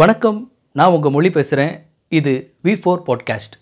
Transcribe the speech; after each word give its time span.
வணக்கம் 0.00 0.52
நான் 0.72 0.90
உங்கள் 0.90 1.10
மொழி 1.10 1.30
பேசுகிறேன் 1.30 1.86
இது 2.08 2.54
வி 2.64 2.66
ஃபோர் 2.66 3.02
பாட்காஸ்ட் 3.06 3.52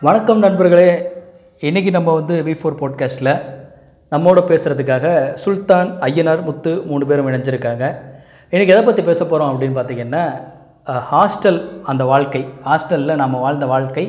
வணக்கம் 0.00 0.38
நண்பர்களே. 0.38 1.12
இன்றைக்கி 1.60 1.90
நம்ம 1.90 2.14
வந்து 2.14 2.42
வி 2.42 2.46
ஃபோர் 2.46 2.80
பாட்காஸ்ட்டில் 2.80 3.56
நம்மோட 4.12 4.40
பேசுகிறதுக்காக 4.50 5.06
சுல்தான் 5.42 5.88
ஐயனார் 6.06 6.44
முத்து 6.44 6.70
மூணு 6.90 7.04
பேரும் 7.08 7.26
இணைஞ்சிருக்காங்க. 7.30 7.84
இன்றைக்கி 8.52 8.72
எதை 8.74 8.82
பற்றி 8.82 9.02
பேச 9.08 9.20
போகிறோம் 9.24 9.50
அப்படின்னு 9.50 9.76
பார்த்தீங்கன்னா 9.78 10.22
ஹாஸ்டல் 11.10 11.58
அந்த 11.90 12.02
வாழ்க்கை. 12.12 12.42
ஹாஸ்டலில் 12.68 13.20
நம்ம 13.22 13.40
வாழ்ந்த 13.42 13.66
வாழ்க்கை. 13.72 14.04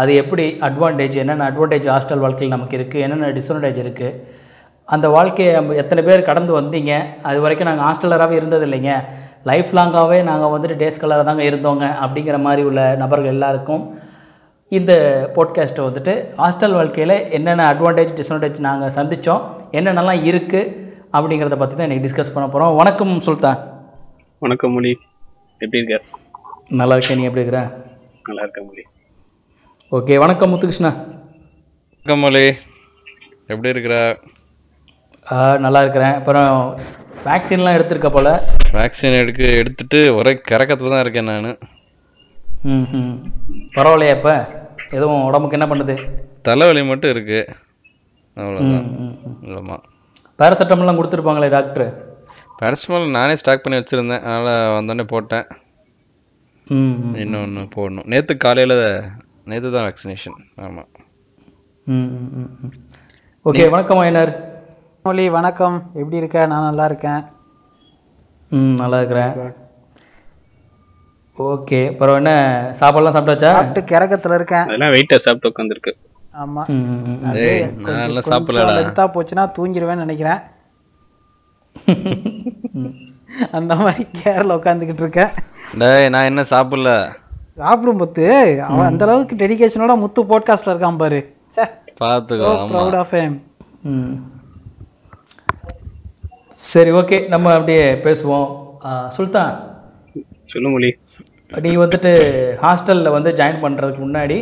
அது 0.00 0.10
எப்படி 0.20 0.44
அட்வான்டேஜ் 0.68 1.16
என்னென்ன 1.22 1.48
அட்வான்டேஜ் 1.50 1.88
ஹாஸ்டல் 1.94 2.22
வாழ்க்கையில் 2.24 2.54
நமக்கு 2.56 2.78
இருக்குது 2.78 3.02
என்னென்ன 3.06 3.32
டிஸ்அட்வான்டேஜ் 3.38 3.80
இருக்குது 3.84 4.12
அந்த 4.88 5.08
வாழ்க்கையை 5.16 5.50
நம்ம 5.58 5.74
எத்தனை 5.82 6.04
பேர் 6.10 6.28
கடந்து 6.30 6.52
வந்தீங்க? 6.60 6.92
அது 7.30 7.40
வரைக்கும் 7.46 7.70
நாங்கள் 7.70 7.86
ஹாஸ்டலராகவே 7.88 8.38
இருந்தது 8.40 8.66
இல்லைங்க 8.68 8.94
லைஃப் 9.50 9.70
லாங்காகவே 9.78 10.20
நாங்கள் 10.30 10.52
வந்துட்டு 10.54 10.80
டேஸ் 10.82 11.02
கலராக 11.02 11.24
தாங்க 11.30 11.44
இருந்தோங்க 11.50 11.84
அப்படிங்கிற 12.04 12.38
மாதிரி 12.46 12.62
உள்ள 12.70 12.82
நபர்கள் 13.02 13.34
எல்லாருக்கும் 13.34 13.84
இந்த 14.72 14.92
பாட்காஸ்ட்டை 15.34 15.82
வந்துட்டு 15.88 16.12
ஹாஸ்டல் 16.38 16.72
வாழ்க்கையில் 16.72 17.30
என்னென்ன 17.30 17.72
அட்வான்டேஜ் 17.72 18.12
டிஸ்அட்வான்டேஜ் 18.18 18.58
நாங்கள் 18.58 18.90
சந்தித்தோம் 18.90 19.42
என்னென்னலாம் 19.72 20.22
இருக்குது 20.30 20.62
அப்படிங்கிறத 21.12 21.56
பற்றி 21.56 21.76
தான் 21.76 21.90
இன்றைக்கி 21.90 22.06
டிஸ்கஸ் 22.06 22.34
பண்ண 22.34 22.48
போகிறோம் 22.48 22.76
வணக்கம் 22.76 23.20
சுல்தான். 23.20 23.58
வணக்கம் 24.38 24.72
மொழி 24.72 24.98
எப்படி 25.58 25.78
இருக்க? 25.78 26.04
நல்லா 26.68 26.96
இருக்கேன். 26.96 27.18
நீ 27.18 27.24
எப்படி 27.24 27.44
இருக்கிற 27.44 27.60
நல்லா 28.24 28.42
இருக்க 28.42 28.62
மொழி 28.62 28.82
ஓகே 29.92 30.18
வணக்கம் 30.18 30.54
முத்துகிருஷ்ணா. 30.54 30.90
வணக்கம் 31.90 32.18
மொழி 32.18 32.44
எப்படி 33.46 33.68
இருக்கிற? 33.68 34.18
ஆ, 35.32 35.56
நல்லா 35.56 35.80
இருக்கிறேன். 35.80 36.14
அப்புறம் 36.14 36.78
வேக்சின்லாம் 37.24 37.78
எடுத்திருக்க 37.78 38.10
போல்? 38.10 38.32
வேக்சின் 38.72 39.18
எடுக்க 39.18 39.42
எடுத்துட்டு 39.42 40.14
ஒரே 40.14 40.40
கிறக்கத்துல 40.50 40.88
தான் 40.88 41.00
இருக்கேன் 41.00 41.24
நான். 41.24 41.58
ம் 42.70 42.86
ம் 42.98 43.14
பரவாயில்லையா 43.76 44.14
இப்போ. 44.18 44.34
எதுவும் 44.96 45.24
உடம்புக்கு 45.28 45.56
என்ன 45.58 45.66
பண்ணுது 45.70 45.94
தலைவலி 46.48 46.82
மட்டும் 46.90 47.12
இருக்கு. 47.14 47.40
அவ்வளோதான் 48.36 48.68
ம் 48.82 48.92
ம் 49.04 49.16
ம் 49.30 49.56
ஆமாம் 49.60 49.82
பேராசெட்டமெல்லாம் 50.40 50.98
கொடுத்துருப்பாங்களே 50.98 51.48
டாக்டர் 51.56 51.86
பேரசிமல் 52.60 53.06
நானே 53.16 53.34
ஸ்டாக் 53.40 53.64
பண்ணி 53.64 53.78
வச்சுருந்தேன். 53.78 54.24
அதனால் 54.28 54.74
வந்தோடனே 54.76 55.04
போட்டேன். 55.12 55.46
இன்னொன்று 57.22 57.62
போடணும். 57.76 58.08
நேற்று 58.12 58.34
காலையில் 58.44 58.76
நேற்று 59.50 59.72
தான் 59.74 59.86
வேக்சினேஷன் 59.86 60.38
ஆமாம் 60.66 60.90
ஓகே 63.46 63.64
வணக்கம் 63.74 64.02
ஐயனார் 64.04 64.32
மொழி 65.04 65.24
வணக்கம். 65.38 65.76
எப்படி 66.00 66.20
இருக்க? 66.20 66.46
நான் 66.52 66.68
நல்லா 66.68 66.84
இருக்கேன். 66.90 67.22
ம் 68.50 68.76
நல்லா 68.82 68.98
இருக்கிறேன். 69.00 69.32
ஓகே 71.42 71.78
அப்புறம் 71.90 72.16
என்ன 72.16 72.32
சாப்பாடுலாம் 72.80 73.14
சாப்பிட்டாச்சா? 73.16 73.52
சாப்பிட்டு 73.56 73.94
கிறக்கத்துல 73.94 74.34
இருக்கேன். 74.34 74.64
அதெல்லாம் 74.66 74.92
வெயிட்டா 74.92 75.16
சாப்பிட்டு 75.16 75.50
உட்காந்துருக்கு. 75.50 75.92
ஆமா. 76.42 76.62
எல்லாம் 78.06 78.28
சாப்பிடலடா. 78.32 78.76
லென்த்தா 78.78 79.06
போச்சுன்னா 79.14 79.44
தூங்கிடுவேன்னு 79.56 80.04
நினைக்கிறேன். 80.04 80.40
அந்த 83.52 83.74
மாதிரி 83.74 84.06
கேரள 84.22 84.54
உட்காந்துக்கிட்டு 84.56 85.02
இருக்கேன். 85.04 85.32
டேய் 85.78 86.08
நான் 86.08 86.28
என்ன 86.30 86.42
சாப்பிடல? 86.50 86.90
சாப்பிடும் 87.56 87.96
முத்து 87.96 88.26
அவன் 88.62 88.86
அந்த 88.86 89.04
அளவுக்கு 89.06 89.34
டெடிகேஷனோட 89.36 89.94
முத்து 90.02 90.20
போட்காஸ்ட்ல 90.24 90.72
இருக்கான் 90.72 91.00
பாரு. 91.02 91.20
ஆமாம் 91.98 92.70
ப்ரௌட் 92.72 92.98
ஆஃப் 93.00 93.12
ஹேம் 93.12 93.34
சரி 96.72 96.90
ஓகே. 96.90 97.16
நம்ம 97.28 97.52
அப்படியே 97.52 97.86
பேசுவோம். 98.04 98.48
சுல்தான். 99.08 99.54
சொல்லு 100.52 100.68
மொழி. 100.70 100.90
நீ 101.64 101.70
வந்துட்டு 101.76 102.10
ஹாஸ்டலில் 102.62 103.14
வந்து 103.14 103.30
ஜாயின் 103.38 103.62
பண்ணுறதுக்கு 103.64 104.02
முன்னாடி 104.04 104.36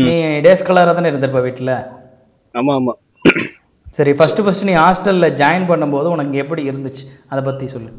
நீ 0.00 0.14
டேஸ் 0.44 0.66
கலராக 0.66 0.94
தானே 0.94 1.10
இருந்திருப்ப 1.10 1.42
வீட்டில் 1.42 1.72
ஆமா 2.54 2.72
ஆமா. 2.74 2.92
சரி 3.98 4.12
ஃபஸ்ட்டு 4.12 4.44
ஃபஸ்ட்டு 4.44 4.68
நீ 4.68 4.74
ஹாஸ்டலில் 4.80 5.36
ஜாயின் 5.38 5.68
பண்ணும்போது 5.68 6.08
உனக்கு 6.08 6.40
எப்படி 6.42 6.62
இருந்துச்சு? 6.70 7.04
அதை 7.30 7.40
பற்றி 7.44 7.66
சொல்லு. 7.68 7.90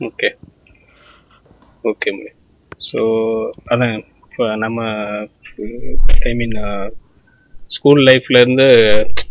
ஓகே. 0.00 0.28
ஓகே 1.84 2.10
ஸோ 2.80 3.00
அதான் 3.66 3.94
இப்போ 4.24 4.44
நம்ம 4.56 4.78
ஐ 6.22 6.34
மீன் 6.34 6.56
ஸ்கூல் 7.70 8.02
லைஃப்ல 8.06 8.40
இருந்து 8.40 8.66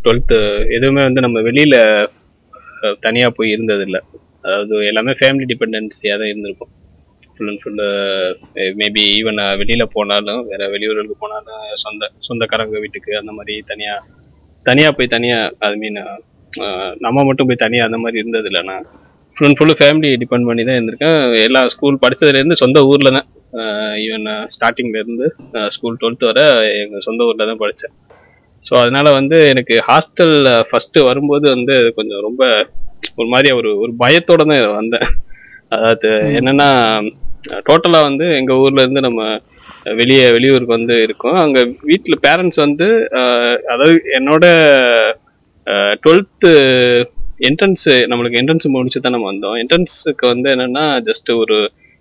டுவெல்த்து 0.04 0.38
எதுவுமே 0.78 1.02
வந்து 1.04 1.22
நம்ம 1.22 1.38
வெளியில 1.42 1.76
அஹ், 2.80 2.98
தனியா 3.00 3.28
போய் 3.30 3.54
இருந்ததில்ல. 3.56 4.00
அதாவது 4.44 4.76
எல்லாமே 4.86 5.14
ஃபேமிலி 5.20 5.46
டிபெண்டன்சியாக 5.52 6.20
தான் 6.20 6.32
இருந்திருக்கும். 6.32 6.72
Full 7.38 7.50
and 7.52 7.62
full 7.64 7.88
maybe 8.82 9.04
even 9.18 9.42
வெளியில 9.62 9.86
போனாலும் 9.96 10.42
வேற 10.52 10.62
வெளியூர்களுக்கு 10.74 11.18
போனாலும் 11.24 11.64
சொந்த 11.84 12.12
சொந்தக்காரங்க 12.28 12.80
வீட்டுக்கு 12.86 13.14
அந்த 13.22 13.34
மாதிரி 13.40 13.56
தனியா 13.72 13.96
தனியா 14.66 14.90
போய் 14.98 15.14
தனியா 15.16 15.38
ஐ 15.66 15.74
மீன் 15.84 16.00
நம்ம 17.06 17.24
மட்டும் 17.30 17.50
போய் 17.50 17.64
தனியா 17.66 17.84
அந்த 17.88 18.00
மாதிரி 18.04 18.22
இருந்தது 18.22 18.50
இல்லை 18.52 18.64
நான் 18.70 18.86
full 19.38 19.48
and 19.48 19.58
full 19.58 19.76
family 19.80 20.10
depend 20.22 20.48
பண்ணி 20.50 20.64
தான் 20.68 20.78
இருந்திருக்கேன். 20.78 21.18
எல்லா 21.48 21.62
ஸ்கூல் 21.74 22.00
படிச்சதுலேருந்து 22.04 22.56
சொந்த 22.62 22.80
ஊரில் 22.92 23.16
தான். 23.18 23.28
ஈவன் 24.06 24.26
ஸ்டார்டிங்லேருந்து 24.54 25.28
ஸ்கூல் 25.76 26.00
டுவெல்த் 26.02 26.26
வரை 26.30 26.46
எங்கள் 26.82 27.06
சொந்த 27.08 27.28
ஊரில் 27.28 27.50
தான் 27.50 27.62
படித்தேன் 27.62 27.94
ஸோ 28.66 28.74
அதனால 28.82 29.08
வந்து 29.18 29.38
எனக்கு 29.52 29.76
ஹாஸ்டல் 29.90 30.36
ஃபஸ்ட்டு 30.70 31.06
வரும்போது 31.10 31.46
வந்து 31.56 31.76
கொஞ்சம் 31.98 32.24
ரொம்ப 32.28 32.42
ஒரு 33.20 33.28
மாதிரி 33.34 33.50
ஒரு 33.60 33.70
ஒரு 33.84 33.92
பயத்தோட 34.02 34.42
தான் 34.52 34.66
வந்தேன். 34.80 35.08
அதாவது 35.76 36.10
என்னன்னா 36.40 36.68
டோட்டலாக 37.68 38.08
வந்து 38.10 38.26
எங்கள் 38.40 38.60
ஊர்லேருந்து 38.64 39.02
நம்ம 39.08 39.22
வெளியே 40.00 40.24
வெளியூருக்கு 40.36 40.78
வந்து 40.78 40.96
இருக்கோம். 41.06 41.38
அங்கே 41.44 41.62
வீட்டில் 41.90 42.22
பேரண்ட்ஸ் 42.26 42.60
வந்து 42.66 42.88
அதாவது 43.74 43.96
என்னோட 44.18 44.46
டுவெல்த்து 46.04 46.52
என்ட்ரன்ஸு 47.48 47.94
நம்மளுக்கு 48.12 48.40
என்ட்ரன்ஸ் 48.42 48.68
முடிச்சு 48.76 49.00
தான் 49.06 49.16
நம்ம 49.16 49.30
வந்தோம். 49.32 49.56
என்ட்ரன்ஸுக்கு 49.62 50.26
வந்து 50.34 50.48
என்னென்னா 50.54 50.86
ஜஸ்ட் 51.10 51.30
ஒரு 51.42 51.58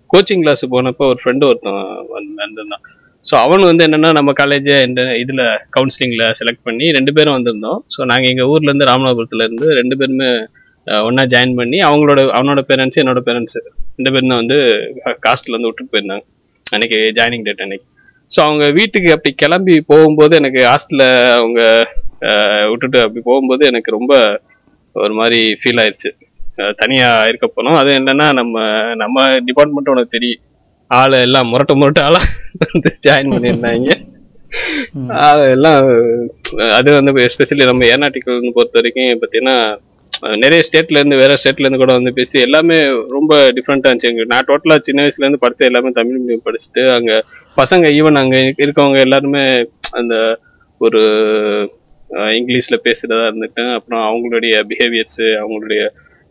கோச்சிங் 0.09 0.43
கிளாஸ் 0.43 0.63
போனப்போ 0.73 1.05
ஒரு 1.11 1.19
ஃப்ரெண்டு 1.23 1.47
ஒருத்தன் 1.49 1.81
வந்து 2.17 2.31
வந்திருந்தான். 2.43 2.83
ஸோ 3.25 3.33
அவன் 3.45 3.67
வந்து 3.69 3.85
என்னென்னா 3.87 4.09
நம்ம 4.17 4.33
காலேஜை 4.41 4.75
காலேஜ் 4.83 5.17
இதில் 5.23 5.43
கவுன்சிலிங்கில் 5.75 6.25
செலக்ட் 6.39 6.65
பண்ணி 6.67 6.85
ரெண்டு 6.97 7.11
பேரும் 7.17 7.35
வந்திருந்தோம். 7.37 7.79
ஸோ 7.93 7.99
நாங்கள் 8.11 8.31
எங்கள் 8.33 8.49
ஊர்லேருந்து 8.53 8.89
ராமநாதபுரத்துலேருந்து 8.91 9.69
ரெண்டு 9.79 9.97
பேருமே 10.01 10.29
ஒன்றா 11.07 11.23
ஜாயின் 11.33 11.57
பண்ணி 11.59 11.77
அவங்களோட 11.87 12.21
அவனோட 12.37 12.61
பேரண்ட்ஸ் 12.69 12.99
என்னோட 13.01 13.21
பேரண்ட்ஸு 13.29 13.61
ரெண்டு 13.97 14.11
பேரும் 14.13 14.31
தான் 14.33 14.41
வந்து 14.43 14.57
காஸ்ட்ல 15.25 15.55
வந்து 15.55 15.69
விட்டுட்டு 15.69 15.93
போயிருந்தாங்க. 15.93 16.25
அன்னைக்கு 16.75 16.97
ஜாயினிங் 17.17 17.45
டேட் 17.47 17.63
அன்னைக்கு. 17.65 17.87
ஸோ 18.31 18.39
அவங்க 18.47 18.65
வீட்டுக்கு 18.77 19.09
அப்படி 19.15 19.31
கிளம்பி 19.43 19.75
போகும்போது 19.91 20.33
எனக்கு 20.41 20.61
ஹாஸ்டலில் 20.71 21.07
அவங்க 21.41 21.61
விட்டுட்டு 22.71 22.99
அப்படி 23.05 23.21
போகும்போது 23.29 23.63
எனக்கு 23.71 23.89
ரொம்ப 23.97 24.13
ஒரு 24.95 25.13
மாதிரி 25.19 25.39
ஃபீல் 25.61 25.81
ஆயிடுச்சு 25.83 26.11
தனியா 26.81 27.07
இருக்க 27.29 27.47
போனோம். 27.47 27.77
அது 27.79 27.89
என்னன்னா 27.99 28.27
நம்ம 28.39 28.65
நம்ம 29.01 29.25
டிபார்ட்மெண்ட் 29.49 29.91
உனக்கு 29.93 30.15
தெரியும். 30.15 30.43
ஆளு 30.91 31.17
எல்லாம் 31.27 31.49
முரட்ட 31.51 31.73
முரட்ட 31.79 32.01
ஆளா 32.07 32.21
வந்து 32.63 32.89
ஜாயின் 33.07 33.33
பண்ணியிருந்தாங்க. 33.33 33.89
எல்லாம் 35.55 35.79
அது 36.77 36.89
வந்து 36.97 37.11
எஸ்பெஷலி 37.27 37.67
நம்ம 37.69 37.85
ஏர்நாட்டிக்கல் 37.93 38.55
பொறுத்த 38.57 38.79
வரைக்கும் 38.79 39.21
பார்த்தீங்கன்னா 39.23 39.57
நிறைய 40.37 40.61
ஸ்டேட்ல 40.63 40.99
இருந்து 40.99 41.15
வேற 41.15 41.33
ஸ்டேட்ல 41.37 41.65
இருந்து 41.65 41.79
கூட 41.79 41.93
வந்து 41.93 42.11
பேசி 42.13 42.37
எல்லாமே 42.39 42.77
ரொம்ப 43.15 43.33
டிஃப்ரெண்டா 43.57 43.89
இருந்துச்சு. 43.89 44.11
எங்கள் 44.11 44.31
நான் 44.31 44.47
டோட்டலா 44.47 44.77
சின்ன 44.81 45.03
வயசுல 45.03 45.25
இருந்து 45.25 45.43
படிச்ச 45.43 45.61
எல்லாமே 45.65 45.89
தமிழ் 45.91 46.21
மீடியம் 46.21 46.45
படிச்சுட்டு 46.45 46.83
அங்க 46.93 47.11
பசங்க 47.57 47.85
ஈவன் 47.97 48.21
அங்க 48.21 48.35
இருக்கவங்க 48.63 48.99
எல்லாருமே 49.05 49.43
அந்த 49.93 50.15
ஒரு 50.81 51.01
இங்கிலீஷில் 52.31 52.37
இங்கிலீஷ்ல 52.37 52.77
பேசுறதா 52.85 53.23
அப்புறம் 53.75 54.03
அவங்களுடைய 54.07 54.53
பிஹேவியர்ஸ் 54.69 55.21
அவங்களுடைய 55.41 55.81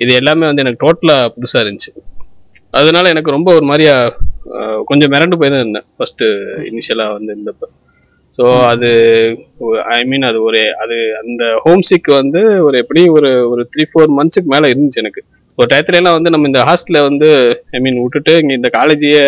இது 0.00 0.12
எல்லாமே 0.14 0.46
வந்து 0.46 0.62
எனக்கு 0.64 0.84
டோட்டலா 0.84 1.16
புதுசா 1.34 1.58
இருந்துச்சு. 1.62 1.90
அதனால 2.72 3.08
எனக்கு 3.08 3.30
ரொம்ப 3.30 3.48
ஒரு 3.54 3.66
மாதிரியா 3.66 3.94
அஹ், 4.56 4.80
கொஞ்சம் 4.84 5.12
மிரண்டு 5.12 5.38
போய் 5.38 5.50
தான் 5.50 5.62
இருந்தேன் 5.62 5.86
ஃபர்ஸ்ட் 5.96 6.24
இனிஷியலா 6.68 7.06
வந்து 7.12 7.32
இருந்தப்போ. 7.34 7.66
ஸோ 8.38 8.44
அது 8.70 8.88
ஐ 9.94 10.00
மீன் 10.10 10.26
அது 10.30 10.38
ஒரு 10.48 10.62
அது 10.82 10.96
அந்த 11.22 11.44
ஹோம் 11.64 11.84
சிக் 11.88 12.10
வந்து 12.20 12.40
ஒரு 12.66 12.76
எப்படி 12.82 13.02
ஒரு 13.16 13.30
ஒரு 13.52 13.62
த்ரீ 13.72 13.84
ஃபோர் 13.90 14.10
மந்த்ஸுக்கு 14.18 14.52
மேலே 14.54 14.70
இருந்துச்சு 14.72 15.02
எனக்கு. 15.04 15.20
ஒரு 15.58 15.68
டயத்துல 15.72 15.98
எல்லாம் 16.00 16.16
வந்து 16.16 16.32
நம்ம 16.34 16.48
இந்த 16.50 16.62
ஹாஸ்டலில் 16.68 17.06
வந்து 17.08 17.28
ஐ 17.76 17.80
மீன் 17.84 18.02
விட்டுட்டு 18.02 18.32
இங்கே 18.40 18.56
இந்த 18.58 18.70
காலேஜையே 18.76 19.22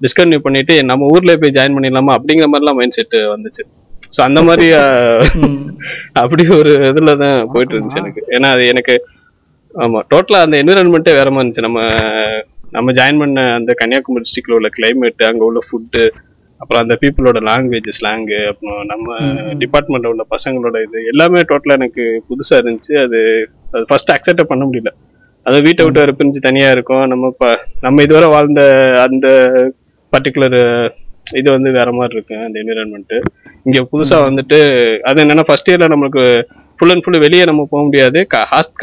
டிஸ்கன்டினியூ 0.00 0.40
பண்ணிட்டு 0.44 0.74
நம்ம 0.90 1.08
ஊர்ல 1.14 1.34
போய் 1.42 1.56
ஜாயின் 1.56 1.76
பண்ணிடலாமா 1.76 2.12
அப்படிங்கிற 2.18 2.48
மாதிரிலாம் 2.52 2.78
மைண்ட் 2.80 2.96
செட் 2.98 3.16
வந்துச்சு. 3.34 3.62
ஸோ 4.14 4.20
அந்த 4.26 4.40
மாதிரி 4.48 4.66
அப்படி 6.22 6.42
ஒரு 6.58 6.72
இதுல 6.90 7.12
தான் 7.22 7.38
போயிட்டு 7.52 7.74
இருந்துச்சு 7.74 8.00
எனக்கு. 8.02 8.20
ஏன்னா 8.36 8.48
அது 8.54 8.64
எனக்கு 8.72 8.94
ஆமா 9.74 9.98
டோட்டலா 10.12 10.38
அந்த 10.44 10.56
என்விரான்மெண்ட்டே 10.62 11.14
வேற 11.18 11.28
மாதிரி 11.30 11.42
இருந்துச்சு. 11.42 11.66
நம்ம 11.66 11.80
நம்ம 12.76 12.92
ஜாயின் 12.98 13.20
பண்ண 13.22 13.42
அந்த 13.58 13.72
கன்னியாகுமரி 13.80 14.24
டிஸ்ட்ரிக்ட்ல 14.24 14.58
உள்ள 14.58 14.68
கிளைமேட் 14.76 15.28
அங்க 15.30 15.44
உள்ள 15.48 15.60
ஃபுட்டு 15.66 16.02
அப்புறம் 16.58 16.82
அந்த 16.82 16.98
பீப்புளோட 17.00 17.42
லாங்குவேஜ் 17.44 17.90
ஸ்லாங்கு 18.00 18.46
அப்புறம் 18.46 18.84
நம்ம 18.84 19.16
டிபார்ட்மெண்ட்ல 19.54 20.06
உள்ள 20.06 20.26
பசங்களோட 20.30 20.82
இது 20.82 21.04
எல்லாமே 21.04 21.40
டோட்டலா 21.40 21.72
எனக்கு 21.72 22.22
புதுசா 22.28 22.56
இருந்துச்சு. 22.56 23.04
அது 23.04 23.48
அது 23.72 23.84
ஃபர்ஸ்ட் 23.84 24.10
அக்செப்ட் 24.10 24.42
பண்ண 24.42 24.64
முடியல. 24.64 24.86
அது 25.42 25.62
வீட்டை 25.62 25.84
விட்டு 25.84 26.00
வேற 26.00 26.12
பிரிஞ்சு 26.12 26.40
தனியா 26.40 26.70
இருக்கும். 26.70 27.06
நம்ம 27.06 27.34
ப- 27.38 27.64
நம்ம 27.80 28.02
இதுவரை 28.02 28.28
வாழ்ந்த 28.28 28.92
அந்த 29.08 29.28
பர்டிகுலர் 30.12 30.90
இது 31.32 31.50
வந்து 31.50 31.70
வேற 31.70 31.92
மாதிரி 31.92 32.16
இருக்கு 32.16 32.36
அந்த 32.36 32.60
என்விரான்மெண்ட் 32.60 33.20
இங்க 33.64 33.88
புதுசா 33.92 34.28
வந்துட்டு 34.30 34.98
அது 34.98 35.24
என்னன்னா 35.24 35.42
ஃபர்ஸ்ட் 35.42 35.70
இயர்ல 35.70 35.84
நம்மளுக்கு 35.84 36.42
ஃபுல் 36.76 36.90
அண்ட் 36.90 37.02
ஃபுல் 37.02 37.18
வெளியே 37.18 37.44
நம்ம 37.44 37.66
போக 37.70 37.84
முடியாது. 37.84 38.26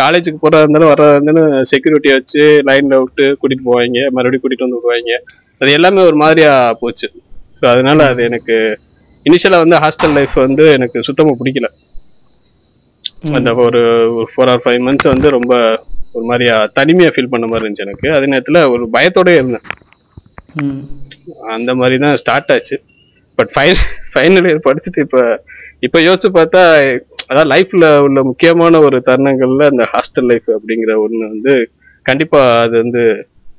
காலேஜுக்கு 0.01 0.37
போறதா 0.41 0.57
இருந்தாலும் 0.57 0.89
வர்றதா 0.89 1.21
இருந்தாலும் 1.21 1.51
செக்யூரிட்டியை 1.51 2.11
வச்சு 2.11 2.61
லைன்ல 2.65 2.99
விட்டு 2.99 3.25
கூட்டிட்டு 3.25 3.61
போவாங்க. 3.65 4.09
மறுபடியும் 4.09 4.41
கூட்டிட்டு 4.43 4.69
வந்து 4.69 4.75
விடுவாங்க. 4.75 5.23
அது 5.59 5.71
எல்லாமே 5.71 6.05
ஒரு 6.05 6.15
மாதிரியா 6.15 6.73
போச்சு. 6.73 7.11
ஸோ 7.65 7.69
அதனால 7.71 7.99
அது 8.11 8.21
எனக்கு 8.27 8.55
இனிஷியலா 9.25 9.59
வந்து 9.61 9.77
ஹாஸ்டல் 9.83 10.15
லைஃப் 10.17 10.33
வந்து 10.43 10.63
எனக்கு 10.75 10.97
சுத்தமா 11.07 11.31
பிடிக்கல. 11.39 11.67
அந்த 13.37 13.49
ஒரு 13.63 13.79
ஃபோர் 14.31 14.49
ஆர் 14.53 14.61
ஃபைவ் 14.63 14.81
மந்த்ஸ் 14.87 15.09
வந்து 15.11 15.27
ரொம்ப 15.35 15.53
ஒரு 16.15 16.25
மாதிரியா 16.29 16.55
தனிமையா 16.77 17.09
ஃபீல் 17.13 17.31
பண்ண 17.31 17.45
மாதிரி 17.51 17.63
இருந்துச்சு 17.63 17.85
எனக்கு. 17.87 18.07
அதே 18.17 18.27
நேரத்துல 18.33 18.59
ஒரு 18.73 18.83
பயத்தோடயே 18.95 19.39
இருந்தேன். 19.39 19.65
அந்த 21.55 21.73
மாதிரி 21.79 21.97
தான் 22.03 22.19
ஸ்டார்ட் 22.21 22.53
ஆச்சு. 22.55 22.77
பட் 23.37 23.51
ஃபைன் 23.55 23.81
ஃபைனல் 24.11 24.47
இயர் 24.49 24.65
படிச்சுட்டு 24.67 25.05
இப்போ 25.07 25.21
இப்போ 25.87 26.01
யோசிச்சு 26.07 26.31
பார்த்தா 26.39 26.61
அதான் 27.29 27.51
லைஃப்ல 27.53 27.85
உள்ள 28.07 28.19
முக்கியமான 28.29 28.81
ஒரு 28.87 28.99
தருணங்கள்ல 29.09 29.65
அந்த 29.73 29.85
ஹாஸ்டல் 29.93 30.29
லைஃப் 30.31 30.49
அப்படிங்கிற 30.57 30.93
ஒண்ணு 31.05 31.23
வந்து 31.33 31.55
கண்டிப்பா 32.05 32.41
அது 32.65 32.75
வந்து 32.83 33.03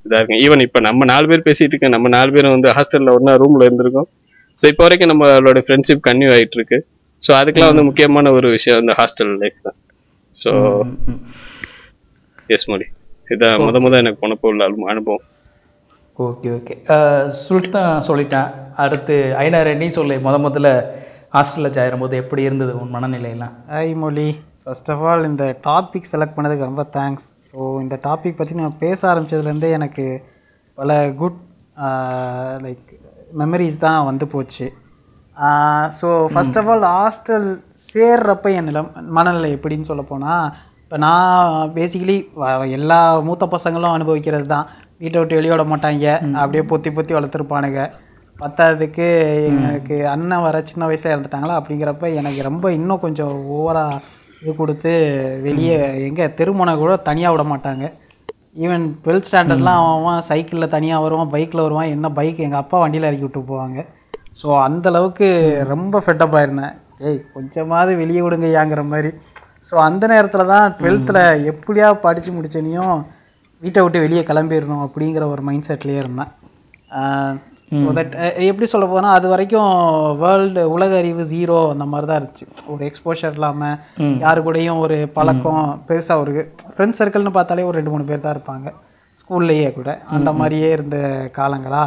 இதா 0.06 0.18
இருக்கு 0.18 0.40
ஈவன் 0.44 0.62
இப்போ 0.62 0.80
நம்ம 0.80 1.04
நாலு 1.04 1.28
பேர் 1.28 1.44
பேசிட்டு 1.44 1.72
இருக்கோம் 1.72 1.90
நம்ம 1.90 2.08
நாலு 2.08 2.32
பேரும் 2.32 2.50
வந்து 2.50 2.70
ஹாஸ்டல்ல 2.70 3.12
ஒண்ணா 3.12 3.34
ரூம்ல 3.34 3.68
இருந்திருக்கோம். 3.68 4.08
ஸோ 4.58 4.66
இப்போ 4.66 4.82
வரைக்கும் 4.84 5.10
நம்மளோட 5.12 5.58
ஃப்ரெண்ட்ஷிப் 5.66 6.04
கன்டினியூ 6.06 6.30
ஆயிட்டு 6.32 6.52
இருக்கு. 6.52 6.78
ஸோ 7.22 7.32
அதுக்கெல்லாம் 7.32 7.66
வந்து 7.66 7.84
முக்கியமான 7.84 8.32
ஒரு 8.32 8.48
விஷயம் 8.48 8.80
அந்த 8.80 8.94
ஹாஸ்டல் 8.98 9.38
லைஃப் 9.38 9.62
தான். 9.62 9.76
ஸோ 10.36 10.50
எஸ் 12.48 12.70
மோடி 12.70 12.86
இதான் 13.28 13.60
முத 13.60 13.80
முத 13.80 13.96
எனக்கு 13.96 14.28
போனப்போ 14.28 14.46
உள்ள 14.46 14.68
அனு- 14.68 14.88
அனுபவம். 14.88 15.24
ஓகே 16.18 16.48
ஓகே 16.56 16.74
சுல்தான் 17.38 18.02
சொல்லிட்டேன். 18.08 18.48
அடுத்து 18.76 19.34
ஐநாறு 19.38 19.76
நீ 19.76 19.86
சொல்லு. 19.86 20.14
முத 20.16 20.36
முதல்ல 20.44 20.68
ஹாஸ்டலில் 21.32 21.70
சேரும் 21.70 21.98
போது 21.98 22.16
எப்படி 22.16 22.42
இருந்தது 22.42 22.80
உன் 22.80 22.94
மனநிலையெல்லாம்? 22.94 23.54
Hi 23.70 23.94
Mozhi. 23.94 24.28
First 24.62 24.90
of 24.90 25.02
all 25.02 25.24
இந்த 25.24 25.58
டாபிக் 25.64 26.10
செலக்ட் 26.12 26.36
பண்ணதுக்கு 26.36 26.68
ரொம்ப 26.70 26.86
தேங்க்ஸ் 26.92 27.28
ஸோ 27.56 27.66
இந்த 27.82 27.96
டாபிக் 28.06 28.38
பற்றி 28.38 28.54
நான் 28.60 28.80
பேச 28.82 29.00
ஆரம்பிச்சதுலேருந்தே 29.10 29.68
எனக்கு 29.76 30.04
பல 30.78 30.90
குட் 31.20 31.38
லைக் 32.64 32.88
மெமரிஸ் 33.40 33.78
தான் 33.84 34.06
வந்து 34.08 34.24
போச்சு. 34.34 34.66
So 35.98 36.08
first 36.32 36.58
of 36.60 36.68
all 36.72 36.86
hostel 36.94 37.46
சேர்றப்ப 37.92 38.52
என் 38.58 38.68
நிலம் 38.70 38.90
மனநிலை 39.18 39.50
எப்படின்னு 39.56 39.88
சொல்ல 39.90 40.02
போனால் 40.10 40.46
இப்போ 40.82 40.98
நான் 41.06 41.72
பேசிக்கலி 41.76 42.16
எல்லா 42.78 42.98
மூத்த 43.28 43.46
பசங்களும் 43.54 43.94
அனுபவிக்கிறது 43.96 44.46
தான். 44.54 44.66
வீட்டை 45.02 45.18
விட்டு 45.20 45.38
வெளியே 45.38 45.52
விட 45.54 45.64
மாட்டாங்க. 45.72 46.06
அப்படியே 46.42 46.64
பொத்தி 46.72 46.90
பொத்தி 46.98 47.14
வளர்த்துருப்பானுங்க. 47.16 47.80
பத்தாததுக்கு 48.36 49.06
எனக்கு 49.58 49.96
அண்ணன் 50.14 50.44
வர 50.46 50.56
சின்ன 50.70 50.86
வயசுல 50.88 51.12
இறந்துட்டாங்களா? 51.14 51.58
அப்படிங்கிறப்ப 51.60 52.12
எனக்கு 52.20 52.40
ரொம்ப 52.50 52.66
இன்னும் 52.78 53.04
கொஞ்சம் 53.06 53.34
ஓவராக 53.56 54.02
இது 54.40 54.52
கொடுத்து 54.60 54.92
வெளியே 55.46 55.76
எங்கே 56.08 56.26
தெருமுனை 56.38 56.72
கூட 56.82 56.94
தனியாக 57.08 57.32
விட 57.34 57.44
மாட்டாங்க. 57.52 57.84
ஈவன் 58.64 58.84
டுவெல்த் 59.04 59.28
ஸ்டாண்டர்ட்லாம் 59.28 59.82
அவன் 59.94 60.26
சைக்கிளில் 60.28 60.74
தனியாக 60.74 61.04
வருவான் 61.04 61.32
பைக்கில் 61.34 61.64
வருவான் 61.64 61.92
என்ன 61.94 62.06
பைக் 62.18 62.44
எங்கள் 62.46 62.62
அப்பா 62.62 62.76
வண்டியில் 62.82 63.08
இறக்கி 63.08 63.26
விட்டு 63.26 63.42
போவாங்க. 63.50 63.80
ஸோ 64.40 64.48
அந்த 64.66 64.86
அளவுக்கு 64.92 65.26
ரொம்ப 65.72 66.00
ஃபெட்டப் 66.04 66.36
ஆயிருந்தேன். 66.38 66.74
ஏய் 67.06 67.20
கொஞ்சமாவது 67.34 67.92
வெளியே 68.02 68.22
விடுங்கய்யாங்கிற 68.26 68.82
மாதிரி. 68.92 69.10
ஸோ 69.68 69.74
அந்த 69.88 70.04
நேரத்தில் 70.12 70.50
தான் 70.54 70.74
டுவெல்த்தில் 70.78 71.22
எப்படியா 71.52 71.88
படித்து 72.06 72.32
முடிச்சனையும் 72.36 72.96
வீட்டை 73.62 73.82
விட்டு 73.84 74.04
வெளியே 74.04 74.22
கிளம்பிடணும் 74.30 74.84
அப்படிங்கிற 74.86 75.26
ஒரு 75.34 75.42
மைண்ட் 75.48 75.68
செட்லேயே 75.68 76.00
இருந்தேன். 76.04 76.32
தட் 77.96 78.12
எப்படி 78.48 78.66
சொல்ல 78.72 78.86
போனால் 78.86 79.16
அது 79.18 79.26
வரைக்கும் 79.32 79.70
வேர்ல்டு 80.22 80.62
உலக 80.74 80.92
அறிவு 81.00 81.22
ஜீரோ 81.32 81.56
அந்த 81.74 81.84
மாதிரி 81.92 82.06
தான் 82.10 82.18
இருந்துச்சு. 82.20 82.46
ஒரு 82.72 82.82
எக்ஸ்போஷர் 82.88 83.36
இல்லாமல் 83.38 83.78
யாரு 84.24 84.40
கூடயும் 84.46 84.82
ஒரு 84.84 84.96
பழக்கம் 85.16 85.64
பெருசாக 85.88 86.22
ஒரு 86.24 86.32
ஃப்ரெண்ட்ஸ் 86.74 87.00
சர்க்கிள்னு 87.00 87.36
பார்த்தாலே 87.38 87.68
ஒரு 87.70 87.78
ரெண்டு 87.78 87.92
மூணு 87.94 88.04
பேர் 88.10 88.24
தான் 88.26 88.36
இருப்பாங்க. 88.36 88.68
ஸ்கூல்லையே 89.20 89.70
கூட. 89.78 89.90
அந்த 90.16 90.32
மாதிரியே 90.40 90.68
இருந்த 90.76 90.98
காலங்களா? 91.38 91.84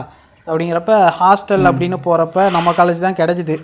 அப்படிங்கிறப்ப 0.48 0.94
ஹாஸ்டல் 1.20 1.70
அப்படின்னு 1.70 2.00
போகிறப்ப 2.08 2.50
நம்ம 2.56 2.74
காலேஜ் 2.80 3.06
தான் 3.06 3.20
கிடைச்சிது. 3.22 3.58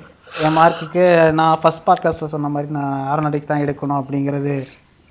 என் 0.46 0.58
மார்க்குக்கு 0.60 1.04
நான் 1.40 1.60
ஃபஸ்ட் 1.64 1.86
பாட்காஸ்ட்டில் 1.88 2.34
சொன்ன 2.36 2.50
மாதிரி 2.54 2.72
நான் 2.78 2.96
ஏரோநாட்டிக்ஸ் 3.12 3.52
தான் 3.52 3.64
எடுக்கணும் 3.66 4.00
அப்படிங்கிறது 4.02 4.56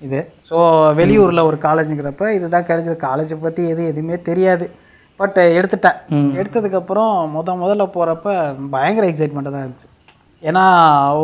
இது. 0.00 0.20
ஸோ 0.48 0.56
வெளியூரில் 1.00 1.46
ஒரு 1.48 1.58
காலேஜுங்கிறப்ப 1.66 2.32
இதுதான் 2.38 2.66
கிடைச்சது. 2.70 2.96
காலேஜை 3.06 3.38
பற்றி 3.44 3.62
எது 3.74 3.84
எதுவுமே 3.92 4.16
தெரியாது. 4.30 4.66
பட் 5.20 5.36
எடுத்துட்டேன். 5.58 5.98
எடுத்ததுக்கப்புறம் 6.38 7.12
முத 7.34 7.56
முதல்ல 7.62 7.84
போகிறப்ப 7.96 8.28
பயங்கர 8.74 9.04
எக்ஸைட்மெண்ட்டாக 9.10 9.54
தான் 9.54 9.64
இருந்துச்சு. 9.66 9.88
ஏன்னா 10.42 10.64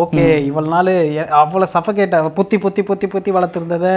ஓகே 0.03 0.25
இவ்வளவு 0.49 0.73
நாள் 0.75 0.93
அவ்வளோ 1.41 1.67
சஃபகேட்ட 1.77 2.19
பொத்தி 2.37 2.57
பொத்தி 2.65 2.83
பொத்தி 2.91 3.07
பொத்தி 3.15 3.31
வளர்த்துருந்ததை 3.37 3.95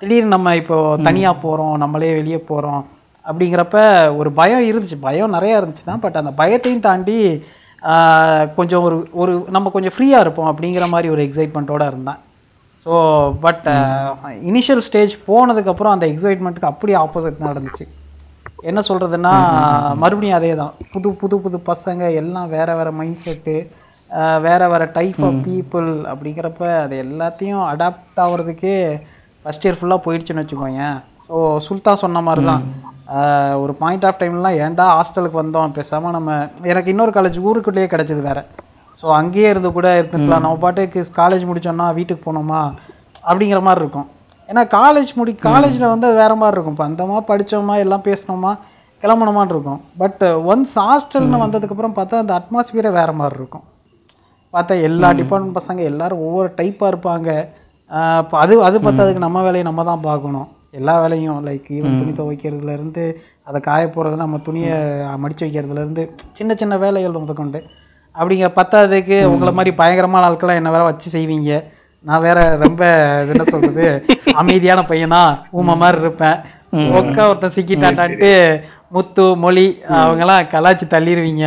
திடீர்னு 0.00 0.34
நம்ம 0.34 0.54
இப்போ 0.60 0.76
தனியாக 1.08 1.42
போகிறோம் 1.44 1.74
நம்மளே 1.82 2.10
வெளியே 2.18 2.38
போகிறோம் 2.50 2.82
அப்படிங்கிறப்ப 3.24 3.78
ஒரு 4.20 4.30
பயம் 4.38 4.68
இருந்துச்சு. 4.68 4.98
பயம் 5.08 5.34
நிறையா 5.36 5.56
இருந்துச்சு 5.60 5.84
தான் 5.90 6.02
பட் 6.04 6.20
அந்த 6.20 6.32
பயத்தையும் 6.40 6.86
தாண்டி 6.86 7.16
கொஞ்சம் 8.58 8.84
ஒரு 8.86 8.96
ஒரு 9.22 9.32
நம்ம 9.56 9.70
கொஞ்சம் 9.74 9.94
ஃப்ரீயாக 9.96 10.24
இருப்போம் 10.24 10.50
அப்படிங்கிற 10.52 10.86
மாதிரி 10.94 11.08
ஒரு 11.14 11.22
எக்ஸைட்மெண்ட்டோட 11.28 11.86
இருந்தேன். 11.92 12.20
ஸோ 12.84 12.92
பட் 13.44 13.66
இனிஷியல் 14.50 14.84
ஸ்டேஜ் 14.88 15.14
போனதுக்கப்புறம் 15.30 15.94
அந்த 15.96 16.06
எக்ஸைட்மெண்ட்டுக்கு 16.12 16.72
அப்படியே 16.72 16.98
ஆப்போசிட் 17.04 17.46
நடந்துச்சு. 17.48 17.86
என்ன 18.70 18.80
சொல்கிறதுன்னா 18.88 19.34
மறுபடியும் 20.02 20.38
அதே 20.38 20.52
தான் 20.60 20.74
புது 20.92 21.08
புது 21.20 21.36
புது 21.44 21.58
பசங்க 21.70 22.02
எல்லாம் 22.20 22.52
வேற 22.56 22.68
வேற 22.78 22.90
மைண்ட் 22.98 23.24
செட்டு 23.24 23.56
வேற 24.46 24.62
வேற 24.72 24.84
டைப் 24.96 25.20
ஆஃப் 25.28 25.40
பீப்புள் 25.46 25.90
அப்படிங்கிறப்ப 26.12 26.62
அது 26.84 26.94
எல்லாத்தையும் 27.04 27.64
அடாப்ட் 27.72 28.20
ஆகுறதுக்கே 28.24 28.76
ஃபஸ்ட் 29.44 29.64
இயர் 29.66 29.78
ஃபுல்லாக 29.78 30.04
போயிடுச்சுன்னு 30.06 30.42
வச்சுக்கோங்க 30.42 30.86
ஸோ 31.28 31.36
சுல்தான் 31.66 32.02
சொன்ன 32.04 32.22
மாதிரி 32.28 32.42
தான் 32.50 32.64
ஒரு 33.62 33.72
பாயிண்ட் 33.80 34.04
ஆஃப் 34.08 34.20
டைம்லாம் 34.20 34.58
ஏன்டா 34.64 34.84
ஹாஸ்டலுக்கு 34.96 35.40
வந்தோம்? 35.40 35.72
பேசாமல் 35.78 36.14
நம்ம 36.16 36.30
எனக்கு 36.72 36.92
இன்னொரு 36.92 37.12
காலேஜ் 37.16 37.38
ஊருக்குள்ளேயே 37.48 37.88
கிடச்சிது 37.94 38.22
வேற. 38.28 38.40
ஸோ 39.00 39.06
அங்கேயே 39.18 39.48
இருந்து 39.52 39.70
கூட 39.76 39.88
இருந்துக்கலாம். 40.00 40.44
நம்ம 40.44 40.60
பாட்டுக்கு 40.64 41.00
காலேஜ் 41.20 41.44
முடிச்சோன்னா 41.48 41.86
வீட்டுக்கு 41.98 42.22
போனோமா? 42.26 42.60
அப்படிங்கிற 43.24 43.60
மாதிரி 43.68 43.82
இருக்கும். 43.84 44.08
ஏன்னா 44.50 44.62
காலேஜ் 44.78 45.10
முடி 45.18 45.32
காலேஜில் 45.48 45.92
வந்து 45.94 46.08
வேற 46.20 46.32
மாதிரி 46.40 46.56
இருக்கும். 46.56 46.74
இப்போ 46.76 46.86
அந்தமா 46.88 47.18
படிச்சோமா 47.30 47.74
எல்லாம் 47.84 48.06
பேசினோமா 48.08 48.52
கிளம்பணுமான்னு 49.02 49.54
இருக்கும். 49.54 49.80
பட் 50.02 50.22
ஒன்ஸ் 50.52 50.74
ஹாஸ்டல்னு 50.86 51.42
வந்ததுக்கப்புறம் 51.44 51.96
பார்த்தா 51.98 52.22
அந்த 52.22 52.34
அட்மாஸ்பியரே 52.40 52.92
வேற 53.00 53.10
மாதிரி 53.20 53.38
இருக்கும். 53.40 53.64
பார்த்தா 54.54 54.74
எல்லா 54.88 55.08
டிபார்ட்மெண்ட் 55.20 55.58
பசங்க 55.60 55.82
எல்லாரும் 55.92 56.24
ஒவ்வொரு 56.26 56.48
டைப்பாக 56.58 56.92
இருப்பாங்க. 56.92 57.28
இப்ப 58.22 58.34
அது 58.42 58.54
அது 58.68 58.76
பத்தாதுக்கு 58.88 59.24
நம்ம 59.26 59.42
வேலையை 59.46 59.64
நம்ம 59.68 59.84
தான் 59.90 60.04
பார்க்கணும். 60.08 60.48
எல்லா 60.78 60.94
வேலையும் 61.02 61.38
லைக் 61.46 61.66
ஈவன் 61.76 61.98
துணி 62.00 62.12
துவைக்கிறதுலேருந்து 62.18 63.04
அதை 63.48 63.58
காய 63.66 63.82
போடுறது 63.94 64.16
நம்ம 64.22 64.38
துணியை 64.46 64.76
மடிச்சு 65.22 65.44
வைக்கிறதுலேருந்து 65.46 66.02
சின்ன 66.38 66.54
சின்ன 66.60 66.74
வேலைகள் 66.84 67.22
முதற்கொண்டு 67.24 67.60
அப்படிங்கிற 68.14 68.48
பத்தாததுக்கு 68.60 69.18
உங்களை 69.32 69.52
மாதிரி 69.58 69.72
பயங்கரமான 69.80 70.28
ஆட்கள்லாம் 70.28 70.60
என்ன 70.60 70.72
வேற 70.74 70.84
வச்சு 70.88 71.08
செய்வீங்க. 71.16 71.52
நான் 72.08 72.24
வேற 72.26 72.38
ரொம்ப 72.64 72.82
என்ன 73.32 73.44
சொல்றது 73.52 73.86
அமைதியான 74.40 74.80
பையனா 74.90 75.20
ஊமை 75.58 75.74
மாதிரி 75.82 75.98
இருப்பேன். 76.04 76.38
ஒக்கா 76.98 77.22
ஒருத்தன் 77.30 77.54
சிக்கிட்டான்ட்டு 77.56 78.32
முத்து 78.94 79.24
மொழி 79.42 79.66
அவங்கெல்லாம் 80.00 80.48
கலாச்சி 80.54 80.86
தள்ளிடுவீங்க 80.94 81.46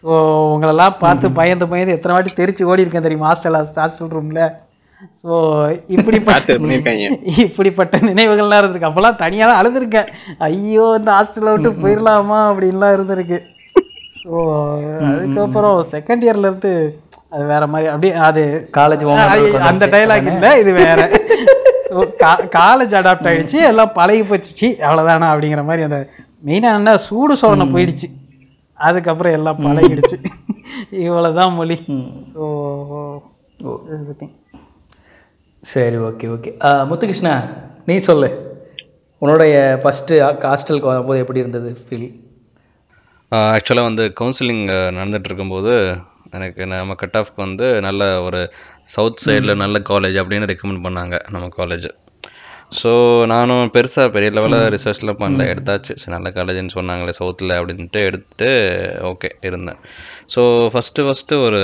ஸோ 0.00 0.10
உங்களெல்லாம் 0.54 0.98
பார்த்து 1.04 1.26
பயந்து 1.38 1.66
பயந்து 1.72 1.96
எத்தனை 1.96 2.14
வாட்டி 2.14 2.32
தெரிச்சு 2.40 2.68
ஓடி 2.70 2.84
இருக்கேன் 2.84 3.06
தெரியுமா? 3.06 3.30
ஹாஸ்டல் 3.30 3.58
ஹாஸ்டல் 3.60 4.12
ரூமில் 4.16 4.42
ஸோ 5.22 5.32
இப்படிப்பட்ட. 5.94 6.54
இப்படிப்பட்ட 7.46 7.96
நினைவுகள்லாம் 8.10 8.60
இருந்திருக்கு. 8.60 8.90
அப்போல்லாம் 8.90 9.20
தனியாக 9.24 9.48
தான் 9.50 9.60
அழுதுருக்கேன். 9.60 10.08
ஐயோ 10.48 10.86
இந்த 10.98 11.10
ஹாஸ்டலை 11.16 11.52
விட்டு 11.54 11.72
போயிடலாமா 11.82 12.38
அப்படின்லாம் 12.50 12.94
இருந்திருக்கு. 12.96 13.38
ஸோ 14.22 14.36
அதுக்கப்புறம் 15.08 15.76
செகண்ட் 15.94 16.24
இயர்ல 16.26 16.48
இருந்து 16.50 16.72
அது 17.36 17.46
வேற 17.52 17.64
மாதிரி 17.72 17.88
அப்படியே 17.92 18.12
அது 18.26 18.42
காலேஜ் 18.78 19.02
அந்த 19.70 19.86
டைலாக் 19.94 20.28
இல்லை 20.32 20.50
இது 20.62 20.72
வேற. 20.82 21.00
ஸோ 21.88 22.04
காலேஜ் 22.58 22.94
அடாப்ட் 23.00 23.28
ஆயிடுச்சு 23.30 23.58
எல்லாம் 23.70 23.92
பழகி 23.98 24.22
போச்சு. 24.30 24.68
அவ்வளோதானா 24.86 25.28
அப்படிங்கிற 25.32 25.64
மாதிரி 25.70 25.86
அந்த 25.88 25.98
மெயினாக 26.48 26.78
என்ன 26.80 26.96
சூடு 27.08 27.34
சோதனை 27.42 27.66
போயிடுச்சு. 27.74 28.08
அதுக்கப்புறம் 28.86 29.36
எல்லாம் 29.38 29.62
பழகிடுச்சு. 29.66 30.18
இவ்வளோதான் 31.04 31.54
மொழி. 31.58 31.76
ஸோ 32.34 32.46
சரி 35.62 35.98
ஓகே 36.08 36.26
ஓகே. 36.34 36.50
முத்துகிருஷ்ணா 36.88 37.34
நீ 37.88 37.94
சொல்லு. 38.10 38.28
உன்னுடைய 39.22 39.54
ஃபஸ்ட்டு 39.82 40.16
ஹாஸ்டலுக்கு 40.48 40.92
வரும்போது 40.92 41.22
எப்படி 41.22 41.42
இருந்தது 41.42 41.70
ஃபீல் 41.86 42.08
ஆக்சுவலாக 43.32 43.88
வந்து 43.88 44.04
கவுன்சிலிங் 44.18 44.66
நடந்துட்டு 44.98 45.28
இருக்கும்போது 45.30 45.72
எனக்கு 46.34 46.66
நம்ம 46.66 46.94
கட் 47.02 47.16
ஆஃப்க்கு 47.20 47.40
வந்து 47.44 47.80
நல்ல 47.80 48.02
ஒரு 48.22 48.40
சவுத் 48.94 49.22
சைடில் 49.24 49.60
நல்ல 49.62 49.78
காலேஜ் 49.90 50.18
அப்படின்னு 50.22 50.50
ரெக்கமெண்ட் 50.52 50.84
பண்ணாங்க 50.86 51.16
நம்ம 51.34 51.48
காலேஜ் 51.60 51.88
ஸோ 52.78 52.90
நானும் 53.32 53.70
பெருசாக 53.74 54.12
பெரிய 54.14 54.30
லெவலில் 54.36 54.64
ரிசர்ச்லாம் 54.74 55.20
பண்ணல. 55.20 55.42
எடுத்தாச்சு. 55.52 55.92
சரி 56.00 56.12
நல்ல 56.14 56.28
காலேஜ்னு 56.30 56.74
சொன்னாங்களே 56.76 57.12
சவுத்தில் 57.18 57.52
அப்படின்ட்டு 57.58 58.00
எடுத்துட்டு 58.08 58.48
ஓகே 59.10 59.28
இருந்தேன். 59.48 59.78
ஸோ 60.34 60.40
ஃபஸ்ட்டு 60.72 61.04
ஃபஸ்ட்டு 61.06 61.38
ஒரு 61.46 61.60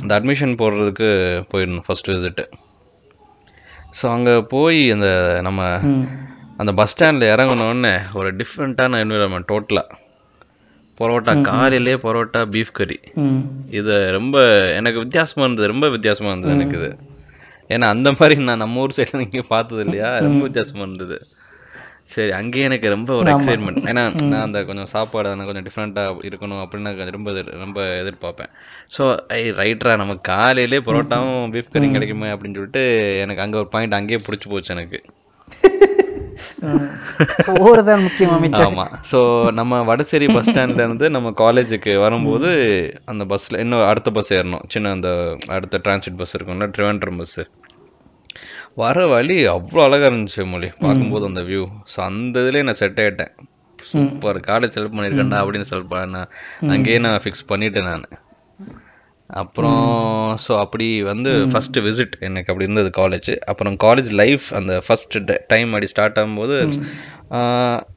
இந்த 0.00 0.12
அட்மிஷன் 0.18 0.54
போடுறதுக்கு 0.62 1.10
போயிருந்தோம் 1.52 1.86
ஃபஸ்ட்டு 1.88 2.14
விசிட்டு 2.16 2.46
ஸோ 3.98 4.04
அங்கே 4.14 4.34
போய் 4.54 4.90
அந்த 4.90 5.10
நம்ம 5.42 5.60
அந்த 6.56 6.72
பஸ் 6.72 6.92
ஸ்டாண்டில் 6.92 7.30
இறங்கினோடனே 7.34 7.94
ஒரு 8.12 8.28
டிஃப்ரெண்ட்டான 8.36 8.98
என்விரான்மெண்ட் 9.04 9.50
டோட்டலாக 9.52 9.94
பரோட்டா 11.00 11.32
காலையிலே 11.42 11.94
பரோட்டா 11.96 12.40
பீஃப் 12.52 12.72
கறி 12.72 12.98
இது 13.70 13.94
ரொம்ப 14.10 14.36
எனக்கு 14.72 14.98
வித்தியாசமா 14.98 15.44
இருந்தது 15.44 15.66
ரொம்ப 15.66 15.88
வித்தியாசமா 15.88 16.30
இருந்தது 16.30 16.54
எனக்கு 16.54 16.76
இது. 16.76 16.90
ஏன்னா 17.70 17.86
அந்த 17.86 18.10
மாதிரி 18.12 18.34
நான் 18.44 18.56
நம்ம 18.56 18.80
ஊர் 18.80 18.96
சைடில் 18.96 19.22
நீங்கள் 19.22 19.48
பார்த்தது 19.48 19.82
இல்லையா? 19.84 20.10
ரொம்ப 20.18 20.42
வித்தியாசமா 20.42 20.80
இருந்தது. 20.80 21.16
சரி 22.08 22.30
அங்கேயே 22.30 22.64
எனக்கு 22.64 22.88
ரொம்ப 22.88 23.10
ஒரு 23.14 23.28
எக்ஸைட்மெண்ட் 23.32 23.88
ஏன்னா 23.90 24.02
நான் 24.24 24.42
அந்த 24.42 24.58
கொஞ்சம் 24.64 24.86
சாப்பாடு 24.86 25.28
அந்த 25.30 25.44
கொஞ்சம் 25.44 25.66
டிஃப்ரெண்ட்டாக 25.66 26.20
இருக்கணும் 26.22 26.62
அப்படின்னு 26.62 26.88
நான் 26.88 27.16
ரொம்ப 27.16 27.30
ரொம்ப 27.60 27.80
எதிர்பார்ப்பேன். 28.02 28.50
ஸோ 28.96 29.04
ஐ 29.36 29.42
ரைட்ரா 29.60 29.96
நம்ம 29.96 30.16
காலையிலே 30.28 30.80
பரோட்டாவும் 30.88 31.50
பீஃப் 31.54 31.72
கறியும் 31.72 31.96
கிடைக்குமே 31.96 32.28
அப்படின்னு 32.28 32.54
சொல்லிட்டு 32.54 32.84
எனக்கு 33.24 33.42
அங்கே 33.42 33.58
ஒரு 33.58 33.68
பாயிண்ட் 33.68 33.94
அங்கேயே 33.94 34.20
பிடிச்சி 34.26 34.48
போச்சு 34.48 34.74
எனக்கு. 34.76 35.00
சோறு 37.46 37.82
தான் 37.88 38.02
முக்கியம் 38.04 38.34
அமைச்சர். 38.36 38.66
ஆமா. 38.68 38.84
ஸோ 39.10 39.18
நம்ம 39.58 39.78
வடசேரி 39.90 40.26
பஸ் 40.34 40.48
ஸ்டாண்ட்ல 40.48 40.86
இருந்து 40.86 41.06
நம்ம 41.16 41.32
காலேஜுக்கு 41.42 41.92
வரும்போது 42.04 42.50
அந்த 43.12 43.24
பஸ்ல 43.32 43.60
இன்னும் 43.64 43.86
அடுத்த 43.90 44.10
பஸ் 44.18 44.32
ஏறணும். 44.38 44.64
சின்ன 44.74 44.92
அந்த 44.96 45.10
அடுத்த 45.56 45.80
டிரான்சிட் 45.86 46.20
பஸ் 46.20 46.34
இருக்கும்ல 46.36 46.68
ட்ரிவாண்ட்ரம் 46.76 47.20
பஸ் 47.22 47.38
வர 48.82 49.06
வழி 49.12 49.38
அவ்வளோ 49.54 49.82
அழகா 49.86 50.08
இருந்துச்சு 50.10 50.44
மொழி. 50.52 50.68
பார்க்கும்போது 50.84 51.26
அந்த 51.30 51.42
வியூ 51.50 51.62
ஸோ 51.92 51.98
அந்த 52.08 52.36
இதுலயே 52.44 52.66
நான் 52.68 52.80
செட் 52.82 53.00
ஆயிட்டேன். 53.04 53.32
சூப்பர் 53.78 54.38
காலேஜ் 54.50 54.74
செலக்ட் 54.76 54.96
பண்ணியிருக்கேன்டா 54.96 55.40
அப்படின்னு 55.42 55.70
சொல்லிட்டு 55.72 56.00
நான் 56.14 56.30
அங்கேயே 56.76 57.00
நான் 57.06 57.22
ஃபிக்ஸ் 57.24 57.48
பண்ணிட்டேன் 57.52 57.90
நான். 57.90 58.06
அப்புறம் 59.30 59.84
ஸோ 60.44 60.52
அப்படி 60.58 60.86
வந்து 61.02 61.30
ஃபர்ஸ்ட் 61.50 61.78
விசிட் 61.78 62.14
எனக்கு 62.20 62.50
அப்படி 62.50 62.66
இருந்தது 62.66 62.90
காலேஜ் 63.00 63.30
அப்புறம் 63.44 63.76
காலேஜ் 63.84 64.10
லைஃப் 64.22 64.46
அந்த 64.52 64.72
ஃபர்ஸ்ட் 64.86 65.16
டைம் 65.46 65.70
அப்படி 65.72 65.90
ஸ்டார்ட் 65.92 66.18
ஆகும்போது 66.22 66.56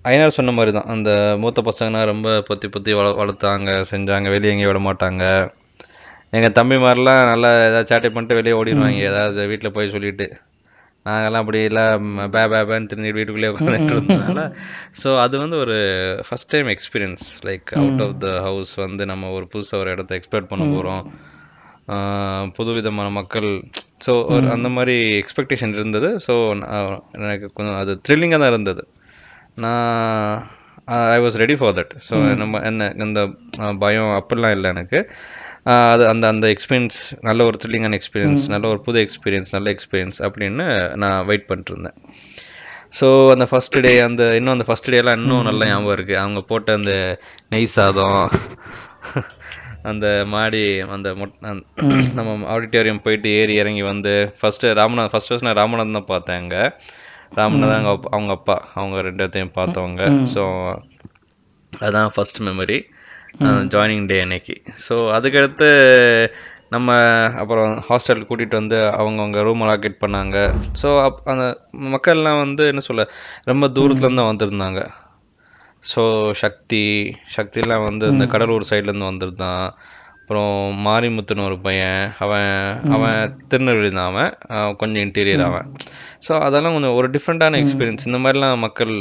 ஐயனார் 0.10 0.38
சொன்ன 0.38 0.54
மாதிரி 0.58 0.72
தான் 0.78 0.92
அந்த 0.94 1.10
மூத்த 1.42 1.62
பசங்கன்னா 1.68 2.02
ரொம்ப 2.06 2.30
பொத்தி 2.50 2.68
பொத்தி 2.76 2.92
வள 3.00 3.08
வளர்த்தாங்க 3.22 3.72
செஞ்சாங்க 3.92 4.30
வெளியே 4.36 4.54
எங்கேயும் 4.54 4.72
விட 4.74 4.82
மாட்டாங்க. 4.88 5.24
எங்கள் 6.38 6.56
தம்பிமாரெலாம் 6.58 7.22
நல்லா 7.32 7.50
ஏதாவது 7.68 7.90
சேட்டை 7.92 8.10
பண்ணிட்டு 8.16 8.40
வெளியே 8.40 8.56
ஓடிடுவாங்க. 8.60 9.00
ஏதாவது 9.12 9.48
வீட்டில் 9.52 9.76
போய் 9.78 9.94
சொல்லிட்டு. 9.96 10.28
நாங்கெல்லாம் 11.10 11.44
அப்படி 11.46 11.62
இல்லை 11.70 11.86
பே 12.36 12.44
பே 12.54 12.62
பேன்னு 12.70 12.90
திரும்பி 12.92 13.16
வீட்டுக்குள்ளேயே 13.18 13.54
உட்காந்துட்டு 13.54 13.96
இருந்ததுனால 13.96 14.44
ஸோ 15.04 15.12
அது 15.26 15.36
வந்து 15.46 15.58
ஒரு 15.64 15.78
first 16.28 16.54
time 16.56 16.70
experience 16.76 17.26
like 17.50 17.72
out 17.82 18.04
of 18.06 18.20
the 18.26 18.30
house 18.48 18.74
வந்து 18.86 19.06
நம்ம 19.14 19.32
ஒரு 19.38 19.48
புதுசாக 19.56 19.84
ஒரு 19.84 19.92
இடத்த 19.96 20.20
எக்ஸ்பெக்ட் 20.20 20.52
பண்ண 20.54 20.66
போகிறோம் 20.76 21.04
புதுவிதமான 22.58 23.08
மக்கள் 23.18 23.48
ஸோ 24.06 24.14
ஒரு 24.34 24.48
அந்த 24.56 24.68
மாதிரி 24.76 24.96
எக்ஸ்பெக்டேஷன் 25.22 25.74
இருந்தது. 25.78 26.10
ஸோ 26.26 26.34
எனக்கு 27.24 27.48
கொஞ்சம் 27.58 27.80
அது 27.82 27.94
த்ரில்லிங்காக 28.08 28.40
தான் 28.44 28.52
இருந்தது. 28.54 28.84
நான் 29.64 30.36
I 31.16 31.18
was 31.24 31.40
ready 31.44 31.56
for 31.60 31.76
that 31.80 31.94
so 32.08 32.18
நம்ம 32.42 32.62
என்ன 32.70 32.92
இந்த 33.06 33.22
பயம் 33.84 34.14
அப்படிலாம் 34.20 34.56
இல்லை 34.58 34.70
எனக்கு. 34.76 35.00
அது 35.88 36.04
அந்த 36.08 36.26
அந்த 36.28 36.48
எக்ஸ்பீரியன்ஸ் 36.48 36.98
நல்ல 37.22 37.44
ஒரு 37.46 37.58
த்ரில்லிங்கான 37.62 37.98
எக்ஸ்பீரியன்ஸ் 37.98 38.44
நல்ல 38.48 38.68
ஒரு 38.68 38.82
புது 38.82 39.00
எக்ஸ்பீரியன்ஸ் 39.02 39.52
நல்ல 39.52 39.74
எக்ஸ்பீரியன்ஸ் 39.74 40.20
அப்படின்னு 40.28 40.66
நான் 40.96 41.26
வெயிட் 41.26 41.48
பண்ணிட்டு 41.48 41.74
இருந்தேன் 41.74 41.98
ஸோ 43.00 43.08
அந்த 43.30 43.46
ஃபர்ஸ்ட் 43.46 43.78
டே 43.80 44.00
அந்த 44.00 44.24
இன்னும் 44.36 44.54
அந்த 44.54 44.64
ஃபர்ஸ்ட் 44.64 44.92
டேலாம் 44.92 45.18
இன்னும் 45.18 45.44
நல்லா 45.44 45.66
ஞாபகம் 45.66 45.94
இருக்கு. 45.94 46.18
அவங்க 46.18 46.42
போட்ட 46.44 46.74
அந்த 46.74 46.94
நெய் 47.50 47.74
சாதம் 47.74 48.16
அந்த 49.84 50.06
மாடி 50.28 50.64
அந்த 50.90 51.10
மொட்- 51.14 51.38
நம்ம 52.14 52.32
ஆடிட்டோரியம் 52.54 53.04
போயிட்டு 53.04 53.30
ஏறி 53.34 53.54
இறங்கி 53.56 53.82
வந்து 53.84 54.14
ஃபர்ஸ்ட் 54.40 54.66
ராமநாத் 54.80 55.12
ஃபர்ஸ்ட் 55.12 55.30
ஃபர்ஸ்ட் 55.30 55.46
நான் 55.46 55.60
ராமநாதன் 55.60 55.94
தான் 55.94 56.06
பார்த்தேன் 56.06 56.36
அங்க. 56.38 56.58
ராமநாதன் 57.36 57.76
அவங்க 57.76 57.92
அப்பா- 57.94 58.12
அவங்க 58.12 58.32
அப்பா. 58.32 58.56
அவங்க 58.74 59.02
ரெண்டு 59.02 59.24
பேர்த்தையும் 59.24 59.56
பார்த்தவங்க. 59.56 60.02
ஸோ 60.34 60.44
அதான் 61.74 62.10
ஃபர்ஸ்ட் 62.10 62.40
மெமரி 62.42 62.80
ஜாயினிங் 63.74 64.06
டே 64.06 64.18
அன்னைக்கு. 64.22 64.56
ஸோ 64.86 64.96
அதுக்கடுத்து 65.18 65.68
நம்ம 66.76 66.90
அப்புறம் 67.42 67.72
ஹாஸ்டல் 67.88 68.26
கூட்டிகிட்டு 68.30 68.60
வந்து 68.62 68.78
அவங்கவுங்க 69.02 69.40
ரூம் 69.48 69.64
அலாக்கேட் 69.66 70.02
பண்ணாங்க. 70.04 70.38
ஸோ 70.82 70.90
அப் 71.06 71.22
அந்த 71.34 71.46
மக்கள்லாம் 71.94 72.42
வந்து 72.46 72.64
என்ன 72.68 72.82
சொல்ல 72.90 73.06
ரொம்ப 73.44 73.68
தூரத்துலேருந்து 73.78 74.30
வந்திருந்தாங்க. 74.32 74.82
ஸோ 75.84 76.04
சக்தி 76.44 76.84
சக்திலாம் 77.36 77.88
வந்து 77.90 78.06
இந்த 78.08 78.26
கடலூர் 78.26 78.70
சைட்லேருந்து 78.70 79.12
வந்திருந்தான். 79.12 79.66
அப்புறம் 80.22 80.56
மாரிமுத்துன்னு 80.88 81.46
ஒரு 81.48 81.58
பையன் 81.60 82.02
அவன் 82.24 82.52
அவன் 82.96 83.20
திருநெல்வேலி 83.52 83.92
தான் 83.92 84.10
அவன். 84.12 84.32
கொஞ்சம் 84.82 85.04
இன்டீரியர் 85.06 85.44
அவன். 85.48 85.68
ஸோ 86.28 86.32
அதெல்லாம் 86.48 86.76
கொஞ்சம் 86.76 86.98
ஒரு 87.00 87.10
டிஃப்ரெண்ட்டான 87.16 87.60
எக்ஸ்பீரியன்ஸ் 87.64 88.08
இந்த 88.10 88.20
மாதிரிலாம் 88.26 88.64
மக்கள் 88.66 88.94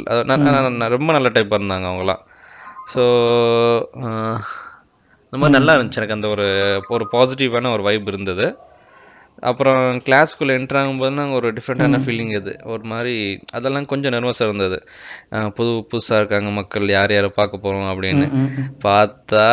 ரொம்ப 0.96 1.10
நல்ல 1.18 1.30
டைப்பாக 1.36 1.60
இருந்தாங்க 1.60 1.88
அவங்களாம் 1.90 2.22
ஸோ 2.92 3.02
இந்த 5.32 5.38
மாதிரி 5.40 5.54
நல்லா 5.56 5.72
இருந்துச்சு 5.76 6.00
எனக்கு 6.00 6.16
அந்த 6.16 6.28
ஒரு 6.34 6.46
ஒரு 6.96 7.04
பாசிட்டிவான 7.14 7.70
ஒரு 7.76 7.82
வைப் 7.88 8.08
இருந்தது. 8.12 8.46
அப்புறம் 9.48 9.80
கிளாஸ்க்குள்ளே 10.06 10.54
என்ட்ரு 10.58 10.78
ஆகும்போது 10.80 11.24
ஒரு 11.38 11.48
டிஃப்ரெண்ட்டான 11.56 11.98
ஃபீலிங் 12.04 12.32
இது. 12.38 12.52
ஒரு 12.72 12.84
மாதிரி 12.92 13.12
அதெல்லாம் 13.56 13.86
கொஞ்சம் 13.92 14.14
நர்வஸாக 14.14 14.46
இருந்தது. 14.48 14.78
புது 15.56 15.72
புதுசாக 15.90 16.20
இருக்காங்க 16.20 16.50
மக்கள் 16.56 16.94
யார் 16.94 17.14
யாரை 17.14 17.30
பார்க்க 17.36 17.64
போகிறோம் 17.64 17.90
அப்படின்னு. 17.92 18.26
பார்த்தா 18.86 19.44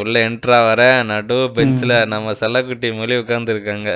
உள்ள 0.00 0.14
என்ட்ரா 0.28 0.60
வர 0.68 0.80
நடு 1.10 1.38
பெஞ்சில் 1.58 1.96
நம்ம 2.14 2.34
செல்லக்குட்டி 2.42 2.90
மொழி 3.00 3.20
உட்காந்துருக்காங்க 3.22 3.90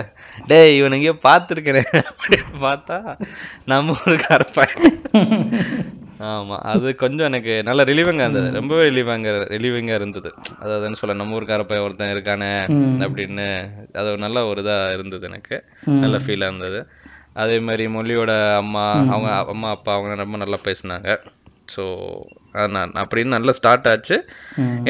டேய் 0.51 0.77
இவன் 0.81 0.97
எங்கேயோ 0.99 1.17
பார்த்துருக்கிறேன். 1.29 1.91
அப்படின்னு 2.11 2.61
பார்த்தா 2.67 2.99
நம்ம 3.73 3.97
ஒரு 4.05 4.19
கரப்பாய் 4.29 4.77
ஆமா 6.29 6.57
அது 6.71 6.89
கொஞ்சம் 6.97 7.29
எனக்கு 7.29 7.53
நல்ல 7.63 7.85
ரிலீவிங்கா 7.85 8.25
இருந்தது. 8.27 8.49
ரொம்பவே 8.51 8.83
ரிலீவிங்க 8.89 9.31
ரிலீவிங்கா 9.53 9.95
இருந்தது. 9.95 10.31
அதாவது 10.61 10.85
என்ன 10.85 10.99
சொல்ல 11.01 11.15
நம்ம 11.15 11.37
ஊருக்கார 11.39 11.63
பையன் 11.63 11.87
ஒருத்தன் 11.87 12.15
இருக்கானே 12.15 12.51
அப்படின்னு 13.07 13.47
அது 13.95 14.07
ஒரு 14.13 14.19
நல்ல 14.19 14.47
ஒரு 14.47 14.63
இதா 14.65 14.93
இருந்தது 14.97 15.27
எனக்கு. 15.27 15.57
நல்ல 16.05 16.19
ஃபீலா 16.25 16.49
இருந்தது. 16.51 16.81
அதே 17.35 17.59
மாதிரி 17.61 17.85
மொழியோட 17.89 18.33
அம்மா 18.63 18.85
அவங்க 19.15 19.31
அம்மா 19.55 19.71
அப்பா 19.71 19.93
அவங்க 19.95 20.23
ரொம்ப 20.25 20.37
நல்லா 20.37 20.59
பேசினாங்க. 20.65 21.09
ஸோ 21.69 21.83
நான் 22.75 22.93
அப்படின்னு 23.03 23.37
நல்லா 23.37 23.53
ஸ்டார்ட் 23.53 23.89
ஆச்சு. 23.89 24.17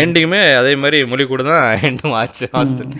எண்டிங்குமே 0.03 0.41
அதே 0.61 0.75
மாதிரி 0.77 1.01
மொழி 1.05 1.25
கூட 1.27 1.43
தான் 1.51 1.67
எண்டும் 1.91 2.17
ஆச்சு. 2.21 2.47
ஹாஸ்டல் 2.57 2.95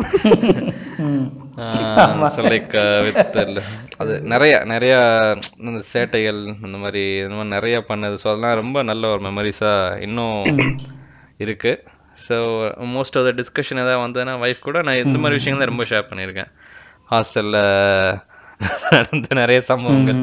அது 4.00 4.12
நிறைய 4.32 4.54
நிறைய 4.72 4.94
இந்த 5.68 5.80
சேட்டைகள் 5.92 6.40
இந்த 6.66 6.76
மாதிரி 6.84 7.02
இந்த 7.24 7.34
மாதிரி 7.38 7.54
நிறைய 7.56 7.76
பண்ணது. 7.90 8.16
ஸோ 8.22 8.26
அதெல்லாம் 8.30 8.58
ரொம்ப 8.62 8.78
நல்ல 8.90 9.04
ஒரு 9.14 9.22
மெமரிஸாக 9.28 9.98
இன்னும் 10.06 10.38
இருக்கு. 11.44 11.72
So 12.26 12.36
most 12.96 13.16
of 13.18 13.26
the 13.28 13.32
discussion 13.40 13.82
ஏதாவது 13.84 14.02
வந்ததுன்னா 14.04 14.34
வைஃப் 14.44 14.66
கூட 14.68 14.78
நான் 14.86 15.02
இந்த 15.04 15.18
மாதிரி 15.22 15.38
விஷயங்கள் 15.40 15.70
ரொம்ப 15.72 15.84
ஷேர் 15.90 16.08
பண்ணியிருக்கேன். 16.10 16.50
ஹாஸ்டலில் 17.12 17.60
நடந்த 18.94 19.28
நிறைய 19.42 19.60
சம்பவங்கள். 19.70 20.20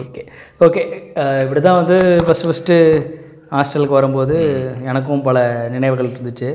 ஓகே 0.00 0.22
ஓகே 0.66 0.82
இப்படி 1.44 1.60
தான் 1.68 1.80
வந்து 1.80 1.96
ஃபஸ்ட்டு 2.26 2.48
ஃபஸ்ட்டு 2.48 2.76
ஹாஸ்டலுக்கு 3.56 3.98
வரும்போது 3.98 4.36
எனக்கும் 4.90 5.24
பல 5.28 5.38
நினைவுகள் 5.74 6.12
இருந்துச்சு. 6.12 6.50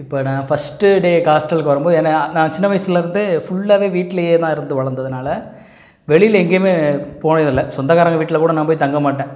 இப்போ 0.00 0.18
நான் 0.26 0.44
ஃபஸ்ட்டு 0.48 0.90
டே 1.04 1.10
ஹாஸ்டலுக்கு 1.26 1.70
வரும்போது 1.70 1.96
ஏன்னா 2.00 2.12
நான் 2.36 2.52
சின்ன 2.54 2.66
வயசுலேருந்தே 2.72 3.24
ஃபுல்லாகவே 3.46 3.88
வீட்டிலேயே 3.96 4.36
தான் 4.42 4.54
இருந்து 4.54 4.78
வளர்ந்ததுனால 4.78 5.28
வெளியில் 6.10 6.38
எங்கேயுமே 6.42 6.72
போனதில்லை. 7.24 7.64
சொந்தக்காரங்க 7.74 8.18
வீட்டில் 8.20 8.42
கூட 8.44 8.52
நான் 8.58 8.68
போய் 8.70 8.84
தங்க 8.84 9.00
மாட்டேன். 9.06 9.30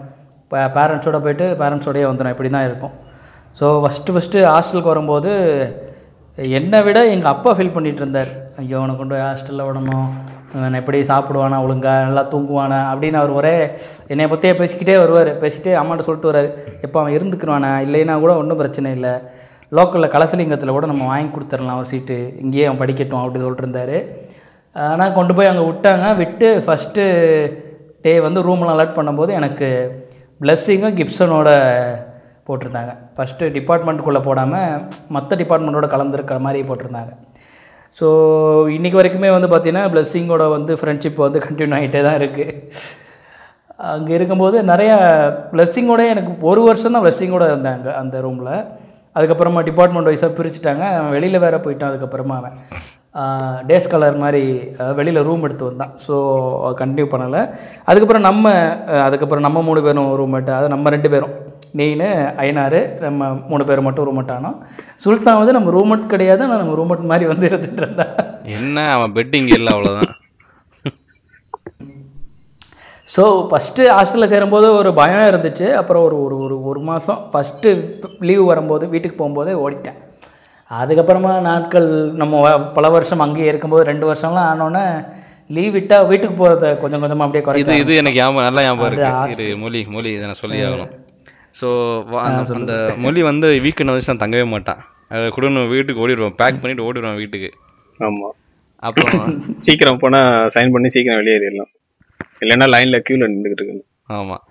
இப்போ 0.45 0.63
பேரண்ட்ஸோடு 0.77 1.21
போயிட்டு 1.27 1.47
பேரண்ட்ஸோடையே 1.61 2.07
வந்துடும் 2.09 2.35
இப்படி 2.35 2.51
தான் 2.57 2.67
இருக்கும். 2.69 2.95
ஸோ 3.59 3.67
ஃபஸ்ட்டு 3.83 4.15
ஃபஸ்ட்டு 4.15 4.47
ஹாஸ்டலுக்கு 4.53 4.93
வரும்போது 4.95 5.31
என்னை 6.59 6.81
விட 6.89 6.99
எங்கள் 7.15 7.33
அப்பா 7.35 7.51
ஃபீல் 7.57 7.75
பண்ணிகிட்டு 7.77 8.03
இருந்தார். 8.05 8.33
ஐயோ 8.63 8.77
அவனை 8.81 8.95
கொண்டு 8.97 9.15
போய் 9.15 9.27
ஹாஸ்டலில் 9.29 9.67
விடணும். 9.69 10.11
நான் 10.63 10.81
எப்படி 10.81 10.99
சாப்பிடுவானா 11.13 11.57
ஒழுங்கா 11.67 11.95
நல்லா 12.09 12.23
தூங்குவானா 12.33 12.79
அப்படின்னு 12.91 13.19
அவர் 13.23 13.39
ஒரே 13.41 13.57
என்னை 14.13 14.27
பற்றியே 14.33 14.53
பேசிக்கிட்டே 14.61 14.97
வருவார். 15.05 15.31
பேசிட்டு 15.43 15.73
அம்மாட்ட 15.81 16.07
சொல்லிட்டு 16.09 16.31
வர்றாரு. 16.31 16.51
எப்போ 16.87 16.97
அவன் 17.01 17.17
இருந்துக்குருவானா? 17.19 17.73
இல்லைன்னா 17.87 18.17
கூட 18.25 18.35
ஒன்றும் 18.43 18.63
பிரச்சனை 18.63 18.91
இல்லை. 18.99 19.15
லோக்கலில் 19.73 20.13
கலசலிங்கத்தில் 20.15 20.77
கூட 20.77 20.87
நம்ம 20.93 21.07
வாங்கி 21.13 21.31
கொடுத்துடலாம் 21.35 21.81
ஒரு 21.83 21.89
சீட்டு 21.93 22.17
இங்கேயே 22.43 22.67
அவன் 22.69 22.81
படிக்கட்டும் 22.83 23.21
அப்படி 23.23 23.43
சொல்லிட்டுருந்தாரு 23.45 23.99
ஆனால் 24.77 25.15
கொண்டு 25.19 25.33
போய் 25.37 25.51
அங்கே 25.51 25.65
விட்டாங்க. 25.69 26.07
விட்டு 26.21 26.49
ஃபஸ்ட்டு 26.65 27.05
டே 28.05 28.13
வந்து 28.27 28.41
ரூம்லாம் 28.47 28.75
அலாட் 28.77 28.99
பண்ணும்போது 28.99 29.33
எனக்கு 29.41 29.69
பிளஸ்ஸிங்கும் 30.41 30.97
கிப்சனோட 30.99 31.49
போட்டிருந்தாங்க. 32.49 32.93
ஃபஸ்ட்டு 33.17 33.51
டிபார்ட்மெண்ட்டுக்குள்ளே 33.57 34.23
போடாமல் 34.29 34.83
மற்ற 35.17 35.37
டிபார்ட்மெண்ட்டோட 35.43 35.89
கலந்துருக்கிற 35.95 36.39
மாதிரி 36.47 36.61
போட்டிருந்தாங்க. 36.69 37.13
ஸோ 37.97 38.07
இன்றைக்கி 38.77 38.97
வரைக்குமே 39.01 39.29
வந்து 39.37 39.49
பார்த்திங்கன்னா 39.51 39.85
பிளஸ்ஸிங்கோட 39.93 40.45
வந்து 40.57 40.73
ஃப்ரெண்ட்ஷிப் 40.81 41.21
வந்து 41.27 41.39
கண்டினியூ 41.47 41.77
ஆகிட்டே 41.79 42.03
தான் 42.09 42.19
இருக்குது 42.21 42.55
அங்கே 43.95 44.13
இருக்கும்போது 44.19 44.57
நிறையா 44.73 44.97
பிளஸ்ஸிங்கோட 45.53 46.03
எனக்கு 46.13 46.33
ஒரு 46.51 46.61
வருஷம் 46.67 46.95
தான் 46.95 47.05
பிளஸ்ஸிங்கோட 47.05 47.47
இருந்தாங்க 47.53 47.89
அந்த 48.03 48.21
ரூமில் 48.27 48.53
அதுக்கப்புறமா 49.17 49.63
டிபார்ட்மெண்ட் 49.69 50.11
வைஸாக 50.11 50.37
பிரிச்சுட்டாங்க. 50.39 50.85
அவன் 50.99 51.15
வெளியில் 51.17 51.45
வேற 51.47 51.59
போயிட்டான் 51.65 51.91
அதுக்கப்புறமா 51.93 52.37
அவன். 52.41 52.57
டேஸ் 53.69 53.91
கலர் 53.93 54.17
மாதிரி 54.23 54.43
வெளியில் 54.99 55.27
ரூம் 55.29 55.45
எடுத்து 55.47 55.69
வந்தான். 55.69 55.93
ஸோ 56.07 56.15
கண்டினியூ 56.81 57.07
பண்ணலை. 57.13 57.43
அதுக்கப்புறம் 57.91 58.27
நம்ம 58.29 58.53
அதுக்கப்புறம் 59.07 59.47
நம்ம 59.47 59.63
மூணு 59.69 59.83
பேரும் 59.87 60.11
ரூம்மேட்டு 60.21 60.53
அது 60.59 60.75
நம்ம 60.75 60.91
ரெண்டு 60.97 61.11
பேரும். 61.15 61.35
நீனு 61.79 62.09
ஐநாறு 62.47 62.81
நம்ம 63.05 63.31
மூணு 63.51 63.63
பேர் 63.69 63.87
மட்டும் 63.87 64.07
ரூம்மேட் 64.09 64.35
ஆனோம். 64.37 64.59
சுல்தான் 65.05 65.41
வந்து 65.41 65.57
நம்ம 65.57 65.73
ரூம்மேட் 65.79 66.13
கிடையாது 66.13 66.45
ஆனால் 66.47 66.63
நம்ம 66.63 66.77
ரூம்மேட் 66.81 67.11
மாதிரி 67.13 67.27
வந்து 67.33 67.49
இருந்துட்டு 67.51 67.83
இருந்தா 67.85 68.07
என்ன 68.57 68.87
அவன் 68.97 69.17
பெட்டிங் 69.19 69.51
இல்லை 69.59 69.73
அவ்வளோதான் 69.77 70.13
ஸோ 73.17 73.25
ஃபஸ்ட்டு 73.51 73.83
ஹாஸ்டலில் 73.97 74.33
சேரும்போது 74.33 74.69
ஒரு 74.79 74.91
பயம் 75.01 75.29
இருந்துச்சு. 75.31 75.67
அப்புறம் 75.81 76.03
ஒரு 76.07 76.17
ஒரு 76.25 76.37
ஒரு 76.47 76.57
ஒரு 76.71 76.81
மாதம் 76.89 77.21
ஃபஸ்ட்டு 77.33 77.71
லீவ் 78.29 78.43
வரும்போது 78.51 78.85
வீட்டுக்கு 78.95 79.19
போகும்போதே 79.21 79.55
ஓடிட்டேன். 79.65 79.99
அதுக்கப்புறமா 80.71 81.33
நாட்கள் 81.51 81.89
நம்ம 82.21 82.43
பல 82.77 82.87
வருஷம் 82.95 83.23
அங்கேயே 83.25 83.51
இருக்கும்போது 83.53 83.83
ரெண்டு 83.91 84.07
வருஷம்லாம் 84.11 84.49
ஆனோன்னே 84.53 84.85
லீவ் 85.57 85.75
விட்டால் 85.77 86.09
வீட்டுக்கு 86.11 86.37
போகிறத 86.41 86.71
கொஞ்சம் 86.83 87.03
கொஞ்சமாக 87.03 87.27
அப்படியே 87.27 87.45
குறைக்க 87.49 87.77
இது 87.83 87.99
எனக்கு 88.01 88.19
ஞாபகம் 88.21 88.47
நல்லா 88.49 88.65
ஞாபகம் 88.67 88.87
அது 88.89 88.97
இருக்கு. 89.03 89.45
இரு 89.45 89.57
மொழி 89.65 89.81
மொழி 89.97 90.11
இதை 90.17 90.25
நான் 90.31 90.41
சொல்லி 90.43 90.59
ஆகணும். 90.69 90.93
ஸோ 91.61 91.69
அந்த 92.49 92.75
மொழி 93.05 93.21
வந்து 93.31 93.49
வீக்கெண்ட் 93.67 93.93
வந்து 93.93 94.11
நான் 94.13 94.25
தங்கவே 94.25 94.47
மாட்டான். 94.55 94.81
அதை 95.13 95.27
குடும்பம் 95.37 95.71
வீட்டுக்கு 95.75 96.03
ஓடிடுவான். 96.05 96.37
பேக் 96.43 96.61
பண்ணிட்டு 96.63 96.87
ஓடிடுவான் 96.89 97.21
வீட்டுக்கு. 97.23 97.51
ஆமா. 98.01 98.29
அப்புறம் 98.89 99.21
சீக்கிரம் 99.67 100.03
போனா 100.05 100.21
சைன் 100.55 100.75
பண்ணி 100.75 100.89
சீக்கிரம் 100.97 101.21
வெளியேறிடலாம். 101.23 101.71
இல்லைன்னா 102.43 102.67
லைன்ல 102.75 102.99
கியூல 103.07 103.29
நின்றுகிட்டு 103.33 103.63
இருக்கணும். 103.63 103.89
ஆமாம் 104.17 104.43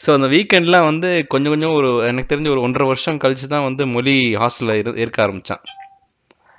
ஸோ 0.00 0.10
அந்த 0.16 0.28
வீக்கெண்ட்லாம் 0.34 0.88
வந்து 0.90 1.08
கொஞ்சம் 1.32 1.52
கொஞ்சம் 1.54 1.74
ஒரு 1.78 1.90
எனக்கு 2.10 2.30
தெரிஞ்சு 2.32 2.52
ஒரு 2.54 2.64
ஒன்றரை 2.66 2.86
வருஷம் 2.90 3.20
கழிச்சு 3.24 3.46
தான் 3.52 3.66
வந்து 3.68 3.82
மொழி 3.94 4.14
ஹாஸ்டலில் 4.42 4.80
இரு 4.80 4.92
இருக்க 5.04 5.18
ஆரம்பித்தான் 5.26 5.62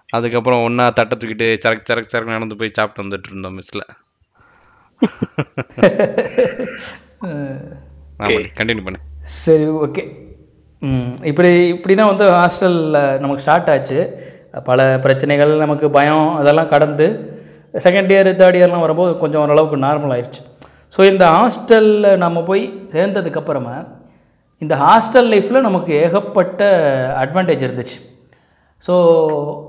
அதுக்கப்புறம் 0.10 0.64
ஒன்றா 0.68 0.86
தட்டை 1.00 1.16
தூக்கிட்டு 1.22 1.48
சரக்கு 1.64 1.88
சரக்கு 1.90 2.14
சரக்கு 2.14 2.36
நடந்து 2.36 2.60
போய் 2.62 2.78
சாப்பிட்டு 2.80 3.04
வந்துட்டு 3.06 3.30
இருந்தோம் 3.32 3.56
மிஸ்ஸில் 3.60 3.86
கண்டினியூ 8.58 8.84
பண்ணு. 8.86 9.00
சரி 9.44 9.66
ஓகே 9.86 10.04
இப்படி 11.32 11.50
இப்படி 11.76 11.94
தான் 12.00 12.12
வந்து 12.12 12.26
ஹாஸ்டலில் 12.38 12.98
நமக்கு 13.24 13.44
ஸ்டார்ட் 13.46 13.72
ஆச்சு. 13.74 14.00
பல 14.70 14.80
பிரச்சனைகள் 15.06 15.54
நமக்கு 15.64 15.88
பயம் 15.98 16.28
அதெல்லாம் 16.40 16.72
கடந்து 16.74 17.08
செகண்ட் 17.74 18.12
இயர் 18.14 18.30
தேர்ட் 18.42 18.58
இயர்லாம் 18.60 18.86
வரும்போது 18.86 19.12
கொஞ்சம் 19.24 19.42
ஓரளவுக்கு 19.44 19.86
நார்மல் 19.88 20.14
ஆயிடுச்சு 20.16 20.42
ஸோ 20.96 21.02
இந்த 21.12 21.26
ஹாஸ்டலில் 21.36 22.10
நம்ம 22.24 22.42
போய் 22.50 22.64
சேர்ந்ததுக்கப்புறமா 22.96 23.76
இந்த 24.62 24.74
ஹாஸ்டல் 24.84 25.30
லைஃப்பில் 25.34 25.66
நமக்கு 25.68 25.92
ஏகப்பட்ட 26.04 26.62
அட்வான்டேஜ் 27.22 27.66
இருந்துச்சு. 27.68 27.98
ஸோ 28.86 28.94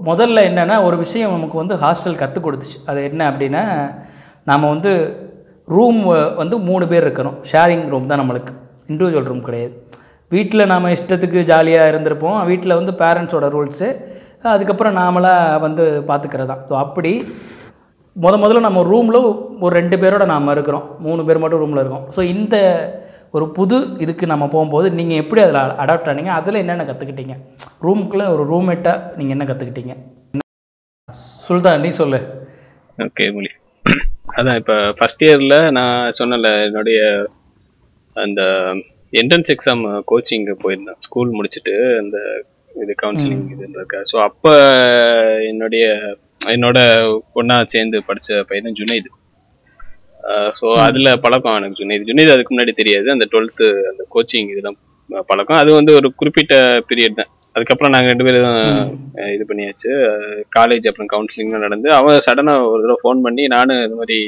முதல்ல 0.08 0.42
என்னென்னா 0.49 0.76
ஒரு 0.87 0.96
விஷயம் 1.04 1.34
நமக்கு 1.37 1.56
வந்து 1.62 1.75
ஹாஸ்டல் 1.84 2.20
கற்றுக் 2.23 2.46
கொடுத்துச்சு. 2.46 2.78
அது 2.90 3.00
என்ன 3.11 3.20
அப்படின்னா 3.30 3.62
நாம் 4.50 4.73
வந்து 4.75 4.92
ரூம் 5.68 6.00
வந்து 6.40 6.56
மூணு 6.68 6.84
பேர் 6.90 7.04
இருக்கிறோம் 7.06 7.37
ஷேரிங் 7.50 7.87
ரூம் 7.92 8.11
தான் 8.11 8.20
நம்மளுக்கு. 8.23 8.52
இண்டிவிஜுவல் 8.92 9.28
ரூம் 9.30 9.46
கிடையாது. 9.49 9.75
வீட்டில் 10.30 10.70
நாம் 10.73 10.92
இஷ்டத்துக்கு 10.96 11.40
ஜாலியாக 11.52 11.90
இருந்திருப்போம். 11.93 12.38
வீட்டில் 12.50 12.78
வந்து 12.80 12.95
பேரண்ட்ஸோட 13.02 13.49
ரூல்ஸு 13.56 13.88
அதுக்கப்புறம் 14.54 14.97
நாமளாக 15.00 15.60
வந்து 15.67 15.84
பார்த்துக்கிறது 16.08 16.50
தான் 16.52 16.64
ஸோ 16.69 16.75
அப்படி 16.84 17.12
முத 18.22 18.34
முதல்ல 18.42 18.60
நம்ம 18.66 18.82
ரூமில் 18.90 19.18
ஒரு 19.64 19.72
ரெண்டு 19.78 19.96
பேரோட 20.02 20.24
நாம் 20.32 20.52
இருக்கிறோம். 20.54 20.84
மூணு 21.06 21.20
பேர் 21.28 21.40
மட்டும் 21.42 21.62
ரூமில் 21.62 21.80
இருக்கோம். 21.82 22.04
ஸோ 22.16 22.20
இந்த 22.34 22.56
ஒரு 23.36 23.46
புது 23.56 23.76
இதுக்கு 24.04 24.24
நம்ம 24.32 24.44
போகும்போது 24.52 24.86
நீங்கள் 24.98 25.20
எப்படி 25.22 25.40
அதில் 25.44 25.78
அடாப்ட் 25.84 26.10
ஆனீங்க? 26.10 26.32
அதில் 26.40 26.60
என்னென்ன 26.60 26.84
கற்றுக்கிட்டீங்க 26.90 27.34
ரூமுக்குள்ளே 27.86 28.26
ஒரு 28.34 28.42
ரூம்மேட்டாக 28.52 29.16
நீங்கள் 29.18 29.34
என்ன 29.36 29.46
கற்றுக்கிட்டீங்க 29.50 29.94
சுல்தான் 31.46 31.82
நீ 31.84 31.90
சொல்லு. 32.00 32.20
ஓகே 32.98 33.24
மொழி. 33.36 33.50
அதான் 34.38 34.58
இப்போ 34.60 34.76
ஃபர்ஸ்ட் 34.98 35.24
இயரில் 35.26 35.56
நான் 35.78 36.14
சொன்னல 36.20 36.50
என்னுடைய 36.68 37.00
அந்த 38.16 38.42
என்ட்ரன்ஸ் 39.20 39.52
எக்ஸாம் 39.54 39.82
கோச்சிங் 40.10 40.46
போயிருந்தேன். 40.64 41.00
ஸ்கூல் 41.06 41.36
முடிச்சுட்டு 41.38 41.74
அந்த 42.02 42.18
இது 42.82 42.94
கவுன்சிலிங் 43.02 43.44
இதுன்றக்க 43.54 43.96
ஸோ 44.10 44.16
அப்போ 44.28 44.52
என்னுடைய 45.50 45.86
என்னோட 46.54 46.78
ஒன்றா 47.41 47.57
சேர்ந்து 47.75 47.99
படித்த 48.09 48.41
பையன் 48.49 48.67
தான் 48.69 48.78
ஜுனைது 48.80 49.11
ஸோ 50.59 50.67
அதில் 50.87 51.11
பழக்கம் 51.25 51.57
எனக்கு 51.61 51.78
ஜுனைது. 51.80 52.04
ஜுனைது 52.11 52.30
அதுக்கு 52.35 52.52
முன்னாடி 52.52 52.73
தெரியாது. 52.80 53.09
அந்த 53.15 53.25
டுவெல்த்து 53.33 53.67
அந்த 53.91 54.02
கோச்சிங் 54.15 54.50
இதெல்லாம் 54.52 54.78
பழக்கம். 55.30 55.61
அது 55.63 55.71
வந்து 55.78 55.93
ஒரு 55.99 56.09
குறிப்பிட்ட 56.21 56.54
பீரியட் 56.89 57.19
தான். 57.21 57.30
அதுக்கப்புறம் 57.57 57.93
நாங்கள் 57.95 58.13
ரெண்டு 58.13 58.26
பேரும் 58.26 58.59
இது 59.35 59.45
பண்ணியாச்சு. 59.50 59.91
காலேஜ் 60.57 60.89
அப்புறம் 60.91 61.11
கவுன்சிலிங்லாம் 61.13 61.65
நடந்து 61.67 61.89
அவன் 61.99 62.25
சடனாக 62.26 62.71
ஒரு 62.73 62.83
தடவை 62.85 62.99
ஃபோன் 63.02 63.21
பண்ணி 63.26 63.45
நானும் 63.57 63.83
இது 63.87 63.97
மாதிரி 64.00 64.19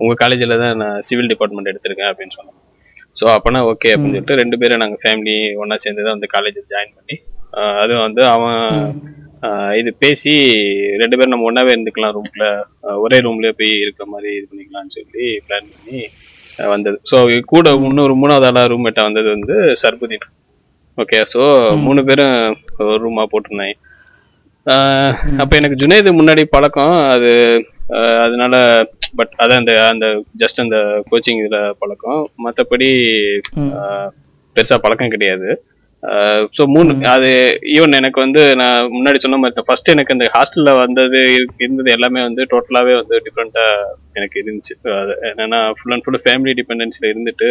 உங்கள் 0.00 0.20
காலேஜில் 0.22 0.60
தான் 0.62 0.80
நான் 0.82 1.02
சிவில் 1.08 1.30
டிபார்ட்மெண்ட் 1.32 1.72
எடுத்திருக்கேன் 1.72 2.10
அப்படின்னு 2.12 2.36
சொன்னேன் 2.38 2.58
ஸோ 3.20 3.24
அப்போனா 3.34 3.60
ஓகே 3.70 3.90
அப்படின்னு 3.92 4.14
சொல்லிட்டு 4.14 4.38
ரெண்டு 4.42 4.56
பேரும் 4.60 4.82
நாங்கள் 4.82 5.02
ஃபேமிலி 5.02 5.36
ஒன்றா 5.62 5.76
சேர்ந்து 5.84 6.06
தான் 6.06 6.16
வந்து 6.16 6.30
காலேஜில் 6.34 6.70
ஜாயின் 6.72 6.94
பண்ணி 6.98 7.16
அதுவும் 7.82 8.04
வந்து 8.06 8.22
அவன் 8.34 8.60
இது 9.80 9.90
பேசி 10.02 10.32
ரெண்டு 11.00 11.16
பேரும் 11.16 11.32
நம்ம 11.34 11.48
ஒன்றாவே 11.48 11.72
இருந்துக்கலாம் 11.74 12.14
ரூம்ல 12.16 12.44
ஒரே 13.04 13.18
ரூம்லேயே 13.26 13.54
போய் 13.60 13.72
இருக்கிற 13.84 14.04
மாதிரி 14.12 14.30
இது 14.38 14.46
பண்ணிக்கலாம்னு 14.50 14.94
சொல்லி 14.98 15.24
பிளான் 15.46 15.72
பண்ணி 15.72 16.00
வந்தது. 16.74 16.96
ஸோ 17.10 17.16
கூட 17.52 17.70
இன்னொரு 17.88 18.14
மூணாவது 18.20 18.46
ஆளாக 18.48 18.70
ரூம்மேட்டாக 18.72 19.08
வந்தது 19.08 19.28
வந்து 19.36 19.56
சர்புதீன். 19.82 20.26
ஓகே 21.02 21.18
ஸோ 21.32 21.40
மூணு 21.86 22.00
பேரும் 22.10 22.36
ஒரு 22.88 23.00
ரூமாக 23.06 23.26
போட்டிருந்தாங்க. 23.32 23.76
அப்ப 25.42 25.52
எனக்கு 25.60 25.80
ஜுனைது 25.82 26.10
முன்னாடி 26.18 26.42
பழக்கம் 26.54 26.96
அது 27.14 27.30
அதனால 28.24 28.54
பட் 29.18 29.32
அதான் 29.42 29.60
அந்த 29.62 29.72
அந்த 29.92 30.06
ஜஸ்ட் 30.42 30.62
அந்த 30.64 30.78
கோச்சிங் 31.10 31.40
இதுல 31.42 31.58
பழக்கம். 31.82 32.22
மற்றபடி 32.44 32.90
பெருசா 34.56 34.76
பழக்கம் 34.84 35.14
கிடையாது. 35.14 35.48
ஸோ 36.56 36.62
மூணு 36.66 36.92
அது 37.08 37.28
ஈவன் 37.74 37.96
எனக்கு 37.98 38.18
வந்து 38.20 38.42
நான் 38.56 38.88
முன்னாடி 38.94 39.18
சொன்ன 39.18 39.36
மாதிரி 39.36 39.64
ஃபர்ஸ்ட் 39.66 39.88
எனக்கு 39.88 40.14
அந்த 40.14 40.26
ஹாஸ்டல்ல 40.34 40.70
வந்தது 40.78 41.18
இரு- 41.34 41.52
இருந்தது 41.58 41.90
எல்லாமே 41.90 42.20
வந்து 42.22 42.42
டோட்டலாவே 42.52 42.94
வந்து 43.00 43.16
டிஃப்ரெண்டா 43.26 43.64
எனக்கு 44.12 44.36
இருந்துச்சு. 44.42 44.72
அது 45.00 45.12
என்னன்னா 45.30 45.60
ஃபுல் 45.76 45.92
அண்ட் 45.92 46.04
ஃபுல் 46.06 46.22
ஃபேமிலி 46.24 46.54
டிபெண்டன்ஸ்ல 46.60 47.04
இருந்துட்டு 47.12 47.50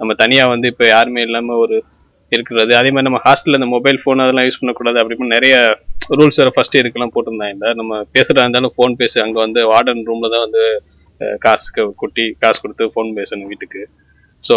நம்ம 0.00 0.14
தனியா 0.14 0.44
வந்து 0.46 0.68
இப்போ 0.68 0.86
யாருமே 0.86 1.22
இல்லாம 1.22 1.56
ஒரு 1.56 1.76
இருக்கிறது. 2.32 2.72
அதே 2.76 2.90
மாதிரி 2.90 3.02
நம்ம 3.02 3.20
ஹாஸ்டல்ல 3.24 3.58
இந்த 3.60 3.68
மொபைல் 3.68 3.98
ஃபோன் 4.02 4.22
அதெல்லாம் 4.24 4.46
யூஸ் 4.46 4.60
பண்ணக்கூடாது 4.60 4.98
அப்படி 4.98 5.14
இப்படின்னு 5.14 5.36
நிறைய 5.38 5.54
ரூல்ஸ் 6.18 6.36
வேறு 6.36 6.54
ஃபர்ஸ்ட் 6.54 6.76
இருக்கலாம் 6.76 7.12
போட்டிருந்தாங்க. 7.14 7.74
நம்ம 7.74 8.02
பேசுறதா 8.14 8.44
இருந்தாலும் 8.44 8.74
ஃபோன் 8.76 8.94
பேசு. 8.94 9.22
அங்கே 9.22 9.38
வந்து 9.38 9.62
வார்டன் 9.68 10.06
ரூம்ல 10.08 10.30
தான் 10.30 10.44
வந்து 10.46 10.62
காசுக்கு 11.40 11.94
கொட்டி 11.94 12.36
காசு 12.40 12.60
கொடுத்து 12.60 12.84
ஃபோன் 12.86 13.10
பேசணும் 13.18 13.46
வீட்டுக்கு. 13.46 13.82
ஸோ 14.42 14.54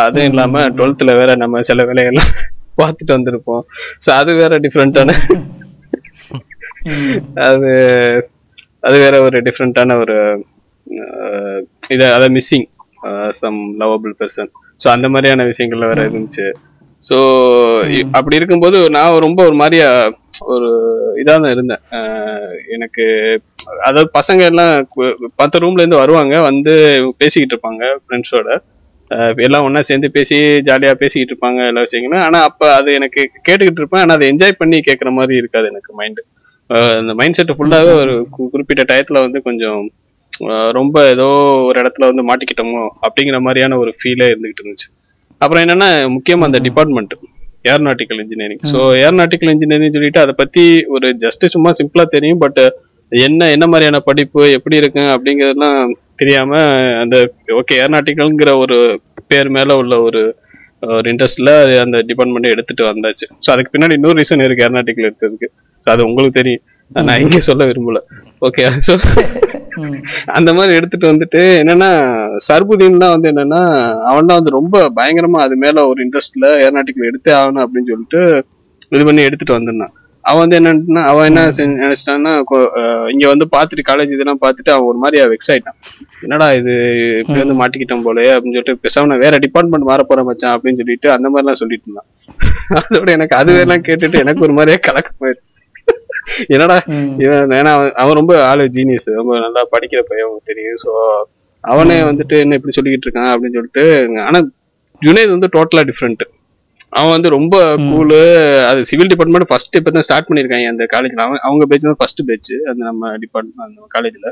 அதுவும் 0.00 0.30
இல்லாம 0.30 0.62
டுவெல்த்தில் 0.70 1.18
வேற 1.18 1.34
நம்ம 1.36 1.60
சில 1.62 1.84
வேலையெல்லாம் 1.84 2.32
பார்த்துட்டு 2.80 3.16
வந்திருப்போம். 3.16 3.62
ஸோ 4.04 4.10
அது 4.20 4.30
வேற 4.42 4.56
டிஃப்ரெண்ட்டான 4.66 5.16
அது 7.48 7.70
அது 8.86 8.96
வேற 9.04 9.14
ஒரு 9.26 9.38
டிஃப்ரெண்ட்டான 9.48 9.96
ஒரு 10.02 10.16
இது 11.94 12.04
அதை 12.16 12.28
missing 12.36 12.66
some 13.40 13.58
lovable 13.82 14.14
person 14.20 14.50
so 14.80 14.86
அந்த 14.94 15.06
மாதிரியான 15.14 15.44
விஷயங்கள்ல 15.50 15.88
வேற 15.92 16.02
இருந்துச்சு. 16.08 16.46
ஸோ 17.02 17.16
அப்படி 18.18 18.38
இருக்கும்போது 18.38 18.78
நான் 18.96 19.24
ரொம்ப 19.26 19.40
ஒரு 19.48 19.56
மாதிரியா 19.62 19.88
ஒரு 20.54 20.68
இதாக 21.20 21.36
தான் 21.42 21.54
இருந்தேன் 21.54 21.82
எனக்கு 22.76 23.04
அதாவது 23.86 24.08
பசங்க 24.18 24.42
எல்லாம் 24.50 24.72
மத்த 25.40 25.60
ரூம்ல 25.62 25.82
இருந்து 25.82 26.02
வருவாங்க 26.02 26.34
வந்து 26.48 26.74
பேசிக்கிட்டு 27.20 27.54
இருப்பாங்க 27.54 27.84
ஃப்ரெண்ட்ஸோட 28.02 28.50
எல்லாம் 29.46 29.64
ஒண்ணா 29.66 29.80
சேர்ந்து 29.88 30.08
பேசி 30.16 30.36
ஜாலியா 30.68 30.92
பேசிக்கிட்டு 31.02 31.32
இருப்பாங்க 31.34 31.60
எல்லா 31.70 31.84
விஷயங்களும். 31.86 32.24
ஆனா 32.26 32.38
அப்ப 32.48 32.62
அது 32.78 32.90
எனக்கு 32.98 33.20
கேட்டுக்கிட்டு 33.46 33.80
இருப்பேன். 33.82 34.02
ஆனா 34.04 34.14
அதை 34.18 34.26
என்ஜாய் 34.32 34.60
பண்ணி 34.62 34.78
கேட்குற 34.88 35.10
மாதிரி 35.18 35.36
இருக்காது 35.42 35.68
எனக்கு 35.72 35.92
மைண்டு 36.00 36.24
அந்த 37.00 37.12
மைண்ட் 37.20 37.36
செட் 37.38 37.56
ஃபுல்லாவே 37.58 37.92
ஒரு 38.00 38.14
குறிப்பிட்ட 38.52 38.82
டயத்துல 38.90 39.20
வந்து 39.26 39.40
கொஞ்சம் 39.48 39.80
ரொம்ப 40.78 40.96
ஏதோ 41.12 41.28
ஒரு 41.68 41.76
இடத்துல 41.82 42.08
வந்து 42.10 42.24
மாட்டிக்கிட்டோமோ 42.30 42.82
அப்படிங்கிற 43.06 43.38
மாதிரியான 43.46 43.78
ஒரு 43.82 43.92
ஃபீலே 43.98 44.28
இருந்துகிட்டு 44.32 44.62
இருந்துச்சு. 44.62 44.88
அப்புறம் 45.40 45.62
என்னன்னா 45.64 45.88
முக்கியமா 46.16 46.46
அந்த 46.48 46.60
department 46.66 47.14
aeronautical 47.70 48.20
engineering 48.24 48.62
so 48.72 48.78
aeronautical 49.04 49.50
engineering 49.54 49.96
சொல்லிட்டு 49.96 50.20
அதை 50.24 50.34
பத்தி 50.42 50.64
ஒரு 50.96 51.08
ஜஸ்ட் 51.24 51.44
சும்மா 51.54 51.70
சிம்பிளா 51.78 52.04
தெரியும் 52.16 52.42
பட் 52.44 52.60
என்ன 53.12 53.50
என்ன 53.50 53.66
மாதிரியான 53.66 54.00
படிப்பு 54.00 54.42
எப்படி 54.56 54.76
இருக்கு 54.76 55.02
அப்படிங்கிறதுலாம் 55.14 55.80
தெரியாம 56.14 56.52
அந்த 57.02 57.16
ஓகே 57.58 57.76
ஏர்நாட்டிக்கல்ங்கிற 57.82 58.52
ஒரு 58.56 58.76
பேர் 59.26 59.48
மேல 59.48 59.76
உள்ள 59.76 59.94
ஒரு 60.00 60.22
ஒரு 60.82 61.06
இன்ட்ரெஸ்ட்ல 61.12 61.52
அந்த 61.80 61.98
டிபார்ட்மெண்ட் 62.06 62.52
எடுத்துட்டு 62.54 62.82
வந்தாச்சு. 62.84 63.26
ஸோ 63.44 63.48
அதுக்கு 63.50 63.72
பின்னாடி 63.74 63.96
இன்னொரு 63.98 64.18
ரீசன் 64.18 64.44
இருக்கு 64.44 64.66
ஏர்நாட்டிக்கல் 64.66 65.06
இருக்கிறதுக்கு. 65.08 65.48
ஸோ 65.84 65.88
அது 65.90 66.02
உங்களுக்கு 66.04 66.38
தெரியும். 66.40 66.64
நான் 66.90 67.20
இங்கே 67.20 67.40
சொல்ல 67.40 67.62
விரும்பல. 67.64 67.98
Okay 68.42 68.62
so. 68.86 68.94
அந்த 70.36 70.50
மாதிரி 70.54 70.72
எடுத்துட்டு 70.74 71.10
வந்துட்டு 71.10 71.40
என்னன்னா 71.60 71.88
சர்புதீன் 72.46 73.02
தான் 73.02 73.12
வந்து 73.14 73.28
என்னன்னா 73.32 73.60
அவன் 74.08 74.28
தான் 74.30 74.38
வந்து 74.40 74.54
ரொம்ப 74.56 74.76
பயங்கரமா 74.96 75.40
அது 75.40 75.56
மேல 75.56 75.84
ஒரு 75.86 75.98
இன்ட்ரெஸ்ட்ல 76.04 76.46
ஏர்நாட்டிக்கல் 76.64 77.08
எடுத்தே 77.10 77.32
ஆகணும் 77.40 77.64
அப்படின்னு 77.64 77.90
சொல்லிட்டு 77.90 78.20
இது 78.92 79.02
பண்ணி 79.04 79.22
எடுத்துட்டு 79.22 79.56
வந்திருந்தான். 79.56 79.94
அவன் 80.28 80.42
வந்து 80.42 80.56
என்னன்னா 80.58 81.02
அவன் 81.10 81.26
என்ன 81.30 81.42
நினைச்சிட்டான்னா 81.82 82.32
இங்க 83.12 83.24
வந்து 83.32 83.46
பார்த்துட்டு 83.54 83.84
காலேஜ் 83.90 84.14
இதெல்லாம் 84.14 84.40
பார்த்துட்டு 84.44 84.70
அவன் 84.74 84.88
ஒரு 84.90 84.98
மாதிரி 85.04 85.22
வெக்ஸ் 85.32 85.50
ஆயிட்டான். 85.52 85.76
என்னடா 86.24 86.46
இது 86.58 86.72
இப்படி 87.20 87.38
வந்து 87.42 87.56
மாட்டிக்கிட்டோம் 87.60 88.04
போலயே 88.06 88.32
அப்படின்னு 88.34 88.56
சொல்லிட்டு 88.56 88.82
பேசாம 88.86 89.08
நான் 89.12 89.22
வேற 89.26 89.36
டிபார்ட்மெண்ட் 89.46 89.88
மாற 89.90 90.04
போறேன் 90.10 90.28
மச்சான் 90.30 90.54
அப்படின்னு 90.56 90.80
சொல்லிட்டு 90.82 91.10
அந்த 91.16 91.28
மாதிரிலாம் 91.34 91.60
சொல்லிட்டு 91.62 91.86
இருந்தான். 91.88 92.08
அதோட 92.80 93.08
எனக்கு 93.18 93.34
அதுவெல்லாம் 93.40 93.84
கேட்டுட்டு 93.88 94.22
எனக்கு 94.24 94.44
ஒரு 94.48 94.56
மாதிரியே 94.58 94.78
கலக்கமாயிருச்சு 94.88 95.52
என்னடா. 96.54 96.78
இவன் 97.24 97.56
ஏன்னா 97.58 97.72
அவன் 97.76 97.92
அவன் 98.02 98.18
ரொம்ப 98.20 98.32
ஆளு 98.50 98.64
ஜீனியஸ் 98.76 99.08
ரொம்ப 99.20 99.34
நல்லா 99.46 99.62
படிக்கிற 99.74 100.00
பையன் 100.10 100.48
தெரியும். 100.50 100.80
ஸோ 100.84 100.90
அவனே 101.64 101.98
வந்துட்டு 102.08 102.36
என்ன 102.44 102.56
இப்படி 102.58 102.74
சொல்லிக்கிட்டு 102.76 103.06
இருக்கான் 103.08 103.32
அப்படின்னு 103.34 103.58
சொல்லிட்டு 103.58 103.84
ஆனா 104.26 104.40
ஜுனேத் 105.02 105.34
வந்து 105.34 105.48
டோட்டலா 105.56 105.84
டிஃப்ரெண்ட் 105.90 106.22
அவன் 106.92 107.14
வந்து 107.14 107.28
ரொம்ப 107.36 107.56
கூலு 107.90 108.20
அது 108.68 108.80
சிவில் 108.90 109.10
டிபார்ட்மெண்ட் 109.12 109.48
ஃபர்ஸ்ட் 109.50 109.76
இப்போ 109.78 109.90
தான் 109.96 110.06
ஸ்டார்ட் 110.06 110.28
பண்ணியிருக்காங்க 110.28 110.68
அந்த 110.72 110.84
காலேஜ்ல 110.94 111.24
அவன் 111.26 111.42
அவங்க 111.48 111.64
பேட்ச் 111.70 111.88
தான் 111.90 112.00
ஃபர்ஸ்ட் 112.00 112.22
பேட்ச் 112.28 112.52
அந்த 112.70 112.80
நம்ம 112.90 113.10
டிபார்ட்மெண்ட் 113.24 113.66
அந்த 113.66 113.88
காலேஜ்ல 113.96 114.28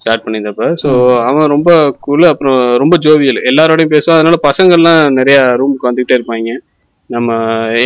ஸ்டார்ட் 0.00 0.24
பண்ணியிருந்தப்ப. 0.24 0.66
ஸோ 0.82 0.90
அவன் 1.28 1.50
ரொம்ப 1.54 1.70
கூலு 2.06 2.24
அப்புறம் 2.32 2.60
ரொம்ப 2.82 2.94
ஜோவியல் 3.06 3.40
எல்லாரோடையும் 3.50 3.92
பேசுவான். 3.94 4.18
அதனால 4.20 4.36
பசங்கள்லாம் 4.48 5.00
நிறைய 5.18 5.38
ரூமுக்கு 5.60 5.88
வந்துகிட்டே 5.88 6.16
இருப்பாங்க. 6.18 6.52
நம்ம 7.10 7.36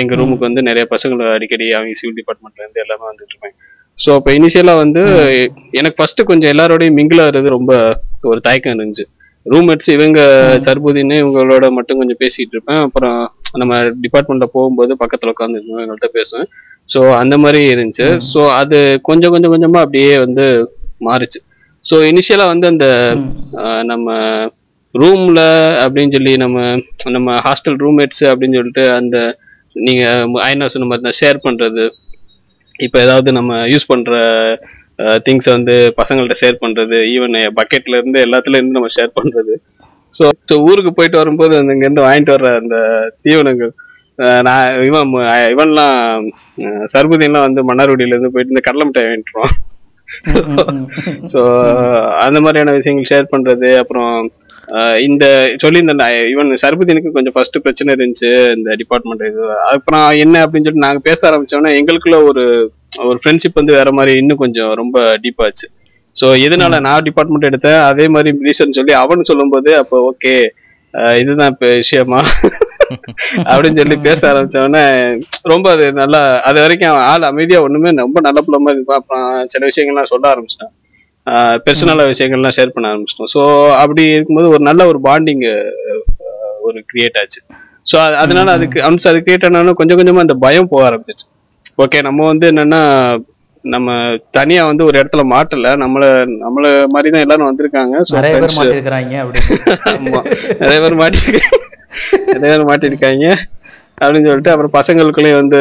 எங்க 0.01 0.15
ரூமுக்கு 0.21 0.47
வந்து 0.49 0.63
நிறைய 0.69 0.85
பசங்களை 0.95 1.27
அடிக்கடி 1.37 1.67
அவங்க 1.79 1.99
சிவில் 2.01 2.19
டிபார்ட்மெண்ட்ல 2.21 2.65
இருந்து 2.65 2.83
எல்லாமே 2.85 3.05
வந்துட்டு 3.11 3.33
இருப்பாங்க. 3.35 3.57
ஸோ 3.99 4.11
அப்போ 4.19 4.31
இனிஷியலா 4.39 4.75
வந்து 4.85 5.03
எனக்கு 5.81 5.99
ஃபர்ஸ்ட் 5.99 6.23
கொஞ்சம் 6.31 6.53
எல்லாரோடையும் 6.53 6.99
மிங்கிள் 6.99 7.23
ஆகுறது 7.25 7.51
ரொம்ப 7.57 7.73
ஒரு 8.31 8.41
தயக்கம் 8.47 8.75
இருந்துச்சு. 8.75 9.07
ரூம்மேட்ஸ் 9.47 9.91
இவங்க 9.97 10.21
சர்புதீன் 10.67 11.15
இவங்களோட 11.23 11.67
மட்டும் 11.79 12.01
கொஞ்சம் 12.01 12.21
பேசிட்டு 12.23 12.55
இருப்பேன். 12.57 12.83
அப்புறம் 12.87 13.19
நம்ம 13.63 13.75
டிபார்ட்மெண்ட்ல 14.05 14.47
போகும்போது 14.57 14.93
பக்கத்துல 15.03 15.33
உட்காந்து 15.35 15.61
இவங்கள்ட்ட 15.71 16.09
பேசுவேன். 16.19 16.49
ஸோ 16.91 17.01
அந்த 17.23 17.35
மாதிரி 17.43 17.61
இருந்துச்சு. 17.73 18.07
ஸோ 18.33 18.41
அது 18.61 18.79
கொஞ்சம் 19.09 19.33
கொஞ்சம் 19.35 19.53
கொஞ்சமா 19.55 19.83
அப்படியே 19.85 20.13
வந்து 20.25 20.45
மாறுச்சு. 21.09 21.41
ஸோ 21.85 21.97
இனிஷியலா 22.11 22.47
வந்து 22.53 22.67
அந்த 22.73 22.87
நம்ம 23.93 24.17
ரூம்ல 24.95 25.41
அப்படின்னு 25.85 26.15
சொல்லி 26.17 26.33
நம்ம 26.45 26.59
நம்ம 27.17 27.37
ஹாஸ்டல் 27.47 27.79
ரூம்மேட்ஸ் 27.85 28.25
அப்படின்னு 28.33 28.59
சொல்லிட்டு 28.59 28.85
அந்த 28.99 29.17
நீங்க 29.77 30.03
ஐநா 30.49 30.67
சொன்ன 30.75 30.89
மாதிரி 30.91 31.19
ஷேர் 31.21 31.39
பண்றது. 31.47 31.85
இப்போ 32.87 32.99
ஏதாவது 33.07 33.31
நம்ம 33.39 33.57
யூஸ் 33.73 33.91
பண்ற 33.93 34.13
திங்ஸ் 35.27 35.49
வந்து 35.57 35.75
பசங்கள்ட்ட 36.01 36.37
ஷேர் 36.43 36.63
பண்றது. 36.65 36.99
ஈவன் 37.15 37.37
பக்கெட்ல 37.59 37.99
இருந்து 38.01 38.19
எல்லாத்துல 38.27 38.59
இருந்து 38.59 38.79
நம்ம 38.79 38.91
ஷேர் 38.97 39.17
பண்றது. 39.19 39.55
ஸோ 40.15 40.25
ஸோ 40.51 40.57
ஊருக்கு 40.65 40.93
போயிட்டு 40.93 41.21
வரும்போது 41.21 41.57
இங்கேருந்து 41.67 42.07
வாங்கிட்டு 42.07 42.35
வர்ற 42.35 42.51
அந்த 42.57 42.77
தீவனங்கள் 43.23 43.73
நான் 44.41 44.67
இவன் 44.85 45.13
இவன்லாம் 45.53 46.27
சர்புதீன்லாம் 46.93 47.47
வந்து 47.47 47.63
மன்னார்குடியில 47.65 48.15
இருந்து 48.15 48.35
போயிட்டு 48.35 48.55
இந்த 48.55 48.65
கடலை 48.65 48.85
மிட்டாய் 48.85 49.09
வாங்கிட்டுருவான் 49.09 49.55
ஸோ 51.33 51.41
அந்த 52.25 52.39
மாதிரியான 52.41 52.75
விஷயங்கள் 52.75 53.11
ஷேர் 53.11 53.33
பண்றது 53.33 53.69
அப்புறம் 53.79 54.13
இந்த 55.01 55.25
சொல்லி 55.57 55.81
இந்த 55.85 56.07
ஈவன் 56.27 56.53
சர்புதீனுக்கு 56.63 57.11
கொஞ்சம் 57.11 57.35
ஃபர்ஸ்ட் 57.35 57.63
பிரச்சனை 57.63 57.95
இருந்துச்சு 57.95 58.31
இந்த 58.55 58.77
டிபார்ட்மெண்ட் 58.77 59.25
இது 59.25 59.43
அப்புறம் 59.71 60.07
என்ன 60.19 60.43
அப்படின்னு 60.45 60.67
சொல்லிட்டு 60.67 60.87
நாங்க 60.87 61.03
பேச 61.05 61.21
ஆரம்பிச்சோன்னா 61.31 61.73
எங்களுக்குள்ள 61.81 62.21
ஒரு 62.25 62.45
ஒரு 63.05 63.19
ஃப்ரெண்ட்ஷிப் 63.23 63.61
வந்து 63.61 63.73
வேற 63.73 63.91
மாதிரி 63.93 64.13
இன்னும் 64.19 64.43
கொஞ்சம் 64.43 64.73
ரொம்ப 64.75 64.99
டீப்பாச்சு 65.25 65.67
ஸோ 66.15 66.27
எதனால 66.47 66.79
நான் 66.87 67.07
டிபார்ட்மெண்ட் 67.07 67.49
எடுத்தேன்? 67.49 67.81
அதே 67.91 68.05
மாதிரி 68.15 68.31
ரீசன் 68.47 68.77
சொல்லி 68.79 68.93
அவன் 69.03 69.29
சொல்லும்போது 69.31 69.71
அப்போ 69.81 69.97
ஓகே 70.11 70.35
இதுதான் 71.21 71.53
இப்போ 71.55 71.69
விஷயமா? 71.81 72.19
அப்படின்னு 73.51 73.79
சொல்லி 73.81 73.97
பேச 74.07 74.21
ஆரம்பிச்சவொடனே 74.31 74.83
ரொம்ப 75.53 75.67
அது 75.75 75.85
நல்லா 76.01 76.19
அது 76.49 76.59
வரைக்கும் 76.65 76.91
அவன் 76.91 77.07
ஆள் 77.11 77.29
அமைதியா 77.31 77.61
ஒண்ணுமே 77.67 77.91
ரொம்ப 78.03 78.19
நல்ல 78.27 78.39
பிள்ளை 78.47 78.59
மாதிரி 78.65 78.85
அப்புறம் 78.99 79.25
சில 79.53 79.63
விஷயங்கள்லாம் 79.71 80.11
சொல்ல 80.13 80.25
ஆரம்பிச்சிட்டான். 80.33 80.73
பெர்சனலாக 81.67 82.11
விஷயங்கள்லாம் 82.13 82.57
ஷேர் 82.57 82.75
பண்ண 82.75 82.93
ஆரம்பிச்சிட்டோம். 82.93 83.31
ஸோ 83.35 83.41
அப்படி 83.83 84.03
இருக்கும்போது 84.17 84.49
ஒரு 84.55 84.63
நல்ல 84.69 84.87
ஒரு 84.93 85.01
பாண்டிங் 85.09 85.45
ஒரு 86.67 86.79
கிரியேட் 86.91 87.19
ஆச்சு. 87.23 87.41
ஸோ 87.87 87.97
அதனால 88.23 88.49
அதுக்கு 88.59 88.79
அவன்ஸ் 88.87 89.09
அது 89.11 89.19
கிரியேட் 89.25 89.47
ஆனாலும் 89.49 89.79
கொஞ்சம் 89.81 89.99
கொஞ்சமா 90.01 90.25
அந்த 90.27 90.37
பயம் 90.47 90.71
போக 90.73 90.85
ஆரம்பிச்சிச்சு 90.91 91.27
ஓகே 91.85 92.01
நம்ம 92.09 92.27
வந்து 92.33 92.47
என்னன்னா 92.53 92.81
நம்ம 93.65 93.91
தனியா 94.37 94.63
வந்து 94.69 94.87
ஒரு 94.89 94.97
இடத்துல 95.01 95.23
மாட்டல. 95.33 95.69
நம்மள 95.83 96.05
நம்மள 96.43 96.65
மாதிரி 96.95 97.09
தான் 97.15 97.25
எல்லாரும் 97.27 97.49
வந்திருக்காங்க. 97.51 97.95
நிறைய 98.17 98.33
பேர் 98.43 98.57
மாட்டிருக்கிறாங்க 98.59 99.15
அப்படின்னு 99.23 99.77
ஆமா. 99.95 100.21
நிறைய 100.63 100.79
பேர் 100.85 101.01
மாட்டிருக்காங்க 101.03 101.61
நிறைய 102.35 102.51
பேர் 102.53 102.69
மாட்டிருக்காங்க. 102.71 103.27
அப்படின்னு 103.99 104.29
சொல்லிட்டு 104.29 104.53
அப்புறம் 104.53 104.75
பசங்களுக்குள்ளேயும் 104.77 105.41
வந்து 105.41 105.59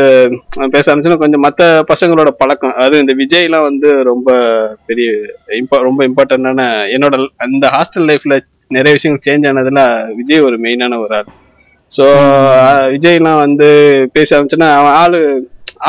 பேச 0.74 0.86
ஆரம்பிச்சுன்னா 0.89 1.20
கொஞ்சம் 1.24 1.44
மத்த 1.46 1.62
பசங்களோட 1.92 2.30
பழக்கம். 2.39 2.76
அது 2.84 2.96
இந்த 3.04 3.13
விஜய்லாம் 3.22 3.68
வந்து 3.70 3.89
ரொம்ப 4.12 4.30
பெரிய 4.89 5.08
இம்பா 5.60 5.80
ரொம்ப 5.88 6.02
இம்பார்ட்டன்டான 6.10 6.66
என்னோட 6.96 7.16
அந்த 7.46 7.68
ஹாஸ்டல் 7.76 8.08
லைஃப்ல 8.12 8.38
நிறைய 8.72 8.94
விஷயங்கள் 8.98 9.26
சேஞ்ச் 9.28 9.48
ஆனதுல 9.50 9.82
விஜய் 10.20 10.46
ஒரு 10.48 10.58
மெயினான 10.66 11.00
ஒரு 11.06 11.16
ஆள். 11.20 11.30
ஸோ 11.92 12.06
விஜய்லாம் 12.96 13.44
வந்து 13.46 13.68
பேச 14.16 14.30
ஆரம்பிச்சுன்னா 14.36 14.70
அவன் 14.80 14.96
ஆளு 15.02 15.20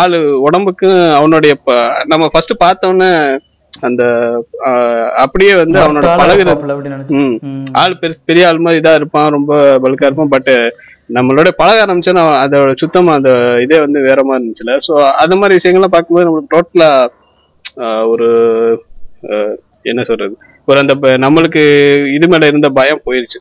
ஆளு 0.03 0.19
உடம்புக்கு 0.47 0.89
அவனுடைய 1.19 1.53
நம்ம 2.13 2.29
ஃபர்ஸ்ட் 2.33 2.55
பார்த்தோன்னே 2.65 3.11
அந்த 3.87 4.03
அப்படியே 5.23 5.53
வந்து 5.61 5.79
அவனோட 5.85 6.09
பழகுறது. 6.21 6.65
ஆள் 7.81 7.99
பெரிய 8.03 8.19
பெரிய 8.29 8.49
ஆள் 8.49 8.65
மாதிரி 8.65 8.81
இதா 8.83 8.93
இருப்பான் 8.99 9.35
ரொம்ப 9.37 9.53
பல்கா 9.85 10.09
இருப்பான் 10.09 10.35
பட் 10.35 10.53
நம்மளோட 11.17 11.49
பழக 11.61 11.85
ஆரம்பிச்சோன்னா 11.85 12.25
அதோட 12.43 12.75
சுத்தமா 12.83 13.15
அந்த 13.19 13.31
இதே 13.65 13.79
வந்து 13.85 13.99
வேற 14.09 14.21
மாதிரி 14.27 14.41
இருந்துச்சுல. 14.41 14.75
ஸோ 14.87 14.93
அது 15.23 15.37
மாதிரி 15.41 15.59
விஷயங்கள்லாம் 15.59 15.95
பார்க்கும்போது 15.95 16.27
நம்மளுக்கு 16.29 16.55
டோட்டலா 16.55 16.91
ஒரு 18.13 18.29
என்ன 19.91 20.03
சொல்றது? 20.11 20.35
ஒரு 20.69 20.79
அந்த 20.83 20.95
நம்மளுக்கு 21.25 21.63
இது 22.17 22.27
மேல 22.33 22.47
இருந்த 22.51 22.69
பயம் 22.79 23.05
போயிருச்சு. 23.07 23.39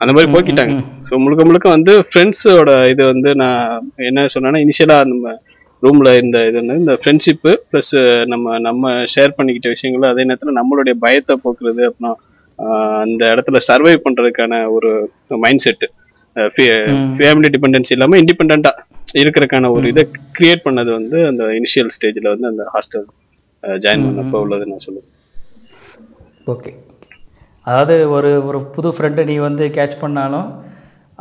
அந்த 0.00 0.10
மாதிரி 0.14 0.30
போக்கிட்டாங்க. 0.34 0.74
ஸோ 1.08 1.18
முழுக்க 1.24 1.42
முழுக்க 1.48 1.68
வந்து 1.76 1.92
ஃப்ரெண்ட்ஸோட 2.08 2.70
இது 2.92 3.02
வந்து 3.12 3.30
நான் 3.42 3.88
என்ன 4.10 4.26
சொன்னேன்னா 4.34 4.62
இனிஷியலா 4.66 4.98
நம்ம 5.12 5.34
ரூம்ல 5.82 6.08
இந்த 6.22 6.38
இது 6.48 6.60
இந்த 6.74 6.94
ஃப்ரெண்ட்ஷிப்பு 7.00 7.52
ப்ளஸ் 7.70 7.94
நம்ம 8.26 8.58
நம்ம 8.58 8.92
ஷேர் 9.14 9.36
பண்ணிக்கிட்ட 9.38 9.68
விஷயங்களும் 9.68 10.10
அதே 10.10 10.24
நேரத்தில் 10.24 10.58
நம்மளுடைய 10.60 10.94
பயத்தை 10.98 11.36
போக்குறது 11.44 11.82
அப்புறம் 11.84 12.16
அந்த 13.02 13.22
இடத்துல 13.34 13.58
சர்வை 13.68 13.94
பண்றதுக்கான 13.96 14.70
ஒரு 14.70 14.90
மைண்ட் 15.44 15.64
செட்டு 15.64 15.88
ஃபேமிலி 17.18 17.48
டிபெண்டன்சி 17.54 17.92
இல்லாம 17.92 18.18
இண்டிபெண்டா 18.18 18.72
இருக்கிறதுக்கான 19.14 19.70
ஒரு 19.70 19.86
இதை 19.88 20.02
கிரியேட் 20.38 20.64
பண்ணது 20.64 20.90
வந்து 20.92 21.18
அந்த 21.26 21.44
இனிஷியல் 21.58 21.90
ஸ்டேஜ்ல 21.96 22.28
வந்து 22.34 22.46
அந்த 22.46 22.64
ஹாஸ்டல் 22.74 23.06
ஜாயின் 23.64 24.06
பண்ணப்போ 24.06 24.38
உள்ளது 24.44 24.66
நான் 24.66 24.84
சொல்லுவேன். 24.86 25.08
ஓகே 26.46 26.70
அதாவது 27.66 27.94
ஒரு 28.10 28.30
ஒரு 28.46 28.58
புது 28.76 28.88
ஃப்ரெண்டை 28.88 29.24
நீ 29.24 29.36
வந்து 29.38 29.64
கேட்ச் 29.68 30.00
பண்ணாலும் 30.00 30.48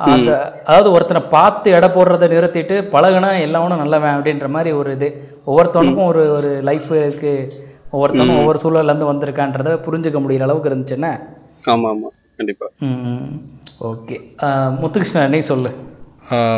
அந்த 0.08 0.32
அதாவது 0.66 0.90
ஒருத்தனை 0.96 1.22
பார்த்து 1.36 1.74
எடை 1.78 1.90
போடுறதை 1.90 2.28
நிறுத்திட்டு 2.34 2.76
பழகுனா 2.94 3.30
எல்லாவனும் 3.46 3.82
நல்லவன் 3.84 4.16
அப்படின்ற 4.16 4.48
மாதிரி 4.56 4.72
ஒரு 4.80 4.92
இது. 4.98 5.10
ஒவ்வொருத்தவனுக்கும் 5.50 6.10
ஒரு 6.12 6.24
ஒரு 6.38 6.52
லைஃப் 6.70 6.90
இருக்கு. 7.00 7.34
ஒவ்வொருத்தனும் 7.94 8.40
ஒவ்வொரு 8.42 8.60
சூழல்லேருந்து 8.64 9.12
வந்திருக்கான்றதை 9.12 9.74
புரிஞ்சுக்க 9.88 10.20
முடியிற 10.24 10.48
அளவுக்கு 10.48 10.72
இருந்துச்சுன்னா. 10.72 11.12
ஆமா 11.74 11.90
ஆமா. 11.94 12.10
கண்டிப்பா. 12.40 12.68
ம் 12.88 13.32
ஓகே. 13.92 14.18
முத்துகிருஷ்ணன் 14.82 15.34
நீ 15.36 15.40
சொல்லு. 15.52 15.72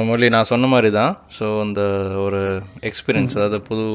மொழி 0.07 0.25
நான் 0.29 0.49
சொன்ன 0.51 0.67
மாதிரி 0.67 0.89
தான் 0.97 1.13
ஸோ 1.37 1.45
அந்த 1.61 1.81
ஒரு 2.25 2.41
எக்ஸ்பீரியன்ஸ் 2.89 3.35
அதாவது 3.37 3.59
புது 3.69 3.85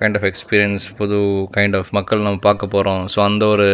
கைண்ட் 0.00 0.16
ஆஃப் 0.18 0.26
எக்ஸ்பீரியன்ஸ் 0.30 0.86
புது 1.00 1.18
கைண்ட் 1.56 1.76
ஆஃப் 1.80 1.92
மக்கள் 1.92 2.26
நம்ம 2.26 2.42
பார்க்க 2.46 2.74
போகிறோம் 2.74 3.02
ஸோ 3.14 3.18
அந்த 3.20 3.44
ஒரு 3.46 3.68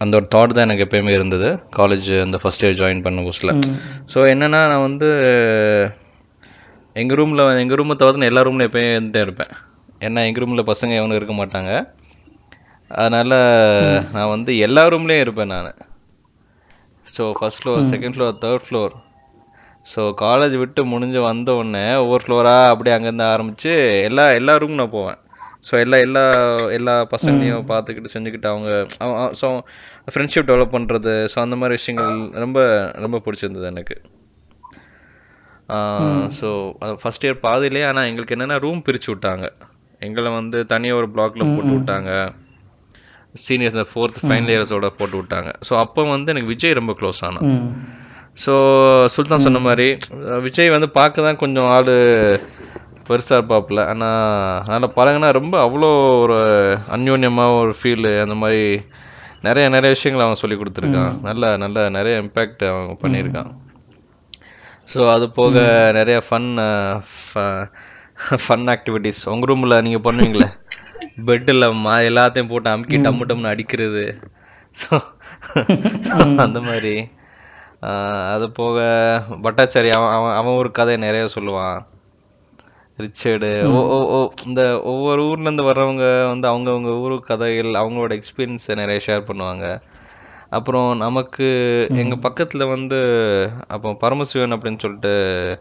அந்த 0.00 0.12
ஒரு 0.18 0.26
தாட் 0.34 0.54
தான் 0.56 0.66
எனக்கு 0.68 0.84
எப்பயுமே 0.86 1.12
இருந்தது. 1.18 1.48
காலேஜ் 1.78 2.10
அந்த 2.24 2.36
ஃபஸ்ட் 2.42 2.64
இயர் 2.64 2.78
ஜாயின் 2.80 3.04
பண்ண 3.06 3.22
புதுசில் 3.28 3.52
ஸோ 4.12 4.18
என்னென்னா 4.32 4.60
நான் 4.72 4.86
வந்து 4.88 5.08
எங்கள் 7.00 7.18
ரூமில் 7.20 7.42
எங்கள் 7.62 7.78
ரூமை 7.80 7.94
தவிர்த்து 8.00 8.22
நான் 8.22 8.32
எல்லா 8.32 8.44
ரூம்லையும் 8.46 8.70
எப்பயும் 8.70 8.94
இருந்துட்டே 8.96 9.22
இருப்பேன். 9.26 9.52
ஏன்னா 10.06 10.20
எங்கள் 10.28 10.42
ரூமில் 10.44 10.68
பசங்க 10.70 10.92
எவனும் 11.00 11.18
இருக்க 11.18 11.34
மாட்டாங்க. 11.40 11.72
அதனால் 12.90 13.36
நான் 14.14 14.32
வந்து 14.34 14.50
எல்லா 14.66 14.82
ரூம்லேயும் 14.94 15.24
இருப்பேன் 15.24 15.52
நான். 15.54 15.70
So 17.14 17.24
first 17.38 17.60
floor 17.62 17.84
second 17.92 18.14
floor 18.16 18.40
third 18.44 18.66
floor 18.66 18.94
so 19.92 20.02
college 20.24 20.54
விட்டு 20.62 20.80
முடிஞ்சு 20.92 21.20
வந்த 21.30 21.50
உடனே 21.60 21.84
ஒவ்வொரு 22.02 22.22
ஃப்ளோராக 22.24 22.70
அப்படியே 22.72 22.94
அங்கேருந்து 22.96 23.26
ஆரம்பித்து 23.34 23.72
எல்லா 24.08 24.24
எல்லா 24.40 24.54
ரூமும் 24.62 24.80
நான் 24.82 24.96
போவேன். 24.98 25.20
ஸோ 25.64 25.72
எல்லா 25.84 25.96
எல்லா 26.06 26.22
எல்லா 26.76 26.94
பசங்களையும் 27.14 27.64
பார்த்துக்கிட்டு 27.70 28.12
செஞ்சுக்கிட்டு 28.14 28.48
அவங்க 28.52 28.70
ஸோ 29.40 29.48
ஃப்ரெண்ட்ஷிப் 30.12 30.48
டெவலப் 30.50 30.74
பண்ணுறது 30.76 31.14
ஸோ 31.32 31.38
அந்த 31.44 31.56
மாதிரி 31.60 31.76
விஷயங்கள் 31.78 32.12
ரொம்ப 32.44 32.60
ரொம்ப 33.04 33.20
பிடிச்சிருந்தது 33.24 33.66
எனக்கு. 33.72 33.96
ஸோ 36.38 36.48
ஃபர்ஸ்ட் 37.00 37.24
இயர் 37.26 37.42
பாதியிலே 37.46 37.82
ஆனால் 37.88 38.08
எங்களுக்கு 38.10 38.36
என்னென்னா 38.36 38.58
ரூம் 38.66 38.84
பிரித்து 38.86 39.10
விட்டாங்க. 39.12 39.46
எங்களை 40.08 40.30
வந்து 40.40 40.58
தனியாக 40.72 41.00
ஒரு 41.00 41.08
பிளாக்ல 41.14 41.42
போட்டு 41.54 41.72
விட்டாங்க. 41.76 42.10
சீனியர்ஸ் 43.44 43.90
ஃபோர்த் 43.92 44.20
ஃபைனல் 44.26 44.52
இயர்ஸோட 44.54 44.88
போட்டு 44.98 45.16
விட்டாங்க. 45.20 45.50
ஸோ 45.68 45.72
அப்போ 45.84 46.02
வந்து 46.14 46.32
எனக்கு 46.34 46.52
விஜய் 46.54 46.78
ரொம்ப 46.80 46.92
க்ளோஸ் 47.00 47.20
ஆனான். 47.28 47.50
ஸோ 48.44 48.54
சுல்தான் 49.14 49.44
சொன்ன 49.46 49.60
மாதிரி 49.66 49.86
விஜய் 50.46 50.74
வந்து 50.76 50.88
பார்க்க 50.98 51.26
தான் 51.26 51.40
கொஞ்சம் 51.42 51.68
ஆள் 51.76 51.92
பெருசாக 53.08 53.38
இருப்பாப்புல. 53.38 53.80
ஆனால் 53.92 54.20
அதனால் 54.62 54.94
பழகுனா 54.96 55.28
ரொம்ப 55.38 55.56
அவ்வளோ 55.66 55.90
ஒரு 56.24 56.38
அந்யோன்யமாக 56.96 57.58
ஒரு 57.62 57.72
ஃபீல் 57.80 58.08
அந்த 58.24 58.36
மாதிரி 58.42 58.62
நிறைய 59.46 59.64
நிறைய 59.68 59.90
விஷயங்கள் 59.96 60.26
அவன் 60.26 60.40
சொல்லி 60.42 60.56
கொடுத்துருக்கான். 60.58 61.14
நல்ல 61.28 61.44
நல்ல 61.64 61.88
நிறைய 61.98 62.14
இம்பேக்ட் 62.24 62.64
அவன் 62.70 63.00
பண்ணியிருக்கான். 63.02 63.50
ஸோ 64.88 65.00
அது 65.14 65.26
போக 65.38 65.56
நிறைய 65.98 66.18
ஃபன் 66.28 66.50
ஃபன் 68.44 68.66
ஆக்டிவிட்டீஸ் 68.74 69.20
உங்கள் 69.32 69.50
ரூமில் 69.50 69.82
நீங்கள் 69.86 70.06
பண்ணுவீங்களே? 70.06 70.48
பெட்டில் 71.28 71.66
மா 71.84 71.94
எல்லாத்தையும் 72.08 72.50
போட்டு 72.50 72.68
அமுக்கி 72.72 72.98
டம்மு 73.06 73.24
டம்னு 73.30 73.52
அடிக்கிறது. 73.52 74.04
ஸோ 74.74 74.96
அந்த 76.46 76.60
மாதிரி. 76.68 76.94
அது 78.34 78.46
போக 78.52 78.78
பட்டாச்சாரி 79.44 79.90
அவன் 79.96 80.14
அவன் 80.16 80.36
அவன் 80.38 80.58
ஒரு 80.62 80.70
கதை 80.70 80.96
நிறைய 81.06 81.24
சொல்லுவான். 81.36 81.78
ரிச்சர்டு 82.98 83.64
ஓ 83.64 83.86
ஓ 83.86 84.04
ஓ 84.04 84.30
இந்த 84.46 84.82
ஒவ்வொரு 84.82 85.28
ஊர்ல 85.28 85.42
இருந்து 85.42 85.62
வர்றவங்க 85.62 86.28
வந்து 86.28 86.48
அவங்கவங்க 86.48 87.00
ஊரு 87.00 87.20
கதைகள் 87.20 87.70
அவங்களோட 87.70 88.22
எக்ஸ்பீரியன்ஸை 88.22 88.74
நிறைய 88.74 89.00
ஷேர் 89.06 89.26
பண்ணுவாங்க. 89.32 89.80
அப்புறம் 90.50 90.96
நமக்கு 90.96 91.44
எங்க 91.90 92.28
பக்கத்துல 92.28 92.68
வந்து 92.68 92.98
அப்போ 93.68 93.92
பரமசிவன் 93.94 94.52
அப்படின்னு 94.52 94.78
சொல்லிட்டு 94.78 95.58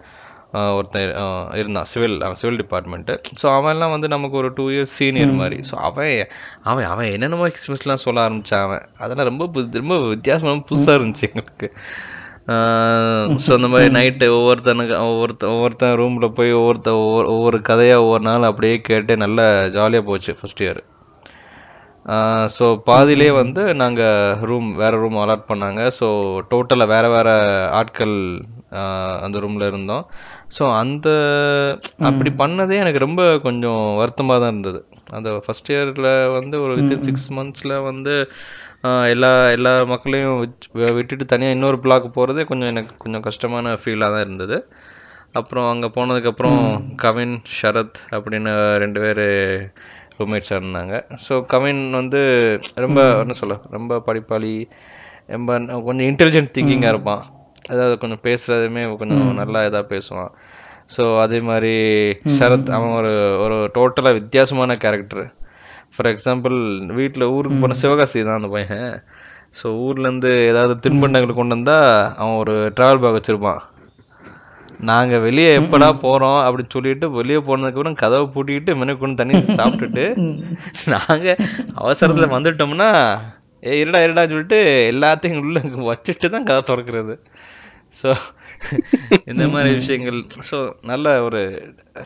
ஒருத்தன் 0.51 1.13
இருந்தான் 1.53 1.83
சிவில் 1.83 2.21
அவன் 2.21 2.33
சிவில் 2.33 2.65
டிபார்ட்மெண்ட்டு 2.65 3.21
ஸோ 3.43 3.45
அவன்லாம் 3.45 3.89
வந்து 3.89 4.07
நமக்கு 4.07 4.37
ஒரு 4.37 4.51
டூ 4.53 4.69
இயர்ஸ் 4.69 4.93
சீனியர் 4.99 5.27
மாதிரி. 5.29 5.59
ஸோ 5.71 5.75
அவன் 5.75 6.27
அவன் 6.63 6.83
அவன் 6.83 7.11
என்னென்னமோ 7.11 7.47
எக்ஸ்பீரியன்ஸ்லாம் 7.47 7.93
சொல்ல 7.93 8.29
ஆரம்பிச்சான் 8.29 8.61
அவன். 8.61 8.89
அதெல்லாம் 8.97 9.37
ரொம்ப 9.37 9.61
புது- 9.61 9.73
ரொம்ப 9.73 10.07
வித்தியாசமாக 10.07 10.59
புதுசாக 10.59 10.95
இருந்துச்சு 10.95 11.27
எங்களுக்கு. 11.33 11.73
ஸோ 13.45 13.49
அந்த 13.55 13.67
மாதிரி 13.71 13.89
நைட்டு 13.97 14.27
ஒவ்வொருத்தனுக்கு 14.35 14.95
ஒவ்வொருத்த 15.07 15.45
ஒவ்வொருத்தன் 15.53 15.97
ரூமில் 16.01 16.35
போய் 16.37 16.57
ஒவ்வொருத்த 16.59 16.91
ஒவ்வொரு 17.01 17.27
ஒவ்வொரு 17.35 17.59
கதையாக 17.69 18.03
ஒவ்வொரு 18.05 18.23
நாள் 18.29 18.49
அப்படியே 18.51 18.75
கேட்டு 18.89 19.15
நல்லா 19.25 19.47
ஜாலியாக 19.77 20.07
போச்சு 20.11 20.33
ஃபர்ஸ்ட் 20.39 20.63
இயர் 20.65 20.81
ஸோ 22.57 22.65
பாதியிலே 22.89 23.29
வந்து 23.39 23.61
நாங்கள் 23.81 24.35
ரூம் 24.49 24.67
வேறு 24.81 24.99
ரூம் 25.01 25.17
அலாட் 25.23 25.49
பண்ணாங்க. 25.49 25.81
ஸோ 25.97 26.07
டோட்டலாக 26.51 26.91
வேறு 26.93 27.09
வேறு 27.15 27.33
ஆட்கள் 27.79 28.15
அந்த 29.25 29.37
ரூமில் 29.43 29.67
இருந்தோம். 29.69 30.05
ஸோ 30.57 30.63
அந்த 30.81 31.07
அப்படி 32.09 32.31
பண்ணதே 32.43 32.77
எனக்கு 32.83 33.05
ரொம்ப 33.05 33.23
கொஞ்சம் 33.47 33.81
வருத்தமாக 34.01 34.39
தான் 34.43 34.53
இருந்தது. 34.53 34.79
அந்த 35.17 35.29
ஃபஸ்ட் 35.43 35.71
இயரில் 35.73 36.09
வந்து 36.37 36.55
ஒரு 36.65 36.73
வித்தின் 36.77 37.05
சிக்ஸ் 37.07 37.29
மந்த்ஸில் 37.37 37.75
வந்து 37.89 38.15
எல்லா 39.13 39.31
எல்லா 39.55 39.71
மக்களையும் 39.91 40.35
விட்டுட்டு 40.97 41.25
தனியாக 41.31 41.55
இன்னொரு 41.55 41.77
பிளாக் 41.85 42.15
போகிறதே 42.17 42.43
கொஞ்சம் 42.49 42.71
எனக்கு 42.73 42.93
கொஞ்சம் 43.03 43.25
கஷ்டமான 43.27 43.73
ஃபீலாக 43.81 44.13
தான் 44.13 44.25
இருந்தது. 44.25 44.57
அப்புறம் 45.39 45.67
அங்கே 45.71 45.87
போனதுக்கப்புறம் 45.95 46.59
கவின் 47.03 47.33
ஷரத் 47.57 47.97
அப்படின்னு 48.15 48.51
ரெண்டு 48.83 48.99
பேர் 49.03 49.23
ரூம்மேட்ஸாக 50.19 50.59
இருந்தாங்க. 50.61 50.93
ஸோ 51.25 51.33
கவின் 51.53 51.81
வந்து 51.91 52.21
ரொம்ப 52.85 52.99
என்ன 53.23 53.35
சொல்ல 53.41 53.57
ரொம்ப 53.77 53.99
படிப்பாளி 54.07 54.53
ரொம்ப 55.35 55.57
கொஞ்சம் 55.87 56.07
இன்டெலிஜென்ட் 56.11 56.53
திங்கிங்காக 56.57 56.93
இருப்பான். 56.93 57.23
அதாவது 57.71 57.95
கொஞ்சம் 58.03 58.23
பேசுகிறதுமே 58.27 58.83
கொஞ்சம் 59.01 59.27
நல்லா 59.41 59.61
இதாக 59.69 59.85
பேசுவான். 59.93 60.31
ஸோ 60.95 61.03
அதே 61.23 61.39
மாதிரி 61.49 61.73
சரத் 62.39 62.69
அவன் 62.75 62.95
ஒரு 62.99 63.13
ஒரு 63.45 63.57
டோட்டலாக 63.77 64.17
வித்தியாசமான 64.19 64.77
கேரக்டர் 64.83 65.25
ஃபார் 65.93 66.09
எக்ஸாம்பிள் 66.13 66.57
வீட்டில் 66.99 67.31
ஊருக்கு 67.35 67.57
போன 67.63 67.77
சிவகாசி 67.83 68.19
தான் 68.27 68.39
அந்த 68.39 68.49
பையன். 68.55 68.91
ஸோ 69.59 69.67
ஊர்லேருந்து 69.85 70.31
ஏதாவது 70.51 70.73
தின்பண்டங்கள் 70.85 71.39
கொண்டு 71.39 71.55
வந்தா 71.57 71.77
அவன் 72.21 72.39
ஒரு 72.43 72.55
ட்ராவல் 72.77 73.01
பேக் 73.03 73.17
வச்சுருப்பான். 73.17 73.61
நாங்கள் 74.89 75.23
வெளியே 75.25 75.51
எப்படா 75.59 75.87
போகிறோம் 76.03 76.39
அப்படின்னு 76.47 76.73
சொல்லிட்டு 76.75 77.05
வெளியே 77.19 77.39
போனதுக்கப்புறம் 77.47 77.99
கதவை 78.01 78.25
பூட்டிக்கிட்டு 78.33 78.71
மெனு 78.79 78.93
கொண்டு 79.03 79.19
தண்ணி 79.21 79.39
சாப்பிட்டுட்டு 79.59 80.05
நாங்கள் 80.93 81.41
அவசரத்தில் 81.81 82.33
வந்துட்டோம்னா 82.35 82.89
ஏ 83.63 83.79
இருடா 83.83 84.01
இருடான்னு 84.05 84.33
சொல்லிட்டு 84.33 84.59
எல்லாத்தையும் 84.91 85.41
உள்ள 85.43 85.59
வச்சுட்டு 85.89 86.27
தான் 86.35 86.47
கதை 86.49 86.61
திறக்கிறது. 86.69 87.15
ஸோ 87.99 88.09
இந்த 89.31 89.43
மாதிரி 89.53 89.69
விஷயங்கள். 89.79 90.19
ஸோ 90.49 90.57
நல்ல 90.91 91.07
ஒரு 91.27 91.41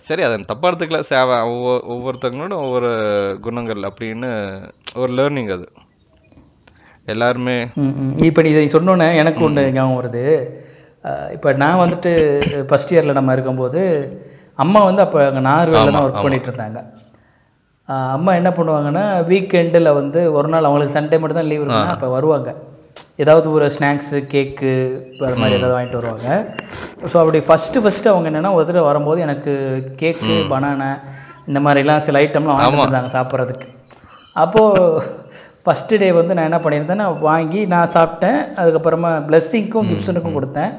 சரி 0.07 0.21
அதை 0.27 0.35
தப்பா 0.51 0.67
எடுத்துக்கல. 0.69 0.99
அவன் 1.21 1.43
ஒவ்வொரு 1.53 1.81
ஒவ்வொருத்தவங்களோட 1.93 2.55
ஒவ்வொரு 2.65 2.89
குணங்கள் 3.45 3.87
அப்படின்னு 3.89 4.29
ஒரு 5.01 5.11
லேர்னிங் 5.19 5.51
அது. 5.57 5.67
எல்லாருமே 7.07 7.55
இப்போ 8.29 8.41
நீ 8.45 8.49
இதை 8.55 8.65
சொன்னோன்னே 8.75 9.07
எனக்கு 9.21 9.41
ஒன்று 9.47 9.63
ஞாபகம் 9.77 9.99
வருது. 9.99 10.25
இப்போ 11.35 11.49
நான் 11.63 11.81
வந்துட்டு 11.83 12.11
ஃபஸ்ட் 12.69 12.93
இயரில் 12.95 13.17
நம்ம 13.19 13.35
இருக்கும்போது 13.37 13.81
அம்மா 14.63 14.79
வந்து 14.89 15.01
அப்போ 15.05 15.19
அங்கே 15.27 15.43
நாகர்வேலில் 15.49 15.95
தான் 15.95 16.05
ஒர்க் 16.07 16.25
பண்ணிட்டு 16.25 16.49
இருந்தாங்க 16.49 16.79
அம்மா 18.15 18.31
என்ன 18.39 18.49
பண்ணுவாங்கன்னா 18.57 19.05
வீக்கெண்டில் 19.29 19.97
வந்து 19.99 20.19
ஒரு 20.37 20.49
நாள் 20.53 20.67
அவங்களுக்கு 20.67 20.97
சண்டே 20.97 21.19
மட்டும் 21.21 21.39
தான் 21.39 21.49
லீவ் 21.51 21.63
இருக்குன்னா 21.63 21.95
அப்போ 21.95 22.09
வருவாங்க. 22.17 22.49
ஏதாவது 23.23 23.47
ஒரு 23.55 23.65
ஸ்நாக்ஸு 23.75 24.19
கேக்கு 24.33 24.71
அது 25.27 25.39
மாதிரி 25.41 25.57
ஏதாவது 25.59 25.75
வாங்கிட்டு 25.75 25.99
வருவாங்க. 25.99 26.27
ஸோ 27.11 27.15
அப்படி 27.23 27.39
ஃபஸ்ட்டு 27.47 27.83
ஃபஸ்ட்டு 27.83 28.11
அவங்க 28.13 28.29
என்னென்னா 28.31 28.53
ஒரு 28.57 28.65
தடவை 28.69 28.85
வரும்போது 28.89 29.19
எனக்கு 29.27 29.53
கேக்கு 30.01 30.35
பனானா 30.53 30.89
இந்த 31.49 31.59
மாதிரிலாம் 31.65 32.05
சில 32.07 32.21
ஐட்டம்லாம் 32.23 32.59
வாங்கிட்டு 32.59 32.87
வந்தாங்க 32.87 33.11
சாப்பிட்றதுக்கு. 33.17 33.67
அப்போது 34.43 35.03
ஃபஸ்ட்டு 35.65 35.99
டே 36.01 36.07
வந்து 36.19 36.35
நான் 36.35 36.47
என்ன 36.49 36.59
பண்ணியிருந்தேன்னா 36.63 37.07
வாங்கி 37.29 37.61
நான் 37.73 37.93
சாப்பிட்டேன். 37.97 38.39
அதுக்கப்புறமா 38.61 39.11
பிளெஸ்ஸிங்க்கும் 39.29 39.89
கிப்சனுக்கும் 39.91 40.37
கொடுத்தேன். 40.37 40.71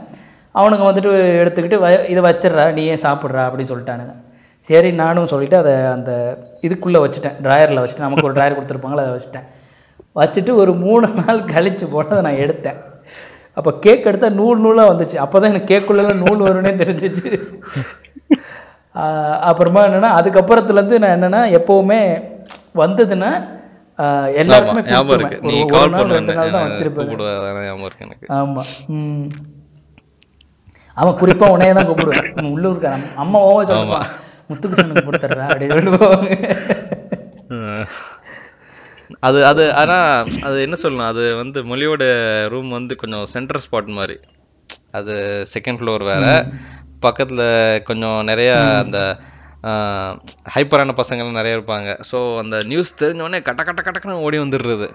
அவனுங்க 0.61 0.85
வந்துட்டு 0.89 1.11
எடுத்துக்கிட்டு 1.43 1.79
வ 1.85 1.89
இதை 2.13 2.23
வச்சிடுறா 2.29 2.65
நீ 2.79 2.83
ஏன் 2.95 3.05
சாப்பிட்றா? 3.07 3.43
அப்படின்னு 3.49 3.71
சொல்லிட்டானுங்க. 3.73 4.15
சரி 4.69 4.91
நானும் 5.03 5.31
சொல்லிட்டு 5.33 5.57
அதை 5.61 5.73
அந்த 5.97 6.11
இதுக்குள்ளே 6.67 7.01
வச்சுட்டேன். 7.05 7.37
ட்ராயரில் 7.45 7.83
வச்சுட்டு 7.83 8.07
நமக்கு 8.07 8.27
ஒரு 8.29 8.37
ட்ராயர் 8.39 8.57
கொடுத்துருப்பாங்களே 8.59 9.05
அதை 9.05 9.15
வச்சுட்டேன். 9.17 9.47
வச்சுட்டு 10.21 10.53
ஒரு 10.63 10.73
மூணு 10.85 11.07
நாள் 11.21 11.49
கழித்து 11.53 11.85
போனதை 11.93 12.21
நான் 12.27 12.43
எடுத்தேன். 12.45 12.81
அப்போ 13.59 13.71
கேக் 13.85 14.09
எடுத்தால் 14.11 14.39
நூல் 14.41 14.63
நூலாக 14.65 14.91
வந்துச்சு. 14.93 15.17
அப்போ 15.25 15.37
தான் 15.41 15.53
எனக்கு 15.53 15.71
கேக்குள்ளெல்லாம் 15.73 16.23
நூல் 16.25 16.45
வரும்னே 16.47 16.73
தெரிஞ்சிச்சு. 16.83 17.31
அப்புறமா 19.49 19.81
என்னென்னா 19.89 20.11
அதுக்கப்புறத்துலேருந்து 20.19 21.01
நான் 21.03 21.15
என்னென்னா 21.17 21.43
எப்போவுமே 21.59 22.01
வந்ததுன்னா 22.83 23.33
எல்லாருக்குமே. 24.41 24.83
நீ 25.49 25.57
கால் 25.73 25.97
ரெண்டு 26.19 26.37
நாள் 26.39 26.55
தான் 26.57 26.67
வச்சிருப்பேன். 26.69 27.09
ஆமாம் 28.39 28.71
அவன் 31.01 31.19
குறிப்பாக 31.21 31.55
உன்னையே 31.55 31.75
தான் 31.77 31.89
கூப்பிடுவேன். 31.89 32.31
உன் 32.39 32.51
உள்ளூர்காரன் 32.55 33.07
அம்மா 33.23 33.39
ஓவ 33.51 33.61
சொல்லுவான் 33.71 34.09
முத்துகிருஷ்ணனுக்கு 34.51 35.07
கொடுத்துட்றா 35.09 35.47
அப்படின்னு 35.51 35.77
சொல்லுவாங்க. 35.79 36.29
அது 39.23 39.39
அது 39.51 39.65
ஆனா 39.81 39.97
அது 40.49 40.57
என்ன 40.67 40.77
சொல்லணும் 40.83 41.11
அது 41.11 41.25
வந்து 41.41 41.59
மொழியோட 41.71 42.05
ரூம் 42.53 42.71
வந்து 42.79 42.95
கொஞ்சம் 43.03 43.27
சென்டர் 43.35 43.63
ஸ்பாட் 43.65 43.91
மாதிரி. 43.99 44.17
அது 44.99 45.15
செகண்ட் 45.55 45.79
ஃப்ளோர் 45.81 46.05
வேற. 46.11 46.25
பக்கத்துல 47.07 47.43
கொஞ்சம் 47.89 48.19
நிறைய 48.31 48.51
அந்த 48.83 48.99
ஹைப்பரான 50.55 50.95
பசங்கள்லாம் 51.01 51.41
நிறைய 51.41 51.57
இருப்பாங்க. 51.59 51.91
ஸோ 52.11 52.19
அந்த 52.43 52.57
நியூஸ் 52.71 52.99
தெரிஞ்ச 53.03 53.27
உடனே 53.27 53.41
கட்ட 53.49 53.63
கட்ட 53.65 53.81
கட்டக்கன்னு 53.83 54.25
ஓடி 54.27 54.39
வந்துடுறது. 54.39 54.89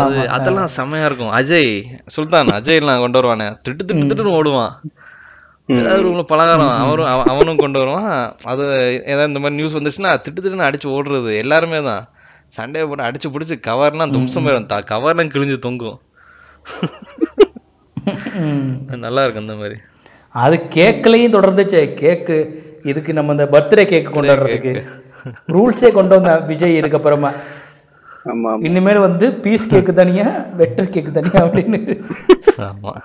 அது 0.00 0.20
அதெல்லாம் 0.36 0.72
செமையா 0.76 1.06
இருக்கும். 1.08 1.34
அஜய் 1.38 1.72
சுல்தான் 2.14 2.56
அஜய்லாம் 2.58 3.02
கொண்டு 3.04 3.18
வருவானே. 3.20 3.48
திட்டு 3.64 3.82
திட்டு 3.88 4.08
திட்டுன்னு 4.10 4.36
ஓடுவான். 4.38 4.72
ஏதாவது 5.78 6.04
ரூம்ல 6.04 6.22
பலகாரம் 6.22 6.68
அவரும் 6.68 7.06
அவ- 7.06 7.22
அவனும் 7.22 7.56
கொண்டு 7.56 7.78
வருவான். 7.78 8.36
அது 8.44 8.62
ஏதாவது 9.06 9.26
இந்த 9.26 9.38
மாதிரி 9.38 9.54
நியூஸ் 9.54 9.76
வந்துச்சுன்னா 9.76 10.04
திட்டு 10.04 10.36
திட்டுன்னு 10.40 10.72
அடிச்சு 10.72 10.84
ஓடுறது. 10.84 11.38
எல்லாருமே 11.38 11.82
தான். 11.82 12.08
சண்டே 12.56 12.86
போட்டு 12.86 13.04
அடிச்சு 13.04 13.32
பிடிச்சி 13.32 13.60
கவர்லாம் 13.66 14.12
தும்சம் 14.12 14.46
போயிடும். 14.46 14.66
தா 14.66 14.78
கவர்லாம் 14.78 15.28
கிழிஞ்சு 15.28 15.58
தொங்கும். 15.58 16.00
நல்லா 18.86 19.22
இருக்கும் 19.22 19.48
அந்த 19.48 19.54
மாதிரி. 19.54 19.80
அது 20.28 20.62
கேக்லையும் 20.68 21.34
தொடர்ந்துச்சு. 21.34 21.88
கேக்கு 21.94 22.48
இதுக்கு 22.86 23.12
நம்ம 23.12 23.30
இந்த 23.30 23.48
பர்த்டே 23.52 23.84
கேக் 23.84 24.12
கொண்டு 24.12 24.28
வர்றதுக்கு 24.28 24.86
ரூல்ஸே 25.48 25.92
கொண்டு 25.92 26.20
வந்தேன் 26.20 26.44
விஜய் 26.44 26.80
இதுக்கப்புறமா. 26.80 27.32
ஆமா 28.24 28.64
இனிமேல் 28.64 28.98
வந்து 28.98 29.32
பீஸ் 29.32 29.74
கேக்கு 29.74 29.92
தனியா 29.92 30.26
வெட்டர் 30.58 30.88
கேக்கு 30.90 31.10
தனியா 31.10 31.44
அப்படின்னு. 31.44 32.04
ஆமா. 32.56 32.96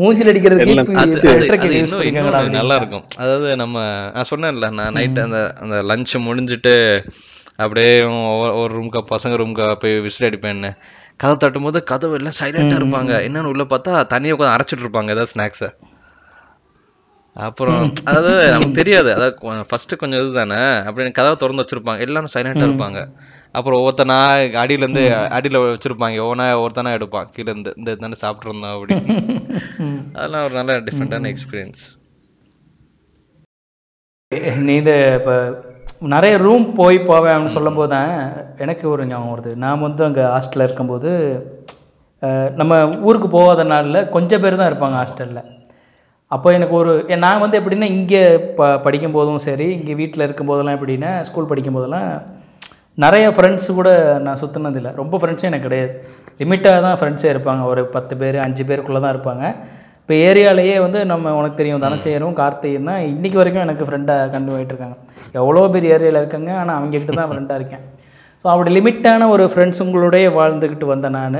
மூஞ்சில் 0.00 0.30
இன்னொன்னு 2.08 2.58
நல்லா 2.60 2.76
இருக்கும் 2.80 3.04
அதாவது 3.22 3.48
நம்ம 3.62 3.76
நான் 4.14 4.30
சொன்னேன்ல 4.30 4.70
நான் 4.78 4.94
நைட் 4.98 5.20
அந்த 5.26 5.40
அந்த 5.64 5.76
லஞ்ச் 5.90 6.14
முடிஞ்சிட்டு 6.28 6.74
அப்படியே 7.62 7.92
ஒரு 8.62 8.72
ரூம்க்கு 8.78 9.00
பசங்க 9.12 9.36
ரூம்க்கு 9.40 9.64
போய் 9.82 9.94
விசில் 10.04 10.26
அடிப்பேன்னு. 10.28 10.70
கதை 11.22 11.34
தட்டும் 11.36 11.66
போது 11.66 11.78
கதவு 11.90 12.16
எல்லாம் 12.18 12.36
சைலண்டா 12.40 12.76
இருப்பாங்க. 12.80 13.12
என்னன்னு 13.26 13.50
உள்ள 13.52 13.64
பார்த்தா 13.72 14.02
தனியா 14.12 14.34
உட்காந்து 14.34 14.56
அரைச்சிட்டு 14.56 14.84
இருப்பாங்க 14.84 15.14
ஏதாவது 15.14 15.32
ஸ்நாக்ஸை 15.34 15.70
அப்புறம் 17.36 17.82
அதாவது 18.10 18.34
நமக்கு 18.52 18.78
தெரியாது. 18.78 19.10
அதாவது 19.16 19.64
ஃபர்ஸ்ட் 19.70 19.92
கொஞ்சம் 20.02 20.20
இதுதானே 20.22 20.60
அப்படின்னு 20.86 21.16
கதவை 21.18 21.36
திறந்து 21.42 21.62
வச்சிருப்பாங்க. 21.64 22.06
எல்லாரும் 22.06 22.32
சைலண்டா 22.34 22.66
இருப்பாங்க. 22.68 23.00
அப்புறம் 23.54 23.78
ஒவ்வொருத்தனா 23.80 24.16
அடியில 24.62 24.84
இருந்து 24.84 25.02
அடியில 25.36 25.60
வச்சிருப்பாங்க. 25.62 26.18
ஒவ்வொன்றா 26.24 26.46
ஒருத்தனா 26.64 26.90
எடுப்பான். 26.98 27.28
கீழ 27.34 27.46
இருந்து 27.52 27.72
இந்த 27.80 27.94
தானே 28.02 28.18
சாப்பிட்டு 28.24 28.48
இருந்தோம் 28.50 28.74
அப்படி 28.76 28.94
அதெல்லாம் 30.18 30.44
ஒரு 30.48 30.54
நல்ல 30.58 30.78
டிஃப்ரெண்டான 30.88 31.30
எக்ஸ்பீரியன்ஸ் 31.34 31.84
நீ 34.68 34.74
இது 34.82 34.94
இப்போ 35.18 35.34
நிறைய 36.14 36.34
ரூம் 36.46 36.64
போய் 36.80 36.98
போவேன் 37.10 37.34
அப்படின்னு 37.34 37.56
சொல்லும்போது 37.58 37.90
தான் 37.94 38.10
எனக்கு 38.64 38.84
ஒரு 38.94 39.02
ஞாபகம் 39.10 39.32
வருது. 39.34 39.52
நான் 39.62 39.84
வந்து 39.86 40.02
அங்கே 40.08 40.24
ஹாஸ்டலில் 40.34 40.66
இருக்கும்போது 40.66 41.10
நம்ம 42.60 42.74
ஊருக்கு 43.08 43.28
போகாத 43.36 43.64
நாளில் 43.72 44.08
கொஞ்சம் 44.14 44.42
பேர் 44.42 44.60
தான் 44.60 44.70
இருப்பாங்க 44.70 44.96
ஹாஸ்டலில் 45.00 45.42
அப்போ 46.34 46.48
எனக்கு 46.56 46.74
ஒரு 46.80 46.92
நான் 47.24 47.42
வந்து 47.42 47.58
எப்படின்னா 47.60 47.88
இங்கே 47.96 48.22
ப 48.58 48.66
படிக்கும் 48.86 49.16
போதும் 49.16 49.44
சரி 49.46 49.68
இங்கே 49.78 49.94
வீட்டில் 50.00 50.24
இருக்கும் 50.26 50.50
போதெல்லாம் 50.50 50.76
எப்படின்னா 50.78 51.12
ஸ்கூல் 51.28 51.50
படிக்கும் 51.52 51.78
போதெல்லாம் 51.78 52.08
நிறைய 53.04 53.26
ஃப்ரெண்ட்ஸ் 53.34 53.68
கூட 53.78 53.90
நான் 54.26 54.38
சுற்றினதில்லை 54.40 54.90
ரொம்ப 55.00 55.16
ஃப்ரெண்ட்ஸே 55.20 55.48
எனக்கு 55.48 55.66
கிடையாது. 55.66 55.92
லிமிட்டாக 56.40 56.78
தான் 56.86 56.96
ஃப்ரெண்ட்ஸே 57.00 57.28
இருப்பாங்க. 57.32 57.62
ஒரு 57.72 57.82
பத்து 57.94 58.14
பேர் 58.20 58.36
அஞ்சு 58.46 58.62
பேருக்குள்ளே 58.68 59.00
தான் 59.04 59.14
இருப்பாங்க. 59.14 59.44
இப்போ 60.00 60.14
ஏரியாலேயே 60.28 60.76
வந்து 60.84 61.00
நம்ம 61.10 61.34
உனக்கு 61.38 61.58
தெரியும் 61.60 61.84
தனசேரும் 61.84 62.34
கார்த்தியும் 62.40 62.88
தான் 62.90 63.02
இன்றைக்கி 63.12 63.38
வரைக்கும் 63.40 63.64
எனக்கு 63.66 63.86
ஃப்ரெண்டாக 63.88 64.30
கண்டு 64.34 64.58
இருக்காங்க. 64.68 64.96
எவ்வளோ 65.40 65.62
பேர் 65.74 65.86
ஏரியாவில் 65.94 66.20
இருக்காங்க 66.22 66.50
ஆனால் 66.60 66.76
அவங்கக்கிட்ட 66.78 67.18
தான் 67.20 67.30
ஃப்ரெண்டாக 67.32 67.60
இருக்கேன். 67.60 67.84
ஸோ 68.42 68.46
அப்படி 68.52 68.72
லிமிட்டான 68.78 69.28
ஒரு 69.34 69.46
ஃப்ரெண்ட்ஸுங்களோடய 69.52 70.32
வாழ்ந்துக்கிட்டு 70.38 70.88
வந்த 70.94 71.08
நான் 71.18 71.38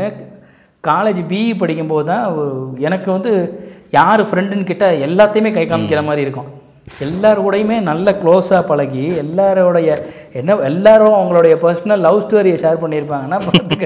காலேஜ் 0.85 1.21
பிஇ 1.31 1.51
படிக்கும்போது 1.62 2.07
தான் 2.12 2.25
எனக்கு 2.88 3.09
வந்து 3.16 3.33
யார் 3.99 4.23
ஃப்ரெண்டுன்னு 4.29 4.71
கிட்ட 4.71 4.87
எல்லாத்தையுமே 5.09 5.53
கை 5.59 5.66
காமிக்கிற 5.66 6.03
மாதிரி 6.11 6.25
இருக்கும். 6.27 6.49
எல்லார் 7.07 7.44
கூடயுமே 7.44 7.77
நல்ல 7.90 8.11
க்ளோஸாக 8.22 8.62
பழகி 8.70 9.05
எல்லாரோடைய 9.22 9.90
என்ன 10.40 10.57
எல்லாரும் 10.70 11.16
அவங்களுடைய 11.18 11.55
பர்சனல் 11.64 12.05
லவ் 12.07 12.22
ஸ்டோரியை 12.24 12.59
ஷேர் 12.64 12.83
பண்ணியிருப்பாங்கன்னா 12.85 13.38
பார்த்துக்க 13.46 13.85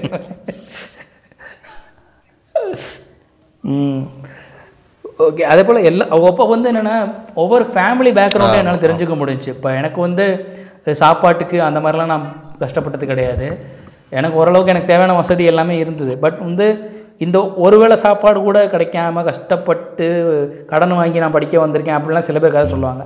ஓகே 5.26 5.42
அதே 5.52 5.62
போல் 5.66 5.86
எல்லா 5.88 6.04
அப்போ 6.28 6.44
வந்து 6.52 6.68
என்னென்னா 6.70 6.96
ஒவ்வொரு 7.42 7.64
ஃபேமிலி 7.74 8.10
பேக்ரவுண்டும் 8.18 8.60
என்னால் 8.60 8.84
தெரிஞ்சுக்க 8.84 9.14
முடிஞ்சுச்சு. 9.20 9.52
இப்போ 9.56 9.68
எனக்கு 9.80 9.98
வந்து 10.06 10.24
சாப்பாட்டுக்கு 11.02 11.58
அந்த 11.68 11.80
மாதிரிலாம் 11.80 12.12
நான் 12.14 12.26
கஷ்டப்பட்டது 12.62 13.06
கிடையாது. 13.10 13.48
எனக்கு 14.18 14.38
ஓரளவுக்கு 14.40 14.72
எனக்கு 14.72 14.90
தேவையான 14.90 15.16
வசதி 15.20 15.44
எல்லாமே 15.52 15.74
இருந்தது. 15.82 16.14
பட் 16.24 16.38
வந்து 16.48 16.66
இந்த 17.22 17.52
ஒருவேளை 17.56 17.96
சாப்பாடு 17.96 18.40
கூட 18.40 18.66
கிடைக்காம 18.66 19.24
கஷ்டப்பட்டு 19.24 20.06
கடன் 20.68 20.96
வாங்கி 20.96 21.18
நான் 21.18 21.30
படிக்க 21.30 21.66
வந்திருக்கேன் 21.66 21.98
அப்படிலாம் 21.98 22.18
சில 22.18 22.38
பேர் 22.38 22.52
கதை 22.52 22.68
சொல்லுவாங்க. 22.68 23.04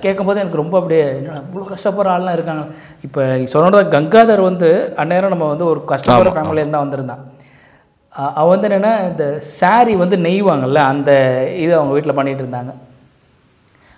கேட்கும்போது 0.00 0.40
எனக்கு 0.40 0.56
ரொம்ப 0.56 0.78
அப்படியே 0.78 1.10
இவ்வளோ 1.10 1.66
கஷ்டப்படுற 1.70 2.10
ஆள்லாம் 2.10 2.32
இருக்காங்க. 2.32 2.66
இப்போ 3.02 3.24
சொன்னோட 3.24 3.88
கங்காதர் 3.88 4.40
வந்து 4.40 4.94
அந்நேரம் 4.96 5.28
நம்ம 5.28 5.44
வந்து 5.44 5.64
ஒரு 5.64 5.84
கஷ்டப்படுற 5.88 6.08
ஃபேமிலியிலேருந்து 6.08 6.70
தான் 6.70 6.80
வந்திருந்தான். 6.80 7.30
அ- 8.18 8.32
அவ 8.32 8.48
வந்து 8.48 8.68
என்னென்னா 8.68 9.08
இந்த 9.10 9.40
saree 9.60 9.96
வந்து 9.96 10.16
நெய்வாங்கல்ல 10.16 10.74
அந்த 10.74 11.12
இது 11.56 11.76
அவங்க 11.76 11.92
வீட்டில் 11.92 12.16
பண்ணிகிட்டு 12.16 12.46
இருந்தாங்க. 12.46 12.74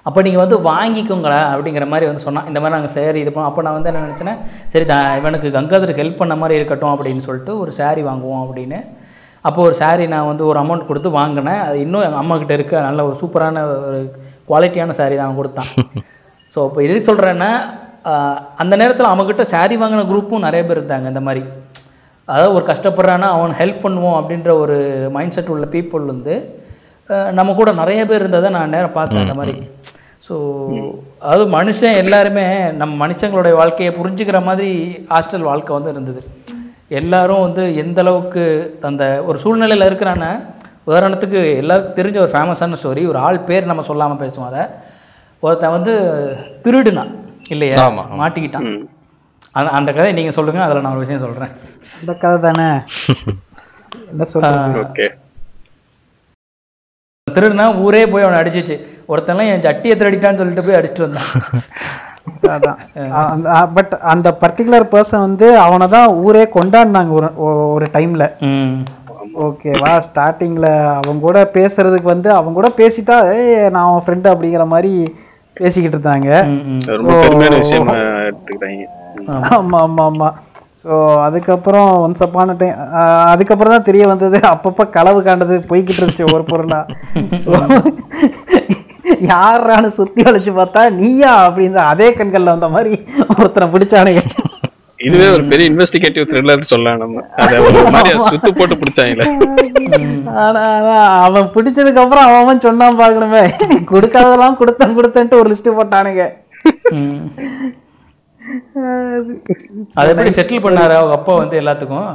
அப்போ 0.03 0.23
நீங்கள் 0.23 0.47
வந்து 0.47 0.59
வாங்கிக்கோங்களா 0.59 1.37
அப்படிங்கிற 1.37 1.87
மாதிரி 1.87 2.07
வந்து 2.07 2.19
சொன்னான். 2.19 2.47
இந்த 2.47 2.61
மாதிரி 2.61 2.81
நாங்கள் 2.81 3.05
சேரீ 3.05 3.15
இது 3.15 3.31
பண்ணோம். 3.31 3.45
அப்போ 3.45 3.63
நான் 3.63 3.83
வந்து 3.83 3.93
என்ன 3.93 4.07
நினச்சேன்னா 4.07 4.39
சரி 4.69 4.85
த 4.85 5.17
இவனுக்கு 5.19 5.49
கங்காதருக்கு 5.49 6.05
ஹெல்ப் 6.05 6.17
பண்ண 6.17 6.37
மாதிரி 6.37 6.55
இருக்கட்டும் 6.55 6.91
அப்படின்னு 6.91 7.19
சொல்லிட்டு 7.19 7.59
ஒரு 7.59 7.73
saree 7.77 8.05
வாங்குவோம் 8.05 8.47
அப்படின்னு 8.47 8.87
அப்போ 9.45 9.61
ஒரு 9.67 9.75
saree 9.81 10.07
நான் 10.13 10.29
வந்து 10.31 10.45
ஒரு 10.51 10.59
அமௌண்ட் 10.63 10.89
கொடுத்து 10.91 11.09
வாங்கினேன். 11.19 11.61
அது 11.67 11.77
இன்னும் 11.85 12.05
எங்கள் 12.07 12.23
அம்மா 12.23 12.35
கிட்ட 12.43 12.55
இருக்க. 12.59 12.75
நல்ல 12.89 13.01
ஒரு 13.09 13.17
சூப்பரான 13.23 13.63
ஒரு 13.89 13.99
குவாலிட்டியான 14.51 14.95
saree 15.01 15.17
தான் 15.19 15.27
அவன் 15.29 15.41
கொடுத்தான். 15.41 15.71
ஸோ 16.55 16.61
இப்போ 16.69 16.81
எதுக்கு 16.87 17.09
சொல்கிறேன்னா 17.11 17.51
அந்த 18.63 18.75
நேரத்தில் 18.83 19.11
அவங்கக்கிட்ட 19.13 19.45
saree 19.55 19.79
வாங்கின 19.83 20.07
குரூப்பும் 20.13 20.47
நிறைய 20.47 20.63
பேர் 20.69 20.81
இருந்தாங்க 20.81 21.13
இந்த 21.13 21.23
மாதிரி. 21.29 21.43
அதாவது 22.29 22.55
ஒரு 22.59 22.65
கஷ்டப்படுறான்னா 22.71 23.29
அவன் 23.37 23.55
ஹெல்ப் 23.61 23.85
பண்ணுவோம் 23.87 24.17
அப்படின்ற 24.21 24.51
ஒரு 24.65 24.77
மைண்ட் 25.17 25.37
செட் 25.37 25.53
உள்ள 25.55 25.67
பீப்புள் 25.75 26.05
வந்து 26.13 26.35
நம்ம 27.39 27.55
கூட 27.61 27.71
நிறைய 27.83 28.01
பேர் 28.11 28.23
இருந்ததை 28.23 28.51
நான் 28.57 28.75
நேரம் 28.75 28.97
பார்த்தேன் 28.99 29.25
அந்த 29.25 29.37
மாதிரி. 29.41 29.55
ஸோ 30.27 30.35
அதாவது 31.25 31.47
மனுஷன் 31.57 32.01
எல்லாருமே 32.03 32.45
நம்ம 32.81 32.93
மனுஷங்களுடைய 33.05 33.55
வாழ்க்கையை 33.61 33.91
புரிஞ்சுக்கிற 33.99 34.39
மாதிரி 34.49 34.71
ஹாஸ்டல் 35.13 35.49
வாழ்க்கை 35.51 35.75
வந்து 35.77 35.93
இருந்தது. 35.95 36.23
எல்லாரும் 37.01 37.45
வந்து 37.47 37.63
எந்த 37.83 38.01
அளவுக்கு 38.01 38.43
அந்த 38.89 39.05
ஒரு 39.29 39.39
சூழ்நிலையில் 39.43 39.89
இருக்கிறான்னா 39.89 40.31
உதாரணத்துக்கு 40.87 41.41
எல்லாருக்கும் 41.61 41.99
தெரிஞ்ச 41.99 42.17
ஒரு 42.25 42.33
ஃபேமஸான 42.35 42.77
ஸ்டோரி 42.81 43.03
ஒரு 43.13 43.19
ஆள் 43.27 43.47
பேர் 43.49 43.71
நம்ம 43.71 43.83
சொல்லாமல் 43.89 44.21
பேசுவோம் 44.23 44.51
அதை. 44.51 44.65
ஒருத்தன் 45.43 45.77
வந்து 45.77 45.93
திருடுனான் 46.65 47.13
இல்லையா? 47.49 47.79
மாட்டிக்கிட்டான். 48.21 48.69
அந்த 49.55 49.69
அந்த 49.79 49.91
கதை 49.93 50.13
நீங்கள் 50.19 50.37
சொல்லுங்கள் 50.39 50.65
அதில் 50.67 50.85
நான் 50.85 50.95
ஒரு 50.97 51.05
விஷயம் 51.05 51.25
சொல்கிறேன் 51.25 51.53
இந்த 52.01 52.13
கதை 52.23 52.39
தானே? 52.47 52.69
என்ன 54.11 54.25
ஓகே. 54.85 55.07
திருடுனா 57.27 57.67
ஊரே 57.85 58.03
போய் 58.13 58.25
அவனை 58.27 58.41
அடிச்சிச்சு. 58.41 58.77
ஒருத்தன்லாம் 59.13 59.51
என் 59.53 59.65
ஜட்டியை 59.67 59.95
திருடிட்டான்னு 60.01 60.41
சொல்லிட்டு 60.41 60.67
போய் 60.67 60.79
அடிச்சிட்டு 60.81 61.07
வந்தான். 61.07 61.31
அதான். 62.55 62.79
பட் 63.77 63.93
அந்த 64.13 64.29
பர்டிகுலர் 64.43 64.93
பர்சன் 64.93 65.27
வந்து 65.27 65.47
அவனை 65.65 65.87
தான் 65.95 66.15
ஊரே 66.25 66.45
கொண்டாடினாங்க 66.57 67.13
ஒரு 67.19 67.29
ஒரு 67.75 67.87
டைம்ல 67.97 68.25
ஓகேவா 69.45 69.93
ஸ்டார்டிங்ல 70.07 70.67
அவங்க 70.97 71.21
கூட 71.21 71.39
பேசுறதுக்கு 71.57 72.09
வந்து 72.13 72.29
அவங்க 72.39 72.57
கூட 72.59 72.69
பேசிட்டா 72.81 73.17
ஏய் 73.35 73.71
நான் 73.75 73.87
அவன் 73.87 74.05
ஃப்ரெண்டு 74.05 74.29
அப்படிங்கிற 74.33 74.67
மாதிரி 74.75 74.93
பேசிக்கிட்டு 75.57 75.97
இருந்தாங்க. 75.97 76.31
ஆமா 79.57 79.79
ஆமா 79.85 80.03
ஆமா. 80.09 80.29
ஸோ 80.83 80.95
அதுக்கப்புறம் 81.27 81.91
ஒன்ஸ் 82.05 82.25
அப்பான 82.25 82.55
டைம் 82.61 82.81
அதுக்கப்புறம் 83.33 83.75
தான் 83.75 83.87
தெரிய 83.87 84.05
வந்தது 84.11 84.39
அப்பப்போ 84.51 84.85
களவு 84.97 85.21
காண்டது 85.27 85.55
போய்கிட்டு 85.71 86.01
இருந்துச்சு 86.01 86.27
ஒரு 86.35 86.45
பொருளா. 86.51 86.81
ஸோ 87.45 87.51
யாரான்னு 89.33 89.89
சுத்தி 89.99 90.21
வளைச்சு 90.27 90.53
பார்த்தா 90.59 90.83
நீயா 91.01 91.33
அப்படின்ற 91.47 91.81
அதே 91.93 92.09
கண்கள்ல 92.19 92.55
வந்த 92.55 92.69
மாதிரி 92.75 92.93
ஒருத்தனை 93.39 93.67
பிடிச்சானுங்க. 93.75 94.23
இதுவே 95.07 95.27
ஒரு 95.37 95.45
பெரிய 95.51 95.65
இன்வெஸ்டிகேட்டிவ் 95.71 96.29
த்ரில்லர் 96.31 96.71
சொல்லலாம் 96.73 97.01
நம்ம. 97.03 97.23
அதை 97.45 97.57
ஒரு 97.69 97.81
மாதிரி 97.95 98.19
சுத்து 98.31 98.51
போட்டு 98.59 98.77
பிடிச்சாங்களே. 98.83 99.25
அவன் 101.27 101.49
பிடிச்சதுக்கு 101.57 102.03
அப்புறம் 102.05 102.27
அவன் 102.27 102.43
அவன் 102.43 102.65
சொன்னான் 102.67 103.01
பார்க்கணுமே. 103.03 103.43
கொடுக்காததெல்லாம் 103.93 104.59
கொடுத்தேன் 104.61 104.97
கொடுத்தேன்ட்டு 104.99 105.41
ஒரு 105.43 105.51
லிஸ்ட் 105.53 105.77
போட்டானுங்க. 105.79 106.25
அதை 109.99 110.09
எப்படி 110.13 110.33
செட்டில் 110.39 110.65
பண்ணாரு? 110.65 110.95
அவங்க 111.01 111.15
அப்பா 111.19 111.35
வந்து 111.43 111.61
எல்லாத்துக்கும்? 111.63 112.11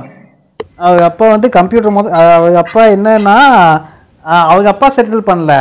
அவங்க 0.86 1.04
அப்பா 1.12 1.26
வந்து 1.36 1.48
கம்ப்யூட்டர் 1.56 1.96
முத 1.96 2.10
அவங்க 2.36 2.60
அப்பா 2.66 2.82
என்னன்னா 2.96 3.38
அவங்க 4.52 4.68
அப்பா 4.72 4.88
செட்டில் 4.96 5.28
பண்ணல. 5.30 5.54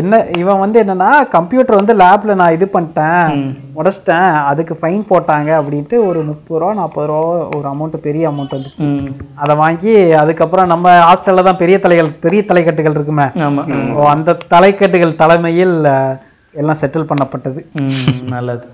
என்ன 0.00 0.20
இவன் 0.40 0.60
வந்து 0.62 0.78
என்னன்னா 0.82 1.10
கம்ப்யூட்டர் 1.34 1.78
வந்து 1.78 1.94
லேப்ல 2.02 2.34
நான் 2.40 2.56
இது 2.56 2.66
பண்ணிட்டேன் 2.74 3.42
உடைச்சிட்டேன் 3.80 4.30
அதுக்கு 4.50 4.74
ஃபைன் 4.80 5.02
போட்டாங்க 5.12 5.50
அப்படின்ட்டு 5.60 5.98
ஒரு 6.08 6.22
முப்பது 6.30 6.60
ரூபா 6.62 6.72
நாற்பது 6.80 7.08
ரூபா 7.10 7.34
ஒரு 7.58 7.66
அமௌண்ட் 7.72 7.96
பெரிய 8.06 8.30
அமௌண்ட் 8.30 8.56
வந்துச்சு. 8.56 8.88
அதை 9.42 9.56
வாங்கி 9.64 9.94
அதுக்கப்புறம் 10.22 10.72
நம்ம 10.72 10.96
ஹாஸ்டல்ல 11.08 11.46
தான் 11.48 11.60
பெரிய 11.62 11.78
தலைகள் 11.84 12.10
பெரிய 12.26 12.42
தலைக்கட்டுகள் 12.50 12.96
இருக்குமே. 12.98 13.28
அந்த 14.14 14.38
தலைக்கட்டுகள் 14.54 15.20
தலைமையில் 15.22 15.78
எல்லாம் 16.54 16.78
செட்டில் 16.80 17.08
பண்ணப்பட்டது. 17.10 17.60
நல்லது. 18.32 18.64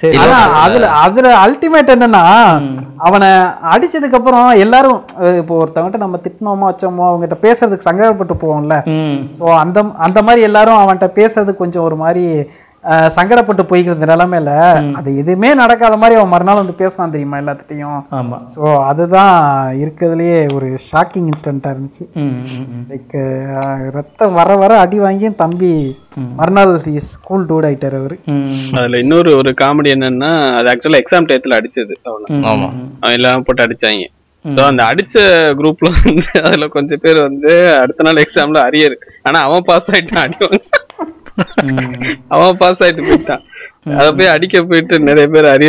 சரி 0.00 0.18
ஆனா 0.22 0.38
அதுல 0.62 0.86
அதுல 1.04 1.32
அல்டிமேட் 1.44 1.92
என்னன்னா 1.94 2.22
அவனை 3.06 3.28
அடிச்சதுக்கு 3.72 4.18
அப்புறம் 4.18 4.48
எல்லாரும் 4.64 5.00
இப்போ 5.40 5.54
ஒருத்தவங்கிட்ட 5.62 6.00
நம்ம 6.04 6.20
திட்டினோமோ 6.26 6.68
வச்சோமோ 6.70 7.04
அவங்ககிட்ட 7.08 7.38
பேசுறதுக்கு 7.46 7.88
சங்கடப்பட்டு 7.88 8.36
போவோம்ல. 8.44 8.76
ஸோ 9.40 9.44
அந்த 9.64 9.84
அந்த 10.06 10.22
மாதிரி 10.28 10.46
எல்லாரும் 10.48 10.80
அவன்கிட்ட 10.82 11.08
பேசுறது 11.20 11.54
கொஞ்சம் 11.62 11.86
ஒரு 11.88 11.98
மாதிரி 12.04 12.24
சங்கடப்பட்டு 13.16 13.62
போய்க்கிற 13.70 13.94
நிலைமையில 14.04 14.50
அது 14.98 15.10
எதுவுமே 15.22 15.50
நடக்காத 15.60 15.94
மாதிரி 16.02 16.18
அவன் 16.18 16.32
மறுநாள் 16.32 16.60
வந்து 16.60 16.74
பேசினான் 16.80 17.14
தெரியுமா 17.14 17.40
எல்லாத்துட்டையும்? 17.42 18.00
ஆமாம் 18.18 18.42
ஸோ 18.54 18.62
அதுதான் 18.90 19.34
இருக்கிறதுலயே 19.84 20.38
ஒரு 20.56 20.68
ஷாக்கிங் 20.88 21.28
இன்சிடென்ட்டாக 21.30 21.74
இருந்துச்சு. 21.74 22.04
லைக் 22.90 23.16
ரத்தம் 23.98 24.36
வர 24.40 24.56
வர 24.62 24.72
அடி 24.84 25.00
வாங்கியும் 25.04 25.40
தம்பி 25.42 25.72
மறுநாள் 26.40 26.74
ஸ்கூல் 27.12 27.48
டூட் 27.50 27.68
ஆயிட்டார் 27.70 27.98
அவரு. 28.00 28.18
அதுல 28.78 29.00
இன்னொரு 29.04 29.30
ஒரு 29.40 29.52
காமெடி 29.62 29.92
என்னன்னா 29.96 30.32
அது 30.58 30.70
ஆக்சுவலா 30.74 31.02
எக்ஸாம் 31.02 31.28
டயத்துல 31.30 31.58
அடிச்சது 31.60 31.96
அவனை. 32.10 32.28
ஆமா. 32.52 32.68
அவன் 33.02 33.16
எல்லாம் 33.18 33.46
போட்டு 33.48 33.66
அடிச்சாங்க. 33.66 34.06
சோ 34.44 34.60
அந்த 34.70 34.82
அடிச்ச 34.90 35.16
குரூப்ல 35.60 35.88
வந்து 36.00 36.26
அதுல 36.46 36.66
கொஞ்சம் 36.74 37.00
பேர் 37.04 37.18
வந்து 37.28 37.52
அடுத்த 37.82 38.04
நாள் 38.08 38.24
எக்ஸாம்ல 38.24 38.58
அரியர். 38.68 38.96
ஆனா 39.28 39.38
அவன் 39.46 39.68
பாஸ் 39.70 39.90
ஆயிட்டான் 39.94 40.26
அடிவாங்க 40.26 40.64
அவன் 42.34 42.60
பாஸ் 42.62 42.82
ஆயிட்டு 42.84 43.08
போயிட்டான். 43.08 43.44
அத 43.98 44.06
போய் 44.18 44.34
அடிக்க 44.34 44.62
போயிட்டு 44.70 44.96
நிறைய 45.08 45.26
பேர் 45.34 45.48
அது 45.52 45.66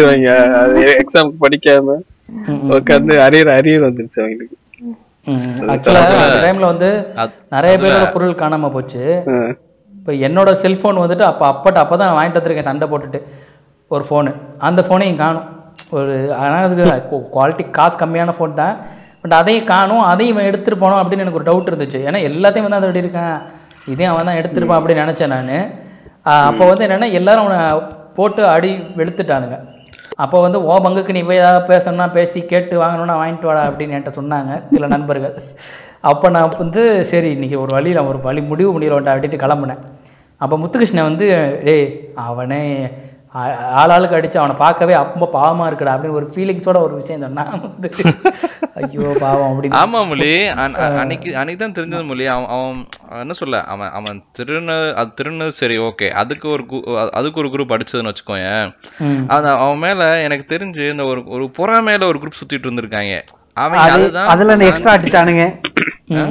எக்ஸாம் 1.02 1.32
படிக்காம 1.44 1.98
உட்காந்து 2.78 3.16
அரியர் 3.26 3.52
அரியர் 3.58 3.88
வந்துருச்சு 3.88 4.20
அவங்களுக்கு. 4.24 4.56
டைமில் 6.44 6.72
வந்து 6.72 6.90
நிறைய 7.56 7.74
பேரோட 7.82 8.06
பொருள் 8.16 8.42
காணாம 8.42 8.70
போச்சு. 8.76 9.04
இப்போ 9.98 10.12
என்னோட 10.28 10.50
செல்ஃபோன் 10.64 11.02
வந்துட்டு 11.04 11.26
அப்போ 11.30 11.46
அப்பட்ட 11.54 11.78
அப்போ 11.84 11.96
தான் 12.02 12.16
வாங்கிட்டு 12.18 12.40
வந்திருக்கேன் 12.40 12.70
சண்டை 12.70 12.88
போட்டுட்டு. 12.92 13.20
ஒரு 13.94 14.04
ஃபோனு 14.08 14.32
அந்த 14.68 14.82
ஃபோனையும் 14.88 15.22
காணும். 15.24 15.48
ஒரு 15.98 16.14
ஆனால் 16.42 16.66
அது 16.68 16.86
குவாலிட்டி 17.36 17.64
காசு 17.78 17.96
கம்மியான 18.04 18.34
ஃபோன் 18.38 18.60
தான். 18.62 18.76
பட் 19.22 19.36
அதையும் 19.40 19.70
காணும். 19.74 20.04
அதையும் 20.12 20.34
இவன் 20.34 20.48
எடுத்துகிட்டு 20.50 20.82
போனோம் 20.84 21.02
அப்படின்னு 21.02 21.24
எனக்கு 21.26 21.40
ஒரு 21.42 21.50
டவுட் 21.50 21.70
இருந்துச்சு. 21.72 22.00
ஏன்னா 22.08 22.20
எல்லாத்தையும் 22.30 22.68
வந்து 22.68 22.80
அதை 22.80 23.02
இருக்கான். 23.04 23.38
இதே 23.94 24.06
அவன் 24.12 24.30
தான் 24.30 24.40
எடுத்துருப்பான் 24.42 24.80
அப்படின்னு 24.80 25.04
நினச்சேன் 25.06 25.34
நான். 25.36 25.52
அப்போ 26.50 26.64
வந்து 26.70 26.86
என்னென்னா 26.88 27.10
எல்லாரும் 27.20 27.46
அவனை 27.46 27.60
போட்டு 28.18 28.42
அடி 28.54 28.72
வெளுத்துட்டானுங்க. 29.00 29.58
அப்போ 30.24 30.38
வந்து 30.46 30.60
ஓ 30.70 30.76
பங்குக்கு 30.86 31.16
நீ 31.18 31.22
போய் 31.28 31.42
ஏதாவது 31.42 31.68
பேசணும்னா 31.72 32.08
பேசி 32.16 32.40
கேட்டு 32.52 32.76
வாங்கணும்னா 32.84 33.16
வாங்கிட்டு 33.22 33.50
வாடா 33.50 33.64
அப்படின்னு 33.70 33.96
என்கிட்ட 33.96 34.20
சொன்னாங்க 34.20 34.54
சில 34.74 34.88
நண்பர்கள். 34.96 35.36
அப்போ 36.12 36.28
நான் 36.36 36.56
வந்து 36.64 36.84
சரி 37.12 37.30
இன்னைக்கு 37.36 37.58
ஒரு 37.64 37.72
வழியில் 37.78 38.00
நான் 38.00 38.12
ஒரு 38.14 38.22
வழி 38.28 38.42
முடிவு 38.52 38.72
பண்ணிடுவோம்டா 38.74 39.14
அப்படின்ட்டு 39.14 39.44
கிளம்புனேன். 39.44 39.84
அப்போ 40.44 40.56
முத்துகிருஷ்ணன் 40.62 41.10
வந்து 41.10 41.28
டேய் 41.68 41.86
அவனே 42.28 42.62
ஆளாளுக்கு 43.76 44.18
அடிச்சு 44.18 44.40
அவனை 44.40 44.56
பார்க்கவே 44.62 44.94
ரொம்ப 45.02 45.28
பாவமா 45.34 45.66
இருக்குடா 45.68 45.94
அப்படின்னு 45.94 46.18
ஒரு 46.20 46.28
ஃபீலிங்ஸோட 46.32 46.78
ஒரு 46.84 46.94
விஷயம் 47.00 47.24
சொன்னான் 47.26 47.52
வந்து 47.58 47.90
ஐயோ 48.80 49.10
பாவம் 49.22 49.50
அப்படின்னு 49.50 49.80
ஆமா 49.82 50.00
மொழி 50.10 50.30
அன்னைக்கு 50.96 51.30
அன்னைக்கு 51.40 51.62
தான் 51.62 51.76
தெரிஞ்சது 51.78 52.08
மொழி 52.10 52.26
அவன் 52.34 52.50
அவன் 52.56 52.80
என்ன 53.22 53.36
சொல்ல? 53.40 53.58
அவன் 53.74 53.92
அவன் 53.98 54.18
திருந 54.38 54.70
அது 55.00 55.12
திருந 55.20 55.50
சரி 55.60 55.78
ஓகே. 55.88 56.08
அதுக்கு 56.22 56.48
ஒரு 56.50 56.64
அதுக்கு 57.14 57.42
ஒரு 57.42 57.52
குரூப் 57.54 57.74
அடிச்சதுன்னு 57.76 58.12
வச்சுக்கோயேன். 58.12 58.68
ம். 59.06 59.22
அந்த 59.34 59.48
அவன் 59.58 59.82
மேல 59.84 60.00
எனக்கு 60.26 60.46
தெரிஞ்சு 60.50 60.84
இந்த 60.92 61.06
ஒரு 61.12 61.24
ஒரு 61.36 61.46
பொறாமையில 61.58 62.10
ஒரு 62.12 62.20
குரூப் 62.22 62.40
சுத்திட்டு 62.40 62.68
இருந்திருக்காங்க. 62.68 63.16
அவன் 63.58 63.82
அது 63.84 63.94
அதுதான் 63.98 64.32
அதுல 64.34 64.58
எக்ஸ்ட்ரா 64.68 64.96
அடிச்சானுங்க. 64.98 65.46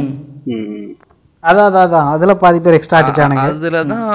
அதான் 1.42 1.66
அதான் 1.68 1.84
அதான். 1.86 2.08
அதுல 2.12 2.32
பாதி 2.38 2.58
பேர் 2.60 2.76
எக்ஸ்ட்ரா 2.76 3.00
அடிச்சானுங்க. 3.00 3.42
அதுலதான் 3.48 4.06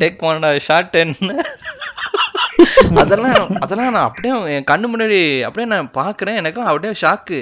டேக் 0.00 0.22
ஒன் 0.28 0.38
ஷார்ட் 0.66 0.92
டென் 0.94 1.12
அதெல்லாம் 3.02 3.36
அதெல்லாம் 3.64 3.94
நான் 3.96 4.08
அப்படியே 4.08 4.34
என் 4.54 4.68
கண்ணு 4.70 4.90
முன்னாடி 4.92 5.20
அப்படியே 5.48 5.68
நான் 5.72 5.94
பாக்குறேன் 6.00 6.40
எனக்கும் 6.40 6.70
அப்படியே 6.70 6.94
ஷாக்கு 7.02 7.38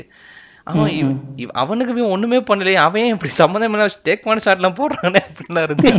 அவன் 0.66 0.90
அவனுக்கு 1.62 1.92
இவன் 1.94 2.14
ஒண்ணுமே 2.14 2.38
பண்ணலையே. 2.48 2.78
அவன் 2.86 3.12
இப்படி 3.14 3.32
சம்மந்தம் 3.38 3.74
இல்ல 3.76 3.86
டேக் 4.08 4.28
ஒன் 4.30 4.44
ஷாட்லாம் 4.44 4.78
போடுறானே 4.80 5.22
அப்படிலாம் 5.28 5.66
இருந்து 5.68 5.90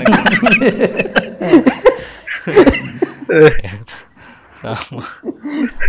ஆமா. 4.72 5.04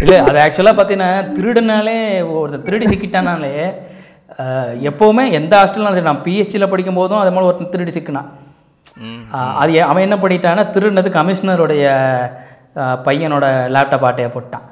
இல்லை 0.03 0.17
அது 0.27 0.39
ஆக்சுவலாக 0.45 0.77
பார்த்தீங்கன்னா 0.77 1.11
திருடுனாலே 1.37 1.97
ஒருத்தர் 2.35 2.67
திருடி 2.69 2.87
சிக்கிட்டானாலே 2.93 3.53
எப்போவுமே 4.91 5.25
எந்த 5.39 5.53
ஹாஸ்டல்னாலும் 5.61 5.99
சரி 5.99 6.11
நான் 6.11 6.25
பிஹெச்சியில் 6.27 6.71
படிக்கும் 6.73 7.01
போதும் 7.01 7.23
அது 7.23 7.33
மாதிரி 7.35 7.49
ஒருத்தன் 7.49 7.75
திருடி 7.75 7.93
சிக்கினான். 7.97 8.31
அது 9.63 9.83
அவன் 9.91 10.05
என்ன 10.07 10.17
பண்ணிட்டான்னா 10.23 10.65
திருடினது 10.75 11.11
கமிஷனருடைய 11.19 11.85
பையனோட 13.07 13.47
லேப்டாப் 13.75 14.07
ஆட்டையை 14.09 14.31
போட்டான். 14.37 14.65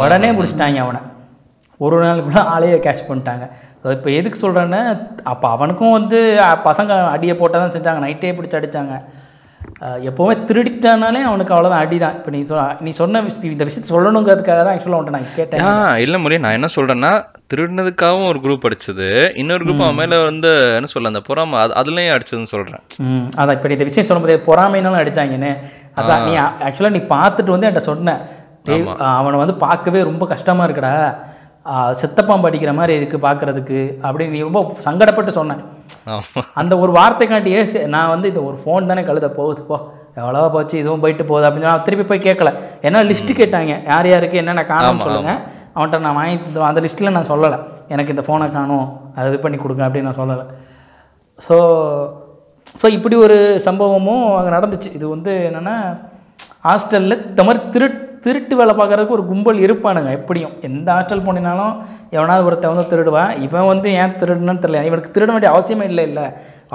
உடனே 0.00 0.30
பிடிச்சிட்டாங்க 0.36 0.78
அவனை. 0.84 1.00
ஒரு 1.84 1.96
நாள் 2.04 2.24
கூட 2.26 2.40
ஆளையே 2.54 2.76
கேஷ் 2.86 3.08
பண்ணிட்டாங்க. 3.08 3.44
ஸோ 3.82 3.88
இப்போ 3.96 4.08
எதுக்கு 4.18 4.38
சொல்கிறேன்னா 4.44 4.80
அப்போ 5.32 5.46
அவனுக்கும் 5.54 5.96
வந்து 5.98 6.18
பசங்க 6.68 6.92
அடியை 7.14 7.34
போட்டால் 7.40 7.62
தான் 7.64 7.74
செஞ்சாங்க 7.76 8.02
நைட்டே 8.04 8.32
பிடிச்சி 8.36 8.58
அடித்தாங்க 8.58 8.94
எப்போவுமே 10.08 10.34
திருடிட்டானாலே 10.48 11.20
அவனுக்கு 11.28 11.52
அவ்வளோதான் 11.54 11.82
அடி 11.84 11.96
தான் 12.02 12.14
இப்போ 12.18 12.30
நீ 12.34 12.40
சொ 12.50 12.56
நீ 12.86 12.90
சொன்ன 12.98 13.22
இந்த 13.50 13.64
விஷயத்தை 13.68 13.88
சொல்லணுங்கிறதுக்காக 13.94 14.60
தான் 14.66 14.74
ஆக்சுவலாக 14.74 14.96
அவன்கிட்ட 14.98 15.16
நான் 15.16 15.34
கேட்டேன். 15.38 15.62
ஆ 15.68 15.72
இல்ல 16.04 16.18
முறையே 16.22 16.40
நான் 16.44 16.56
என்ன 16.58 16.68
சொல்றேன்னா 16.76 17.10
திருடினதுக்காகவும் 17.52 18.28
ஒரு 18.32 18.40
குரூப் 18.44 18.66
அடிச்சது. 18.68 19.08
இன்னொரு 19.42 19.64
குரூப் 19.66 19.84
அவன் 19.86 20.00
மேல 20.00 20.20
வந்து 20.30 20.52
என்ன 20.78 20.90
சொல்ல 20.94 21.12
அந்த 21.12 21.22
பொறாம 21.28 21.58
அது 21.64 21.74
அதுலயும் 21.82 22.14
அடிச்சதுன்னு 22.16 22.52
சொல்றேன். 22.54 22.80
ம் 23.08 23.28
அதான் 23.40 23.56
இப்போ 23.58 23.74
இந்த 23.76 23.88
விஷயம் 23.90 24.08
சொல்லும்போது 24.10 24.38
பொறாமைனாலும் 24.48 25.02
அடிச்சாங்கன்னு. 25.02 25.52
அதான் 26.00 26.24
நீ 26.28 26.34
ஆக்சுவலாக 26.68 26.94
நீ 26.98 27.02
பார்த்துட்டு 27.14 27.54
வந்து 27.56 27.68
என்கிட்ட 27.68 27.90
சொன்ன. 27.92 28.16
டேய், 28.68 28.88
அவனை 29.18 29.38
வந்து 29.44 29.56
பார்க்கவே 29.66 30.02
ரொம்ப 30.10 30.26
கஷ்டமா 30.34 30.64
இருக்குடா. 30.68 30.96
செத்தப்பாம்பு 32.00 32.48
அடிக்கிற 32.48 32.72
மாதிரி 32.78 32.94
இருக்கு 33.00 33.18
பார்க்கறதுக்கு. 33.28 33.80
அப்படின்னு 34.06 34.34
நீ 34.36 34.40
ரொம்ப 34.48 34.60
சங்கடப்பட்டு 34.86 35.32
சொன்னேன் 35.40 35.62
அந்த 36.60 36.74
ஒரு 36.84 36.92
வார்த்தைக்காட்டியே 36.98 37.60
சரி, 37.72 37.86
நான் 37.96 38.12
வந்து 38.14 38.30
இந்த 38.32 38.42
ஒரு 38.48 38.56
ஃபோன் 38.62 38.88
தானே 38.90 39.02
கழுத 39.10 39.28
போகுது 39.38 39.62
போ. 39.70 39.76
எவ்வளவா 40.20 40.48
போச்சு 40.54 40.76
இதுவும் 40.82 41.02
போயிட்டு 41.04 41.24
போகுது 41.30 41.46
அப்படின்னு 41.46 41.70
நான் 41.70 41.86
திருப்பி 41.86 42.04
போய் 42.10 42.26
கேட்கல 42.26 42.50
ஏன்னா 42.86 42.98
லிஸ்ட் 43.10 43.32
கேட்டாங்க. 43.40 43.72
யார் 43.92 44.08
யாருக்கு 44.12 44.40
என்னென்ன 44.42 44.64
காணும்னு 44.72 45.04
சொல்லுங்க. 45.06 45.32
அவன்கிட்ட 45.76 46.04
நான் 46.06 46.18
வாங்கி 46.18 46.60
அந்த 46.70 46.80
லிஸ்ட்டில் 46.84 47.16
நான் 47.16 47.30
சொல்லலை. 47.32 47.58
எனக்கு 47.94 48.12
இந்த 48.14 48.24
ஃபோனை 48.26 48.46
காணும் 48.58 48.86
அதை 49.16 49.26
இது 49.30 49.38
பண்ணி 49.44 49.58
கொடுங்க 49.62 49.82
அப்படின்னு 49.86 50.08
நான் 50.10 50.20
சொல்லலை. 50.22 50.44
ஸோ 51.46 51.56
ஸோ 52.80 52.86
இப்படி 52.96 53.16
ஒரு 53.24 53.36
சம்பவமும் 53.66 54.26
அங்கே 54.36 54.52
நடந்துச்சு. 54.56 54.90
இது 54.98 55.04
வந்து 55.14 55.32
என்னென்னா 55.48 55.76
ஹாஸ்டலில் 56.68 57.16
இந்த 57.30 57.42
மாதிரி 57.46 57.60
திரு 57.74 57.88
திருட்டு 58.24 58.54
வேலை 58.58 58.72
பார்க்குறதுக்கு 58.78 59.16
ஒரு 59.16 59.24
கும்பல் 59.30 59.62
இருப்பானுங்க 59.66 60.10
எப்படியும். 60.18 60.54
எந்த 60.68 60.88
ஹாஸ்டல் 60.96 61.24
போனினாலும் 61.26 61.74
எவனாவது 62.16 62.46
ஒருத்தன் 62.48 62.72
வந்து 62.74 62.90
திருடுவான். 62.92 63.32
இவன் 63.46 63.70
வந்து 63.72 63.88
ஏன் 64.02 64.16
திருடுன்னு 64.20 64.62
தெரியல. 64.64 64.82
இவனுக்கு 64.90 65.14
திருட 65.16 65.30
வேண்டிய 65.34 65.52
அவசியமே 65.54 65.86
இல்லை 65.92 66.04
இல்லை. 66.10 66.26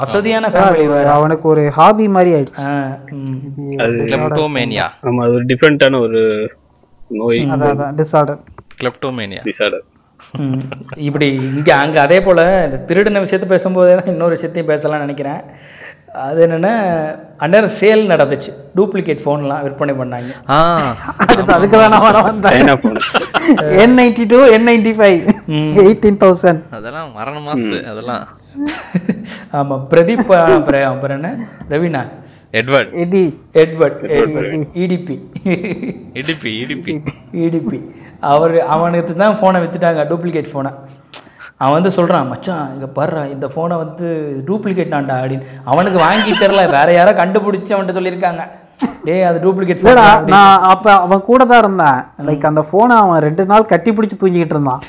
வசதியான 0.01 0.49
ஃபேமிலி 0.53 0.83
அவனுக்கு 1.17 1.45
ஒரு 1.53 1.63
ஹாபி 1.77 2.05
மாதிரி 2.15 2.31
ஆயிடுச்சு. 2.37 2.65
கிளப்டோமேனியா 4.11 4.87
ஆமா 5.07 5.23
அது 5.25 5.37
ஒரு 5.37 5.47
டிஃப்ரெண்டான 5.51 5.99
ஒரு 6.07 6.21
நோய். 7.21 7.41
அதான் 7.55 7.97
டிஸார்டர் 8.01 8.41
கிளப்டோமேனியா 8.83 9.43
டிசார்டர். 9.49 9.85
இப்படி 11.07 11.27
இங்கே 11.57 11.73
அங்கே 11.81 11.99
அதே 12.05 12.17
போல் 12.25 12.41
இந்த 12.67 12.77
திருடின 12.87 13.21
விஷயத்த 13.25 13.45
பேசும்போதே 13.51 13.93
தான் 13.99 14.11
இன்னொரு 14.13 14.35
விஷயத்தையும் 14.37 14.71
பேசலாம்னு 14.71 15.05
நினைக்கிறேன். 15.05 15.41
அது 16.13 16.47
என்னென்னா 16.47 16.71
அந்நேரம் 17.37 17.75
சேல் 17.79 18.11
நடந்துச்சு. 18.11 18.51
டூப்ளிகேட் 18.77 19.21
ஃபோன்லாம் 19.23 19.61
விற்பனை 19.63 19.93
பண்ணாங்க. 19.93 20.31
ஆ. 20.47 20.57
அடுத்து 21.27 21.53
அதுக்கு 21.53 21.77
தான் 21.77 21.89
நான் 21.89 22.01
வர 22.01 22.21
வந்தேன். 22.21 22.63
என் 23.83 23.95
நைன்டி 23.99 24.25
டூ 24.25 24.39
என் 24.45 24.67
நைன்டி 24.67 24.93
ஃபைவ் 24.99 25.19
எயிட்டீன் 25.83 26.19
தௌசண்ட் 26.23 26.61
அதெல்லாம் 26.71 27.11
மரண 27.13 27.39
மாசு 27.39 27.85
அதெல்லாம். 27.91 28.23
ஆமாம் 29.51 29.87
பிரதீப் 29.91 30.25
அப்புறம் 30.35 30.83
அப்புறம் 30.91 31.17
என்ன? 31.17 31.31
ரவீனா. 31.69 32.01
எட்வர்ட். 32.53 32.91
எடி. 32.93 33.23
எட்வர்ட் 33.53 33.99
இடிபி. 34.83 35.15
இடிப்பி 36.13 36.51
இடிப்பி 36.63 36.93
இடிபி. 37.33 37.79
அவர் 38.19 38.59
அவனுக்கு 38.59 39.15
தான் 39.15 39.37
ஃபோனை 39.41 39.59
வித்துட்டாங்க 39.63 40.03
டூப்ளிகேட் 40.11 40.51
ஃபோனை 40.53 40.71
அவன் 41.61 41.75
வந்து 41.77 41.91
சொல்கிறான் 41.97 42.29
மச்சான் 42.31 42.67
இங்கே 42.73 42.87
பாருடா 42.97 43.23
இந்த 43.33 43.45
ஃபோனை 43.53 43.75
வந்து 43.83 44.07
டூப்ளிகேட் 44.49 44.93
நான்டா 44.95 45.15
அப்படின்னு. 45.21 45.47
அவனுக்கு 45.71 45.99
வாங்கி 46.05 46.31
தரல 46.41 46.61
வேற 46.77 46.89
யாரோ 46.97 47.13
கண்டுபிடிச்சி 47.21 47.73
அவன்கிட்ட 47.75 47.97
சொல்லியிருக்காங்க. 47.97 48.43
டேய் 49.07 49.27
அது 49.29 49.37
டூப்ளிகேட் 49.45 49.81
ஃபோன் 49.81 49.99
நான் 50.33 50.63
அப்ப 50.73 50.87
அவன் 51.05 51.27
கூட 51.29 51.41
தான் 51.51 51.61
இருந்தேன். 51.63 51.99
லைக் 52.27 52.49
அந்த 52.51 52.61
போனை 52.71 52.95
அவன் 53.03 53.23
ரெண்டு 53.27 53.45
நாள் 53.51 53.71
கட்டி 53.73 53.91
பிடிச்சு 53.97 54.21
தூங்கிட்டு 54.21 54.55
இருந்தான். 54.57 54.83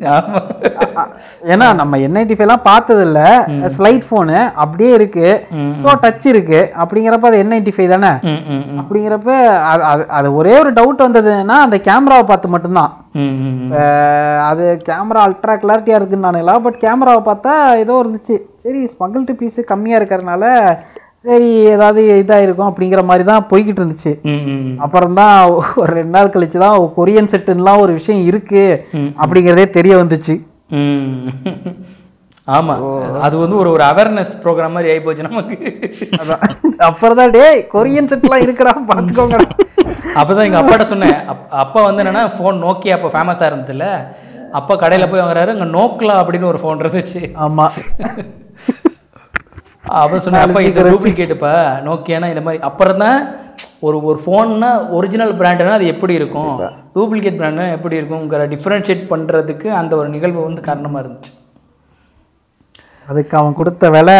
ஏன்னா 0.00 1.74
நம்ம 1.74 1.96
என்ஐடி 1.98 2.38
எல்லாம் 2.38 2.62
பார்த்தது 2.62 3.02
இல்ல 3.02 3.44
ஸ்லைட் 3.78 4.02
போனு 4.10 4.52
அப்படியே 4.54 4.94
இருக்கு. 4.94 5.46
சோ 5.82 5.88
டச் 6.02 6.26
இருக்கு. 6.26 6.72
அப்படிங்கிறப்ப 6.76 7.26
அது 7.30 7.42
என்ஐடி 7.44 7.72
ஃபைவ் 7.76 7.88
தானே? 7.88 8.12
அப்படிங்கிறப்ப 8.80 9.30
அது- 10.08 10.32
ஒரே 10.32 10.58
ஒரு 10.58 10.72
டவுட் 10.72 11.02
வந்ததுன்னா 11.02 11.56
அந்த 11.64 11.78
கேமராவை 11.78 12.24
பார்த்து 12.24 12.48
மட்டும்தான். 12.48 12.92
அது 14.44 14.80
கேமரா 14.88 15.22
அல்ட்ரா 15.26 15.56
கிளாரிட்டியாக 15.56 15.94
இருக்குன்னு 15.94 16.30
நானுங்களா 16.30 16.58
பட் 16.58 16.78
கேமராவை 16.78 17.34
பார்த்தா 17.34 17.74
ஏதோ 17.74 18.02
இருந்துச்சு. 18.04 18.36
சரி 18.56 18.88
ஸ்மகிள்டு 18.98 19.34
பீஸு 19.40 19.64
கம்மியாக 19.68 20.00
இருக்கிறனால 20.00 20.44
சரி 21.24 21.54
ஏதாவது 21.66 22.24
இதாக 22.24 22.42
இருக்கும் 22.42 22.70
அப்படிங்கிற 22.70 23.04
மாதிரி 23.04 23.24
தான் 23.24 23.46
போய்கிட்டு 23.50 23.80
இருந்துச்சு. 23.82 24.12
அப்புறம் 24.78 25.14
தான் 25.14 25.50
ஒரு 25.76 25.92
ரெண்டு 25.92 26.10
நாள் 26.10 26.26
கழிச்சு 26.26 26.58
தான் 26.58 26.92
கொரியன் 26.96 27.32
செட்டுலாம் 27.32 27.78
ஒரு 27.78 27.92
விஷயம் 27.92 28.24
இருக்கு 28.24 28.62
அப்படிங்கிறதே 29.22 29.70
தெரிய 29.70 29.96
வந்துச்சு. 29.96 30.34
ம். 30.70 31.30
ஆமா. 32.48 32.74
அது 33.20 33.38
வந்து 33.38 33.56
ஒரு 33.56 33.70
ஒரு 33.70 33.82
அவேர்னஸ் 33.82 34.30
ப்ரோக்ராம் 34.42 34.70
மாதிரி 34.70 34.90
ஆகி 34.90 35.00
போச்சு 35.00 35.22
நமக்கு. 35.22 35.56
அப்புறம் 36.78 37.16
தான் 37.16 37.30
டேய் 37.30 37.66
கொரியன் 37.72 38.10
செட்லாம் 38.12 38.44
இருக்குடா 38.44 38.72
பார்த்துக்கோங்க 38.90 39.38
அப்பதான் 40.16 40.44
எங்க 40.44 40.62
அப்பாட்ட 40.62 40.82
சொன்னேன். 40.82 41.18
அப்- 41.28 41.48
அப்பா 41.56 41.82
வந்து 41.82 42.02
என்னன்னா 42.02 42.32
ஃபோன் 42.36 42.62
நோக்கியா 42.64 42.96
அப்போ 42.98 43.08
ஃபேமஸாக 43.08 43.50
இருந்ததுல. 43.50 43.86
அப்பா 44.52 44.74
கடையில 44.76 45.10
போய் 45.10 45.20
வாங்குறாரு 45.20 45.48
அங்க 45.48 45.64
நோக்லா 45.78 46.14
அப்படின்னு 46.20 46.44
ஒரு 46.44 46.58
ஃபோன் 46.62 46.82
இருந்துச்சு. 46.84 47.22
ஆமா. 47.40 47.66
அவன் 50.02 50.22
சொன்ன 50.24 50.40
அப்பா 50.44 50.60
இது 50.68 50.82
டூப்ளிகேட்டுப்பா 50.92 51.52
நோக்கியானா 51.86 52.30
இந்த 52.32 52.42
மாதிரி. 52.46 52.60
அப்புறம் 52.68 53.02
தான் 53.04 53.18
ஒரு 53.86 53.96
ஒரு 54.08 54.18
ஃபோன்னா 54.24 54.70
ஒரிஜினல் 54.96 55.34
பிராண்டுனா 55.40 55.74
அது 55.78 55.86
எப்படி 55.94 56.14
இருக்கும்? 56.20 56.54
டூப்ளிகேட் 56.96 57.38
பிராண்டுனா 57.40 57.66
எப்படி 57.76 57.98
இருக்குங்கிற 58.00 58.46
டிஃப்ரென்ஷியேட் 58.54 59.04
பண்ணுறதுக்கு 59.12 59.68
அந்த 59.80 59.92
ஒரு 60.00 60.08
நிகழ்வு 60.16 60.40
வந்து 60.48 60.62
காரணமாக 60.68 61.02
இருந்துச்சு. 61.04 61.32
அதுக்கு 63.10 63.34
அவன் 63.40 63.58
கொடுத்த 63.60 63.90
விலை. 63.96 64.18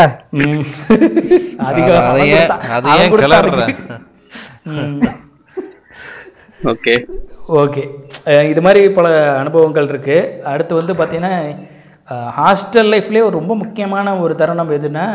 ஓகே. 6.73 6.95
ஓகே. 7.63 7.83
இது 8.53 8.61
மாதிரி 8.67 8.81
பல 8.97 9.09
அனுபவங்கள் 9.43 9.91
இருக்குது 9.93 10.31
அடுத்து 10.53 10.81
வந்து 10.81 10.95
பார்த்தீங்கன்னா 11.01 11.35
ஹாஸ்டல் 12.39 12.91
லைஃப்லேயே 12.95 13.27
ஒரு 13.29 13.35
ரொம்ப 13.41 13.55
முக்கியமான 13.63 14.17
ஒரு 14.25 14.35
தருணம் 14.41 14.75
எதுன்னா 14.79 15.07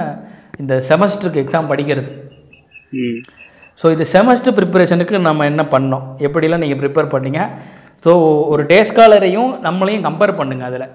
இந்த 0.62 0.74
செமஸ்டருக்கு 0.90 1.42
எக்ஸாம் 1.44 1.70
படிக்கிறது. 1.72 2.10
ஸோ 3.80 3.86
இது 3.94 4.04
செமஸ்டர் 4.16 4.56
ப்ரிப்பரேஷனுக்கு 4.58 5.22
நம்ம 5.28 5.46
என்ன 5.52 5.64
பண்ணோம்? 5.76 6.04
எப்படிலாம் 6.28 6.64
நீங்கள் 6.64 6.80
ப்ரிப்பேர் 6.82 7.14
பண்ணீங்க? 7.14 7.40
ஸோ 8.04 8.12
ஒரு 8.54 8.64
டே 8.72 8.78
ஸ்காலரையும் 8.90 9.52
நம்மளையும் 9.68 10.06
கம்பேர் 10.08 10.38
பண்ணுங்க 10.40 10.66
அதில். 10.70 10.86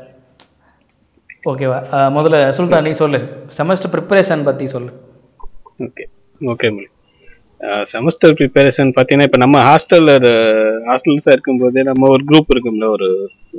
ஓகேவா 1.51 1.79
முதல்ல 2.17 2.39
சுல்தான் 2.59 2.87
நீ 2.89 2.93
சொல்லு. 3.03 3.19
செமஸ்டர் 3.59 3.93
ப்ரிப்பரேஷன் 3.95 4.47
பற்றி 4.49 4.69
சொல்லு. 4.77 4.93
Okay 5.87 6.05
okay 6.53 6.69
Mozhi. 6.77 6.89
Semester 7.93 8.35
preparation 8.39 8.91
பார்த்தீங்கன்னா 8.97 9.29
இப்போ 9.29 9.41
நம்ம 9.45 9.63
ஹாஸ்டலில் 9.69 10.29
ஹாஸ்டல்ஸாக 10.89 11.35
இருக்கும்போதே 11.37 11.83
நம்ம 11.91 12.11
ஒரு 12.15 12.23
குரூப் 12.31 12.53
இருக்கும்ல 12.55 12.89
ஒரு 12.97 13.09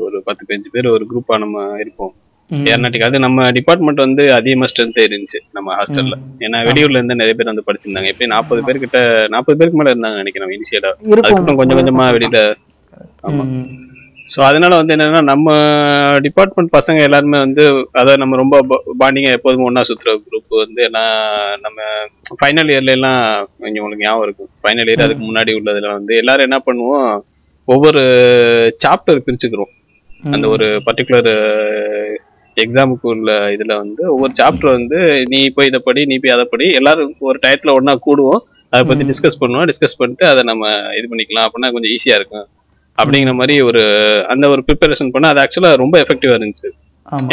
ஒரு 0.06 0.18
பத்து 0.28 0.42
பதினஞ்சு 0.46 0.70
பேர் 0.76 0.94
ஒரு 0.96 1.06
குரூப்பாக 1.12 1.42
நம்ம 1.44 1.66
இருப்போம். 1.84 2.14
ஏர்நாட்டிக் 2.72 3.08
அது 3.08 3.18
நம்ம 3.26 3.50
டிபார்ட்மெண்ட் 3.58 4.06
வந்து 4.06 4.24
அதிகமாக 4.38 4.70
ஸ்ட்ரென்த்தே 4.72 5.04
இருந்துச்சு 5.08 5.40
நம்ம 5.58 5.76
ஹாஸ்டல்ல 5.80 6.16
ஏன்னா 6.46 6.60
வெளியூர்ல 6.70 7.00
இருந்து 7.00 7.20
நிறைய 7.22 7.36
பேர் 7.40 7.52
வந்து 7.52 7.68
படிச்சிருந்தாங்க. 7.68 8.12
எப்பயும் 8.14 8.34
நாற்பது 8.36 8.62
பேர் 8.68 8.84
கிட்ட 8.84 9.00
நாற்பது 9.34 9.58
பேருக்கு 9.60 9.80
மேல 9.82 9.94
இருந்தாங்க 9.94 10.22
நினைக்கிறேன் 10.24 10.56
இனிஷியலா 10.58 10.92
அதுக்கப்புறம் 10.96 11.60
கொஞ்சம் 11.62 11.80
கொஞ்சமா 11.80 12.08
வெளியில. 12.18 12.40
ஆமா. 13.30 13.46
ஸோ 14.28 14.40
அதனால 14.48 14.74
வந்து 14.80 14.94
என்னன்னா 14.96 15.22
நம்ம 15.30 15.50
டிபார்ட்மெண்ட் 16.26 16.72
பசங்க 16.76 17.00
எல்லாருமே 17.08 17.38
வந்து 17.46 17.64
அதாவது 18.00 18.20
நம்ம 18.24 18.38
ரொம்ப 18.42 18.56
பாண்டிங்க 19.02 19.30
எப்போதுமே 19.38 19.68
ஒண்ணா 19.70 19.82
சுத்துற 19.90 20.12
குரூப் 20.26 20.56
வந்து 20.64 20.82
எல்லாம் 20.88 21.16
நம்ம 21.66 21.80
ஃபைனல் 22.42 22.72
இயர்ல 22.74 22.96
எல்லாம் 22.98 23.22
இங்க 23.70 23.82
உங்களுக்கு 23.84 24.06
ஞாபகம் 24.06 24.26
இருக்கும். 24.28 24.52
ஃபைனல் 24.62 24.90
இயர் 24.92 25.06
அதுக்கு 25.06 25.26
முன்னாடி 25.30 25.54
உள்ளதுல 25.60 25.90
வந்து 25.98 26.16
எல்லாரும் 26.22 26.48
என்ன 26.48 26.60
பண்ணுவோம் 26.68 27.08
ஒவ்வொரு 27.68 28.04
சாப்டர் 28.84 29.26
பிரிச்சுக்கிறோம். 29.26 29.72
அந்த 30.36 30.46
ஒரு 30.56 30.68
பர்டிகுலர் 30.88 31.32
எக்ஸாமுக்கு 32.64 33.08
உள்ள 33.14 33.32
இதுல 33.56 33.74
வந்து 33.82 34.04
ஒவ்வொரு 34.14 34.34
சாப்டர் 34.40 34.70
வந்து 34.78 35.00
நீ 35.32 35.40
போய் 35.56 35.70
இதை 35.72 35.80
படி 35.88 36.02
நீ 36.12 36.16
போய் 36.24 36.36
அதை 36.36 36.46
படி 36.54 36.66
எல்லாரும் 36.80 37.14
ஒரு 37.30 37.38
டயத்துல 37.46 37.74
ஒண்ணா 37.80 37.94
கூடுவோம். 38.08 38.42
அதை 38.74 38.82
பத்தி 38.90 39.06
டிஸ்கஸ் 39.12 39.40
பண்ணுவோம். 39.42 39.68
டிஸ்கஸ் 39.70 40.00
பண்ணிட்டு 40.00 40.26
அதை 40.32 40.42
நம்ம 40.50 40.64
இது 40.98 41.06
பண்ணிக்கலாம். 41.12 41.46
அப்படின்னா 41.48 41.72
கொஞ்சம் 41.76 41.94
ஈஸியா 41.96 42.18
இருக்கும். 42.20 42.48
அப்படிங்கிற 42.98 43.34
மாதிரி 43.40 43.56
ஒரு 43.70 43.82
அந்த 44.34 44.46
ஒரு 44.54 44.62
ப்ரிப்பரேஷன் 44.68 45.12
பண்ண 45.16 45.28
அது 45.34 45.42
ஆக்சுவலா 45.44 45.72
ரொம்ப 45.84 45.96
எஃபெக்டிவா 46.04 46.36
இருந்துச்சு. 46.38 46.70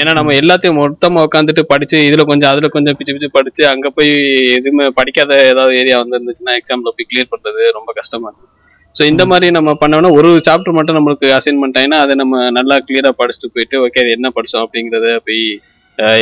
ஏன்னா 0.01 0.13
நம்ம 0.19 0.35
எல்லாத்தையும் 0.41 0.79
மொத்தமா 0.83 1.23
உட்காந்துட்டு 1.27 1.63
படிச்சு 1.73 1.97
இதுல 2.09 2.23
கொஞ்சம் 2.31 2.51
அதுல 2.53 2.69
கொஞ்சம் 2.77 2.97
பிச்சு 2.99 3.15
பிச்சு 3.15 3.29
படிச்சு 3.39 3.63
அங்க 3.73 3.89
போய் 3.97 4.13
எதுவுமே 4.59 4.87
படிக்காத 4.99 5.33
ஏதாவது 5.53 5.75
ஏரியா 5.81 5.97
வந்து 6.03 6.19
இருந்துச்சுன்னா 6.19 6.55
எக்ஸாம்ல 6.61 6.93
போய் 6.97 7.09
கிளியர் 7.11 7.33
பண்றது 7.35 7.65
ரொம்ப 7.79 7.91
கஷ்டமா 7.99 8.29
இருக்கும் 8.31 8.53
ஸோ 8.97 9.03
இந்த 9.13 9.23
மாதிரி 9.31 9.47
நம்ம 9.57 9.71
பண்ணோம்னா 9.81 10.11
ஒரு 10.19 10.29
சாப்டர் 10.49 10.77
மட்டும் 10.79 10.97
நம்மளுக்கு 10.99 11.29
அசைன்மெண்ட் 11.39 11.79
ஆயினா 11.81 11.99
அதை 12.05 12.15
நம்ம 12.23 12.45
நல்லா 12.59 12.77
கிளியரா 12.87 13.11
படிச்சுட்டு 13.21 13.49
போயிட்டு 13.55 13.79
ஓகே 13.85 14.03
அது 14.05 14.13
என்ன 14.19 14.29
படிச்சோம் 14.37 14.65
அப்படிங்கறத 14.67 15.09
போய் 15.29 15.43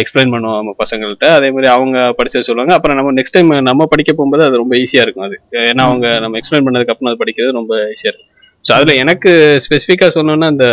எக்ஸ்பிளைன் 0.01 0.33
பண்ணுவோம் 0.35 0.59
நம்ம 0.61 0.73
பசங்கள்ட்ட. 0.83 1.29
அதே 1.37 1.49
மாதிரி 1.55 1.69
அவங்க 1.77 1.97
படிச்சு 2.19 2.47
சொல்லுவாங்க. 2.49 2.73
அப்புறம் 2.77 2.97
நம்ம 2.99 3.13
நெக்ஸ்ட் 3.19 3.37
டைம் 3.37 3.51
நம்ம 3.71 3.87
படிக்க 3.93 4.11
போகும்போது 4.13 4.45
அது 4.49 4.61
ரொம்ப 4.63 4.75
ஈஸியா 4.83 5.03
இருக்கும் 5.05 5.27
அது. 5.29 5.37
ஏன்னா 5.71 5.85
அவங்க 5.89 6.07
நம்ம 6.25 6.39
எக்ஸ்பிளைன் 6.41 6.67
பண்ணதுக்கு 6.67 6.95
அப்புறம் 6.95 7.11
அது 7.11 7.21
படிக்கிறது 7.23 7.59
ரொம்ப 7.61 7.75
ஈஸியா 7.95 8.11
இருக்கும். 8.13 8.31
ஸோ 8.65 8.73
அதுல 8.77 8.93
எனக்கு 9.03 9.31
ஸ்பெசிஃபிக்கா 9.65 10.09
சொல்லணும்னா 10.17 10.51
அந்த 10.55 10.67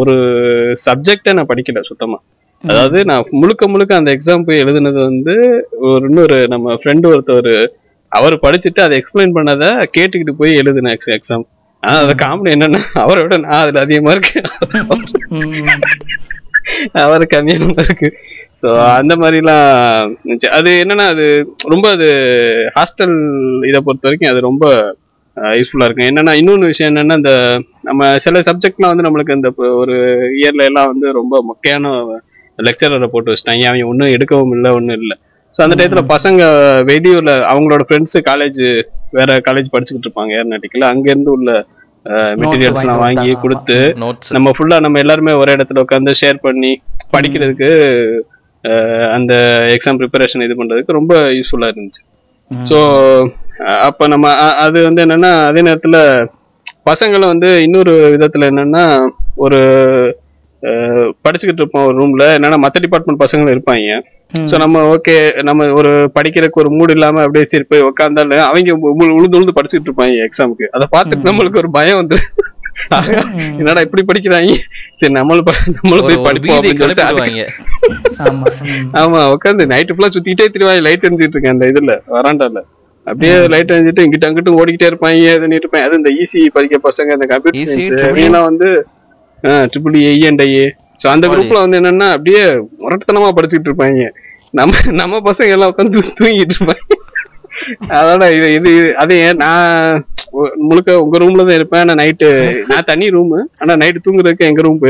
ஒரு 0.00 0.14
சப்ஜெக்டை 0.86 1.32
நான் 1.38 1.50
படிக்கல 1.52 1.82
சுத்தமா. 1.90 2.18
அதாவது 2.64 2.98
நான் 3.10 3.24
முழுக்க 3.40 3.64
முழுக்க 3.72 3.94
அந்த 4.00 4.10
எக்ஸாம் 4.16 4.44
போய் 4.48 4.62
எழுதுனது 4.64 5.00
வந்து 5.08 5.34
ஒரு 5.88 6.04
இன்னொரு 6.10 6.38
நம்ம 6.54 6.76
ஃப்ரெண்டு 6.82 7.06
ஒருத்தர் 7.12 7.50
அவர் 8.14 8.34
படிச்சுட்டு 8.42 8.80
அதை 8.84 8.94
எக்ஸ்பிளைன் 9.00 9.36
பண்ணதை 9.36 9.68
கேட்டுக்கிட்டு 9.96 10.34
போய் 10.40 10.58
எழுதுனேன் 10.60 10.96
எக்ஸாம் 11.16 11.44
ஆனா 11.82 11.96
அது 12.02 12.14
காமெடி 12.20 12.50
என்னன்னா 12.54 12.80
அவரை 13.02 13.22
விட 13.22 13.36
நான் 13.40 13.62
அதுல 13.62 13.80
அதிகமா 13.80 14.12
இருக்கு 14.14 14.38
ம். 15.38 15.80
அவர் 17.00 17.22
கம்மியான 17.32 17.82
இருக்கு. 17.82 18.08
ஸோ 18.60 18.68
அந்த 18.98 19.14
மாதிரிலாம் 19.16 19.66
அது 20.58 20.70
என்னன்னா 20.82 21.06
அது 21.12 21.24
ரொம்ப 21.72 21.86
அது 21.90 22.06
ஹாஸ்டல் 22.76 23.14
இதை 23.70 23.80
பொறுத்த 23.80 24.08
வரைக்கும் 24.08 24.32
அது 24.32 24.40
ரொம்ப 24.48 24.64
யூஸ்ஃபுல்லா 25.56 25.86
இருக்கும். 25.86 26.08
என்னன்னா 26.10 26.32
இன்னொன்று 26.40 26.70
விஷயம் 26.72 26.90
என்னன்னா 26.90 27.16
இந்த 27.20 27.32
நம்ம 27.82 28.10
சில 28.18 28.40
சப்ஜெக்ட்லாம் 28.48 28.92
வந்து 28.92 29.06
நம்மளுக்கு 29.06 29.36
இந்த 29.38 29.50
ஒரு 29.80 29.96
இயர்ல 30.38 30.68
எல்லாம் 30.70 30.90
வந்து 30.92 31.06
ரொம்ப 31.12 31.42
மொக்கையான 31.50 31.92
லெக்சரரை 32.58 33.08
போட்டு 33.08 33.32
வச்சுட்டாங்க. 33.32 33.64
அவன் 33.70 33.90
ஒன்றும் 33.92 34.14
எடுக்கவும் 34.16 34.54
இல்லை 34.56 34.70
ஒன்றும் 34.70 35.00
இல்லை. 35.00 35.16
ஸோ 35.54 35.62
அந்த 35.62 35.74
டயத்துல 35.78 36.02
பசங்க 36.10 36.42
வெளியூர்ல 36.88 37.32
அவங்களோட 37.50 37.82
ஃப்ரெண்ட்ஸ் 37.86 38.16
காலேஜ் 38.28 38.60
வேற 39.12 39.30
காலேஜ் 39.46 39.72
படிச்சுக்கிட்டு 39.72 40.08
இருப்பாங்க 40.08 40.32
ஏர்நாட்டிக்கல 40.38 40.86
அங்கேருந்து 40.92 41.30
உள்ள 41.30 41.50
மெட்டீரியல்ஸ்லாம் 42.36 43.02
வாங்கி 43.02 43.20
வாங்கி. 43.20 43.34
கொடுத்து 43.42 43.76
நம்ம 44.36 44.48
ஃபுல்லா 44.56 44.78
நம்ம 44.84 44.98
எல்லாருமே 44.98 45.32
ஒரே 45.40 45.52
இடத்துல 45.56 45.84
உட்காந்து 45.84 46.18
ஷேர் 46.20 46.38
பண்ணி 46.42 46.72
படிக்கிறதுக்கு 47.12 47.70
அந்த 49.12 49.32
எக்ஸாம் 49.74 49.98
ப்ரிப்பரேஷன் 50.00 50.44
இது 50.44 50.54
பண்றதுக்கு 50.54 50.92
ரொம்ப 50.92 51.14
யூஸ்ஃபுல்லா 51.36 51.70
இருந்துச்சு. 51.72 52.02
ஸோ 52.50 52.78
அப்ப 53.86 54.06
நம்ம 54.06 54.26
அ- 54.40 54.56
அது 54.64 54.78
வந்து 54.82 55.02
என்னன்னா 55.04 55.32
அதே 55.46 55.60
நேரத்துல 55.62 55.98
பசங்களும் 56.86 57.32
வந்து 57.32 57.50
இன்னொரு 57.62 57.92
விதத்துல 58.14 58.48
என்னன்னா 58.50 58.84
ஒரு 59.36 59.60
படிச்சுக்கிட்டு 61.24 61.62
இருப்போம் 61.62 61.86
ஒரு 61.88 61.96
ரூம்ல 62.00 62.26
என்னன்னா 62.36 62.58
மத்த 62.64 62.82
டிபார்ட்மெண்ட் 62.84 63.22
பசங்களும் 63.22 63.54
இருப்பாங்க. 63.54 64.00
ஸோ 64.50 64.54
நம்ம 64.62 64.80
ஓகே 64.94 65.14
நம்ம 65.48 65.66
ஒரு 65.80 65.90
படிக்கிறதுக்கு 66.16 66.60
ஒரு 66.62 66.70
மூடு 66.76 66.92
இல்லாம 66.96 67.22
அப்படியே 67.26 67.44
சரி 67.52 67.66
போய் 67.70 67.86
உட்காந்தாலும் 67.90 68.44
அவங்க 68.48 68.76
உழுந்து 69.18 69.38
உழுந்து 69.38 69.56
படிச்சுக்கிட்டு 69.58 69.90
இருப்பாங்க 69.90 70.26
எக்ஸாமுக்கு 70.28 70.68
அதை 70.76 70.86
பார்த்துட்டு 70.96 71.30
நம்மளுக்கு 71.30 71.62
ஒரு 71.62 71.70
பயம் 71.78 72.00
வந்து 72.02 72.18
என்னடா 73.58 73.82
இப்படி 73.86 74.02
படிக்கிறாங்க? 74.06 74.54
சரி 75.00 75.12
நம்மளும் 75.16 75.50
நம்மளும் 75.76 76.06
போய் 76.08 76.24
படிப்போம் 76.28 76.56
அப்படின்னு 77.08 77.44
ஆமா 79.02 79.20
உட்காந்து 79.34 79.68
நைட்டு 79.72 79.94
ஃபுல்லா 79.96 80.10
சுத்திட்டே 80.16 80.46
திருவாங்க 80.54 80.82
லைட் 80.86 81.06
எரிஞ்சிட்டு 81.08 81.36
இருக்கேன் 81.36 81.54
அந்த 81.56 81.68
இதுல 81.72 81.94
வராண்டால. 82.16 82.62
அப்படியே 83.06 83.34
லைட் 83.52 83.72
எரிஞ்சிட்டு 83.76 84.04
இங்கிட்ட 84.06 84.28
அங்கிட்டும் 84.30 84.58
ஓடிக்கிட்டே 84.60 84.88
இருப்பாங்க 84.90 85.20
இது 85.22 85.40
பண்ணிட்டு 85.44 85.66
இருப்பாங்க. 85.66 85.86
அது 85.88 86.00
இந்த 86.00 86.10
ஈசி 86.20 86.42
படிக்க 86.56 86.80
பசங்க 86.88 87.16
இந்த 87.18 87.28
கம்ப்யூட்டர் 87.32 87.70
சயின்ஸ் 87.70 87.92
E. 87.94 88.02
இவங்கெல்லாம் 88.08 88.48
வந்து 88.50 88.68
triple 89.72 89.96
A 90.02 90.12
and 90.30 90.42
IA 90.46 90.66
so 91.02 91.06
அந்த 91.14 91.26
குரூப்ல 91.30 91.62
வந்து 91.64 91.78
என்னன்னா 91.80 92.08
அப்படியே 92.16 92.42
முரட்டுத்தனமா 92.82 93.30
படிச்சுட்டு 93.38 93.68
இருப்பாங்க. 93.70 94.02
நம்ம 94.54 94.72
நம்ம 95.00 95.20
பசங்க 95.28 95.54
எல்லாம் 95.56 95.70
உட்காந்து 95.72 96.02
தூங்கிட்டு 96.20 96.56
இருப்பாங்க. 96.56 96.84
அதோட 97.98 98.24
இது 98.36 98.46
இது 98.58 98.70
அதே 99.02 99.16
நான் 99.42 100.02
முழுக்க 100.68 100.96
உங்க 101.02 101.16
ரூம்ல 101.22 101.42
தான் 101.48 101.58
இருப்பேன். 101.58 101.84
நான் 101.88 102.00
நைட்டு 102.02 102.28
நான் 102.70 102.86
தனி 102.90 103.06
ரூம் 103.16 103.34
ஆனா 103.62 103.72
நைட்டு 103.82 104.04
தூங்குறதுக்கு 104.06 104.48
எங்க 104.50 104.62
ரூம் 104.66 104.80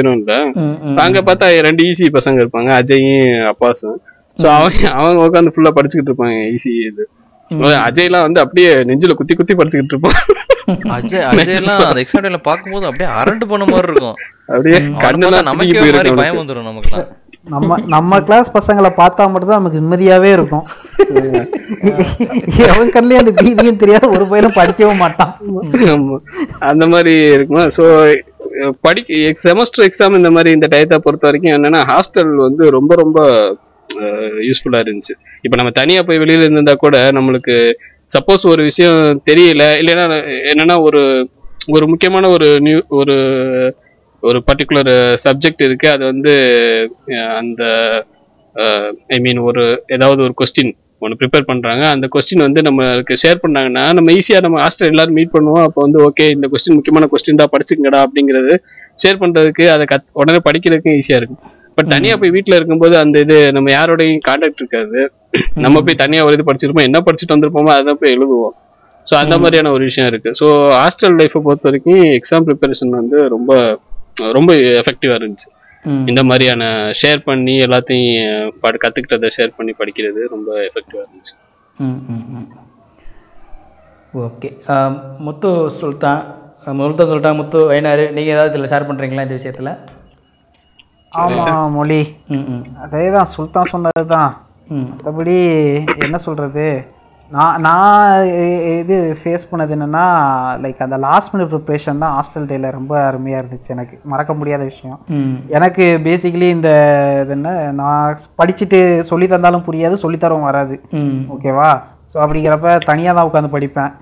ம். 0.63 0.97
அங்க 1.07 1.21
பார்த்தா 1.29 1.49
ரெண்டு 1.69 1.85
ஈஸி 1.91 2.07
பசங்க 2.19 2.39
இருப்பாங்க. 2.45 2.71
அஜயும் 2.81 3.27
அப்பாஸும். 3.53 3.99
சோ 4.39 4.47
அவங்க 4.59 4.87
அவங்க 5.01 5.21
உட்காந்து 5.27 5.55
ஃபுல்லா 5.57 5.73
படிச்சுக்கிட்டு 5.79 6.13
இருப்பாங்க 6.13 6.39
ஈஸி 6.55 6.73
இது. 6.91 7.05
அஜய்லாம் 7.89 8.27
வந்து 8.27 8.41
அப்படியே 8.45 8.71
நெஞ்சில 8.91 9.15
குத்தி 9.19 9.35
குத்தி 9.41 9.55
படிச்சுக்கிட்டு 9.59 9.95
இருப்பான். 9.95 10.19
அஜய் 10.97 11.25
அஜய் 11.31 11.59
எல்லாம் 11.61 11.83
அந்த 11.89 12.03
எக்ஸாம் 12.05 12.25
டைம்ல 12.25 12.41
பாக்கும்போது 12.49 12.89
அப்படியே 12.91 13.09
அரண்டு 13.21 13.47
போன 13.51 13.67
மாதிரி 13.73 13.91
இருக்கும். 13.93 14.17
அப்படியே 14.49 14.79
கண்ணெல்லாம் 15.05 15.47
நமக்கே 15.51 15.83
மாதிரி 15.85 16.11
பயம் 16.21 16.51
நமக்குலாம் 16.71 17.11
நம்ம 17.53 17.77
நம்ம 17.95 18.19
கிளாஸ் 18.27 18.49
பசங்களை 18.57 18.91
பார்த்தா 18.99 19.25
மட்டும்தான் 19.33 19.61
நமக்கு 19.61 19.81
நிம்மதியாவே 19.81 20.29
இருக்கும். 20.37 20.65
எவன் 22.69 22.93
கண்ணுலயும் 22.95 23.23
அந்த 23.23 23.33
பீதியும் 23.41 23.81
தெரியாத 23.83 24.09
ஒரு 24.17 24.25
பயிலும் 24.31 24.57
படிக்கவும் 24.59 25.03
மாட்டான். 25.05 25.33
அந்த 26.71 26.85
மாதிரி 26.95 27.15
இருக்குமா? 27.35 27.65
ஸோ 27.77 27.85
படிக்க 28.87 29.33
செமஸ்டர் 29.45 29.87
எக்ஸாம் 29.89 30.19
இந்த 30.21 30.31
மாதிரி 30.37 30.51
இந்த 30.57 30.69
டயத்தை 30.75 30.99
பொறுத்த 31.07 31.29
வரைக்கும் 31.29 31.55
என்னன்னா 31.57 31.83
ஹாஸ்டல் 31.93 32.33
வந்து 32.47 32.65
ரொம்ப 32.79 32.95
ரொம்ப 33.03 33.21
யூஸ்ஃபுல்லா 34.49 34.83
இருந்துச்சு. 34.85 35.15
இப்போ 35.45 35.57
நம்ம 35.61 35.73
தனியா 35.81 36.03
போய் 36.09 36.23
வெளியில 36.25 36.45
இருந்திருந்தா 36.45 36.77
கூட 36.85 36.97
நம்மளுக்கு 37.19 37.57
சப்போஸ் 38.17 38.51
ஒரு 38.55 38.63
விஷயம் 38.71 39.01
தெரியல 39.31 39.65
இல்லைன்னா 39.83 40.07
என்னன்னா 40.53 40.77
ஒரு 40.89 41.03
ஒரு 41.77 41.85
முக்கியமான 41.93 42.29
ஒரு 42.37 42.49
நியூ 42.67 42.81
ஒரு 43.01 43.17
ஒரு 44.25 44.39
பர்டிகுலர் 44.49 44.93
சப்ஜெக்ட் 45.25 45.63
இருக்கு. 45.67 45.87
அது 45.91 46.05
வந்து 46.11 46.33
அஹ், 47.15 47.35
அந்த 47.41 47.63
ஐ 49.11 49.19
மீன் 49.21 49.41
ஒரு 49.45 49.63
ஏதாவது 49.95 50.21
ஒரு 50.27 50.35
கொஸ்டின் 50.41 50.73
ஒன்று 51.03 51.19
ப்ரிப்பேர் 51.21 51.49
பண்றாங்க. 51.49 51.85
அந்த 51.95 52.07
கொஸ்டின் 52.13 52.45
வந்து 52.45 52.61
நம்மளுக்கு 52.63 53.15
ஷேர் 53.23 53.43
பண்ணாங்கன்னா 53.43 53.85
நம்ம 53.97 54.13
ஈஸியா 54.19 54.39
நம்ம 54.41 54.61
ஹாஸ்டல் 54.63 54.91
எல்லாரும் 54.93 55.17
மீட் 55.19 55.35
பண்ணுவோம். 55.35 55.65
அப்போ 55.67 55.81
வந்து 55.83 55.99
ஓகே 56.07 56.27
இந்த 56.35 56.47
கொஸ்டின் 56.53 56.77
முக்கியமான 56.77 57.09
கொஸ்டின் 57.13 57.41
தான் 57.41 57.53
படிச்சுங்கடா 57.55 58.01
அப்படிங்கிறது 58.07 58.53
ஷேர் 58.99 59.21
பண்றதுக்கு 59.23 59.65
அதை 59.71 59.85
கத் 59.87 60.07
உடனே 60.21 60.41
படிக்கிறதுக்கும் 60.47 60.99
ஈஸியா 61.01 61.19
இருக்கும். 61.21 61.41
பட் 61.79 61.89
தனியா 61.93 62.15
போய் 62.19 62.35
வீட்ல 62.35 62.57
இருக்கும்போது 62.57 62.95
அந்த 62.99 63.19
இது 63.25 63.37
நம்ம 63.53 63.69
யாரோடையும் 63.75 64.21
கான்டாக்ட் 64.27 64.61
இருக்காது. 64.63 65.01
நம்ம 65.65 65.81
போய் 65.83 66.03
தனியா 66.03 66.23
ஒரு 66.27 66.37
இது 66.37 66.49
படிச்சிருப்போம். 66.49 66.89
என்ன 66.89 66.99
படிச்சுட்டு 67.07 67.35
வந்திருப்போமோ 67.35 67.73
அதான் 67.75 67.99
போய் 68.03 68.15
எழுதுவோம். 68.17 68.55
ஸோ 69.07 69.15
அந்த 69.23 69.37
மாதிரியான 69.39 69.73
ஒரு 69.73 69.85
விஷயம் 69.89 70.09
இருக்கு. 70.11 70.31
ஸோ 70.39 70.47
ஹாஸ்டல் 70.77 71.17
லைஃப்பை 71.19 71.41
பொறுத்த 71.43 71.69
வரைக்கும் 71.69 72.03
எக்ஸாம் 72.19 72.47
ப்ரிப்பரேஷன் 72.47 72.95
வந்து 72.95 73.17
ரொம்ப 73.35 73.51
ரொம்ப 74.35 74.51
எஃபெக்டிவா 74.81 75.15
இருந்துச்சு. 75.15 75.49
ம். 75.85 76.05
இந்த 76.07 76.23
மாதிரியான 76.23 76.65
ஷேர் 77.01 77.19
பண்ணி 77.25 77.55
எல்லாத்தையும் 77.61 78.21
படி 78.61 78.79
கத்துக்கிட்டதை 78.85 79.31
ஷேர் 79.37 79.57
பண்ணி 79.57 79.73
படிக்கிறது 79.73 80.21
ரொம்ப 80.29 80.51
எஃபெக்டிவா 80.61 81.03
இருந்துச்சு. 81.05 81.35
ம் 81.79 81.99
ம் 82.09 82.25
ம். 82.35 82.47
ஓகே. 84.15 84.49
முத்து 85.19 85.51
சுல்தான் 85.81 86.23
முல்தான் 86.75 87.09
சுல்தான் 87.09 87.37
முத்து 87.37 87.59
வைனாரு 87.71 88.13
நீங்கள் 88.13 88.35
ஏதாவது 88.35 88.53
இதில் 88.53 88.71
ஷேர் 88.73 88.89
பண்ணுறீங்களா 88.89 89.23
இந்த 89.23 89.35
விஷயத்தில்? 89.35 89.73
ஆமா 91.13 91.45
மொழி. 91.69 92.01
ம் 92.29 92.47
ம். 92.49 92.63
அதே 92.77 93.11
தான் 93.11 93.27
சுல்தான் 93.27 93.65
சொன்னது 93.65 94.07
தான் 94.07 94.31
ம். 94.71 94.87
மற்றபடி 94.91 95.37
என்ன 95.99 96.19
சொல்கிறது 96.19 96.67
நான் 97.33 97.63
நான் 97.67 98.27
இது 98.81 98.97
ஃபேஸ் 99.21 99.49
பண்ணது 99.51 99.73
என்னென்னா 99.77 100.03
லைக் 100.65 100.83
அந்த 100.87 100.97
லாஸ்ட் 101.05 101.33
மினிட் 101.35 101.51
ப்ரிப்ரேஷன் 101.53 102.03
தான் 102.03 102.15
ஹாஸ்டல் 102.17 102.49
டேயில் 102.51 102.75
ரொம்ப 102.77 102.93
அருமையாக 103.09 103.41
இருந்துச்சு 103.43 103.75
எனக்கு. 103.77 103.95
மறக்க 104.13 104.33
முடியாத 104.41 104.63
விஷயம். 104.71 104.99
எனக்கு 105.57 105.85
பேசிக்கலி 106.07 106.49
இந்த 106.57 106.71
இது 107.23 107.35
என்ன 107.39 107.55
நான் 107.81 108.21
படிச்சுட்டு 108.41 108.81
சொல்லி 109.11 109.29
தந்தாலும் 109.35 109.67
புரியாது 109.69 110.03
சொல்லித்தரவும் 110.05 110.49
வராது. 110.51 110.77
ஓகேவா? 111.37 111.71
ஸோ 112.13 112.19
அப்படிங்கிறப்ப 112.25 112.77
தனியாக 112.91 113.17
தான் 113.19 113.31
உட்காந்து 113.31 113.55
படிப்பேன். 113.57 113.93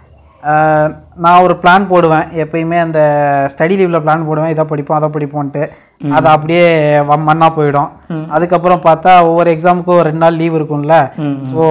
நான் 1.25 1.45
ஒரு 1.47 1.55
பிளான் 1.63 1.91
போடுவேன். 1.91 2.29
எப்பயுமே 2.45 2.79
அந்த 2.85 3.01
ஸ்டடி 3.55 3.75
லீவில் 3.81 4.05
பிளான் 4.07 4.29
போடுவேன். 4.29 4.53
இதை 4.55 4.65
படிப்போம் 4.73 4.99
அதை 4.99 5.09
படிப்போன்ட்டு 5.17 5.63
அது 6.17 6.29
அப்படியே 6.35 6.65
மண்ணா 7.29 7.49
போயிடும். 7.57 7.91
அதுக்கப்புறம் 8.35 8.83
பார்த்தா 8.87 9.13
ஒவ்வொரு 9.29 9.49
எக்ஸாமுக்கும் 9.55 10.03
ரெண்டு 10.09 10.23
நாள் 10.23 10.39
லீவ் 10.41 10.57
இருக்கும்ல. 10.59 10.97
ஸோ 11.53 11.63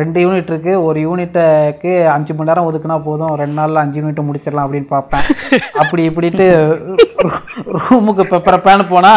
ரெண்டு 0.00 0.18
யூனிட் 0.24 0.50
இருக்கு. 0.52 0.74
ஒரு 0.88 0.98
யூனிட்டுக்கு 1.06 1.92
அஞ்சு 2.16 2.34
மணி 2.34 2.50
நேரம் 2.50 2.68
ஒதுக்குனா 2.70 2.98
போதும். 3.08 3.34
ரெண்டு 3.42 3.58
நாள்ல 3.60 3.82
அஞ்சு 3.84 4.00
யூனிட் 4.02 4.28
முடிச்சிடலாம் 4.28 4.66
அப்படின்னு 4.66 4.90
பார்ப்பேன். 4.96 5.24
அப்படி 5.82 6.04
இப்படிட்டு 6.10 6.46
ரூமுக்கு 7.86 8.24
பெப்பரப்பான்னு 8.34 8.86
போனா 8.94 9.14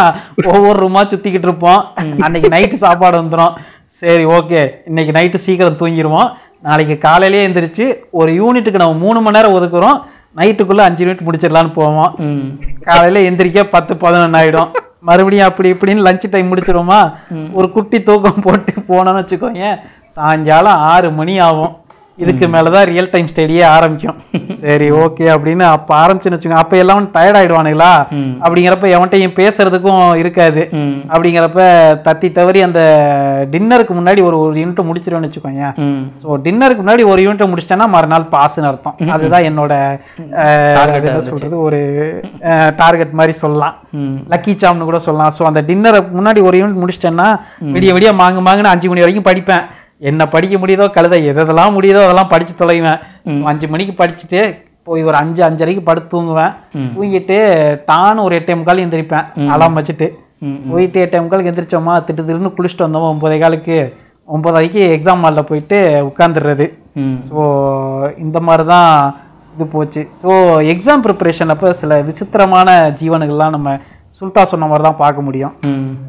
ஒவ்வொரு 0.54 0.78
ரூமா 0.86 1.04
சுத்திக்கிட்டு 1.12 1.50
இருப்போம். 1.50 1.82
அன்னைக்கு 2.26 2.54
நைட்டு 2.56 2.84
சாப்பாடு 2.86 3.22
வந்துடும் 3.22 3.54
சரி 4.02 4.26
ஓகே 4.38 4.62
இன்னைக்கு 4.90 5.12
நைட்டு 5.20 5.46
சீக்கிரம் 5.46 5.82
தூங்கிடுவோம் 5.82 6.30
நாளைக்கு 6.68 6.96
காலையிலேயே 7.06 7.46
எந்திரிச்சு 7.48 7.86
ஒரு 8.20 8.32
யூனிட்டுக்கு 8.40 8.82
நம்ம 8.82 9.02
மூணு 9.06 9.20
மணி 9.22 9.38
நேரம் 9.38 9.56
ஒதுக்குறோம். 9.58 9.98
நைட்டுக்குள்ள 10.38 10.82
அஞ்சு 10.88 11.06
யூனிட் 11.06 11.26
முடிச்சிடலான்னு 11.28 11.74
போவோம். 11.74 12.14
காலையில 12.88 13.30
எந்திரிக்க 13.30 13.64
பத்து 13.64 13.98
பதினொன்று 13.98 14.40
ஆயிடும். 14.40 14.72
மறுபடியும் 15.10 15.48
அப்படி 15.48 15.72
இப்படின்னு 15.74 16.06
லஞ்ச் 16.08 16.32
டைம் 16.34 16.52
முடிச்சிருவோமா? 16.52 17.00
ஒரு 17.52 17.72
குட்டி 17.72 18.04
தூக்கம் 18.04 18.44
போட்டு 18.46 18.74
போனோம்னு 18.88 19.22
வச்சுக்கோங்க 19.22 19.80
சாயங்காலம் 20.18 20.82
ஆறு 20.94 21.12
மணி 21.12 21.36
ஆகும். 21.40 21.74
இதுக்கு 22.22 22.46
மேலதான் 22.54 22.86
ரியல் 22.90 23.10
டைம் 23.14 23.30
ஸ்டடியே 23.32 23.64
ஆரம்பிக்கும். 23.76 24.18
சரி 24.64 24.88
ஓகே 25.04 25.26
அப்படின்னு 25.36 25.64
அப்ப 25.76 25.90
ஆரம்பிச்சுன்னு 26.02 26.36
வச்சுக்கோங்க 26.36 26.64
அப்ப 26.64 26.78
எல்லாம் 26.82 27.08
டயர்ட் 27.16 27.40
ஆயிடுவானுங்களா. 27.40 27.90
அப்படிங்கிறப்ப 28.44 28.88
எவன்ட்டையும் 28.98 29.36
பேசுறதுக்கும் 29.40 30.04
இருக்காது. 30.22 30.64
அப்படிங்கிறப்ப 31.14 31.64
தத்தி 32.08 32.30
தவறி 32.38 32.62
அந்த 32.68 32.82
டின்னருக்கு 33.54 33.96
முன்னாடி 34.00 34.24
ஒரு 34.28 34.38
ஒரு 34.44 34.56
யூனிட் 34.62 34.88
முடிச்சிருவேன்னு 34.90 35.30
வச்சுக்கோங்க. 35.30 35.72
ஸோ 36.24 36.38
டின்னருக்கு 36.48 36.84
முன்னாடி 36.86 37.06
ஒரு 37.14 37.22
யூனிட் 37.26 37.52
முடிச்சிட்டேன்னா 37.52 37.90
மறுநாள் 37.96 38.32
பாஸ்ன்னு 38.36 38.70
அர்த்தம். 38.72 38.98
அதுதான் 39.18 39.48
என்னோட 39.52 39.74
சொல்றது? 41.30 41.56
ஒரு 41.68 41.82
டார்கெட் 42.82 43.20
மாதிரி 43.22 43.36
சொல்லலாம். 43.44 43.78
லக்கி 44.34 44.56
சாம்னு 44.64 44.90
கூட 44.90 45.00
சொல்லலாம். 45.08 45.36
ஸோ 45.40 45.46
அந்த 45.52 45.64
டின்னரை 45.70 46.02
முன்னாடி 46.18 46.42
ஒரு 46.50 46.58
யூனிட் 46.64 46.82
முடிச்சிட்டேன்னா 46.84 47.30
விடிய 47.78 47.94
விடிய 47.98 48.12
மாங்கு 48.24 48.44
மாங்குன்னு 48.50 48.76
அஞ்சு 48.76 48.90
மணி 48.92 49.04
வரைக்கும் 49.06 49.32
படிப்பேன். 49.32 49.66
என்ன 50.10 50.22
படிக்க 50.34 50.56
முடியுதோ 50.62 50.86
கழுத 50.98 51.16
எதெல்லாம் 51.32 51.76
முடியுதோ 51.78 52.04
அதெல்லாம் 52.06 52.32
படிச்சு 52.34 52.54
தொலைவேன். 52.62 53.02
அஞ்சு 53.52 53.68
மணிக்கு 53.74 53.94
படிச்சுட்டு 54.02 54.42
போய் 54.88 55.08
ஒரு 55.10 55.18
அஞ்சு 55.22 55.42
அஞ்சரைக்கு 55.48 55.84
படுத்து 55.90 56.14
தூங்குவேன். 56.14 56.54
தூங்கிட்டு 56.96 57.38
டான்னு 57.90 58.26
ஒரு 58.28 58.34
எட்டே 58.40 58.56
முக்கால் 58.60 58.84
எந்திரிப்பேன். 58.86 59.28
அலாம் 59.56 59.78
வச்சுட்டு. 59.80 60.08
போயிட்டு 60.72 61.04
எட்டே 61.06 61.20
முக்காலுக்கு 61.24 61.52
எந்திரிச்சோமா 61.52 61.94
திட்டு 62.06 62.22
திட்டுன்னு 62.28 62.56
குளிச்சுட்டு 62.56 62.88
வந்தோமா 62.88 63.12
ஒன்பதே 63.14 63.38
காலுக்கு. 63.44 63.78
ஒன்பதரைக்கு 64.34 64.82
எக்ஸாம் 64.96 65.24
ஹாலில் 65.26 65.50
போயிட்டு 65.50 65.78
உட்காந்துடுறது 66.10 66.66
ஸோ 67.30 67.42
இந்த 68.26 68.38
மாதிரி 68.48 68.64
தான் 68.74 68.90
இது 69.56 69.66
போச்சு. 69.74 70.02
ஸோ 70.22 70.30
எக்ஸாம் 70.74 71.04
ப்ரிப்பரேஷன் 71.06 71.54
அப்போ 71.54 71.70
சில 71.82 72.02
விசித்திரமான 72.10 72.70
ஜீவனுங்கள்லாம் 73.00 73.56
நம்ம 73.56 73.72
சுல்தா 74.24 74.44
சொன்ன 74.44 74.66
மாதிரி 74.66 74.88
தான் 74.88 74.98
பார்க்க 74.98 75.22
முடியும். 75.22 75.54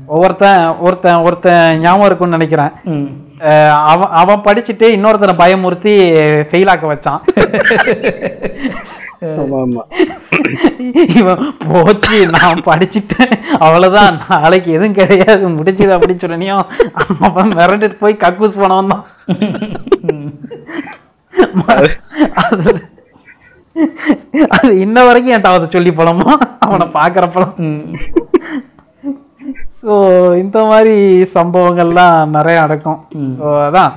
ஒவ்வொருத்தன் 0.08 0.78
ஒருத்தன் 0.78 1.22
ஒருத்தன் 1.26 1.78
ஞாபகம் 1.78 2.06
இருக்கும்னு 2.06 2.38
நினைக்கிறேன். 2.38 2.70
அவன் 3.92 4.10
அவன் 4.20 4.44
படிச்சுட்டு 4.46 4.86
இன்னொருத்தனை 4.96 5.34
பயமுறுத்தி 5.40 5.94
ஃபெயில் 6.50 6.70
ஆக்க 6.72 6.92
வச்சான். 6.92 7.20
இவன் 11.18 11.54
போச்சு 11.68 12.28
நான் 12.36 12.60
படிச்சுட்டேன். 12.66 13.32
அவ்வளவுதான். 13.58 14.20
நாளைக்கு 14.28 14.72
எதுவும் 14.72 14.92
கிடையாது. 14.92 15.48
முடிச்சுது 15.58 15.94
அப்படின்னு 15.96 16.24
சொன்னியும் 16.24 16.64
அவன் 17.28 17.54
மிரண்டுட்டு 17.58 17.96
போய் 18.00 18.22
கக்கூஸ் 18.24 18.60
போனவன் 18.62 18.92
தான் 18.94 19.04
அது 24.48 24.80
இன்ன 24.80 25.04
வரைக்கும் 25.04 25.34
என்கிட்ட 25.34 25.52
அதை 25.54 25.68
சொல்லி 25.70 25.90
போலமா? 25.90 26.28
அவனை 26.58 26.86
பார்க்குறப்பலாம் 26.92 27.54
ஸோ 29.80 29.94
இந்த 30.36 30.64
மாதிரி 30.64 31.24
சம்பவங்கள்லாம் 31.34 32.30
நிறைய 32.30 32.60
நடக்கும். 32.60 32.98
ஸோ 33.38 33.46
அதான். 33.66 33.92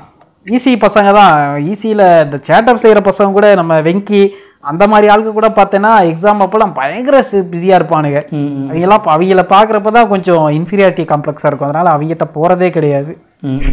ஈஸி 0.46 0.78
பசங்க 0.82 1.14
தான். 1.14 1.36
ஈஸியில் 1.70 2.24
இந்த 2.24 2.38
சேட்டப் 2.48 2.76
செய்கிற 2.76 3.02
பசங்க 3.02 3.32
கூட 3.32 3.56
நம்ம 3.56 3.82
வெங்கி 3.82 4.22
அந்த 4.62 4.88
மாதிரி 4.88 5.08
ஆளுக்கு 5.08 5.34
கூட 5.34 5.48
பார்த்தேன்னா 5.50 5.92
எக்ஸாம் 6.04 6.44
அப்போலாம் 6.44 6.74
பயங்கர 6.74 7.18
பிஸியாக 7.52 7.80
இருப்பானுங்க. 7.82 8.20
ம் 8.32 8.68
அவங்கெல்லாம் 8.70 9.04
பா- 9.06 9.14
அவங்கள 9.16 9.42
பார்க்குறப்ப 9.50 9.92
தான் 9.92 10.08
கொஞ்சம் 10.08 10.48
இன்ஃபீரியாரிட்டி 10.50 11.06
காம்ப்ளெக்ஸாக 11.06 11.46
இருக்கும். 11.46 11.70
அதனால 11.70 11.90
அவங்ககிட்ட 11.90 12.24
போகிறதே 12.34 12.70
கிடையாது. 12.70 13.12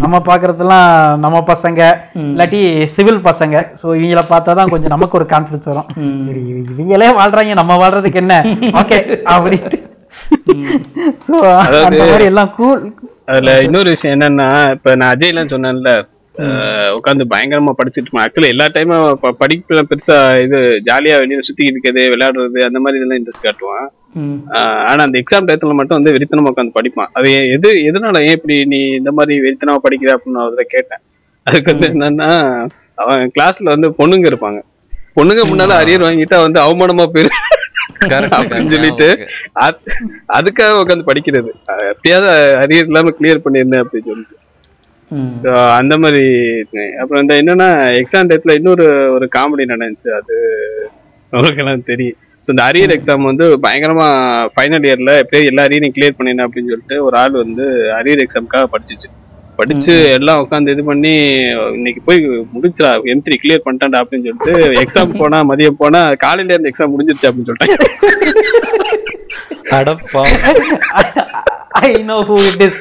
நம்ம 0.00 0.16
பார்க்குறதெல்லாம் 0.20 0.88
நம்ம 1.18 1.38
பசங்க 1.46 1.80
இல்லாட்டி 2.24 2.60
சிவில் 2.86 3.20
பசங்க. 3.24 3.54
ஸோ 3.80 3.86
இவங்கள 3.96 4.22
பார்த்தா 4.28 4.54
தான் 4.54 4.68
கொஞ்சம் 4.68 4.90
நமக்கு 4.90 5.16
ஒரு 5.16 5.26
கான்ஃபிடன்ஸ் 5.30 5.68
வரும். 5.70 5.88
சரி 6.24 6.40
இவ- 6.50 6.72
இவங்களே 6.74 7.08
வாழ்றாங்க 7.16 7.54
நம்ம 7.54 7.76
வாழ்றதுக்கு 7.82 8.20
என்ன? 8.22 8.36
ஓகே 8.80 8.98
அப்படின்ட்டு. 9.32 9.78
ஸோ 11.28 11.36
அந்த 11.84 12.02
மாதிரி 12.02 12.24
எல்லாம் 12.24 12.52
கூல் 12.54 12.82
அதுல 13.28 13.52
இன்னொரு 13.62 13.88
விஷயம் 13.90 14.14
என்னன்னா 14.16 14.48
இப்ப 14.72 14.96
நான் 14.96 15.12
அஜய்லாம் 15.14 15.52
சொன்னேன்ல 15.52 15.92
உட்காந்து 16.96 17.24
பயங்கரமா 17.32 17.72
படிச்சுட்டு 17.78 18.22
ஆக்சுவலா 18.22 18.48
எல்லா 18.48 18.66
டைமும் 18.72 19.04
படிப்புல 19.40 19.82
பெருசா 19.90 20.16
இது 20.40 20.58
ஜாலியா 20.88 21.18
வெளியில 21.20 21.38
சுத்தி 21.40 21.64
இருக்கிறது 21.64 22.02
விளையாடுறது 22.08 22.60
அந்த 22.66 22.78
மாதிரி 22.80 22.98
இதெல்லாம் 23.00 23.20
இன்ட்ரெஸ்ட் 23.20 23.46
காட்டுவான். 23.46 23.86
ஆனா 24.88 25.02
அந்த 25.06 25.16
எக்ஸாம் 25.22 25.46
டயத்துல 25.48 25.76
மட்டும் 25.78 25.98
வந்து 25.98 26.14
வெறித்தனமா 26.14 26.50
உட்காந்து 26.50 26.76
படிப்பான். 26.78 27.10
அது 27.18 27.30
எது 27.56 27.70
எதனால 27.88 28.20
ஏன் 28.26 28.36
இப்படி 28.38 28.56
நீ 28.72 28.80
இந்த 28.98 29.12
மாதிரி 29.12 29.34
வெறித்தனமா 29.46 29.76
படிக்கிற 29.86 30.12
அப்படின்னு 30.14 30.36
நான் 30.36 30.48
அதில் 30.50 30.72
கேட்டேன். 30.74 31.02
அதுக்கு 31.46 31.72
வந்து 31.72 31.88
என்னன்னா 31.94 32.30
அவன் 33.02 33.32
கிளாஸ்ல 33.38 33.72
வந்து 33.74 33.90
பொண்ணுங்க 33.98 34.30
இருப்பாங்க. 34.32 34.60
பொண்ணுங்க 35.18 35.42
முன்னால 35.50 35.72
அரியர் 35.82 36.06
வாங்கிட்டா 36.06 36.38
வந்து 36.46 36.60
அவமானமா 36.66 37.06
போயிரு. 37.14 37.32
அப்படின்னு. 38.04 38.72
சொல்லிட்டு 38.72 39.08
அதுக்காக 40.36 40.78
உட்காந்து 40.82 41.08
படிக்கிறது. 41.10 41.50
எப்படியாவது 41.92 42.30
அரியர் 42.62 42.88
இல்லாம 42.90 43.12
கிளியர் 43.18 43.44
பண்ணிருந்தேன் 43.44 43.82
அப்படின்னு 43.84 44.10
சொல்லிட்டு. 44.10 44.36
அந்த 45.78 45.94
மாதிரி. 46.02 46.24
அப்புறம் 47.00 47.22
இந்த 47.24 47.34
என்னன்னா 47.42 47.68
எக்ஸாம் 48.00 48.28
டயத்துல 48.30 48.56
இன்னொரு 48.60 48.86
ஒரு 49.14 49.28
காமெடி 49.36 49.66
நடந்துச்சு. 49.72 50.10
அது 50.20 50.36
உங்களுக்கு 51.30 51.62
எல்லாம் 51.64 51.88
தெரியும். 51.92 52.20
ஸோ 52.44 52.52
இந்த 52.52 52.62
அரியர் 52.68 52.94
எக்ஸாம் 52.94 53.28
வந்து 53.28 53.44
பயங்கரமா 53.64 54.06
ஃபைனல் 54.54 54.86
இயர்ல 54.88 55.12
எப்படியோ 55.22 55.50
எல்லா 55.50 55.62
அரியரையும் 55.66 55.94
கிளியர் 55.96 56.16
பண்ணிடணும் 56.18 56.46
அப்படின்னு 56.46 56.72
சொல்லிட்டு 56.72 56.96
ஒரு 57.06 57.16
ஆள் 57.22 57.36
வந்து 57.42 57.66
அரியர் 57.98 58.24
எக்ஸாம்க்காக 58.24 58.66
படிச்சிச்சு. 58.74 59.08
படிச்சு 59.58 59.94
எல்லாம் 60.16 60.40
உட்காந்து 60.42 60.72
இது 60.74 60.82
பண்ணி 60.86 61.12
இன்னைக்கு 61.76 62.00
போய் 62.06 62.20
முடிச்சிடா 62.54 62.90
எம் 63.12 63.22
த்ரீ 63.26 63.36
கிளியர் 63.42 63.64
பண்ணிட்டான்டா 63.66 64.00
அப்படின்னு 64.02 64.26
சொல்லிட்டு 64.28 64.54
எக்ஸாம் 64.82 65.12
போனா 65.20 65.40
மதியம் 65.50 65.80
போனா 65.82 66.00
காலையில 66.24 66.54
இருந்து 66.54 66.70
எக்ஸாம் 66.72 66.92
முடிஞ்சிருச்சு 66.94 67.28
அப்படின்னு 67.28 67.50
சொல்லிட்டாங்க. 67.50 67.76
அடப்பா. 69.78 70.24
I 71.82 71.90
know 72.10 72.18
who 72.28 72.38
it 72.48 72.64
is 72.66 72.80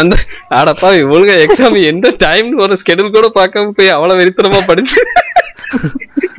அந்த 0.00 0.14
ஆடப்பா 0.58 0.88
ஒழுங்கா 1.12 1.36
எக்ஸாம் 1.44 1.78
எந்த 1.92 2.08
டைம் 2.18 2.48
ஒரு 2.64 2.74
ஸ்கெடியூல் 2.82 3.16
கூட 3.16 3.28
பார்க்காம 3.40 3.74
போய் 3.78 3.94
அவ்வளவு 3.96 4.20
வெறித்தனமா 4.20 4.60
படிச்சு 4.70 5.00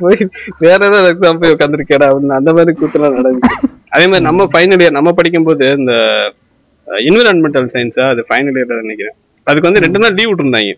போய் 0.00 0.20
வேற 0.58 0.80
ஏதாவது 0.88 1.10
எக்ஸாம் 1.12 1.40
போய் 1.40 1.54
உட்காந்துருக்கேடா 1.54 2.08
அப்படின்னு 2.10 2.38
அந்த 2.40 2.52
மாதிரி 2.58 2.74
கூத்தெல்லாம் 2.80 3.16
நடந்துச்சு 3.18 3.56
அதே 3.94 4.04
மாதிரி 4.06 4.26
நம்ம 4.28 4.48
ஃபைனல் 4.52 4.82
இயர் 4.84 4.98
நம்ம 4.98 5.12
படிக்கும்போது 5.12 5.66
இந்த 5.80 5.94
uh, 6.86 6.98
என்விரான்மெண்டல் 7.08 7.72
சயின்ஸா 7.74 8.04
அது 8.12 8.20
ஃபைனல் 8.28 8.58
இயர் 8.58 8.84
நினைக்கிறேன். 8.84 9.16
அதுக்கு 9.46 9.68
வந்து 9.68 9.82
ரெண்டு 9.84 10.00
நாள் 10.02 10.16
லீவ் 10.18 10.30
விட்டுருந்தாங்க. 10.30 10.74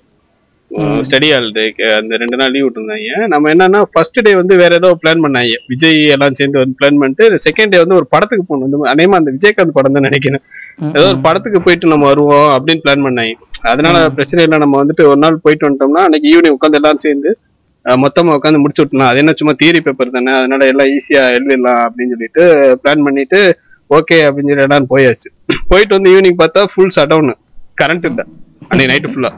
ஸ்டடி 1.06 1.28
ஹாலிடே 1.32 1.64
அந்த 1.98 2.16
ரெண்டு 2.22 2.36
நாள் 2.40 2.52
லீவ் 2.54 2.64
விட்டுருந்தாங்க. 2.66 3.26
நம்ம 3.32 3.50
என்னன்னா 3.54 3.80
ஃபர்ஸ்ட் 3.92 4.18
டே 4.26 4.32
வந்து 4.40 4.54
வேற 4.62 4.72
ஏதோ 4.80 4.88
பிளான் 5.02 5.22
பண்ணாங்க. 5.24 5.56
விஜய் 5.72 6.00
எல்லாம் 6.14 6.36
சேர்ந்து 6.40 6.60
வந்து 6.62 6.76
பிளான் 6.80 6.98
பண்ணிட்டு 7.02 7.40
செகண்ட் 7.46 7.72
டே 7.74 7.80
வந்து 7.82 7.96
ஒரு 8.00 8.06
படத்துக்கு 8.14 8.44
போகணும். 8.50 8.64
வந்து 8.66 8.90
அதே 8.92 9.06
மாதிரி 9.10 9.22
அந்த 9.22 9.32
விஜயகாந்த் 9.36 9.76
படம் 9.78 9.96
தான் 9.96 10.06
நினைக்கிறேன். 10.08 10.42
ஏதோ 10.96 11.06
ஒரு 11.12 11.20
படத்துக்கு 11.26 11.60
போயிட்டு 11.66 11.92
நம்ம 11.94 12.08
வருவோம் 12.12 12.50
அப்படின்னு 12.56 12.82
பிளான் 12.86 13.06
பண்ணாங்க. 13.06 13.34
அதனால 13.72 13.96
பிரச்சனை 14.18 14.44
இல்லை 14.46 14.58
நம்ம 14.64 14.76
வந்துட்டு 14.82 15.06
ஒரு 15.12 15.20
நாள் 15.24 15.42
போயிட்டு 15.46 15.66
வந்துட்டோம்னா 15.68 16.04
அன்னைக்கு 16.08 16.28
ஈவினிங் 16.32 16.56
உட்காந்து 16.58 16.80
எல்லாரும் 16.80 17.04
சேர்ந்து 17.06 17.32
மொத்தமா 18.04 18.30
உட்காந்து 18.38 18.62
முடிச்சு 18.62 18.82
விட்டலாம் 18.82 19.10
அது 19.10 19.20
என்ன 19.22 19.32
சும்மா 19.40 19.52
தியரி 19.60 19.80
பேப்பர் 19.84 20.16
தானே? 20.16 20.32
அதனால 20.40 20.66
எல்லாம் 20.72 20.90
ஈஸியா 20.96 21.22
எழுதிடலாம் 21.36 21.80
அப்படின்னு 21.86 22.14
சொல்லிட்டு 22.14 22.42
பிளான் 22.82 23.04
பண்ணிட்டு 23.06 23.40
ஓகே 23.98 24.18
அப்படின்னு 24.26 24.50
சொல்லி 24.52 24.66
எல்லாரும் 24.66 24.90
போயாச்சு. 24.92 25.28
போயிட்டு 25.70 25.96
வந்து 25.96 26.10
ஈவினிங் 26.14 26.38
பார்த்தா 26.42 26.62
ஃபுல் 26.72 26.92
ஷட் 26.96 27.12
டவுன் 27.12 27.32
கரண்ட் 27.82 28.06
இல்லை. 28.10 28.24
அன்னைக்கு 28.70 28.90
நைட்டு 28.92 29.12
ஃபுல்லா 29.12 29.30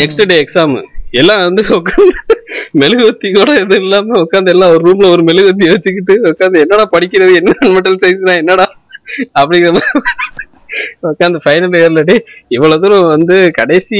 நெக்ஸ்ட் 0.00 0.22
டே 0.24 0.36
எக்ஸாம் 0.42 0.74
எல்லாம் 1.20 1.42
வந்து 1.46 1.62
உட்காந்து 1.76 2.14
மெழுகுவத்தி 2.80 3.28
கூட 3.34 3.50
இது 3.60 3.76
இல்லாம 3.76 4.16
உட்காந்து 4.20 4.52
எல்லாம் 4.54 4.72
ஒரு 4.74 4.82
ரூம்ல 4.86 5.10
ஒரு 5.14 5.22
மெழுகுவத்தி 5.22 5.66
வச்சுக்கிட்டு 5.72 6.14
உட்காந்து 6.30 6.62
என்னடா 6.64 6.84
படிக்கிறது 6.94 7.34
என்ன 7.40 7.52
மெட்டல் 7.76 8.00
சைஸ்னா 8.04 8.34
என்னடா 8.42 8.66
அப்படிங்கிற 9.40 9.72
மாதிரி 9.76 10.00
உட்காந்து 11.10 11.38
ஃபைனல் 11.44 11.76
இயர்ல 11.78 12.02
டே 12.02 12.16
இவ்வளவு 12.48 12.82
தூரம் 12.82 13.06
வந்து 13.06 13.36
கடைசி 13.52 13.98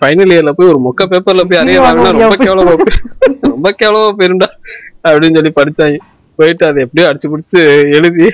ஃபைனல் 0.00 0.32
இயர்ல 0.34 0.52
போய் 0.52 0.70
ஒரு 0.72 0.80
மொக்க 0.86 1.06
பேப்பர்ல 1.06 1.44
போய் 1.48 1.60
அறைய 1.62 1.80
வாங்கினா 1.84 2.12
ரொம்ப 2.16 2.38
கேவலமா 2.44 2.74
ரொம்ப 3.48 3.70
கேவலமா 3.82 4.10
போயிருண்டா 4.18 4.48
அப்படின்னு 5.06 5.38
சொல்லி 5.38 5.54
படிச்சாங்க. 5.56 5.96
போயிட்டு 6.38 6.64
அதை 6.66 6.78
எப்படியோ 6.82 7.08
அடிச்சு 7.08 7.30
புடிச்சு 7.32 7.60
எழுதி 7.96 8.24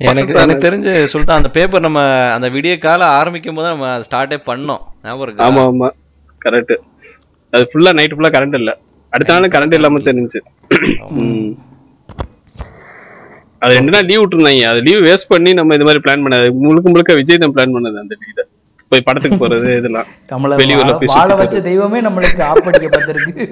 எனக்கு 0.00 0.34
எனக்கு 0.42 0.64
தெரிஞ்சு 0.66 0.92
சுல்தான் 1.12 1.36
அந்த 1.36 1.50
பேப்பர் 1.50 1.86
நம்ம 1.86 2.00
அந்த 2.34 2.48
விடிய 2.48 2.78
கால 2.78 3.06
ஆரம்பிக்கும் 3.18 3.54
போது 3.54 3.68
நம்ம 3.68 3.88
ஸ்டார்டே 4.04 4.38
பண்ணோம். 4.46 4.82
ஞாபகம் 5.04 5.44
ஆமா 5.46 5.62
ஆமா. 5.70 5.88
கரெக்ட் 6.40 6.74
அது 7.52 7.64
ஃபுல்லா 7.70 7.90
நைட் 7.98 8.14
ஃபுல்லா 8.14 8.30
கரண்ட் 8.34 8.58
இல்ல. 8.60 8.70
அடுத்த 9.12 9.34
நாள் 9.34 9.54
கரண்ட் 9.54 9.76
இல்லாம 9.78 10.00
தெரிஞ்சுச்சு. 10.06 10.40
ம். 11.18 11.50
அது 13.62 13.76
ரெண்டு 13.76 13.92
நாள் 13.94 14.08
லீவ் 14.08 14.22
விட்டுருந்தாங்க. 14.22 14.64
அது 14.70 14.80
லீவ் 14.86 15.04
வேஸ்ட் 15.06 15.30
பண்ணி 15.30 15.50
நம்ம 15.58 15.76
இது 15.76 15.86
மாதிரி 15.88 16.02
பிளான் 16.04 16.24
பண்ணது. 16.24 16.48
முழுக்க 16.64 16.86
முழுக்க 16.94 17.14
விஜய் 17.20 17.42
தான் 17.42 17.54
பிளான் 17.54 17.74
பண்ணது 17.76 18.02
அந்த 18.02 18.16
இதை 18.32 18.44
போய் 18.92 19.06
படத்துக்கு 19.06 19.38
போறது 19.42 19.68
இதெல்லாம். 19.78 20.08
நம்மளை 20.32 20.56
வெளியூர்ல 20.60 20.92
வாழ 20.92 21.12
சுத்தி 21.12 21.38
வச்ச 21.42 21.60
தெய்வமே 21.68 22.00
நம்மளுக்கு 22.06 22.42
ஆப்படிக்கப்பட்டிருக்கு 22.50 23.44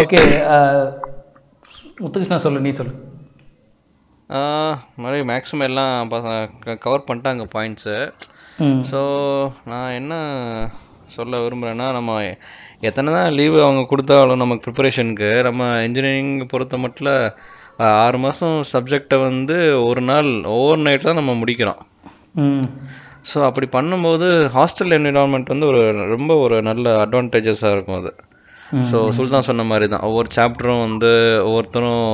ஓகே 0.00 0.20
முத்துகிருஷ்ணா 1.98 2.38
சொல்லு 2.44 2.64
நீ 2.64 2.70
சொல்லு. 2.72 2.94
மாதிரி 5.02 5.18
மேக்ஸிமம் 5.28 5.66
எல்லாம் 5.68 6.08
கவர் 6.86 7.08
பண்ணிட்டாங்க 7.08 7.44
பாயிண்ட்ஸு 7.54 7.96
ஸோ 8.90 9.00
நான் 9.64 9.90
என்ன 9.90 10.14
சொல்ல 11.06 11.38
விரும்புகிறேன்னா 11.38 11.86
நம்ம 11.92 12.12
எத்தனை 12.80 13.08
தான் 13.12 13.32
லீவு 13.32 13.58
அவங்க 13.62 13.82
கொடுத்தாலும் 13.88 14.42
நமக்கு 14.42 14.64
ப்ரிப்பரேஷனுக்கு 14.66 15.30
நம்ம 15.42 15.64
இன்ஜினியரிங் 15.86 16.46
பொறுத்த 16.46 16.76
மட்டும் 16.76 17.10
ஆறு 18.04 18.18
மாதம் 18.18 18.56
சப்ஜெக்டை 18.72 19.18
வந்து 19.22 19.56
ஒரு 19.84 20.00
நாள் 20.00 20.30
ஓவர் 20.56 20.78
நைட் 20.78 21.06
தான் 21.08 21.20
நம்ம 21.20 21.32
முடிக்கிறோம். 21.32 21.80
ஸோ 23.30 23.38
அப்படி 23.48 23.66
பண்ணும்போது 23.76 24.26
ஹாஸ்டல் 24.56 24.94
என்விரான்மெண்ட் 24.98 25.52
வந்து 25.54 25.66
ஒரு 25.66 25.80
ரொம்ப 26.14 26.32
ஒரு 26.34 26.56
நல்ல 26.62 26.94
அட்வான்டேஜஸாக 27.04 27.74
இருக்கும் 27.76 28.00
அது. 28.00 28.12
ஸோ 28.90 28.98
சுல்தான் 29.16 29.48
சொன்ன 29.48 29.62
மாதிரி 29.62 29.86
தான். 29.88 30.04
ஒவ்வொரு 30.08 30.28
சாப்டரும் 30.36 30.84
வந்து 30.86 31.10
ஒவ்வொருத்தரும் 31.48 32.06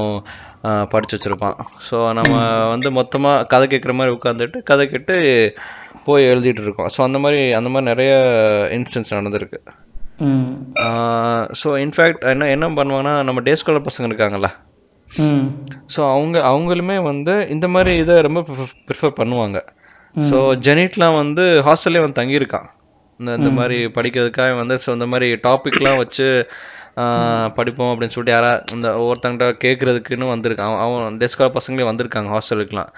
படிச்சு 0.63 1.17
வச்சிருப்பான். 1.17 1.57
ஸோ 1.91 2.13
நம்ம 2.13 2.33
வந்து 2.69 2.91
மொத்தமாக 2.91 3.45
கதை 3.45 3.67
கேட்குற 3.67 3.93
மாதிரி 3.93 4.17
உட்காந்துட்டு 4.17 4.63
கதை 4.63 4.89
கேட்டு 4.89 5.17
போய் 6.05 6.25
எழுதிட்டு 6.25 6.63
இருக்கோம். 6.63 6.89
ஸோ 6.97 7.03
அந்த 7.03 7.19
மாதிரி 7.19 7.53
அந்த 7.53 7.69
மாதிரி 7.69 7.91
நிறைய 7.91 8.13
இன்ஸ்டன்ஸ் 8.71 9.15
நடந்திருக்கு. 9.15 9.61
ஸோ 11.53 11.69
இன்ஃபேக்ட் 11.85 12.25
என்ன 12.31 12.49
என்ன 12.49 12.69
பண்ணுவாங்கன்னா 12.69 13.23
நம்ம 13.23 13.41
டே 13.41 13.53
ஸ்காலர் 13.53 13.87
பசங்க 13.89 14.09
இருக்காங்கல்ல. 14.11 14.51
ம். 15.09 15.45
ஸோ 15.97 16.01
அவங்க 16.13 16.39
அவங்களுமே 16.41 17.03
வந்து 17.03 17.49
இந்த 17.49 17.69
மாதிரி 17.69 17.97
இதை 17.97 18.21
ரொம்ப 18.21 18.41
ப்ரிஃபர் 18.89 19.19
பண்ணுவாங்க. 19.21 19.59
ஸோ 20.15 20.39
ஜெனிட்லாம் 20.67 21.15
வந்து 21.15 21.63
ஹாஸ்டல்லே 21.67 22.01
வந்து 22.01 22.21
தங்கியிருக்கான். 22.23 22.69
இந்த 23.21 23.35
இந்த 23.35 23.51
மாதிரி 23.51 23.87
படிக்கிறதுக்காக 23.87 24.57
வந்து 24.57 24.75
ஸோ 24.87 24.93
இந்த 24.93 25.07
மாதிரி 25.07 25.35
டாபிக்லாம் 25.35 25.97
வச்சு 25.97 26.27
படிப்போம் 27.57 27.91
அப்படின்னு 27.93 28.15
சொல்லிட்டு 28.15 28.35
யாரா 28.37 28.53
இந்த 28.75 28.89
ஒவ்வொருத்தங்கிட்ட 29.01 29.47
கேட்குறதுக்குன்னு 29.65 30.33
வந்திருக்கான் 30.35 30.79
அவன் 30.85 31.19
டெஸ்கால 31.23 31.51
பசங்களே 31.57 31.89
வந்திருக்காங்க 31.91 32.31
ஹாஸ்டலுக்குலாம் 32.35 32.93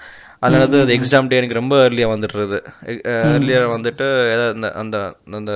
வந்து 0.65 0.79
அது 0.83 0.93
எக்ஸாம் 0.97 1.27
டே 1.31 1.39
எனக்கு 1.39 1.59
ரொம்ப 1.59 1.75
ஏர்லியாக 1.87 2.13
வந்துடுறது. 2.13 2.57
ஏர்லியாக 3.33 3.67
வந்துட்டு 3.75 4.05
ஏதாவது 4.33 4.53
அந்த 4.53 4.67
அந்த 4.81 4.97
அந்த 5.39 5.53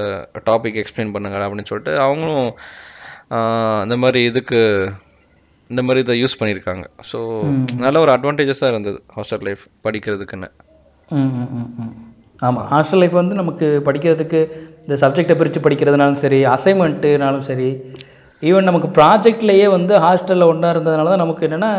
டாபிக் 0.49 0.79
எக்ஸ்பிளைன் 0.81 1.13
பண்ணுங்க 1.15 1.39
அப்படின்னு 1.45 1.71
சொல்லிட்டு 1.71 1.93
அவங்களும் 2.07 2.49
இந்த 3.85 3.97
மாதிரி 4.03 4.21
இதுக்கு 4.31 4.59
இந்த 5.69 5.81
மாதிரி 5.85 6.03
இதை 6.05 6.15
யூஸ் 6.21 6.39
பண்ணியிருக்காங்க. 6.39 6.85
ஸோ 7.11 7.19
நல்ல 7.85 7.97
ஒரு 8.05 8.11
அட்வான்டேஜஸாக 8.15 8.71
இருந்தது 8.73 8.99
ஹாஸ்டல் 9.15 9.45
லைஃப் 9.47 9.63
படிக்கிறதுக்குன்னு. 9.85 10.49
ஆமாம் 12.47 12.67
ஹாஸ்டல் 12.73 13.01
லைஃப் 13.01 13.21
வந்து 13.21 13.35
நமக்கு 13.41 13.67
படிக்கிறதுக்கு 13.87 14.39
இந்த 14.85 14.95
சப்ஜெக்டை 15.03 15.35
பிரித்து 15.39 15.59
படிக்கிறதுனாலும் 15.65 16.21
சரி 16.23 16.39
அசைன்மெண்ட்டுனாலும் 16.55 17.47
சரி 17.49 17.69
ஈவன் 18.49 18.69
நமக்கு 18.69 18.89
ப்ராஜெக்ட்லேயே 18.97 19.67
வந்து 19.77 19.93
ஹாஸ்டலில் 20.05 20.49
ஒன்றா 20.51 20.69
இருந்ததுனால 20.73 21.11
தான் 21.13 21.23
நமக்கு 21.23 21.45
என்னென்னா 21.47 21.71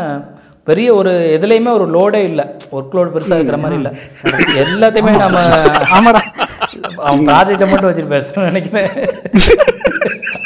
பெரிய 0.69 0.87
ஒரு 0.99 1.11
எதுலேயுமே 1.35 1.71
ஒரு 1.77 1.85
லோடே 1.95 2.21
இல்லை. 2.29 2.45
ஒர்க் 2.75 2.95
லோடு 2.97 3.11
பெருசாக 3.13 3.37
இருக்கிற 3.39 3.57
மாதிரி 3.63 3.77
இல்லை. 3.79 3.91
எல்லாத்தையுமே 4.63 5.11
நம்ம 5.21 5.43
ஆமாடா. 5.97 6.21
அவன் 7.07 7.23
ப்ராஜெக்டை 7.29 7.67
மட்டும் 7.71 7.89
வச்சுட்டு 7.89 8.49
நினைக்கிறேன். 8.49 8.89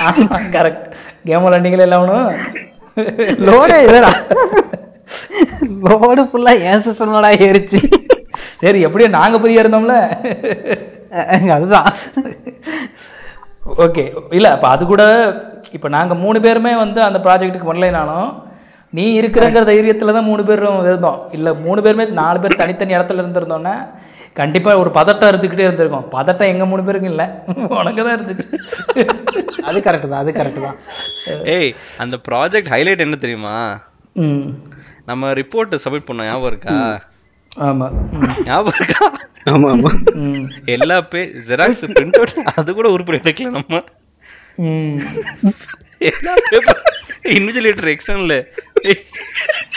ஆமாம் 0.08 0.46
கரெக்ட் 0.56 0.86
கேம் 1.30 1.46
விளாண்டிங்களே 1.46 1.88
எல்லாம் 1.88 2.06
லோடே 3.50 3.78
இல்லடா. 3.88 4.12
லோடு 5.88 6.22
ஃபுல்லா 6.30 6.54
ஏன் 6.72 6.84
சிஸ்டம்லடா 6.88 7.32
ஏறிச்சு? 7.48 7.80
சரி 8.64 8.80
எப்படியோ 8.88 9.10
நாங்கள் 9.18 9.42
புதிய 9.44 9.64
இருந்தோம்ல. 9.64 9.96
அதுதான். 11.56 11.90
ஓகே 13.86 14.04
இல்லை 14.38 14.50
அப்போ 14.56 14.68
அது 14.76 14.84
கூட 14.92 15.04
இப்போ 15.78 15.88
நாங்கள் 15.98 16.22
மூணு 16.24 16.40
பேருமே 16.46 16.74
வந்து 16.84 17.00
அந்த 17.08 17.20
ப்ராஜெக்ட்டுக்கு 17.26 17.70
பண்ணலைனாலும் 17.72 18.30
நீ 18.94 19.04
இருக்கிறங்கிற 19.20 19.64
தைரியத்தில் 19.70 20.16
தான் 20.16 20.30
மூணு 20.30 20.44
பேரும் 20.48 20.80
இருந்தோம். 20.90 21.20
இல்லை 21.36 21.52
மூணு 21.66 21.80
பேருமே 21.86 22.06
நாலு 22.22 22.40
பேர் 22.44 22.62
தனித்தனி 22.62 22.96
இடத்துல 22.98 23.24
இருந்திருந்தோன்னா 23.24 23.76
கண்டிப்பாக 24.40 24.82
ஒரு 24.82 24.90
பதட்டம் 24.98 25.30
இருந்துக்கிட்டே 25.32 25.66
இருந்திருக்கும். 25.68 26.08
பதட்டம் 26.16 26.52
எங்கள் 26.54 26.70
மூணு 26.72 26.84
பேருக்கும் 26.88 27.12
இல்லை. 27.14 27.28
உனக்கு 27.82 28.02
தான் 28.08 28.16
இருந்துச்சு 28.18 28.46
அது 29.70 29.80
கரெக்ட் 29.88 30.12
தான் 30.14 30.22
அது 30.24 30.32
கரெக்ட் 30.40 30.66
தான். 30.68 30.78
ஏய் 31.56 31.72
அந்த 32.04 32.18
ப்ராஜெக்ட் 32.28 32.72
ஹைலைட் 32.74 33.06
என்ன 33.06 33.20
தெரியுமா? 33.24 33.56
நம்ம 35.10 35.32
ரிப்போர்ட் 35.42 35.82
சப்மிட் 35.86 36.08
பண்ணோம். 36.10 36.30
ஞாபகம் 36.32 36.52
இருக்கா? 36.54 36.76
ஆமாம் 37.52 37.96
ஞாபகம் 38.50 38.78
இருக்கா? 38.80 39.06
ஆமா 39.54 39.68
ஆமா. 39.76 39.92
ம். 40.24 40.46
எல்லா 40.76 40.98
பே 41.14 41.22
ஜெராக்ஸ் 41.50 41.86
பிரிண்ட் 41.96 42.18
அவுட் 42.20 42.52
அது 42.60 42.76
கூட 42.80 42.90
உருப்படி 42.96 43.20
எடுக்கல 43.22 43.54
நம்ம. 43.58 43.80
இன்விஜிலேட்டர் 47.36 47.92
எக்ஸாம்ல 47.94 48.36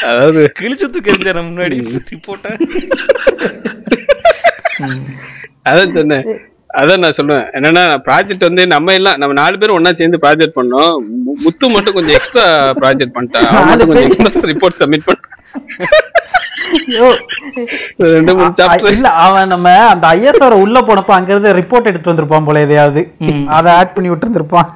அதாவது 0.09 0.41
கிழிச்சு 0.61 0.87
தூக்கி 0.95 1.13
எறிஞ்சாரு 1.13 1.43
முன்னாடி 1.51 1.77
ரிப்போர்ட்டை 2.13 2.53
அதான் 5.71 5.95
சொன்னேன் 5.99 6.27
அதான் 6.81 7.03
நான் 7.03 7.17
சொல்லுவேன் 7.19 7.45
என்னன்னா 7.57 7.83
ப்ராஜெக்ட் 8.07 8.47
வந்து 8.47 8.63
நம்ம 8.73 8.95
எல்லாம் 8.99 9.19
நம்ம 9.21 9.35
நாலு 9.41 9.59
பேரும் 9.59 9.77
ஒண்ணா 9.79 9.91
சேர்ந்து 9.99 10.19
ப்ராஜெக்ட் 10.25 10.57
பண்ணோம். 10.59 10.95
முத்து 11.45 11.67
மட்டும் 11.75 11.97
கொஞ்சம் 11.97 12.17
எக்ஸ்ட்ரா 12.19 12.47
ப்ராஜெக்ட் 12.81 13.15
பண்ணிட்டான். 13.17 13.47
கொஞ்சம் 13.91 14.07
எக்ஸ்ட்ரா 14.07 14.51
ரிப்போர்ட் 14.53 14.81
சப்மிட் 14.81 15.07
பண்ணிட்டான். 15.09 15.41
ஐயோ. 16.67 17.09
ரெண்டு 18.09 18.33
மூணு 18.35 18.49
அ- 18.49 18.57
சாப்டர் 18.59 18.93
இல்ல 18.93 19.09
அவன் 19.23 19.49
நம்ம 19.49 19.69
அந்த 19.89 20.07
ஐஎஸ்ஆர் 20.13 20.61
உள்ள 20.61 20.81
போனப்ப 20.81 21.13
அங்க 21.13 21.33
இருந்து 21.33 21.53
ரிப்போர்ட் 21.53 21.85
எடுத்து 21.85 22.13
வந்திருப்பான் 22.13 22.45
போல 22.45 22.61
எதையாவது. 22.61 23.03
அதை 23.51 23.73
ஆட் 23.73 23.95
பண்ணி 23.95 24.09
விட்டு 24.09 24.27
இருந்திருப்பான் 24.27 24.71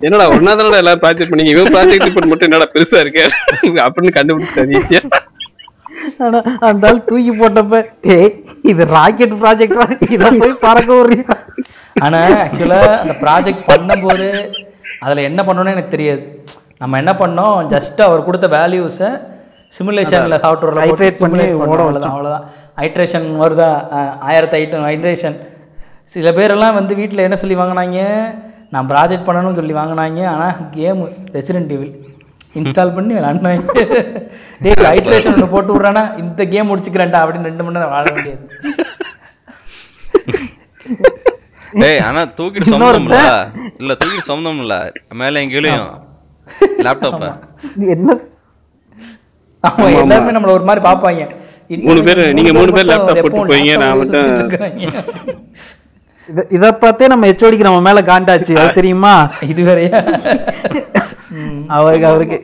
என்னடா 0.00 0.26
ஒன்னா 0.30 0.52
தானடா 0.52 0.76
எல்லாம் 0.76 1.00
ப்ராஜெக்ட் 1.00 1.30
பண்ணீங்க. 1.30 1.52
இவன் 1.54 1.72
ப்ராஜெக்ட் 1.72 2.06
ரிப்போர்ட் 2.06 2.26
மட்டும் 2.26 2.48
என்னடா 2.48 2.68
பெருசா 2.72 3.00
இருக்கு? 3.00 3.24
அப்படின்னு 3.86 4.16
கண்டுபிடிச்சிட்டாரு 4.16 4.76
ஈஸியா. 4.76 5.00
ஆனா 6.18 6.38
அந்த 6.60 6.86
ஆள் 6.86 7.04
தூக்கி 7.04 7.32
போட்டப்ப 7.32 7.76
டேய் 8.00 8.30
இது 8.62 8.82
ராக்கெட் 8.86 9.34
ப்ராஜெக்ட் 9.34 9.80
இதை 10.10 10.30
போய் 10.38 10.60
பறக்க 10.60 10.90
விடுறியா? 10.92 11.34
ஆனால் 11.96 12.34
ஆக்சுவலாக 12.36 12.90
அந்த 12.98 13.14
ப்ராஜெக்ட் 13.20 13.66
பண்ணும்போது 13.68 14.26
அதில் 15.06 15.26
என்ன 15.30 15.40
பண்ணணும்னு 15.48 15.74
எனக்கு 15.76 15.94
தெரியாது. 15.96 16.22
நம்ம 16.82 16.98
என்ன 17.02 17.12
பண்ணோம்? 17.22 17.56
ஜஸ்ட் 17.74 18.00
அவர் 18.06 18.26
கொடுத்த 18.28 18.46
வேல்யூஸை 18.56 19.10
சிமுலேஷனில் 19.76 20.40
சாஃப்ட்வேரில் 20.44 20.82
iterate 20.90 21.20
பண்ணி 21.22 21.44
ஓட 21.68 21.78
அவ்வளோதான் 21.84 22.12
அவ்வளோதான் 22.14 22.44
ஐட்ரேஷன் 22.84 23.26
வருதா? 23.42 23.68
ஆயிரத்தி 24.28 24.56
ஐட்டம் 24.60 24.86
ஐட்ரேஷன் 24.92 25.36
சில 26.14 26.30
பேரெல்லாம் 26.38 26.76
வந்து 26.78 26.94
வீட்டில் 27.00 27.24
என்ன 27.26 27.38
சொல்லி 27.42 27.56
வாங்கினாங்க? 27.60 28.00
நான் 28.74 28.90
ப்ராஜெக்ட் 28.92 29.26
பண்ணணும்னு 29.28 29.60
சொல்லி 29.60 29.74
வாங்கினாங்க. 29.80 30.20
ஆனால் 30.34 30.54
கேமு 30.76 31.06
ரெசிடென்ட் 31.36 31.70
டிவில் 31.72 31.94
இன்ஸ்டால் 32.60 32.94
பண்ணி 32.96 33.12
விளாண்டாங்க 33.16 33.64
டேய் 34.64 34.90
ஐட்ரேஷன் 34.94 35.34
ஒன்று 35.36 35.52
போட்டு 35.54 35.72
விட்றானா 35.74 36.04
இந்த 36.22 36.44
கேம் 36.54 36.70
முடிச்சுக்கிறேன்டா 36.70 37.22
அப்படின்னு 37.22 37.50
ரெண்டு 37.50 37.64
மணி 37.66 37.78
நேரம் 37.78 37.94
வாழ 37.96 38.06
வேண்டியது. 38.16 38.44
டேய் 41.74 42.00
ஆனா 42.00 42.20
தூக்கிட்டு 42.38 42.70
சொந்தம்ல 42.72 43.18
இல்ல 43.80 43.92
தூக்கிட்டு 43.94 44.28
சொந்தம்ல 44.28 44.76
மேல 45.14 45.40
எங்கேயும் 45.40 45.86
லேப்டாப்பா 46.84 47.28
என்ன? 47.94 48.10
ஆமா 49.64 49.86
எல்லாருமே 50.00 50.34
நம்மள 50.36 50.52
ஒரு 50.52 50.64
மாதிரி 50.64 50.82
பார்ப்பாங்க 50.86 51.22
இன்னும் 51.70 51.86
மூணு 51.88 52.00
பேரு- 52.02 52.32
நீங்க 52.34 52.50
மூணு 52.52 52.72
பேர் 52.72 52.88
எப்பவும் 52.88 53.22
போட்டு 53.24 53.38
போவீங்க, 53.42 53.72
நான் 53.76 53.98
மட்டும். 53.98 54.28
இத 56.28 56.42
இத 56.50 56.66
பார்த்தே 56.74 57.06
நம்ம 57.06 57.26
ஹெச்ஓடிக்கு 57.26 57.66
நம்ம 57.66 57.80
மேல 57.80 58.00
காண்டாச்சு. 58.02 58.54
அது 58.56 58.70
தெரியுமா? 58.74 59.12
இது 59.44 59.62
வேறயா? 59.62 59.98
அவருக்கு 61.76 62.06
அவருக்கு 62.06 62.36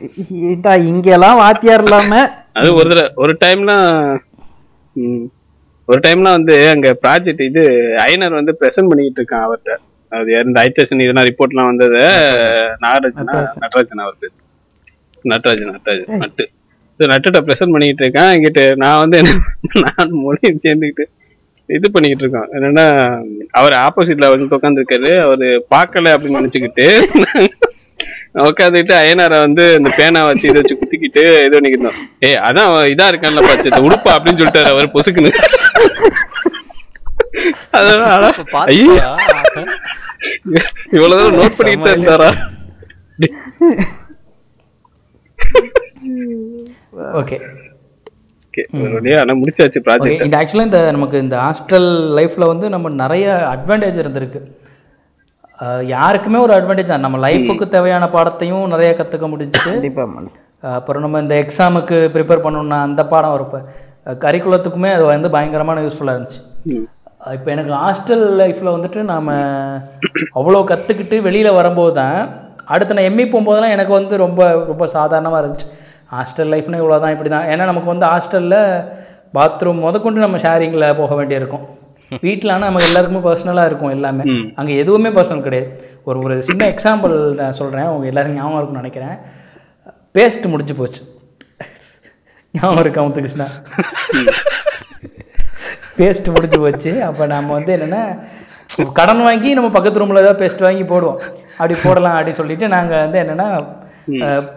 இங்கெல்லாம் 0.89 1.37
வாத்தியார் 1.37 1.83
இல்லாம? 1.83 2.11
அது 2.53 2.69
ஒரு 2.75 2.89
தடவை 2.89 3.09
ஒரு 3.17 3.33
டைம்லாம் 3.41 3.89
ஒரு 5.89 5.99
டைம்லாம் 6.05 6.37
வந்து 6.37 6.55
அங்க 6.73 6.89
ப்ராஜெக்ட் 7.03 7.41
இது 7.49 7.63
ஐனர் 8.09 8.37
வந்து 8.39 8.53
ப்ரெசென்ட் 8.59 8.89
பண்ணிக்கிட்டு 8.91 9.21
இருக்கான் 9.21 9.45
அவர்கிட்ட. 9.47 9.73
அது 10.11 10.31
இந்த 10.47 10.57
ஐடேஷன் 10.67 11.03
இதெல்லாம் 11.05 11.27
ரிப்போர்ட்லாம் 11.29 11.69
வந்தது? 11.71 12.01
நாகராஜனா 12.83 13.35
நடராஜன் 13.63 14.03
அவர் 14.05 14.19
பேர். 14.21 14.35
நடராஜன் 15.31 15.73
நடராஜன் 15.75 16.21
நட்டு. 16.23 16.45
ஸோ 16.99 17.03
நட்டுட்ட 17.11 17.39
ப்ரெசென்ட் 17.47 17.73
பண்ணிக்கிட்டு 17.75 18.05
இருக்கான். 18.05 18.31
என்கிட்ட 18.35 18.63
நான் 18.83 19.01
வந்து 19.03 19.19
என்ன 19.21 19.33
நான் 19.85 20.15
மொழி 20.25 20.41
சேர்ந்துக்கிட்டு 20.65 21.05
இது 21.69 21.87
பண்ணிக்கிட்டு 21.95 22.23
இருக்கோம். 22.25 22.49
என்னன்னா 22.57 22.85
அவர் 23.59 23.75
ஆப்போசிட்ல 23.85 24.29
வந்து 24.31 24.57
உட்காந்துருக்காரு 24.57 25.11
அவரு 25.25 25.47
பார்க்கல 25.75 26.13
அப்படின்னு 26.15 26.41
நினைச்சுக்கிட்டு. 26.41 26.87
உட்காந்துக்கிட்டு 28.35 28.95
அயனாரை 28.99 29.37
வந்து 29.39 29.63
இந்த 29.77 29.89
பேனா 29.97 30.21
வச்சு 30.27 30.49
இதை 30.49 30.59
வச்சு 30.61 30.77
குத்திக்கிட்டு 30.77 31.23
இது 31.45 31.55
பண்ணிக்கிட்டோம் 31.55 31.97
ஏய் 32.19 32.39
அதான் 32.45 32.69
அவன் 32.69 32.91
இதா 32.93 33.07
இருக்கான்ல 33.11 33.43
பாச்சு 33.47 33.85
உடுப்பா 33.87 34.13
அப்படின்னு 34.15 34.41
சொல்லிட்டாரு 34.41 34.71
அவர் 34.73 34.93
பொசுக்குன்னு. 34.95 35.31
தூரம் 41.13 41.37
நோட் 41.37 41.57
பண்ணிக்கிட்டு 41.57 41.85
தான் 41.85 41.95
இருந்தாரா? 41.95 42.29
ஓகே. 47.19 47.37
முடிச்சாச்சு 49.39 49.79
ப்ராஜெக்ட் 49.85 50.25
இந்த 50.25 50.37
ஆக்சுவலாக 50.39 50.69
இந்த 50.69 50.79
நமக்கு 50.91 51.17
இந்த 51.17 51.35
ஹாஸ்டல் 51.43 51.87
லைஃப்பில் 52.17 52.51
வந்து 52.51 52.67
நம்ம 52.69 52.89
நிறைய 53.01 53.25
அட்வான்டேஜ் 53.53 54.01
இருந்திருக்கு. 54.03 54.41
யாருக்குமே 55.93 56.39
ஒரு 56.45 56.53
அட்வான்டேஜ் 56.55 56.91
தான். 56.91 57.05
நம்ம 57.05 57.19
லைஃபுக்கு 57.25 57.65
தேவையான 57.75 58.05
பாடத்தையும் 58.15 58.65
நிறைய 58.73 58.91
கற்றுக்க 58.99 59.27
முடிஞ்சுச்சு 59.33 59.73
அப்புறம் 60.77 61.03
நம்ம 61.05 61.19
இந்த 61.23 61.35
எக்ஸாமுக்கு 61.43 61.97
ப்ரிப்பேர் 62.15 62.43
பண்ணணும்னா 62.45 62.79
அந்த 62.87 63.01
பாடம் 63.11 63.33
வரப்போ 63.35 63.59
கரிக்குலத்துக்குமே 64.23 64.89
அது 64.95 65.03
வந்து 65.11 65.29
பயங்கரமான 65.35 65.81
யூஸ்ஃபுல்லாக 65.85 66.17
இருந்துச்சு. 66.17 66.41
இப்போ 67.35 67.49
எனக்கு 67.55 67.71
ஹாஸ்டல் 67.83 68.25
லைஃப்பில் 68.41 68.75
வந்துட்டு 68.75 69.01
நாம் 69.11 69.29
அவ்வளோ 70.39 70.61
கற்றுக்கிட்டு 70.71 71.17
வெளியில் 71.27 71.57
வரும்போது 71.59 71.93
தான் 71.99 72.17
அடுத்து 72.73 72.97
நான் 72.97 73.09
எம்இ 73.11 73.25
போகும்போதெல்லாம் 73.33 73.75
எனக்கு 73.75 73.93
வந்து 73.99 74.15
ரொம்ப 74.25 74.41
ரொம்ப 74.71 74.85
சாதாரணமாக 74.97 75.41
இருந்துச்சு. 75.43 75.67
ஹாஸ்டல் 76.15 76.51
லைஃப்னா 76.53 76.81
இவ்வளோ 76.81 76.99
தான் 77.05 77.13
இப்படி 77.15 77.29
தான் 77.35 77.47
ஏன்னா 77.51 77.63
நமக்கு 77.71 77.93
வந்து 77.93 78.07
ஹாஸ்டலில் 78.11 78.59
பாத்ரூம் 79.37 79.83
முதற்கொண்டு 79.85 80.25
நம்ம 80.25 80.39
ஷேரிங்கில் 80.45 80.85
போக 81.01 81.13
வேண்டியிருக்கும். 81.19 81.63
வீட்டில் 82.25 82.53
ஆனால் 82.55 82.69
நமக்கு 82.69 82.89
எல்லாருக்குமே 82.89 83.21
பர்சனலாக 83.27 83.69
இருக்கும் 83.69 83.93
எல்லாமே. 83.95 84.23
அங்கே 84.59 84.73
எதுவுமே 84.83 85.09
பர்சனல் 85.17 85.45
கிடையாது. 85.47 85.69
ஒரு 86.09 86.19
ஒரு 86.25 86.35
சின்ன 86.49 86.63
எக்ஸாம்பிள் 86.73 87.15
நான் 87.41 87.57
சொல்கிறேன் 87.59 87.89
அவங்க 87.89 88.05
எல்லாரும் 88.11 88.37
ஞாபகம் 88.39 88.57
இருக்கும்னு 88.59 88.83
நினைக்கிறேன். 88.83 89.15
பேஸ்ட் 90.17 90.47
முடிஞ்சு 90.53 90.75
போச்சு. 90.79 91.01
ஞாபகம் 92.53 92.83
இருக்கா 92.83 93.03
முத்துகிருஷ்ணா 93.05 93.47
பேஸ்ட் 95.99 96.33
முடிஞ்சு 96.35 96.59
போச்சு. 96.65 96.91
அப்போ 97.09 97.23
நம்ம 97.35 97.53
வந்து 97.57 97.71
என்னென்னா 97.77 98.03
கடன் 98.99 99.23
வாங்கி 99.27 99.49
நம்ம 99.57 99.69
பக்கத்து 99.77 100.01
ரூமில் 100.01 100.21
ஏதாவது 100.23 100.41
பேஸ்ட் 100.43 100.65
வாங்கி 100.67 100.85
போடுவோம். 100.91 101.19
அப்படி 101.57 101.75
போடலாம் 101.85 102.15
அப்படின்னு 102.17 102.41
சொல்லிட்டு 102.41 102.67
நாங்கள் 102.75 103.03
வந்து 103.05 103.19
என்னென்னா 103.23 103.47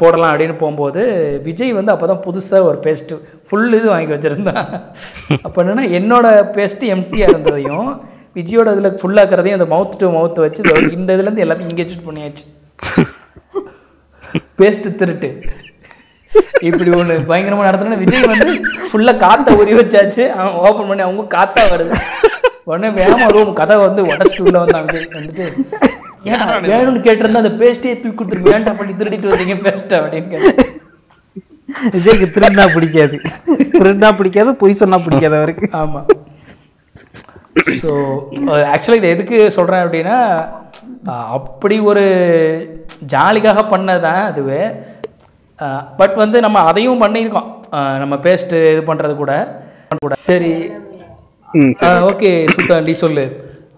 போடலாம் 0.01 0.31
அப்படின்னு 0.33 0.57
போகும்போது 0.63 1.03
விஜய் 1.49 1.77
வந்து 1.79 1.93
அப்போ 1.95 2.07
தான் 2.07 2.23
புதுசாக 2.27 2.69
ஒரு 2.71 2.79
பேஸ்ட்டு 2.87 3.21
ஃபுல் 3.49 3.77
இது 3.79 3.89
வாங்கி 3.95 4.15
வச்சுருந்தான் 4.15 4.65
அப்போ 5.47 5.59
என்னென்னா 5.63 5.85
என்னோட 5.99 6.27
பேஸ்ட்டு 6.57 6.93
எம்டியாக 6.97 7.33
இருந்ததையும் 7.33 7.89
விஜயோட 8.39 8.73
இதில் 8.77 8.99
ஃபுல்லாக்கிறதையும் 9.01 9.59
அந்த 9.59 9.69
மவுத் 9.75 10.01
டு 10.01 10.09
மவுத் 10.17 10.41
வச்சு 10.45 10.63
இந்த 10.97 11.11
இதுலேருந்து 11.17 11.45
எல்லாத்தையும் 11.45 11.73
இங்கே 11.75 11.87
சூட் 11.93 12.09
பண்ணியாச்சு. 12.09 12.45
பேஸ்ட்டு 14.61 14.97
திருட்டு. 15.01 15.31
இப்படி 16.69 16.91
ஒண்ணு 16.99 17.15
பயங்கரமா 17.31 17.67
நடத்தினா 17.69 17.99
விஜய் 18.03 18.31
வந்து 18.33 18.49
ஃபுல்லா 18.89 19.13
காற்றை 19.25 19.55
உரி 19.63 19.75
வச்சாச்சு. 19.81 20.25
அவன் 20.39 20.59
ஓப்பன் 20.67 20.89
பண்ணி 20.91 21.05
அவங்க 21.07 21.25
காற்றா 21.37 21.65
வருது. 21.73 21.97
உடனே 22.69 22.89
வேகமா 22.99 23.27
ரூம் 23.35 23.53
கதை 23.61 23.75
வந்து 23.87 24.01
உடச்சிட்டு 24.11 24.45
உள்ள 24.45 24.61
விஜய் 24.87 25.11
வந்துட்டு 25.17 25.47
வேணும்னு 26.71 27.05
கேட்டிருந்தா 27.07 27.43
அந்த 27.43 27.53
பேஸ்டே 27.61 27.93
தூக்கி 28.03 28.17
கொடுத்துருக்கு 28.17 28.55
ஏன்டா 28.57 28.73
பண்ணி 28.79 28.93
திருடிட்டு 29.01 29.33
வந்தீங்க 29.33 29.57
பேஸ்ட்டை 29.67 29.97
அப்படின்னு 30.01 30.31
கேட்டேன். 30.33 30.73
விஜய்க்கு 31.95 32.27
திருந்தா 32.37 32.65
பிடிக்காது. 32.75 33.17
திருந்தா 33.81 34.09
பிடிக்காது 34.19 34.51
பொய் 34.63 34.81
சொன்னா 34.81 34.99
பிடிக்காது 35.07 35.37
அவருக்கு. 35.41 35.67
ஆமா. 35.83 36.01
ஸோ 37.83 37.91
ஆக்சுவலாக 38.73 39.01
இதை 39.01 39.11
எதுக்கு 39.15 39.37
சொல்கிறேன் 39.57 39.85
அப்படின்னா 39.85 40.17
அப்படி 41.37 41.77
ஒரு 41.91 42.05
ஜாலிக்காக 43.15 43.63
பண்ணதான் 43.75 44.23
அதுவே. 44.31 44.63
பட் 46.01 46.17
வந்து 46.23 46.41
நம்ம 46.47 46.65
அதையும் 46.71 47.05
பண்ணியிருக்கோம். 47.05 47.49
நம்ம 48.03 48.15
பேஸ்ட்டு 48.27 48.59
இது 48.75 48.83
பண்ணுறது 48.91 49.15
கூட 49.23 49.35
கூட. 50.05 50.17
சரி 50.31 50.53
ஓகே 52.11 52.31
சுல்தான் 52.55 52.87
நீ 52.89 52.93
சொல்லு. 53.03 53.25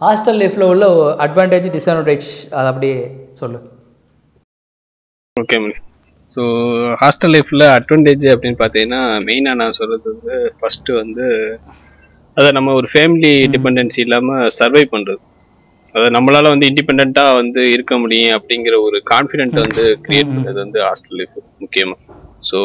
ஹாஸ்டல் 0.04 0.38
லைஃப்பில் 0.42 0.70
உள்ள 0.72 0.84
அட்வான்டேஜ் 1.24 1.66
டிஸ்அட்வான்டேஜ் 1.74 2.28
அதை 2.50 2.66
அப்படியே 2.72 2.98
சொல்லு. 3.40 3.58
ஓகே 5.36 5.58
ஸோ 6.36 6.42
ஹாஸ்டல் 7.00 7.32
லைஃப்பில் 7.34 7.64
அட்வான்டேஜ் 7.76 8.24
அப்படின்னு 8.32 8.58
பார்த்தீங்கன்னா 8.62 9.00
மெயினாக 9.28 9.60
நான் 9.60 9.76
சொல்கிறது 9.78 10.08
வந்து 10.12 10.36
ஃபஸ்ட்டு 10.58 10.98
வந்து 11.00 11.26
அதை 12.36 12.48
நம்ம 12.52 12.72
ஒரு 12.72 12.88
ஃபேமிலி 12.92 13.32
டிபெண்டன்சி 13.54 14.00
இல்லாமல் 14.06 14.50
சர்வை 14.58 14.84
பண்ணுறது 14.92 15.22
அதை 15.94 16.06
நம்மளால 16.16 16.50
வந்து 16.54 16.68
இண்டிபெண்ட்டாக 16.70 17.36
வந்து 17.40 17.60
இருக்க 17.74 17.94
முடியும் 17.98 18.34
அப்படிங்கிற 18.38 18.74
ஒரு 18.86 18.98
கான்ஃபிடென்ட் 19.12 19.58
வந்து 19.64 19.84
கிரியேட் 20.06 20.32
பண்ணுறது 20.34 20.58
வந்து 20.64 20.80
ஹாஸ்டல் 20.88 21.18
லைஃப் 21.20 21.36
முக்கியமாக 21.60 22.00
ஸோ 22.42 22.58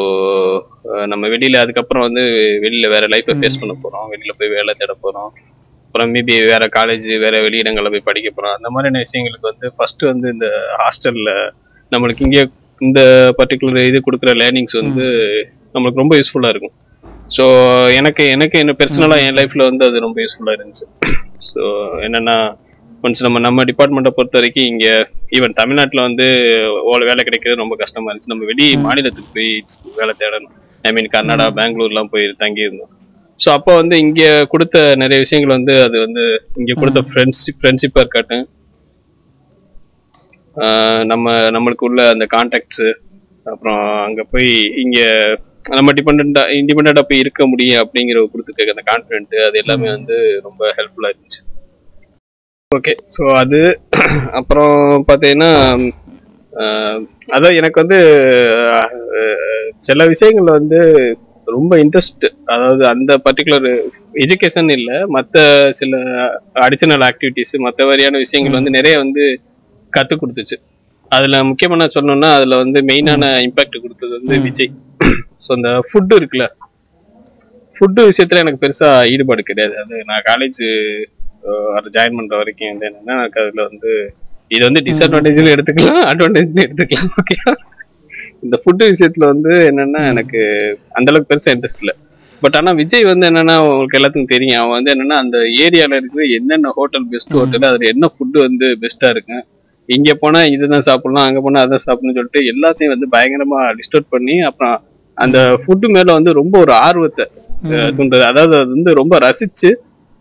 நம்ம 1.12 1.24
வெளியில் 1.34 1.64
அதுக்கப்புறம் 1.64 2.06
வந்து 2.08 2.24
வெளியில் 2.66 2.94
வேற 2.96 3.06
லைஃப்பை 3.14 3.36
ஃபேஸ் 3.40 3.60
பண்ண 3.62 3.74
போகிறோம் 3.84 4.08
வெளியில் 4.14 4.38
போய் 4.40 4.54
வேலை 4.58 4.74
தேட 4.82 4.94
போகிறோம் 5.06 5.32
அப்புறம் 5.86 6.12
மேபி 6.16 6.36
வேற 6.52 6.64
காலேஜ் 6.76 7.08
வேற 7.24 7.36
வெளியிடங்களில் 7.46 7.94
போய் 7.94 8.08
படிக்க 8.10 8.28
போகிறோம் 8.30 8.56
அந்த 8.58 8.70
மாதிரியான 8.76 9.02
விஷயங்களுக்கு 9.06 9.50
வந்து 9.52 9.68
ஃபர்ஸ்ட் 9.76 10.04
வந்து 10.12 10.28
இந்த 10.36 10.48
ஹாஸ்டலில் 10.84 11.34
நம்மளுக்கு 11.92 12.26
இங்கே 12.28 12.44
இந்த 12.82 13.02
பர்டிகுலர் 13.40 13.90
இது 13.90 14.00
கொடுக்குற 14.08 14.32
லேர்னிங்ஸ் 14.42 14.80
வந்து 14.82 15.06
நம்மளுக்கு 15.76 16.02
ரொம்ப 16.04 16.16
யூஸ்ஃபுல்லாக 16.20 16.54
இருக்கும். 16.54 16.76
ஸோ 17.36 17.44
எனக்கு 18.00 18.24
எனக்கு 18.36 18.58
என்ன 18.64 18.74
பர்சனலாக 18.80 19.26
என் 19.26 19.38
லைஃப்பில் 19.40 19.68
வந்து 19.70 19.86
அது 19.90 20.06
ரொம்ப 20.06 20.18
யூஸ்ஃபுல்லாக 20.24 20.58
இருந்துச்சு. 20.58 20.86
ஸோ 21.50 21.62
என்னென்னா 22.06 22.38
ஒன்ஸ் 23.04 23.22
நம்ம 23.22 23.40
நம்ம 23.40 23.64
டிபார்ட்மெண்ட்டை 23.64 24.10
பொறுத்த 24.10 24.38
வரைக்கும் 24.38 24.66
இங்கே 24.66 24.92
ஈவன் 25.32 25.54
தமிழ்நாட்டில் 25.54 26.02
வந்து 26.02 26.26
ஓ- 26.84 27.00
வேலை 27.02 27.24
கிடைக்கிறது 27.24 27.56
ரொம்ப 27.56 27.76
கஷ்டமா 27.76 28.12
இருந்துச்சு. 28.12 28.28
நம்ம 28.28 28.46
வெளி 28.46 28.76
மாநிலத்துக்கு 28.78 29.32
போய் 29.34 29.50
வேலை 29.96 30.14
தேடணும். 30.20 30.54
ஐ 30.84 30.92
மீன் 30.92 31.10
கர்நாடகா 31.14 31.50
பெங்களூர்லாம் 31.60 32.04
போய் 32.06 32.36
தங்கியிருந்தோம். 32.40 32.92
ஸோ 33.40 33.50
அப்போ 33.50 33.76
வந்து 33.76 33.98
இங்கே 33.98 34.46
கொடுத்த 34.46 34.96
நிறைய 34.96 35.20
விஷயங்கள் 35.20 35.58
வந்து 35.58 35.84
அது 35.84 36.00
வந்து 36.00 36.24
இங்கே 36.56 36.74
கொடுத்த 36.74 37.02
ஃப்ரெண்ட்ஷிப் 37.02 37.60
ஃப்ரெண்ட்ஷிப்பாக 37.62 38.00
இருக்கட்டும். 38.00 38.46
நம்ம 41.04 41.28
நம்மளுக்கு 41.52 41.84
உள்ள 41.84 42.10
அந்த 42.10 42.28
கான்டாக்ட்ஸு 42.34 42.88
அப்புறம் 43.46 44.04
அங்கே 44.04 44.24
போய் 44.32 44.52
இங்கே 44.76 45.06
நம்ம 45.70 45.92
டிபெண்ட்டாக 45.92 46.54
இண்டிபெண்ட்டாக 46.54 47.02
போய் 47.02 47.20
இருக்க 47.20 47.48
முடியும் 47.48 47.82
அப்படிங்கிற 47.84 48.20
கொடுத்துருக்க 48.34 48.76
அந்த 48.76 48.86
கான்ஃபிடென்ட் 48.92 49.36
அது 49.48 49.58
எல்லாமே 49.58 49.90
வந்து 49.90 50.16
ரொம்ப 50.44 50.74
ஹெல்ப்ஃபுல்லாக 50.78 51.14
இருந்துச்சு. 51.14 51.42
ஓகே 52.74 52.94
ஸோ 53.16 53.24
அது 53.42 53.60
அப்புறம் 54.40 54.76
பார்த்தீங்கன்னா 55.08 55.52
அதான் 57.36 57.58
எனக்கு 57.60 57.78
வந்து 57.84 57.98
சில 59.88 60.06
விஷயங்கள்ல 60.12 60.52
வந்து 60.60 60.80
ரொம்ப 61.48 61.78
இன்ட்ரெஸ்ட் 61.84 62.26
அதாவது 62.54 62.84
அந்த 62.92 63.12
பர்டிகுலர் 63.26 63.68
எஜுகேஷன் 64.24 64.70
இல்லை 64.78 64.98
மற்ற 65.16 65.38
சில 65.80 65.94
அடிஷனல் 66.66 67.06
ஆக்டிவிட்டிஸ் 67.10 67.56
மற்ற 67.66 67.88
வரியான 67.92 68.22
விஷயங்கள் 68.26 68.58
வந்து 68.60 68.76
நிறைய 68.78 68.96
வந்து 69.04 69.24
கற்றுக் 69.94 70.22
கொடுத்துச்சு. 70.22 70.58
அதுல 71.12 71.40
முக்கியமா 71.50 71.80
நான் 71.82 71.96
சொல்லணும்னா 71.96 72.30
அதுல 72.38 72.58
வந்து 72.64 72.80
மெயினான 72.90 73.26
இம்பாக்ட் 73.48 73.84
கொடுத்தது 73.84 74.14
வந்து 74.20 74.38
விஜய். 74.48 74.72
ஸோ 75.46 75.50
அந்த 75.58 75.72
ஃபுட்டு 75.88 76.16
இருக்குல்ல 76.20 76.46
ஃபுட்டு 77.76 78.02
விஷயத்துல 78.10 78.42
எனக்கு 78.44 78.64
பெருசா 78.64 78.90
ஈடுபாடு 79.14 79.44
கிடையாது. 79.50 79.76
அது 79.84 79.96
நான் 80.10 80.26
காலேஜ் 80.30 80.62
ஜாயின் 81.96 82.18
பண்ற 82.20 82.36
வரைக்கும் 82.42 82.72
வந்து 82.74 82.88
என்னன்னா 82.90 83.16
எனக்கு 83.20 83.42
அதுல 83.44 83.64
வந்து 83.70 83.92
இது 84.56 84.64
வந்து 84.70 84.82
டிஸ்அட்வான்டேஜ்ல 84.88 85.54
எடுத்துக்கலாம் 85.56 86.04
அட்வான்டேஜ்ல 86.12 86.64
எடுத்துக்கலாம் 86.68 87.14
ஓகே 87.22 87.38
இந்த 88.46 88.56
ஃபுட்டு 88.62 88.90
விஷயத்துல 88.92 89.28
வந்து 89.34 89.52
என்னன்னா 89.70 90.02
எனக்கு 90.12 90.40
அந்த 90.98 91.08
அளவுக்கு 91.12 91.32
பெருசா 91.32 91.52
இன்ட்ரெஸ்ட் 91.56 91.84
இல்லை. 91.84 91.96
பட் 92.42 92.56
ஆனா 92.60 92.72
விஜய் 92.80 93.06
வந்து 93.12 93.26
என்னன்னா 93.30 93.56
உங்களுக்கு 93.66 93.98
எல்லாத்துக்கும் 94.00 94.34
தெரியும். 94.34 94.60
அவன் 94.62 94.76
வந்து 94.78 94.92
என்னன்னா 94.94 95.18
அந்த 95.24 95.38
ஏரியால 95.66 95.98
இருக்கிற 96.00 96.24
என்னென்ன 96.38 96.72
ஹோட்டல் 96.78 97.06
பெஸ்ட் 97.12 97.36
ஹோட்டல் 97.38 97.68
அதுல 97.70 97.88
என்ன 97.94 98.06
ஃபுட்டு 98.14 98.40
வந்து 98.48 98.68
பெஸ்டா 98.82 99.10
இருக்கு? 99.14 99.38
இங்க 99.90 100.12
போனா 100.24 100.42
இதுதான் 100.56 100.86
சாப்பிடலாம் 100.88 101.28
அங்க 101.30 101.40
போனா 101.46 101.62
அதை 101.66 101.78
சாப்பிடணும்னு 101.86 102.18
சொல்லிட்டு 102.20 102.42
எல்லாத்தையும் 102.52 102.94
வந்து 102.96 103.08
பயங்கரமா 103.16 103.60
டிஸ்டர்ப் 103.80 104.14
பண்ணி 104.16 104.36
அப்புறம் 104.50 104.76
அந்த 105.18 105.40
ஃபுட்டு 105.64 105.88
மேல 105.96 106.14
வந்து 106.18 106.32
ரொம்ப 106.42 106.56
ஒரு 106.66 106.74
ஆர்வத்தை 106.86 107.26
தூண்டுது. 107.98 108.24
அதாவது 108.32 108.54
அது 108.62 108.70
வந்து 108.76 108.94
ரொம்ப 109.02 109.18
ரசிச்சு 109.28 109.72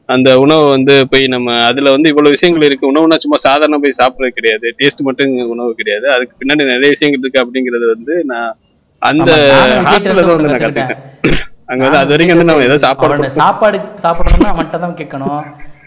அந்த 0.08 0.38
உணவை 0.38 0.68
வந்து 0.68 1.06
போய் 1.06 1.24
நம்ம 1.26 1.54
அதுல 1.66 1.90
வந்து 1.90 2.08
இவ்வளவு 2.08 2.30
விஷயங்கள் 2.30 2.66
இருக்கு. 2.68 2.90
உணவுனா 2.92 3.16
சும்மா 3.16 3.38
சாதாரண 3.46 3.78
போய் 3.78 3.98
சாப்பிடுறது 4.00 4.36
கிடையாது. 4.38 4.66
டேஸ்ட் 4.80 5.00
மட்டும் 5.00 5.32
உணவு 5.54 5.74
கிடையாது. 5.74 6.06
அதுக்கு 6.14 6.34
பின்னாடி 6.40 6.64
நிறைய 6.72 6.90
விஷயங்கள் 6.94 7.22
இருக்கு 7.24 7.42
அப்படிங்கறது 7.42 7.86
வந்து 7.94 8.14
நான் 8.24 8.50
அந்த 9.02 9.30
ஹாஸ்டல்ல 9.86 10.24
தான் 10.24 10.36
வந்து 10.36 10.50
நான். 10.50 10.62
கத்துக்கிட்டேன். 10.64 11.38
அங்க 11.70 11.82
வந்து 11.84 11.98
அது 11.98 12.10
வரைக்கும் 12.10 12.34
வந்து 12.34 12.48
நம்ம 12.50 12.64
ஏதோ 12.64 12.78
சாப்பாடு 12.78 13.28
சாப்பாடு 13.42 13.78
சாப்பிடணும்னா 14.04 14.50
அவன்கிட்ட 14.54 14.80
தான் 14.84 14.98
கேட்கணும். 15.00 15.40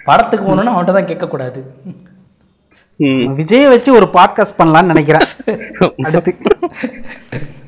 படத்துக்கு 0.05 0.45
போகணும்னா 0.45 0.74
அவன்கிட்ட 0.76 0.95
தான் 0.99 1.09
கேட்கக்கூடாது. 1.11 1.59
ம். 2.99 3.24
விஜயை 3.39 3.68
வச்சு 3.74 3.89
ஒரு 3.93 4.07
பாட்காஸ்ட் 4.13 4.59
பண்ணலாம்னு 4.59 4.91
நினைக்கிறேன். 4.93 5.28
அடுத்து. 6.07 6.34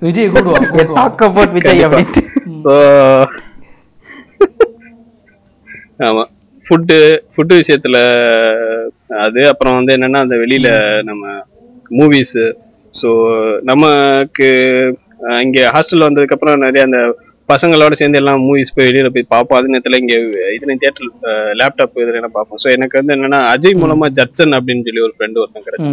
விஜய் 0.05 0.31
கூடுவான் 0.35 0.67
டாக் 0.99 1.23
அபவுட் 1.27 1.55
விஜய் 1.57 1.85
அப்படின்ட்டு. 1.87 2.23
ஃபுட்டு 6.67 6.97
ஃபுட்டு 7.33 7.59
விஷயத்துல 7.61 7.97
அது 9.25 9.41
அப்புறம் 9.51 9.77
வந்து 9.79 9.95
என்னன்னா 9.97 10.21
அந்த 10.25 10.37
வெளியில 10.43 10.69
நம்ம 11.09 11.23
மூவிஸ் 11.99 12.39
ஸோ 12.95 13.09
நமக்கு 13.69 14.47
இங்க 15.45 15.59
ஹாஸ்டல் 15.75 16.05
வந்ததுக்கு 16.07 16.35
அப்புறம் 16.35 16.65
நிறைய 16.65 16.83
அந்த 16.87 16.99
பசங்களோட 17.49 17.93
சேர்ந்து 17.99 18.19
எல்லாம் 18.19 18.41
மூவிஸ் 18.45 18.73
போய் 18.75 18.87
வெளியில 18.87 19.09
போய் 19.15 19.23
பார்ப்போம். 19.33 19.57
அது 19.59 19.71
நேரத்துல 19.73 19.99
இங்க 20.01 20.15
இதுல 20.55 20.73
தியேட்டர் 20.81 21.07
லேப்டாப் 21.59 22.01
இதுல 22.03 22.19
எல்லாம் 22.19 22.35
பார்ப்போம். 22.37 22.59
ஸோ 22.63 22.67
எனக்கு 22.75 22.99
வந்து 22.99 23.13
என்னன்னா 23.15 23.39
அஜய் 23.53 23.79
மூலமா 23.83 24.07
ஜட்சன் 24.19 24.55
அப்படின்னு 24.57 24.85
சொல்லி 24.87 25.03
ஒரு 25.05 25.13
ஃப்ரெண்டு 25.15 25.41
ஒருத்தன் 25.43 25.65
கிடைச்சு. 25.67 25.91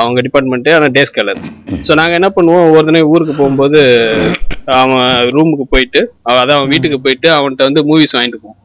அவங்க 0.00 0.20
டிபார்ட்மெண்ட்டு 0.26 0.74
ஆனால் 0.78 0.92
டேஸ் 0.96 1.16
கலர் 1.18 1.40
ஸோ 1.88 1.94
நாங்கள் 2.00 2.18
என்ன 2.20 2.30
பண்ணுவோம் 2.36 2.66
ஒவ்வொரு 2.68 2.86
தடவை 2.88 3.08
ஊருக்கு 3.14 3.36
போகும்போது 3.40 3.80
அவன் 4.80 5.06
ரூமுக்கு 5.36 5.66
போயிட்டு 5.74 6.02
அதான் 6.32 6.58
அவன் 6.58 6.72
வீட்டுக்கு 6.74 6.98
போயிட்டு 7.06 7.30
அவன்கிட்ட 7.38 7.70
வந்து 7.70 7.84
மூவிஸ் 7.90 8.16
வாங்கிட்டு 8.18 8.42
போவோம். 8.42 8.58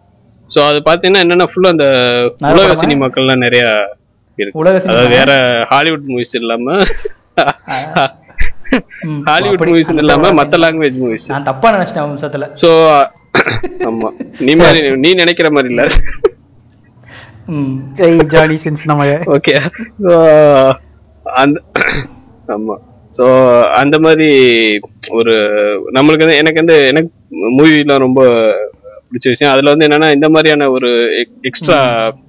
ஸோ 0.49 0.59
அது 0.69 0.79
பார்த்தீங்கன்னா 0.85 1.23
என்னன்னா 1.25 1.47
ஃபுல்லாக 1.51 1.75
அந்த 1.75 1.87
உலக? 2.51 2.75
சினிமாக்கள்லாம் 2.81 3.43
நிறையா 3.45 3.69
இருக்கு. 4.37 4.59
அதாவது 4.85 5.09
வேற 5.15 5.31
ஹாலிவுட் 5.69 6.07
மூவிஸ் 6.09 6.35
இல்லாம. 6.39 6.65
ஹாலிவுட் 9.27 9.65
மூவிஸ் 9.69 9.91
இல்லாம 9.95 10.31
மற்ற 10.39 10.57
லாங்குவேஜ் 10.63 10.97
மூவிஸ் 11.03 11.27
நான் 11.33 11.47
தப்பா 11.49 11.67
நினைச்சிட்டேன் 11.75 12.07
வம்சத்துல 12.07 12.47
ஸோ 12.61 12.69
ஆமா. 13.87 14.09
நீ 14.39 14.51
மாதிரி 14.55 14.79
நீ 15.03 15.09
நினைக்கிற 15.13 15.47
மாதிரி 15.51 15.69
இல்ல. 15.73 15.83
ம். 17.53 17.73
ஜெய் 17.97 18.21
ஜானி 18.33 18.57
சின்ஸ் 18.63 18.85
நம்ம. 18.85 19.03
ஓகே 19.35 19.53
ஸோ 20.03 20.11
அந்த 21.25 21.57
ஆமா. 22.47 22.75
ஸோ 23.17 23.25
அந்த 23.73 23.95
மாதிரி 23.99 24.29
ஒரு 25.11 25.33
நம்மளுக்கு 25.95 26.25
வந்து 26.25 26.39
எனக்கு 26.41 26.61
வந்து 26.61 26.77
எனக்கு 26.87 27.09
மூவிலாம் 27.57 28.03
ரொம்ப 28.05 28.21
பிடிச்ச 29.11 29.27
விஷயம். 29.33 29.53
அதுல 29.53 29.71
வந்து 29.73 29.85
என்னன்னா 29.87 30.09
இந்த 30.15 30.27
மாதிரியான 30.35 30.69
ஒரு 30.75 30.89
எக்ஸ்ட்ரா 31.49 31.79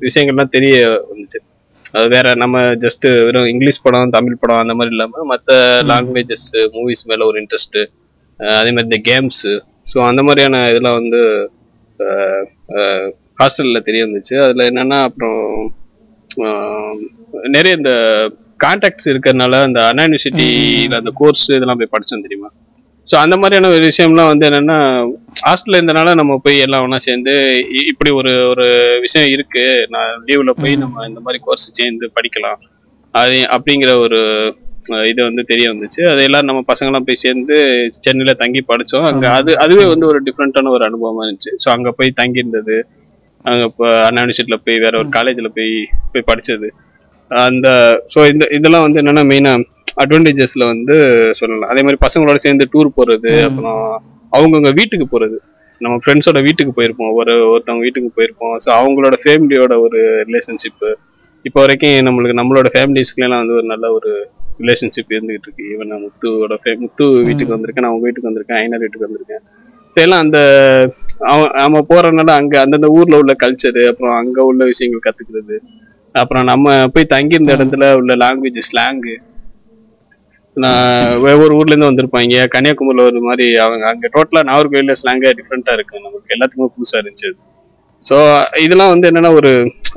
விஷயங்கள்லாம் 0.07 0.55
தெரிய 0.57 0.75
வந்துச்சு. 1.11 1.41
அது 1.97 2.07
வேற 2.15 2.29
நம்ம 2.43 2.57
ஜஸ்ட் 2.85 3.07
வெறும் 3.27 3.51
இங்கிலீஷ் 3.53 3.85
படம் 3.85 4.15
தமிழ் 4.17 4.41
படம் 4.43 4.63
அந்த 4.63 4.75
மாதிரி 4.79 4.95
இல்லாம 4.95 5.25
மற்ற 5.31 5.53
லாங்குவேஜஸ் 5.91 6.49
மூவிஸ் 6.75 7.07
மேல 7.11 7.27
ஒரு 7.31 7.39
இன்ட்ரெஸ்ட் 7.43 7.79
அதே 8.41 8.71
மாதிரி 8.73 8.89
இந்த 8.89 9.01
கேம்ஸ் 9.11 9.45
ஸோ 9.93 9.99
அந்த 10.11 10.23
மாதிரியான 10.27 10.59
இதெல்லாம் 10.73 10.99
வந்து 11.01 11.21
ஹாஸ்டல்ல 13.41 13.81
தெரிய 13.89 14.03
வந்துச்சு. 14.07 14.35
அதுல 14.45 14.65
என்னன்னா 14.71 14.99
அப்புறம் 15.09 15.41
நிறைய 17.57 17.73
இந்த 17.81 17.93
கான்டாக்ட்ஸ் 18.65 19.09
இருக்கிறதுனால 19.13 19.61
அந்த 19.67 19.81
அண்ணா 19.89 20.05
யூனிவர்சிட்டியில 20.07 21.01
அந்த 21.01 21.13
கோர்ஸ் 21.21 21.45
இதெல்லாம் 21.57 21.81
போய் 21.81 21.95
படிச்சோம் 21.95 22.25
தெரியுமா? 22.27 22.49
ஸோ 23.09 23.15
அந்த 23.25 23.35
மாதிரியான 23.41 23.69
ஒரு 23.75 23.85
விஷயம்லாம் 23.91 24.31
வந்து 24.31 24.45
என்னன்னா 24.49 24.79
ஹாஸ்டல்ல 25.45 25.79
இருந்தனால 25.79 26.15
நம்ம 26.21 26.33
போய் 26.45 26.65
எல்லாம் 26.65 26.83
ஒன்றா 26.85 26.99
சேர்ந்து 27.07 27.35
இப்படி 27.93 28.11
ஒரு 28.21 28.33
ஒரு 28.51 28.67
விஷயம் 29.05 29.31
இருக்கு. 29.35 29.65
நான் 29.95 30.11
லீவ்ல 30.29 30.53
போய் 30.63 30.75
நம்ம 30.83 31.07
இந்த 31.11 31.21
மாதிரி 31.27 31.39
கோர்ஸ் 31.47 31.67
சேர்ந்து 31.79 32.09
படிக்கலாம். 32.17 32.59
அது 33.15 33.39
அப்படிங்கிற 33.57 33.93
ஒரு 34.05 34.19
இது 35.11 35.21
வந்து 35.29 35.43
தெரிய 35.51 35.67
வந்துச்சு. 35.73 36.03
அது 36.11 36.21
எல்லாரும் 36.27 36.51
நம்ம 36.51 36.63
பசங்களாம் 36.73 37.07
போய் 37.09 37.23
சேர்ந்து 37.25 37.57
சென்னையில 38.05 38.35
தங்கி 38.43 38.61
படிச்சோம். 38.71 39.07
அங்க 39.11 39.25
அது 39.39 39.51
அதுவே 39.65 39.87
வந்து 39.93 40.07
ஒரு 40.11 40.21
டிஃப்ரெண்டான 40.29 40.71
ஒரு 40.77 40.85
அனுபவமா 40.89 41.25
இருந்துச்சு. 41.27 41.53
ஸோ 41.63 41.69
அங்க 41.77 41.91
போய் 41.99 42.19
தங்கி 42.21 42.43
இருந்தது 42.43 42.77
அங்க 43.45 43.63
இப்போ 43.71 43.87
அண்ணா 44.07 44.21
யூனிவர்சிட்டியில 44.23 44.59
போய் 44.67 44.83
வேற 44.85 44.95
ஒரு 45.03 45.11
காலேஜ்ல 45.17 45.51
போய் 45.59 45.73
போய் 46.13 46.29
படிச்சது. 46.31 46.69
அந்த 47.31 47.69
ஸோ 48.15 48.19
இந்த 48.33 48.45
இதெல்லாம் 48.59 48.87
வந்து 48.87 49.01
என்னன்னா 49.03 49.25
மெயினா 49.33 49.53
அட்வான்டேஜஸ்ல 50.03 50.65
வந்து 50.73 50.95
சொல்லலாம். 51.41 51.71
அதே 51.73 51.83
மாதிரி 51.87 52.01
பசங்களோட 52.07 52.39
சேர்ந்து 52.45 52.67
டூர் 52.75 52.97
போறது 52.99 53.33
அப்புறம் 53.49 53.83
அவங்கவுங்க 54.33 54.73
வீட்டுக்கு 54.81 55.07
போறது. 55.15 55.37
நம்ம 55.85 55.97
ஃப்ரெண்ட்ஸோட 56.05 56.39
வீட்டுக்கு 56.47 56.73
போயிருப்போம். 56.79 57.13
ஒரு 57.21 57.35
ஒருத்தவங்க 57.53 57.85
வீட்டுக்கு 57.87 58.11
போயிருப்போம். 58.19 58.57
ஸோ 58.65 58.69
அவங்களோட 58.79 59.17
ஃபேமிலியோட 59.25 59.75
ஒரு 59.87 60.01
ரிலேஷன்ஷிப்பு 60.29 60.91
இப்போ 61.45 61.59
வரைக்கும் 61.65 61.97
நம்மளுக்கு 62.07 62.39
நம்மளோட 62.41 62.69
ஃபேமிலிஸ்க்குலாம் 62.75 63.43
வந்து 63.43 63.57
ஒரு 63.59 63.67
நல்ல 63.73 63.87
ஒரு 63.97 64.11
ரிலேஷன்ஷிப் 64.63 65.13
இருந்துகிட்டு 65.17 65.47
இருக்கு 65.49 65.65
ஈவன் 65.73 65.91
நான் 65.93 66.05
முத்துவோட 66.05 66.55
முத்து 66.85 67.05
வீட்டுக்கு 67.29 67.55
வந்திருக்கேன் 67.57 67.85
நான் 67.85 67.93
அவங்க 67.93 68.07
வீட்டுக்கு 68.09 68.31
வந்திருக்கேன் 68.31 68.61
ஐநார் 68.63 68.83
வீட்டுக்கு 68.85 69.09
வந்திருக்கேன். 69.09 69.45
எல்லாம் 69.97 70.23
அந்த 70.25 70.39
அவன் 71.31 71.53
நம்ம 71.63 71.79
போறதுனால 71.91 72.33
அங்க 72.41 72.55
அந்தந்த 72.65 72.89
ஊர்ல 72.97 73.21
உள்ள 73.23 73.33
கல்ச்சரு 73.43 73.83
அப்புறம் 73.91 74.17
அங்க 74.23 74.39
உள்ள 74.51 74.63
விஷயங்கள் 74.65 75.05
கத்துக்கிறது. 75.07 75.57
அப்புறம் 76.15 76.45
நம்ம 76.45 76.75
போய் 76.95 77.13
தங்கியிருந்த 77.15 77.57
இடத்துல 77.57 77.87
உள்ள 78.01 78.13
லாங்குவேஜ் 78.25 78.61
ஸ்லாங்கு 78.69 79.15
ஒவ்வொரு 81.27 81.53
ஊர்ல 81.59 81.73
இருந்து 81.73 81.91
வந்திருப்பாங்க 81.91 82.45
கன்னியாகுமரியில 82.55 83.07
ஒரு 83.11 83.21
மாதிரி 83.29 83.47
அவங்க 83.65 83.87
அங்க 83.93 84.09
டோட்டலா 84.17 84.43
நாகர்கோயில 84.51 84.95
ஸ்லாங்கே 85.01 85.33
டிஃப்ரெண்டா 85.39 85.75
இருக்கு. 85.79 85.97
நமக்கு 86.07 86.35
எல்லாத்துக்குமே 86.37 86.71
புதுசா 86.77 86.99
இருந்துச்சு 87.01 87.31
ஸோ 88.05 88.17
இதெல்லாம் 88.65 88.93
வந்து 88.93 89.09
என்னன்னா 89.11 89.31
ஒரு 89.39 89.51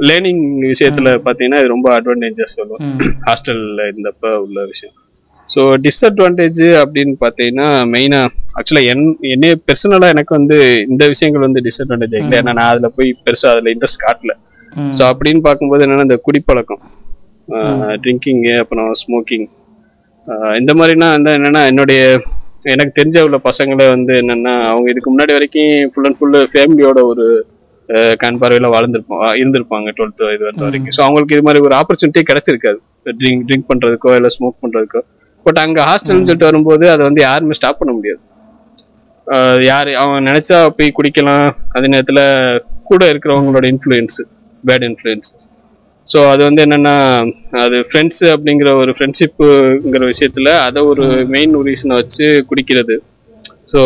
லேர்னிங் 0.10 0.44
விஷயத்துல 0.72 1.10
பாத்தீங்கன்னா 1.26 1.60
இது 1.62 1.74
ரொம்ப 1.76 1.90
அட்வான்டேஜஸ் 1.98 2.58
சொல்லுவோம். 2.60 2.82
ஹாஸ்டல்ல 3.28 3.82
இருந்தப்ப 3.92 4.32
உள்ள 4.46 4.60
விஷயம். 4.72 4.96
ஸோ 5.50 5.62
டிஸ்அட்வான்டேஜ் 5.86 6.64
அப்படின்னு 6.82 7.14
பார்த்தீங்கன்னா 7.24 7.68
மெயினாக 7.94 8.28
ஆக்சுவலாக 8.60 8.92
என் 8.92 9.06
என்னைய 9.34 9.54
பர்சனலாக 9.68 10.14
எனக்கு 10.16 10.34
வந்து 10.40 10.58
இந்த 10.92 11.04
விஷயங்கள் 11.14 11.46
வந்து 11.48 11.64
டிஸ்அட்வான்டேஜ் 11.68 12.16
இல்லை 12.22 12.38
ஏன்னா 12.42 12.54
நான் 12.60 12.72
அதில் 12.72 12.96
போய் 12.98 13.10
பெருசாக 13.26 13.54
அதில் 13.56 13.72
இன்ட்ரெஸ்ட் 13.74 14.04
காட்டல. 14.06 14.34
ஸோ 14.98 15.04
அப்படின்னு 15.12 15.42
பார்க்கும்போது 15.48 15.86
என்னன்னா 15.86 16.08
இந்த 16.10 16.20
குடிப்பழக்கம் 16.28 16.82
ட்ரிங்கிங்கு 18.04 18.54
அப்புறம் 18.64 18.90
ஸ்மோக்கிங் 19.02 19.48
இந்த 20.60 20.72
மாதிரினா 20.80 21.08
வந்து 21.16 21.32
என்னன்னா 21.38 21.62
என்னுடைய 21.72 22.02
எனக்கு 22.74 22.94
தெரிஞ்ச 23.00 23.20
உள்ள 23.28 23.38
பசங்களே 23.48 23.88
வந்து 23.96 24.14
என்னன்னா 24.22 24.54
அவங்க 24.72 24.88
இதுக்கு 24.92 25.12
முன்னாடி 25.14 25.34
வரைக்கும் 25.38 25.92
ஃபுல் 25.92 26.08
அண்ட் 26.10 26.18
ஃபுல்லு 26.20 26.40
ஃபேமிலியோட 26.54 27.00
ஒரு 27.12 27.26
கண் 28.24 28.40
பார்வையில 28.42 28.68
வாழ்ந்திருப்போம் 28.74 29.24
இருந்திருப்பாங்க 29.40 29.90
டுவெல்த் 29.98 30.22
இது 30.36 30.44
வரைக்கும். 30.66 30.94
ஸோ 30.98 31.02
அவங்களுக்கு 31.06 31.36
இது 31.38 31.46
மாதிரி 31.48 31.64
ஒரு 31.68 31.76
ஆப்பர்ச்சுனிட்டி 31.80 32.22
கிடைச்சிருக்காது. 32.30 32.80
ட்ரிங்க் 33.22 33.46
ட்ரிங்க் 33.48 33.70
பண்றதுக்கோ 33.72 34.12
இல்லை 34.20 34.32
ஸ்மோக் 34.36 34.62
பண்றதுக்கோ. 34.64 35.02
பட் 35.46 35.60
அங்க 35.64 35.80
ஹாஸ்டல்னு 35.90 36.28
சொல்லிட்டு 36.28 36.50
வரும்போது 36.50 36.86
அதை 36.94 37.04
வந்து 37.10 37.22
யாருமே 37.28 37.58
ஸ்டாப் 37.60 37.80
பண்ண 37.82 37.94
முடியாது. 37.98 38.22
யாரு 39.72 39.92
அவன் 40.02 40.28
நினைச்சா 40.30 40.58
போய் 40.78 40.96
குடிக்கலாம். 40.98 41.48
அதே 41.76 41.90
நேரத்துல 41.96 42.22
கூட 42.90 43.02
இருக்கிறவங்களோட 43.12 43.66
இன்ஃப்ளூயன்ஸ் 43.74 44.18
பேட் 44.64 44.86
இன்ஃப்ளூயன்ஸ் 44.90 45.30
ஸோ 46.12 46.20
அது 46.32 46.42
வந்து 46.44 46.62
என்னன்னா 46.66 46.96
அது 47.62 47.78
ஃப்ரெண்ட்ஸ் 47.88 48.24
அப்படிங்கிற 48.34 48.70
ஒரு 48.80 48.92
ஃப்ரெண்ட்ஷிப்புங்கிற 48.96 50.04
விஷயத்துல 50.12 50.50
அதை 50.66 50.82
ஒரு 50.92 51.04
மெயின் 51.34 51.54
ரீசனை 51.68 51.96
வச்சு 52.00 52.26
குடிக்கிறது. 52.50 52.96
ஸோ 53.72 53.82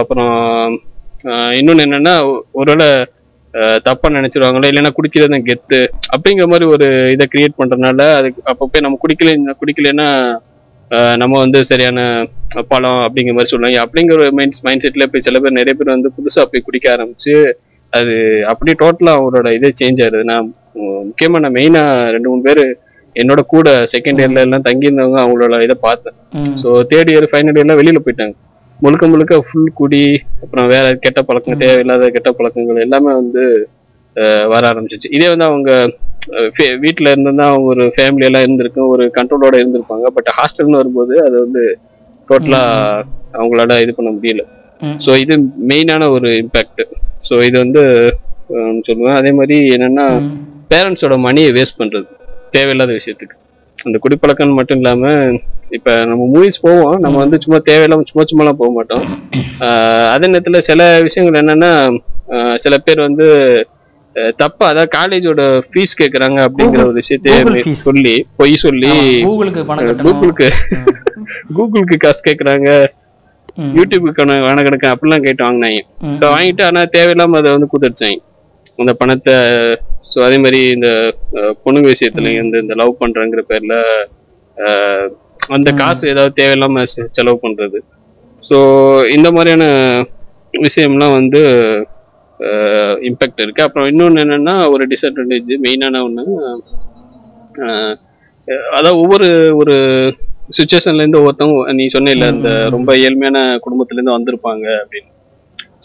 அப்புறம் 0.00 0.34
ஆஹ் 1.24 1.52
இன்னொன்னு 1.58 1.84
என்னன்னா 1.86 2.14
ஒருவேளை 2.52 2.88
ஆஹ் 3.54 3.80
தப்பா 3.84 4.08
நினைச்சிருவாங்களோ 4.14 4.68
இல்லைன்னா 4.70 4.92
குடிக்கிறது 4.96 5.38
கெத்து 5.44 5.80
அப்படிங்கிற 6.14 6.46
மாதிரி 6.48 6.66
ஒரு 6.74 6.86
இதை 7.14 7.26
கிரியேட் 7.32 7.58
பண்றதுனால 7.60 8.00
அதுக்கு 8.18 8.40
அப்போ 8.52 8.64
போய் 8.66 8.84
நம்ம 8.86 8.98
குடிக்கல 9.02 9.30
குடிக்கலைன்னா 9.60 10.08
நம்ம 11.16 11.38
வந்து 11.38 11.58
சரியான 11.64 12.00
பழம் 12.68 13.00
அப்படிங்கிற 13.06 13.34
மாதிரி 13.36 13.52
சொல்லுவாங்க. 13.52 13.78
அப்படிங்கிற 13.84 14.26
மைண்ட் 14.32 14.60
மைண்ட் 14.66 14.84
செட்ல 14.84 15.06
போய் 15.06 15.24
சில 15.24 15.38
பேர் 15.40 15.58
நிறைய 15.58 15.74
பேர் 15.74 15.94
வந்து 15.94 16.12
புதுசா 16.16 16.42
போய் 16.44 16.66
குடிக்க 16.66 16.86
ஆரம்பிச்சு 16.92 17.34
அது 17.92 18.14
அப்படியே 18.52 18.76
டோட்டலா 18.82 19.14
அவங்களோட 19.16 19.48
இதே 19.56 19.70
சேஞ்ச் 19.80 20.00
நான் 20.30 20.44
உம், 20.44 20.54
முக்கியமா 21.08 21.40
நான் 21.44 21.56
மெயினா 21.58 21.82
ரெண்டு 22.14 22.28
மூணு 22.30 22.42
பேர் 22.48 22.62
என்னோட 23.16 23.40
கூட 23.54 23.68
செகண்ட் 23.92 24.20
இயர்ல 24.22 24.42
எல்லாம் 24.46 24.66
தங்கியிருந்தவங்க 24.66 25.18
அவங்களோட 25.24 25.60
இதை 25.66 25.76
பார்த்தேன். 25.86 26.16
ஸோ 26.62 26.68
தேர்ட் 26.90 27.10
இயர் 27.12 27.30
ஃபைனல் 27.32 27.58
இயர்லாம் 27.58 27.80
வெளியில 27.80 28.00
போயிட்டாங்க. 28.06 28.34
முழுக்க 28.84 29.04
முழுக்க 29.12 29.34
ஃபுல் 29.46 29.70
குடி 29.78 30.02
அப்புறம் 30.44 30.66
வேற 30.72 30.86
கெட்ட 31.04 31.20
பழக்கம் 31.28 31.62
தேவையில்லாத 31.62 32.08
கெட்ட 32.16 32.30
பழக்கங்கள் 32.38 32.84
எல்லாமே 32.86 33.12
வந்து 33.20 33.44
வர 34.52 34.62
ஆரம்பிச்சிச்சு. 34.70 35.08
இதே 35.16 35.28
வந்து 35.32 35.46
அவங்க 35.50 35.70
வீட்ல 36.82 37.06
இருந்திருந்தா 37.12 37.46
அவங்க 37.52 37.68
ஒரு 37.74 37.84
ஃபேமிலி 37.96 38.26
எல்லாம் 38.28 38.44
இருந்திருக்கும் 38.46 38.90
ஒரு 38.94 39.04
கண்ட்ரோலோட 39.16 39.54
இருந்திருப்பாங்க. 39.62 40.06
பட் 40.16 40.30
ஹாஸ்டல்னு 40.38 40.80
வரும்போது 40.80 41.14
அது 41.26 41.36
வந்து 41.44 41.62
டோட்டலா 42.28 42.62
அவங்களால 43.38 43.78
இது 43.84 43.92
பண்ண 43.98 44.10
முடியல. 44.16 44.44
ஸோ 45.04 45.10
இது 45.24 45.34
மெயினான 45.70 46.08
ஒரு 46.16 46.30
இம்பேக்ட் 46.42 46.82
ஸோ 47.28 47.34
இது 47.48 47.56
வந்து 47.64 47.82
சொல்லுவேன். 48.88 49.18
அதே 49.20 49.32
மாதிரி 49.38 49.58
என்னன்னா. 49.76 50.06
பேரண்ட்ஸோட 50.70 51.16
மணியை 51.26 51.50
வேஸ்ட் 51.56 51.80
பண்றது 51.80 52.08
தேவையில்லாத 52.54 52.92
விஷயத்துக்கு. 52.98 53.36
அந்த 53.78 53.96
குடிப்பழக்கம் 54.04 54.58
மட்டும் 54.58 54.80
இல்லாம 54.80 55.04
இப்ப 55.76 55.94
நம்ம 56.10 56.26
மூவிஸ் 56.34 56.62
போவோம் 56.64 56.98
நம்ம 57.04 57.16
வந்து 57.22 57.36
சும்மா 57.44 57.58
தேவையில்லாம 57.68 58.04
சும்மா 58.10 58.24
சும்மாலாம் 58.30 58.60
போக 58.60 58.70
மாட்டோம். 58.76 59.04
ஆஹ் 59.66 60.08
அதே 60.12 60.26
நேரத்துல 60.32 60.60
சில 60.68 60.82
விஷயங்கள் 61.06 61.40
என்னன்னா 61.42 61.70
சில 62.64 62.74
பேர் 62.86 63.06
வந்து 63.08 63.26
தப்பா 64.40 64.64
அதாவது 64.72 64.90
காலேஜோட 64.96 65.40
ஃபீஸ் 65.70 65.98
கேக்குறாங்க 66.00 66.38
அப்படிங்கிற 66.46 66.80
ஒரு 66.82 66.92
Google 66.92 67.00
விஷயத்தையே. 67.00 67.40
சொல்லி 67.86 68.14
பொய் 68.40 68.54
சொல்லி 68.64 68.92
கூகுளுக்கு 69.26 69.62
கூகுளுக்கு 71.56 71.96
காசு 72.04 72.20
கேக்குறாங்க. 72.28 72.68
யூடியூபுக்கு 73.76 74.22
கணக்கு 74.46 74.88
அப்படிலாம் 74.92 75.26
கேட்டு 75.26 75.44
வாங்கினாங்க. 75.46 75.80
ஸோ 76.18 76.24
வாங்கிட்டு 76.34 76.64
ஆனா 76.68 76.80
தேவையில்லாம 76.96 77.38
அதை 77.40 77.52
வந்து 77.56 77.68
குதிர்ச்சாங்க 77.74 78.18
அந்த 78.78 78.92
பணத்தை 79.00 79.34
ஸோ 80.10 80.18
அதே 80.26 80.36
மாதிரி 80.44 80.60
இந்த 80.76 80.88
பொண்ணுங்க 81.64 81.88
விஷயத்துல 81.94 82.32
இந்த 82.42 82.56
இந்த 82.64 82.74
லவ் 82.80 83.00
பண்றங்கிற 83.02 83.42
பேர்ல 83.50 83.74
அந்த 85.56 85.70
காசு 85.80 86.04
ஏதாவது 86.12 86.38
தேவையில்லாம 86.40 86.82
செலவு 87.16 87.38
பண்றது. 87.44 87.78
ஸோ 88.48 88.56
இந்த 89.16 89.28
மாதிரியான 89.36 89.64
விஷயம்லாம் 90.66 91.16
வந்து 91.18 91.40
இம்பேக்ட் 93.08 93.42
இருக்கு. 93.44 93.66
அப்புறம் 93.66 93.88
இன்னொன்று 93.90 94.22
என்னன்னா 94.24 94.54
ஒரு 94.74 94.84
டிஸ்அட்வான்டேஜ் 94.92 95.52
மெயினான 95.66 96.02
ஒன்று 96.06 96.24
அதாவது 98.76 98.96
ஒவ்வொரு 99.02 99.28
ஒரு 99.60 99.74
சுச்சுவேஷன்ல 100.56 101.02
இருந்து 101.02 101.20
ஒவ்வொருத்தவங்க 101.20 101.72
நீ 101.78 101.84
சொன்ன 101.94 102.14
இந்த 102.34 102.50
ரொம்ப 102.76 102.90
ஏழ்மையான 103.06 103.38
குடும்பத்துல 103.64 103.98
இருந்து 103.98 104.16
வந்திருப்பாங்க 104.16 104.66
அப்படின்னு. 104.82 105.10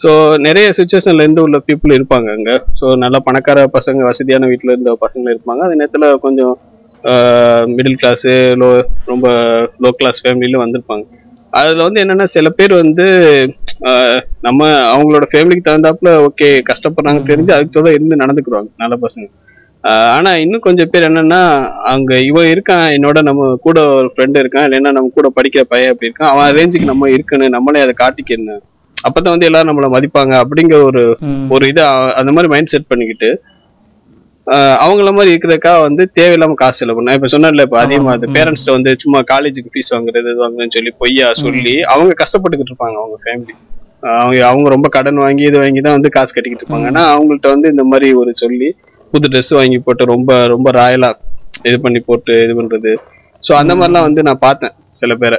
ஸோ 0.02 0.10
நிறைய 0.46 0.66
சுச்சுவேஷன்லேருந்து 0.78 1.44
உள்ள 1.46 1.58
பீப்புள் 1.68 1.96
இருப்பாங்க 1.96 2.28
அங்கே. 2.36 2.54
ஸோ 2.78 2.84
நல்லா 3.02 3.18
பணக்கார 3.28 3.64
பசங்க 3.76 4.00
வசதியான 4.10 4.46
வீட்டில் 4.52 4.72
இருந்த 4.74 4.94
பசங்க 5.04 5.34
இருப்பாங்க. 5.34 5.60
அதே 5.66 5.76
நேரத்தில் 5.80 6.06
கொஞ்சம் 6.26 6.54
மிடில் 7.76 8.00
கிளாஸு 8.00 8.32
லோ 8.60 8.68
ரொம்ப 9.10 9.26
லோ 9.84 9.90
கிளாஸ் 10.00 10.20
ஃபேமிலியில 10.24 10.62
வந்திருப்பாங்க. 10.62 11.04
அதில் 11.52 11.84
வந்து 11.86 12.02
என்னென்னா 12.02 12.26
சில 12.34 12.48
பேர் 12.58 12.74
வந்து 12.82 13.06
நம்ம 14.46 14.60
அவங்களோட 14.92 15.24
ஃபேமிலிக்கு 15.32 15.66
தகுந்தாப்புல 15.68 16.10
ஓகே 16.26 16.48
கஷ்டப்படுறாங்க 16.70 17.22
தெரிஞ்சு 17.30 17.54
அதுக்கு 17.56 17.76
தான் 17.78 17.96
இருந்து 17.96 18.22
நடந்துக்குறாங்க 18.22 18.70
நல்ல 18.82 18.96
பசங்க. 19.04 19.26
ஆனால் 19.84 20.10
ஆனா 20.16 20.30
இன்னும் 20.42 20.64
கொஞ்சம் 20.66 20.90
பேர் 20.90 21.06
என்னன்னா 21.08 21.40
அங்க 21.92 22.18
இவன் 22.28 22.50
இருக்கான் 22.54 22.84
என்னோட 22.96 23.18
நம்ம 23.28 23.48
கூட 23.66 23.78
ஒரு 23.98 24.08
ஃப்ரெண்டு 24.12 24.42
இருக்கான் 24.42 24.66
இல்லைன்னா 24.68 24.92
நம்ம 24.96 25.10
கூட 25.16 25.28
படிக்கிற 25.38 25.62
பையன் 25.72 25.92
அப்படி 25.92 26.08
இருக்கான் 26.08 26.32
அவன் 26.34 26.54
ரேஞ்சுக்கு 26.58 26.92
நம்ம 26.92 27.08
இருக்கணும் 27.16 27.54
நம்மளே 27.56 27.82
அதை 27.86 27.94
காட்டிக்கணும். 28.02 28.62
அப்பதான் 29.06 29.34
வந்து 29.34 29.48
எல்லாரும் 29.48 29.70
நம்மள 29.70 29.88
மதிப்பாங்க 29.94 30.34
அப்படிங்கிற 30.42 30.78
ஒரு. 30.90 31.02
ஒரு 31.54 31.64
இதை 31.72 31.84
அந்த 32.20 32.30
மாதிரி 32.36 32.50
மைண்ட் 32.54 32.72
செட் 32.74 32.90
பண்ணிக்கிட்டு 32.92 33.30
அவங்கள 34.84 35.10
மாதிரி 35.16 35.30
இருக்கிறதுக்கா 35.32 35.72
வந்து 35.86 36.02
தேவையில்லாம 36.18 36.54
காசு 36.60 36.78
செலவு 36.80 36.96
பண்ண. 36.98 37.12
இப்ப 37.18 37.28
சொன்னேன்ல 37.34 37.64
இப்ப 37.66 37.76
அதிகமா 37.82 38.12
அது 38.16 38.28
பேரண்ட்ஸ்ட 38.36 38.72
வந்து 38.76 38.92
சும்மா 39.02 39.18
காலேஜுக்கு 39.32 39.72
ஃபீஸ் 39.74 39.92
வாங்குறது 39.94 40.30
இது 40.32 40.40
வாங்குறதுன்னு 40.44 40.76
சொல்லி 40.76 40.92
பொய்யா 41.02 41.28
சொல்லி 41.42 41.74
அவங்க 41.92 42.14
கஷ்டப்பட்டுக்கிட்டு 42.22 42.72
இருப்பாங்க 42.72 42.96
அவங்க 43.02 43.18
ஃபேமிலி 43.24 43.54
அவங்க 44.22 44.38
அவங்க 44.50 44.68
ரொம்ப 44.74 44.88
கடன் 44.96 45.20
வாங்கி 45.24 45.44
இது 45.48 45.58
வாங்கி 45.62 45.82
தான் 45.86 45.96
வந்து 45.96 46.10
காசு 46.16 46.32
கட்டிக்கிட்டு 46.36 46.64
இருப்பாங்க. 46.64 46.86
ஆனா 46.92 47.02
அவங்கள்ட்ட 47.14 47.48
வந்து 47.54 47.68
இந்த 47.74 47.84
மாதிரி 47.90 48.08
ஒரு 48.20 48.32
சொல்லி 48.42 48.68
புது 49.12 49.28
ட்ரெஸ் 49.32 49.52
வாங்கி 49.58 49.78
போட்டு 49.86 50.12
ரொம்ப 50.14 50.30
ரொம்ப 50.54 50.68
ராயலா 50.78 51.10
இது 51.68 51.76
பண்ணி 51.84 52.00
போட்டு 52.08 52.34
இது 52.44 52.52
பண்றது. 52.60 52.92
ஸோ 53.44 53.52
அந்த 53.60 53.72
மாதிரிலாம் 53.78 54.06
வந்து 54.08 54.22
நான் 54.28 54.42
பார்த்தேன் 54.46 54.74
சில 55.00 55.14
பேரை. 55.22 55.38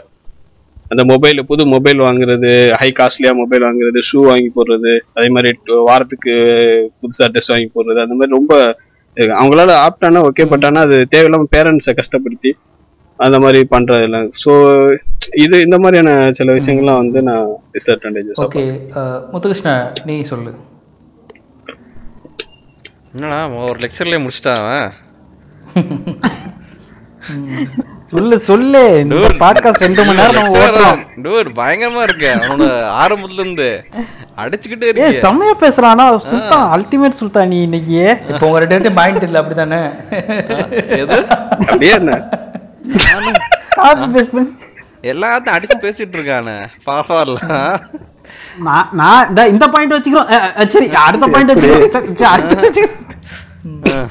அந்த 0.94 1.04
மொபைல் 1.10 1.40
புது 1.50 1.64
மொபைல் 1.72 2.00
வாங்குறது 2.04 2.50
ஹை 2.80 2.90
காஸ்ட்லியா 2.98 3.32
மொபைல் 3.38 3.66
வாங்குறது 3.66 4.00
ஷூ 4.10 4.20
வாங்கி 4.26 4.50
போடுறது 4.56 4.92
அதே 5.14 5.30
மாதிரி 5.30 5.52
டு- 5.62 5.84
வாரத்துக்கு 5.88 6.34
புதுசா 7.02 7.28
ட்ரெஸ் 7.32 7.54
வாங்கி 7.54 7.70
போடுறது 7.72 8.04
அந்த 8.04 8.16
மாதிரி 8.16 8.36
ரொம்ப. 8.36 8.54
அவங்களால 9.36 9.72
ஆப்டானா 9.84 10.22
ஓகே 10.28 10.46
பட் 10.52 10.66
ஆனா 10.66 10.82
அது 10.82 10.98
தேவையில்லாம 11.12 11.48
பேரண்ட்ஸை 11.52 11.94
கஷ்டப்படுத்தி 11.98 12.52
அந்த 13.20 13.38
மாதிரி 13.42 13.60
பண்றது 13.72 14.06
இல்லை 14.06 14.22
ஸோ 14.42 14.52
இது 15.42 15.56
இந்த 15.62 15.78
மாதிரியான 15.80 16.10
சில 16.34 16.54
விஷயங்கள்லாம் 16.58 17.02
வந்து 17.02 17.20
நான் 17.24 17.46
டிஸ்அட்வான்டேஜஸ் 17.74 18.42
ஓகே 18.46 18.64
முத்துகிருஷ்ணா 19.32 19.74
நீ 20.06 20.16
சொல்லு. 20.32 20.52
என்னடா 23.14 23.40
ஒரு 23.66 23.80
லெக்சர்லயே 23.80 24.22
முடிச்சிட்டான் 24.22 24.68
சொல்லு 28.06 28.40
சொல்லு. 28.40 29.00
இந்த 29.00 29.16
பாட்காஸ்ட் 29.16 29.74
ரெண்டு 29.74 30.04
மணி 30.04 30.18
நேரம் 30.18 30.34
நம்ம 30.34 30.58
ஓட்டுறோம். 30.58 31.08
டூர் 31.22 31.48
பயங்கரமா 31.56 32.02
இருக்கு. 32.02 32.34
அவனோட 32.34 32.68
ஆரம்பத்துல 33.04 33.40
இருந்து 33.40 33.86
அடிச்சுக்கிட்டே 34.38 34.84
ஏய் 34.84 34.90
இருக்கு. 34.90 35.20
செம்மையா 35.20 35.56
பேசுறானா. 35.60 36.18
சுல்தான் 36.18 36.82
அல்டிமேட் 36.82 37.10
சுல்தான் 37.10 37.48
நீ 37.48 37.62
இன்னைக்கு. 37.62 38.18
இப்போ 38.28 38.48
உங்க 38.48 38.60
ரெண்டு 38.60 38.90
பேர்த்தையும் 38.90 38.94
பாயிண்ட் 38.94 39.24
இல்லை 39.24 39.42
அப்படிதானே 39.42 39.92
எது? 40.88 41.26
அப்படியே 41.50 41.92
என்ன? 41.92 42.30
காப்பி 43.70 44.20
பேஸ்ட் 44.20 44.34
பண்ணி 44.34 44.56
எல்லாத்தையும் 45.02 45.58
அடிச்சு 45.58 45.82
பேசிட்டு 45.82 46.16
இருக்கானே. 46.16 46.68
பாப்பாலாம் 46.86 47.80
நான் 48.60 48.90
நான் 48.92 49.50
இந்த- 49.50 49.68
பாயிண்ட் 49.68 49.94
வச்சுக்கிறோம். 49.94 50.68
சரி 50.68 50.90
அடுத்த 50.94 51.28
பாயிண்ட் 51.28 51.52
வச்சுக்கிறோம். 51.52 52.22
அடுத்த 52.22 52.70
வச்சுக்கிறோம். 52.70 54.06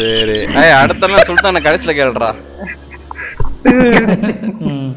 சரி. 0.00 0.36
ஏய் 0.62 0.76
அடுத்தலாம் 0.80 1.26
சுல்தான 1.28 1.62
கடைசியில 1.66 1.92
கேளுடா. 1.98 2.30
ம். 4.70 4.90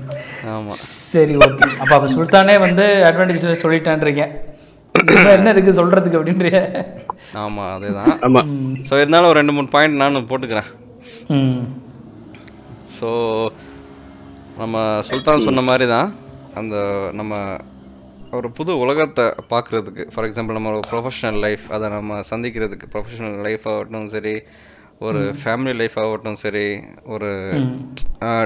ஆமா. 0.55 0.73
சரி 1.13 1.33
ஓகே. 1.45 1.65
அப்போ 1.81 1.93
அப்போ 1.95 2.07
சுல்தானே 2.15 2.55
வந்து 2.65 2.85
அட்வான்டேஜ் 3.09 3.63
சொல்லிட்டான்றீங்க. 3.63 4.23
இதுல 4.95 5.29
என்ன 5.37 5.51
இருக்கு 5.53 5.71
சொல்றதுக்கு 5.79 6.19
அப்படின்றிய. 6.19 6.57
ஆமா 7.43 7.63
அதேதான். 7.75 8.11
ஆமா. 8.27 8.41
ஸோ 8.89 8.93
இருந்தாலும் 9.01 9.29
ஒரு 9.31 9.39
ரெண்டு 9.41 9.55
மூணு 9.57 9.69
பாயிண்ட் 9.75 10.01
நானும் 10.03 10.27
போட்டுக்கிறேன். 10.31 10.69
ம். 11.37 11.61
ஸோ 12.97 13.09
நம்ம 14.61 14.77
சுல்தான் 15.09 15.45
சொன்ன 15.47 15.63
மாதிரி 15.69 15.85
தான் 15.95 16.09
அந்த 16.61 16.75
நம்ம 17.19 17.33
ஒரு 18.37 18.47
புது 18.57 18.71
உலகத்தை 18.83 19.25
பார்க்குறதுக்கு 19.53 20.03
ஃபார் 20.13 20.25
எக்ஸாம்பிள் 20.27 20.57
நம்ம 20.57 20.71
ஒரு 20.75 20.85
ப்ரொஃபஷனல் 20.91 21.39
லைஃப் 21.45 21.65
அதை 21.75 21.87
நம்ம 21.89 22.19
சந்திக்கிறதுக்கு 22.31 22.91
ப்ரொஃபஷனல் 22.93 23.39
லைஃப் 23.47 23.65
ஆகட்டும் 23.71 24.07
சரி 24.15 24.33
ஒரு 25.07 25.21
ஃபேமிலி 25.41 25.73
லைஃப் 25.81 25.95
ஆகட்டும் 26.01 26.39
சரி 26.43 26.65
ஒரு 27.13 27.29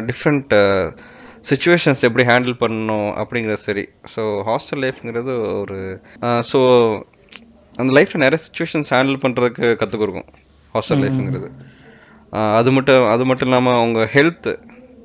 டிஃப்ரெண்ட் 0.10 0.53
சுச்சுவேஷன்ஸ் 1.49 2.01
எப்படி 2.08 2.24
ஹேண்டில் 2.30 2.55
பண்ணணும் 2.62 3.10
அப்படிங்கிறது 3.22 3.62
சரி. 3.68 3.84
ஸோ 4.14 4.22
ஹாஸ்டல் 4.49 4.82
லைஃப்ங்கிறது 4.86 5.34
ஒரு 5.62 5.78
ஸோ 6.51 6.60
அந்த 7.76 7.91
லைஃப்பில் 7.97 8.24
நிறைய 8.26 8.39
சுச்சுவேஷன்ஸ் 8.45 8.91
ஹேண்டில் 8.95 9.22
பண்ணுறதுக்கு 9.24 9.68
கற்றுக் 9.82 10.03
கொடுக்கும் 10.03 10.30
ஹாஸ்டல் 10.76 11.01
லைஃப்ங்கிறது 11.05 11.49
அது 12.60 12.70
மட்டும் 12.78 13.03
அது 13.14 13.26
மட்டும் 13.26 13.49
இல்லாமல் 13.49 13.80
அவங்க 13.82 13.99
ஹெல்த் 14.16 14.49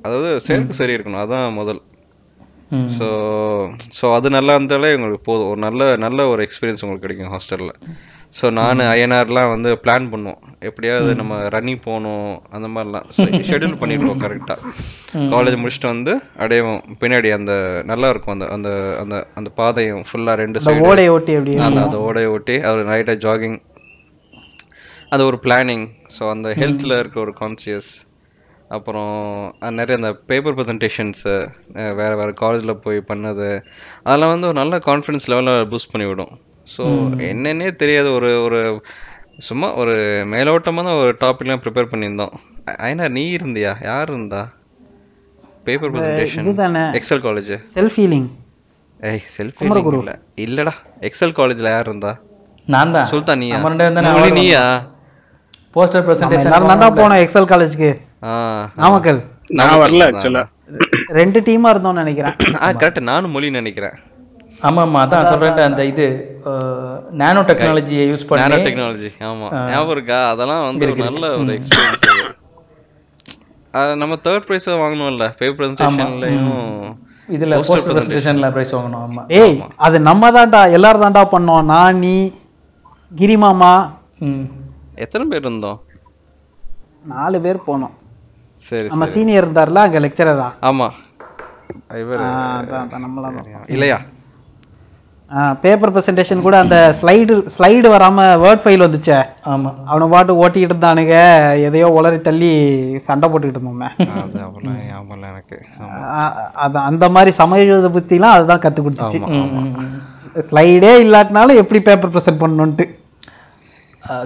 அதாவது 0.05 0.29
சேர்க்கு 0.47 0.79
சரி 0.79 0.95
இருக்கணும் 0.95 1.23
அதான் 1.23 1.45
முதல். 1.59 1.81
ஸோ 2.97 3.07
ஸோ 3.97 4.05
அது 4.17 4.27
நல்லா 4.35 4.53
இருந்தாலே 4.57 4.89
உங்களுக்கு 4.97 5.25
போதும். 5.29 5.49
ஒரு 5.51 5.59
நல்ல 5.67 5.81
நல்ல 6.05 6.25
ஒரு 6.31 6.41
எக்ஸ்பீரியன்ஸ் 6.47 6.83
உங்களுக்கு 6.85 7.05
கிடைக்கும் 7.05 7.33
ஹாஸ்டலில் 7.35 7.73
ஸோ 8.37 8.45
நான் 8.59 8.79
ஐஎன்ஆர்லாம் 8.93 9.51
வந்து 9.53 9.69
பிளான் 9.81 10.05
பண்ணுவோம். 10.11 10.39
எப்படியாவது 10.67 11.09
நம்ம 11.19 11.33
ரன்னிங் 11.55 11.81
போகணும் 11.87 12.29
அந்த 12.55 12.67
மாதிரிலாம். 12.75 13.07
ஷெட்யூல் 13.49 13.75
பண்ணிடுவோம் 13.81 14.21
கரெக்டாக 14.23 14.71
காலேஜ் 15.33 15.59
முடிச்சுட்டு 15.61 15.91
வந்து 15.93 16.13
அடையோம் 16.43 16.79
பின்னாடி 17.01 17.31
அந்த 17.39 17.53
நல்லா 17.91 18.07
இருக்கும். 18.13 18.35
அந்த 18.35 18.47
அந்த 18.55 18.69
அந்த 19.01 19.17
அந்த 19.39 19.51
பாதையும் 19.59 20.05
ஃபுல்லாக 20.09 20.41
ரெண்டு 20.43 20.63
சைடு 20.67 20.87
ஓடையை 20.91 21.11
ஓட்டி 21.17 21.35
அந்த 21.67 21.81
அந்த 21.87 21.99
ஓடையை 22.07 22.31
ஒட்டி 22.37 22.55
அவர் 22.69 22.89
நைட்டாக 22.91 23.21
ஜாகிங் 23.25 23.59
அது 25.15 25.23
ஒரு 25.29 25.39
பிளானிங் 25.45 25.85
ஸோ 26.15 26.23
அந்த 26.35 26.49
ஹெல்த்தில் 26.61 26.99
இருக்க 27.01 27.19
ஒரு 27.25 27.33
கான்சியஸ் 27.41 27.91
அப்புறம் 28.77 29.11
நிறைய 29.79 29.97
அந்த 29.99 30.11
பேப்பர் 30.29 30.55
ப்ரெசன்டேஷன்ஸு 30.57 31.33
வேறு 31.99 32.15
வேறு 32.21 32.33
காலேஜில் 32.41 32.81
போய் 32.85 32.99
பண்ணது. 33.11 33.49
அதெல்லாம் 34.07 34.33
வந்து 34.33 34.49
ஒரு 34.51 34.57
நல்ல 34.61 34.79
கான்ஃபிடன்ஸ் 34.89 35.29
லெவலில் 35.33 35.69
பூஸ்ட் 35.73 35.91
பண்ணி 35.93 36.07
விடும் 36.11 36.33
ஸோ 36.67 36.83
என்னன்னே 37.29 37.69
தெரியாத. 37.75 38.07
ஒரு 38.17 38.29
ஒரு 38.45 38.59
சும்மா 39.47 39.67
ஒரு 39.81 39.93
மேலோட்டமாக 40.33 40.85
தான் 40.87 40.99
ஒரு 41.01 41.11
டாபிக்லாம் 41.21 41.61
ப்ரிப்பேர் 41.63 41.91
பண்ணியிருந்தோம். 41.91 42.33
ஐனா 42.87 43.05
நீ 43.15 43.23
இருந்தியா? 43.37 43.71
யார் 43.89 44.11
இருந்தா? 44.11 44.41
Paper 45.67 45.91
presentation 45.93 46.47
Excel 46.99 47.23
college 47.25 47.51
self 47.75 47.97
healing 47.99 48.29
ஏய் 48.99 49.23
செல்ஃபி 49.35 49.65
இல்ல. 49.93 50.13
இல்லடா. 50.45 50.73
எக்ஸல் 51.09 51.35
காலேஜ்ல 51.39 51.71
யார் 51.75 51.89
இருந்தா? 51.89 52.11
நான் 52.67 52.93
தான். 52.95 53.07
சுல்தான் 53.11 53.41
நீயா? 53.41 53.55
நம்ம 53.55 53.69
ரெண்டு 53.71 53.83
பேரும் 53.83 53.97
தானே 53.99 54.11
மொழி 54.17 54.31
நீயா? 54.39 54.63
போஸ்டர் 55.75 56.03
நம்ம 56.21 56.39
எல்லாரும் 56.41 56.71
தாண்டா 56.71 56.87
ப்ரெசன்டேஷன் 56.87 56.99
போனோம் 57.01 57.21
எக்ஸல் 57.25 57.49
காலேஜ்க்கு 57.51 57.89
ஆ. 58.23 58.33
நாமக்கல் 58.81 59.19
நான் 59.59 59.79
வரல 59.83 60.03
ஆக்சுவலா 60.09 60.43
ரெண்டு 61.19 61.39
டீமா 61.47 61.69
இருந்தோம்னு 61.73 62.03
நினைக்கிறேன். 62.03 62.35
ஆ 62.61 62.67
கரெக்ட் 62.81 63.07
நானும் 63.09 63.33
மொழி 63.35 63.47
நினைக்கிறேன். 63.57 63.95
ஆமா 64.63 64.81
ஆமா 64.85 64.99
அதான் 65.03 65.29
சொல்றேன் 65.29 65.57
அந்த 65.65 65.83
இது 65.91 66.05
நானோ 67.21 67.41
டெக்னாலஜியை 67.49 68.03
யூஸ் 68.09 68.25
நானோ 68.33 68.49
பண்ணி 68.51 68.65
டெக்னாலஜி 68.67 69.09
ஆமா. 69.29 69.47
ஞாபகம் 69.69 69.93
இருக்கா? 69.95 70.19
அதெல்லாம் 70.31 70.63
வந்து 70.67 70.85
ஒரு 70.87 71.03
நல்ல 71.07 71.25
ஒரு 71.37 71.51
எக்ஸ்பீரியன்ஸ் 71.57 72.05
அது. 72.07 72.23
நம்ம 74.01 74.15
தேர்ட் 74.25 74.47
ப்ரைஸ் 74.47 74.67
வாங்கணும்ல 74.75 75.27
பேப்பர் 75.39 75.57
ப்ரெசன்டேஷன்லயும் 75.59 76.57
இதுல 77.29 77.57
போஸ்டர் 77.61 77.85
ப்ரெசன்டேஷன்ல 77.89 78.47
பிரைஸ் 78.55 78.73
வாங்கணும் 78.77 79.03
ஆமா. 79.05 79.21
ஏய் 79.39 79.55
அது 79.85 79.99
நம்ம 80.09 80.31
தான்டா 80.35 80.61
எல்லாரும் 80.77 81.05
தான்டா 81.05 81.23
பண்ணோம். 81.33 81.65
நான் 81.73 81.99
நீ 82.03 82.15
கிரிமாமா 83.11 83.73
ம். 84.27 84.45
எத்தனை 84.97 85.23
பேர் 85.31 85.45
இருந்தோம்? 85.45 85.79
நாலு 87.11 87.37
பேர் 87.41 87.65
போனோம். 87.65 87.93
சரி 88.63 88.87
நம்ம 88.91 89.05
சீனியர் 89.13 89.43
இருந்தார்ல 89.43 89.79
அங்க 89.85 89.99
லெக்சரரா 90.03 90.49
ஆமா. 90.69 90.87
இவர் 92.01 92.21
அதான் 92.23 92.81
அதான் 92.81 93.03
நம்மளாம் 93.05 93.37
தான் 93.37 93.71
இல்லையா 93.73 93.97
பேப்பர் 95.61 95.91
ப்ரெசன்டேஷன் 95.93 96.41
கூட 96.41 96.59
அந்த 96.59 96.95
ஸ்லைடு 96.99 97.33
ஸ்லைடு 97.53 97.87
வராம 97.89 98.25
வேர்ட் 98.41 98.63
ஃபைல் 98.63 98.85
வந்துச்சே. 98.85 99.17
ஆமாம் 99.43 99.77
அவனை 99.85 100.07
பாட்டு 100.07 100.33
ஓட்டிக்கிட்டு 100.39 100.73
இருந்தானுங்க. 100.73 101.15
எதையோ 101.61 101.87
உளறி 101.93 102.21
தள்ளி 102.21 102.51
சண்டை 102.99 103.29
போட்டுக்கிட்டு 103.29 103.59
இருந்தோமே. 103.59 103.89
அது 104.17 104.41
எனக்கு. 105.27 105.57
ஆமா. 105.81 105.99
அ- 106.17 106.33
அதான் 106.63 106.85
அந்த 106.85 107.09
மாதிரி 107.09 107.31
சமயோத 107.37 107.89
புத்திலாம் 107.89 108.35
அதுதான் 108.35 108.59
கற்றுக் 108.59 108.85
கொடுத்துச்சு. 108.85 109.19
ஸ்லைடே 110.49 110.91
இல்லாட்டினாலும் 111.03 111.55
எப்படி 111.55 111.81
பேப்பர் 111.81 112.13
ப்ரெசென்ட் 112.13 112.43
பண்ணணுன்ட்டு 112.43 112.87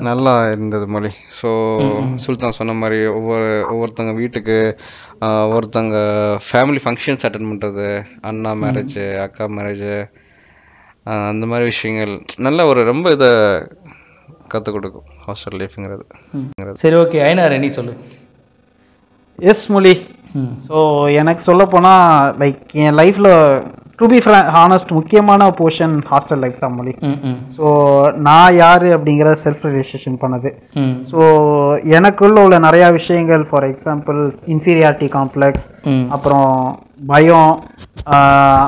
நல்லா 0.02 0.48
இருந்தது 0.48 0.88
மொழி. 0.88 1.10
ஸோ 1.40 1.50
சுல்தான் 2.16 2.52
சொன்ன 2.52 2.74
மாதிரி 2.74 3.08
ஒவ்வொரு 3.10 3.50
ஒவ்வொருத்தங்க 3.70 4.14
வீட்டுக்கு 4.16 4.56
ஆஹ், 5.22 5.44
ஒவ்வொருத்தங்க 5.46 5.98
ஃபேமிலி 6.48 6.80
ஃபங்க்ஷன்ஸ் 6.84 7.26
அட்டன் 7.26 7.50
பண்ணுறது 7.50 7.86
அண்ணா 8.22 8.52
மேரேஜ் 8.56 8.98
அக்கா 9.22 9.46
மேரேஜ் 9.50 9.86
அந்த 11.32 11.46
மாதிரி 11.52 11.66
விஷயங்கள் 11.66 12.14
நல்ல 12.48 12.68
ஒரு 12.72 12.82
ரொம்ப 12.84 13.12
இதை 13.12 13.30
கற்றுக் 14.54 14.76
கொடுக்கும் 14.76 15.08
ஹாஸ்டல் 15.26 15.58
லைஃப்ங்கிறது 15.62 16.06
சரி 16.84 16.98
ஓகே 17.04 17.20
ஐநார் 17.30 17.60
நீ 17.64 17.70
சொல்லு. 17.80 17.94
எஸ் 19.40 19.66
மொழி 19.74 19.96
ஸோ 20.68 20.78
எனக்கு 21.22 21.42
சொல்ல 21.50 21.64
போனால் 21.66 22.08
லைக் 22.42 22.62
என் 22.84 22.98
லைஃப்பில் 23.00 23.32
டு 24.00 24.08
பி 24.12 24.18
ஹானஸ்ட் 24.56 24.92
முக்கியமான 24.98 25.50
போர்ஷன் 25.60 25.94
ஹாஸ்டல் 26.10 26.42
லைஃப் 26.46 26.60
தான் 26.64 26.76
மொழி 26.80 26.94
ஸோ 27.58 27.68
நான் 28.28 28.58
யார் 28.64 28.86
அப்படிங்கிற 28.96 29.30
செல்ஃப் 29.46 29.64
ரியலைசேஷன் 29.68 30.18
பண்ணது. 30.24 30.50
ஸோ 31.12 31.20
எனக்குள்ள 31.98 32.44
உள்ள 32.46 32.60
நிறையா 32.68 32.90
விஷயங்கள் 33.00 33.46
ஃபார் 33.52 33.68
எக்ஸாம்பிள் 33.72 34.20
இன்ஃபீரியாரிட்டி 34.56 35.10
காம்ப்ளெக்ஸ் 35.18 35.66
அப்புறம் 36.10 36.52
பயம் 37.00 37.52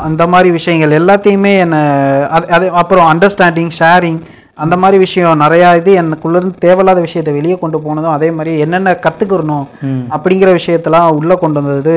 அந்த 0.03 0.27
மாதிரி 0.27 0.49
விஷயங்கள் 0.49 0.97
எல்லாத்தையுமே 0.99 1.57
என்னை 1.57 1.81
அது 2.27 2.47
அது 2.47 2.71
அப்புறம் 2.71 3.07
அண்டர்ஸ்டாண்டிங் 3.13 3.71
ஷேரிங் 3.79 4.19
அந்த 4.55 4.77
மாதிரி 4.77 4.97
விஷயம் 4.97 5.41
நிறையா 5.41 5.75
இது 5.75 6.01
எனக்குள்ளேருந்து 6.01 6.57
தேவையில்லாத 6.59 6.99
விஷயத்தை 6.99 7.33
வெளியே 7.33 7.57
கொண்டு 7.59 7.81
போனதும் 7.81 8.11
அதே 8.11 8.31
மாதிரி 8.31 8.59
என்னென்ன 8.59 8.91
கற்றுக்கிறணும். 8.91 9.67
அப்படிங்கிற 10.09 10.49
விஷயத்தெல்லாம் 10.59 11.11
உள்ளே 11.11 11.35
கொண்டு 11.35 11.61
வந்தது 11.61 11.95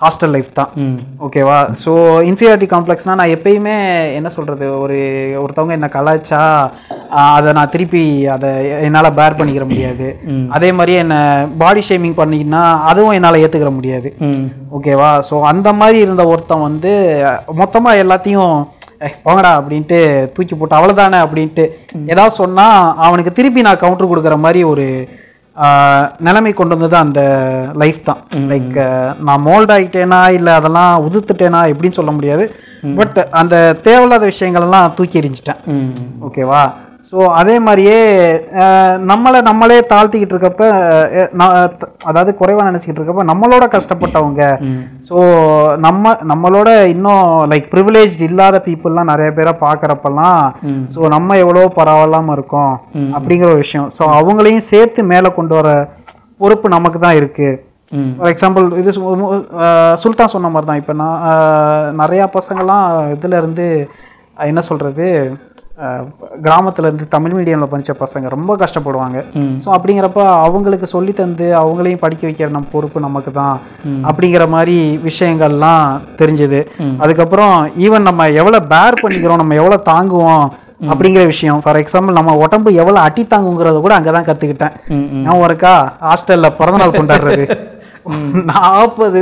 ஹாஸ்டல் 0.00 0.32
லைஃப் 0.32 0.48
தான். 0.52 0.70
ஓகேவா 1.26 1.54
ஸோ 1.82 1.92
இன்ஃபீரியாரிட்டி 2.28 2.66
காம்ப்ளெக்ஸ்னால் 2.72 3.18
நான் 3.20 3.34
எப்பயுமே 3.34 3.76
என்ன 4.16 4.28
சொல்கிறது 4.34 4.66
ஒரு 4.80 4.98
ஒருத்தவங்க 5.42 5.72
என்ன 5.72 5.88
கலாய்ச்சா 5.94 6.40
அதை 7.28 7.50
நான் 7.52 7.72
திருப்பி 7.72 8.02
அதை 8.34 8.50
என்னால் 8.86 9.16
பேர் 9.18 9.38
பண்ணிக்கிற 9.38 9.64
முடியாது. 9.66 10.06
அதே 10.56 10.70
மாதிரி 10.72 10.94
என்னை 11.02 11.20
பாடி 11.58 11.82
ஷேமிங் 11.86 12.18
பண்ணிக்கினா 12.18 12.62
அதுவும் 12.88 13.16
என்னால் 13.18 13.42
ஏற்றுக்கிற 13.42 13.72
முடியாது. 13.76 14.08
ஓகேவா 14.76 15.10
ஸோ 15.28 15.36
அந்த 15.50 15.68
மாதிரி 15.80 15.98
இருந்த 16.00 16.24
ஒருத்தன் 16.32 16.66
வந்து 16.68 16.92
மொத்தமாக 17.60 18.02
எல்லாத்தையும் 18.02 18.54
"ஏய், 19.00 19.16
போங்கடா 19.24 19.52
அப்படின்ட்டு 19.58 19.98
தூக்கி 20.34 20.54
போட்டு 20.54 20.76
அவ்வளோதானே 20.76 21.18
அப்படின்ட்டு 21.24 21.64
ஏதாவது 22.10 22.34
சொன்னால் 22.36 22.76
அவனுக்கு 23.06 23.32
திருப்பி 23.32 23.66
நான் 23.66 23.82
கவுண்டர் 23.82 24.10
கொடுக்குற 24.10 24.36
மாதிரி 24.42 24.60
ஒரு 24.70 24.86
நிலைமை 26.26 26.52
கொண்டு 26.52 26.74
வந்தது 26.76 26.96
அந்த 27.04 27.20
லைஃப் 27.82 28.00
தான். 28.08 28.20
லைக் 28.52 28.76
நான் 29.26 29.44
மோல்ட் 29.48 29.72
ஆகிட்டேனா 29.76 30.22
இல்லை 30.38 30.52
அதெல்லாம் 30.60 30.92
உதுத்துட்டேனா 31.08 31.60
எப்படின்னு 31.72 31.98
சொல்ல 32.00 32.12
முடியாது. 32.16 32.46
பட் 32.98 33.18
அந்த 33.40 33.54
தேவையில்லாத 33.86 34.24
விஷயங்கள் 34.32 34.66
எல்லாம் 34.66 34.92
தூக்கி 34.96 35.20
எறிஞ்சிட்டேன். 35.20 35.62
ஓகேவா 36.26 36.64
ஸோ 37.10 37.18
அதே 37.40 37.56
மாதிரியே 37.64 37.98
நம்மளை 39.10 39.38
நம்மளே 39.48 39.76
தாழ்த்திக்கிட்டு 39.90 40.34
இருக்கப்ப 40.34 40.64
அதாவது 42.08 42.30
குறைவாக 42.40 42.66
நினச்சிக்கிட்டு 42.68 43.00
இருக்கப்ப 43.00 43.24
நம்மளோட 43.30 43.64
கஷ்டப்பட்டவங்க. 43.74 44.42
ஸோ 45.08 45.16
நம்ம 45.86 46.14
நம்மளோட 46.32 46.70
இன்னும் 46.94 47.28
லைக் 47.52 47.68
ப்ரிவிலேஜ் 47.74 48.16
இல்லாத 48.28 48.60
பீப்புளெலாம் 48.66 49.12
நிறைய 49.12 49.30
பேரை 49.38 49.54
பார்க்குறப்பெல்லாம் 49.64 50.40
ஸோ 50.94 51.00
நம்ம 51.16 51.38
எவ்வளோ 51.44 51.68
பரவாயில்லாமல் 51.78 52.36
இருக்கோம் 52.38 52.74
அப்படிங்கிற 53.16 53.48
ஒரு 53.52 53.62
விஷயம். 53.64 53.88
ஸோ 53.98 54.02
அவங்களையும் 54.18 54.68
சேர்த்து 54.72 55.10
மேலே 55.14 55.30
கொண்டு 55.38 55.56
வர 55.60 55.70
பொறுப்பு 56.40 56.76
நமக்கு 56.76 56.98
தான் 57.06 57.18
இருக்குது 57.22 57.54
ஃபார் 58.18 58.32
எக்ஸாம்பிள் 58.34 58.64
இது 58.80 58.90
சுல்தான் 60.02 60.32
சொன்ன 60.32 60.48
மாதிரி 60.54 60.68
தான் 60.70 60.80
இப்போ 60.80 60.94
நான் 61.02 61.20
நிறையா 62.02 62.24
பசங்கள்லாம் 62.38 62.86
இதில் 63.16 63.40
இருந்து 63.40 63.66
என்ன 64.50 64.62
சொல்கிறது 64.70 65.06
கிராமத்துல 66.44 66.88
இருந்து 66.88 67.06
தமிழ் 67.14 67.34
மீடியமில் 67.36 67.70
படித்த 67.72 67.94
பசங்க 68.02 68.28
ரொம்ப 68.34 68.52
கஷ்டப்படுவாங்க. 68.62 69.18
ஸோ 69.64 69.68
அப்படிங்கிறப்ப 69.76 70.20
அவங்களுக்கு 70.44 70.86
சொல்லி 70.94 71.12
தந்து 71.20 71.46
அவங்களையும் 71.62 72.02
படிக்க 72.04 72.22
வைக்கிற 72.28 72.48
நம்ம 72.54 72.70
பொறுப்பு 72.74 73.06
நமக்கு 73.06 73.32
தான் 73.40 73.56
அப்படிங்கிற 74.08 74.44
மாதிரி 74.54 74.76
விஷயங்கள்லாம் 75.08 75.84
தெரிஞ்சது. 76.20 76.60
அதுக்கப்புறம் 77.02 77.56
ஈவன் 77.86 78.08
நம்ம 78.10 78.28
எவ்வளோ 78.42 78.60
பேர் 78.72 79.02
பண்ணிக்கிறோம் 79.02 79.42
நம்ம 79.42 79.58
எவ்வளோ 79.62 79.78
தாங்குவோம் 79.92 80.46
அப்படிங்கிற 80.92 81.22
விஷயம். 81.34 81.60
ஃபார் 81.64 81.80
எக்ஸாம்பிள் 81.82 82.18
நம்ம 82.20 82.32
உடம்பு 82.44 82.70
எவ்வளோ 82.82 82.98
அடி 83.08 83.22
தாங்குங்கிறத 83.34 83.78
கூட 83.84 83.94
அங்கே 83.98 84.12
தான் 84.16 84.28
கற்றுக்கிட்டேன் 84.30 84.74
ஞாபகம் 85.26 85.48
இருக்கா? 85.50 85.74
ஹாஸ்டல்ல 86.06 86.50
பிறந்தநாள் 86.60 86.98
கொண்டாடுறது. 87.00 87.46
நாற்பது 88.50 89.20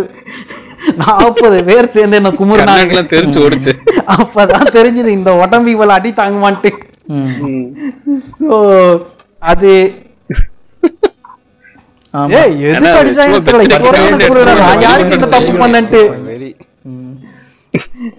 நாற்பது 0.97 1.59
பேர் 1.65 1.87
சேர்ந்து 1.89 2.17
என்ன 2.17 2.31
குமுறினாங்க. 2.31 3.03
தெரிச்சு 3.13 3.39
ஓடிச்சு. 3.45 3.73
அப்பதான் 4.17 4.73
தெரிஞ்சது 4.73 5.11
இந்த 5.19 5.31
உடம்பு 5.37 5.71
இவ்வளவு 5.71 5.97
அடி 5.99 6.13
தாங்குமான்ட்டு 6.13 6.71
ம். 7.09 7.67
ஸோ 8.39 8.57
அது 9.43 9.73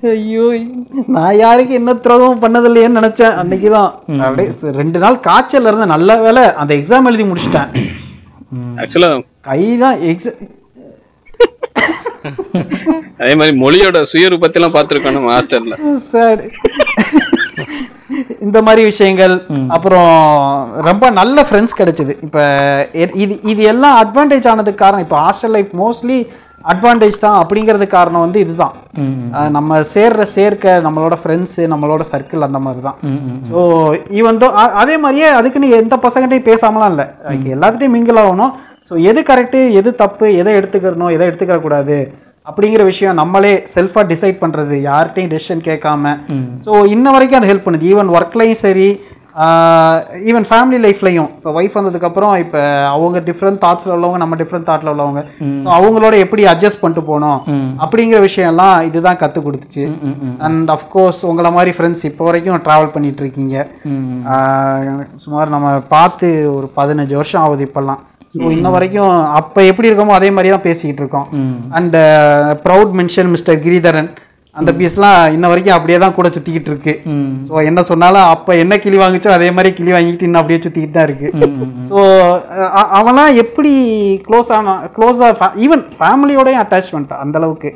ஐயோ 0.10 0.46
நான் 1.08 1.38
யாருக்கு 1.38 1.74
என்ன 1.74 1.94
துரோகம் 1.98 2.42
பண்ணதில்லையேன்னு 2.42 3.00
நினைச்சேன் 3.00 3.38
அன்னைக்குதான். 3.42 3.92
அப்படியே 4.22 4.50
ரெண்டு 4.80 5.00
நாள் 5.00 5.20
காய்ச்சல் 5.20 5.68
இருந்தேன் 5.68 5.94
நல்ல 5.96 6.18
வேலை 6.18 6.44
அந்த 6.56 6.72
எக்ஸாம் 6.76 7.08
எழுதி 7.08 7.24
முடிச்சிட்டேன். 7.24 7.70
கைதான் 9.42 10.02
எக்ஸ 10.12 10.28
அதே 13.22 13.34
மாதிரி 13.40 13.54
மொழியோட 13.64 13.98
சுயரூபத்தை 14.12 14.60
எல்லாம் 14.60 14.76
பார்த்திருக்கோம் 14.78 15.18
நம்ம 15.18 15.34
ஹாஸ்டல்ல 15.36 15.76
சார். 16.14 16.42
இந்த 18.46 18.58
மாதிரி 18.66 18.82
விஷயங்கள் 18.92 19.36
அப்புறம் 19.76 20.10
ரொம்ப 20.88 21.06
நல்ல 21.20 21.46
ஃப்ரெண்ட்ஸ் 21.48 21.78
கிடைச்சது. 21.80 22.14
இப்போ 22.26 22.44
இது 23.24 23.36
இது 23.52 23.62
எல்லாம் 23.74 23.96
அட்வான்டேஜ் 24.02 24.50
ஆனதுக்கு 24.52 24.84
காரணம் 24.84 25.06
இப்போ 25.06 25.20
ஹாஸ்டல் 25.26 25.56
லைஃப் 25.58 25.72
மோஸ்ட்லி 25.84 26.18
அட்வான்டேஜ் 26.72 27.18
தான் 27.24 27.40
அப்படிங்கிறதுக்கு 27.40 27.96
காரணம் 27.98 28.24
வந்து 28.26 28.40
இதுதான். 28.44 28.76
நம்ம 29.58 29.80
சேர்ற 29.96 30.24
சேர்க்க 30.36 30.76
நம்மளோட 30.86 31.16
ஃப்ரெண்ட்ஸு 31.24 31.64
நம்மளோட 31.74 32.04
சர்க்கிள் 32.14 32.48
அந்த 32.48 32.60
மாதிரி 32.66 32.82
தான் 32.88 32.98
ஸோ 33.52 33.60
ஈவன் 34.20 34.42
தோ 34.44 34.48
அதே 34.84 34.96
மாதிரியே 35.04 35.30
அதுக்குன்னு 35.40 35.70
எந்த 35.82 35.98
பசங்கள்ட்டையும் 36.06 36.50
பேசாமலாம் 36.52 36.92
இல்லை. 36.94 37.08
எல்லாத்துட்டையும் 37.56 37.96
மிங்கிள் 37.98 38.22
ஆகணும். 38.24 38.54
ஸோ 38.90 38.96
எது 39.10 39.20
கரெக்டு 39.30 39.60
எது 39.82 39.90
தப்பு 40.04 40.26
எதை 40.42 40.54
எடுத்துக்கிறணும் 40.60 41.14
எதை 41.16 41.28
எடுத்துக்கிற 41.30 41.60
கூடாது 41.66 41.98
அப்படிங்கிற 42.50 42.84
விஷயம் 42.92 43.20
நம்மளே 43.22 43.54
செல்ஃபாக 43.76 44.10
டிசைட் 44.14 44.42
பண்ணுறது 44.44 44.78
யார்கிட்டையும் 44.90 45.34
டெசிஷன் 45.34 45.68
கேட்காம. 45.70 46.16
ஸோ 46.68 46.72
இன்ன 46.96 47.12
வரைக்கும் 47.18 47.42
அது 47.42 47.52
ஹெல்ப் 47.52 47.68
பண்ணுது. 47.68 47.92
ஈவன் 47.94 48.14
ஒர்க்லையும் 48.20 48.64
சரி 48.68 48.88
ஈவன் 50.30 50.46
ஃபேமிலி 50.50 50.78
லைஃப்லையும் 50.84 51.30
இப்போ 51.38 51.52
ஒய்ஃப் 51.60 51.74
வந்ததுக்கப்புறம் 51.78 52.34
இப்போ 52.44 52.60
அவங்க 52.92 53.18
டிஃப்ரெண்ட் 53.30 53.60
தாட்ஸில் 53.64 53.94
உள்ளவங்க 53.96 54.20
நம்ம 54.22 54.36
டிஃப்ரெண்ட் 54.42 54.68
தாட்டில் 54.70 54.92
உள்ளவங்க. 54.92 55.22
ஸோ 55.64 55.68
அவங்களோட 55.78 56.14
எப்படி 56.26 56.44
அட்ஜஸ்ட் 56.52 56.82
பண்ணிட்டு 56.84 57.04
போகணும் 57.10 57.40
அப்படிங்கிற 57.86 58.20
விஷயம்லாம் 58.28 58.78
இதுதான் 58.90 59.20
கற்றுக் 59.24 59.48
கொடுத்துச்சு. 59.48 59.86
அண்ட் 60.48 60.72
அஃப்கோர்ஸ் 60.78 61.22
உங்களை 61.32 61.52
மாதிரி 61.58 61.74
ஃப்ரெண்ட்ஸ் 61.78 62.08
இப்போ 62.12 62.26
வரைக்கும் 62.30 62.66
ட்ராவல் 62.68 62.94
பண்ணிட்டு 62.96 63.24
இருக்கீங்க. 63.26 63.68
சுமார் 65.26 65.56
நம்ம 65.56 65.78
பார்த்து 65.96 66.30
ஒரு 66.58 66.70
பதினஞ்சு 66.80 67.18
வருஷம் 67.22 67.44
ஆகுது 67.46 67.68
இப்போல்லாம். 67.70 68.02
இன்ன 68.58 68.70
வரைக்கும் 68.76 69.16
அப்போ 69.40 69.60
எப்படி 69.72 69.90
இருக்கோமோ 69.90 70.20
அதே 70.20 70.30
மாதிரி 70.36 70.54
தான் 70.56 70.68
பேசிக்கிட்டு 70.68 71.04
இருக்கோம். 71.04 71.28
And 71.80 71.98
proud 72.68 72.94
mention 73.02 73.34
mister 73.34 73.64
Giridharan. 73.66 74.12
அந்த 74.60 74.72
பீஸ்லாம் 74.80 75.32
இன்ன 75.36 75.46
வரைக்கும் 75.52 75.76
அப்படியே 75.76 75.98
தான் 76.02 76.14
கூட 76.18 76.28
சுற்றிக்கிட்டு 76.34 76.70
இருக்கு. 76.72 76.94
ஸோ 77.48 77.64
என்ன 77.70 77.80
சொன்னாலும் 77.90 78.28
அப்போ 78.34 78.52
என்ன 78.64 78.74
கிளி 78.84 78.98
வாங்கிச்சோ 79.02 79.32
அதே 79.38 79.50
மாதிரி 79.56 79.70
கிளி 79.80 79.92
வாங்கிட்டு 79.96 80.26
இன்னும் 80.28 80.42
அப்படியே 80.42 80.60
சுற்றிக்கிட்டு 80.66 80.98
தான் 80.98 81.08
இருக்கு. 81.10 81.28
ஸோ 81.90 81.98
அவன்லாம் 83.00 83.40
எப்படி 83.44 83.74
க்ளோஸ் 84.28 84.52
ஆனா 84.58 84.76
க்ளோஸாக 84.96 85.50
ஈவன் 85.66 85.84
ஃபேமிலியோடய 85.98 86.62
அட்டாச்மெண்ட் 86.64 87.14
அந்த 87.24 87.36
அளவுக்கு. 87.42 87.72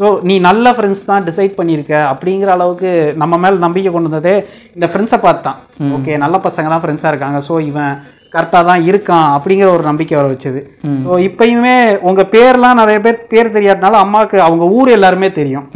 ஸோ 0.00 0.06
நீ 0.30 0.36
நல்ல 0.48 0.74
ஃப்ரெண்ட்ஸ் 0.78 1.08
தான் 1.10 1.26
டிசைட் 1.30 1.58
பண்ணியிருக்க 1.60 1.96
அப்படிங்கிற 2.12 2.52
அளவுக்கு 2.58 2.92
நம்ம 3.24 3.40
மேல் 3.44 3.64
நம்பிக்கை 3.66 3.92
கொண்டு 3.96 4.12
வந்ததே 4.12 4.36
இந்த 4.76 4.88
ஃப்ரெண்ட்ஸை 4.92 5.20
பார்த்து 5.26 5.46
தான். 5.48 5.60
ஓகே 5.98 6.22
நல்ல 6.26 6.38
பசங்க 6.48 6.68
தான் 6.74 6.84
ஃப்ரெண்ட்ஸாக 6.86 7.14
இருக்காங்க. 7.14 7.40
ஸோ 7.50 7.56
இவன் 7.72 7.94
கரெக்டாக 8.34 8.64
தான் 8.70 8.84
இருக்கான் 8.90 9.28
அப்படிங்கிற 9.36 9.68
ஒரு 9.76 9.84
நம்பிக்கை 9.88 10.16
வர 10.18 10.26
வச்சது. 10.32 10.60
ஸோ 11.06 11.18
இப்பயுமே 11.28 11.74
உங்கள் 12.08 12.30
பேர்லாம் 12.34 12.80
நிறைய 12.80 12.98
பேர் 13.06 13.18
பேர் 13.32 13.54
தெரியாதனால 13.56 14.00
அம்மாவுக்கு 14.04 14.38
அவங்க 14.46 14.64
ஊர் 14.78 14.94
எல்லாருமே 14.96 15.30
தெரியும். 15.40 15.66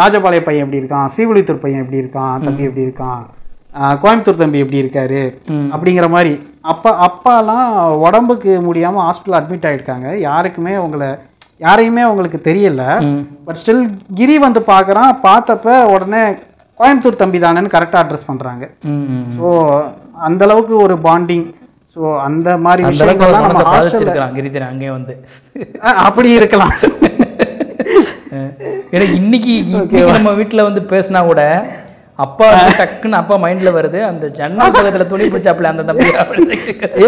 ராஜபாளைய 0.00 0.42
பையன் 0.48 0.64
எப்படி 0.66 0.82
இருக்கான்? 0.82 1.12
சீவலித்தூர் 1.16 1.64
பையன் 1.64 1.82
எப்படி 1.84 2.02
இருக்கான்? 2.02 2.34
தம்பி 2.46 2.68
எப்படி 2.68 2.86
இருக்கான்? 2.88 3.22
கோயம்புத்தூர் 4.02 4.42
தம்பி 4.42 4.62
எப்படி 4.64 4.82
இருக்காரு? 4.82 5.22
அப்படிங்கிற 5.74 6.06
மாதிரி 6.16 6.34
அப்பா 6.72 6.90
அப்பாலாம் 7.06 7.70
உடம்புக்கு 8.06 8.52
முடியாம 8.68 9.02
ஹாஸ்பிட்டல் 9.06 9.38
அட்மிட் 9.38 9.66
ஆயிருக்காங்க. 9.70 10.08
யாருக்குமே 10.28 10.74
உங்களை 10.84 11.08
யாரையுமே 11.66 12.02
உங்களுக்கு 12.12 12.38
தெரியல. 12.48 12.82
பட் 13.46 13.60
ஸ்டில் 13.62 13.84
கிரி 14.18 14.34
வந்து 14.46 14.62
பார்க்கறான். 14.72 15.12
பார்த்தப்ப 15.26 15.76
உடனே 15.94 16.22
கோயம்புத்தூர் 16.80 17.20
தம்பி 17.20 17.38
தானேன்னு 17.44 17.74
கரெக்டாக 17.74 18.02
அட்ரஸ் 18.04 18.28
பண்றாங்க. 18.30 18.64
ம் 18.94 19.30
ஸோ 19.38 19.50
அந்த 20.26 20.42
அளவுக்கு 20.46 20.74
ஒரு 20.86 20.94
பாண்டிங் 21.06 21.46
ஸோ 21.96 22.02
அந்த 22.26 22.48
மாதிரி 22.64 22.82
விஷயங்கள்லாம் 22.90 23.44
நம்ம 23.46 23.64
பாதிச்சிருக்கிறான் 23.72 24.34
கிரிதரன் 24.36 24.72
அங்கே 24.72 24.90
வந்து. 24.96 25.14
அப்படி 26.06 26.30
இருக்கலாம். 26.38 26.74
எனக்கு 28.96 29.14
இன்னைக்கு 29.22 29.54
நம்ம 30.16 30.32
வீட்ல 30.40 30.64
வந்து 30.68 30.82
பேசினா 30.92 31.20
கூட 31.30 31.42
அப்பா 32.24 32.46
டக்குன்னு 32.78 33.18
அப்பா 33.20 33.36
மைண்ட்ல 33.44 33.70
வருது. 33.76 33.98
அந்த 34.10 34.26
ஜன்னல் 34.38 34.74
பக்கத்துல 34.76 35.06
துணி 35.10 35.24
பிடிச்சாப்ல 35.32 35.70
அந்த 35.72 35.82
தம்பி. 35.88 36.06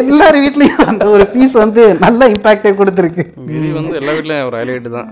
எல்லார் 0.00 0.38
வீட்லயும் 0.44 0.84
அந்த 0.92 1.04
ஒரு 1.14 1.26
பீஸ் 1.34 1.56
வந்து 1.64 1.84
நல்ல 2.04 2.28
இம்பாக்டே 2.34 2.72
கொடுத்துருக்கு. 2.80 3.24
கிரி 3.50 3.70
வந்து 3.78 3.94
எல்லா 4.00 4.14
வீட்லயும் 4.18 4.46
ஒரு 4.48 4.58
ஹைலைட் 4.60 4.88
தான். 4.98 5.10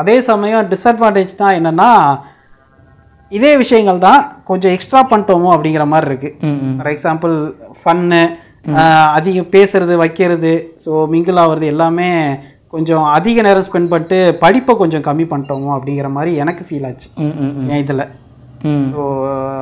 அதே 0.00 0.16
சமயம் 0.30 0.68
டிஸ்அட்வான்டேஜ் 0.72 1.40
தான் 1.42 1.56
என்னன்னா 1.58 1.90
இதே 3.32 3.52
விஷயங்கள் 3.62 4.04
தான் 4.08 4.20
கொஞ்சம் 4.48 4.74
எக்ஸ்ட்ரா 4.74 5.00
பண்ணிட்டோமோ 5.08 5.48
அப்படிங்கிற 5.54 5.84
மாதிரி 5.88 6.10
இருக்கு 6.10 6.30
ம், 6.46 6.58
ம். 6.64 6.76
ஃபார் 6.76 6.92
எக்ஸாம்பிள் 6.92 7.34
ஃபன்னு 7.80 8.20
அதிகம் 9.14 9.52
பேசுறது 9.52 9.94
வைக்கிறது 10.00 10.52
ஸோ 10.84 10.92
மிங்கிள் 11.12 11.40
ஆகுறது 11.42 11.66
எல்லாமே 11.68 12.08
கொஞ்சம் 12.72 13.04
அதிக 13.14 13.42
நேரம் 13.42 13.66
ஸ்பெண்ட் 13.66 13.92
பண்ணிட்டு 13.92 14.16
படிப்பை 14.40 14.72
கொஞ்சம் 14.76 15.04
கம்மி 15.04 15.26
பண்ணிட்டோமோ 15.28 15.70
அப்படிங்கிற 15.76 16.08
மாதிரி 16.14 16.32
எனக்கு 16.42 16.62
ஃபீல் 16.66 16.86
ஆச்சு. 16.88 17.08
என் 17.68 17.82
இதில். 17.82 18.02
ஸோ 18.92 19.02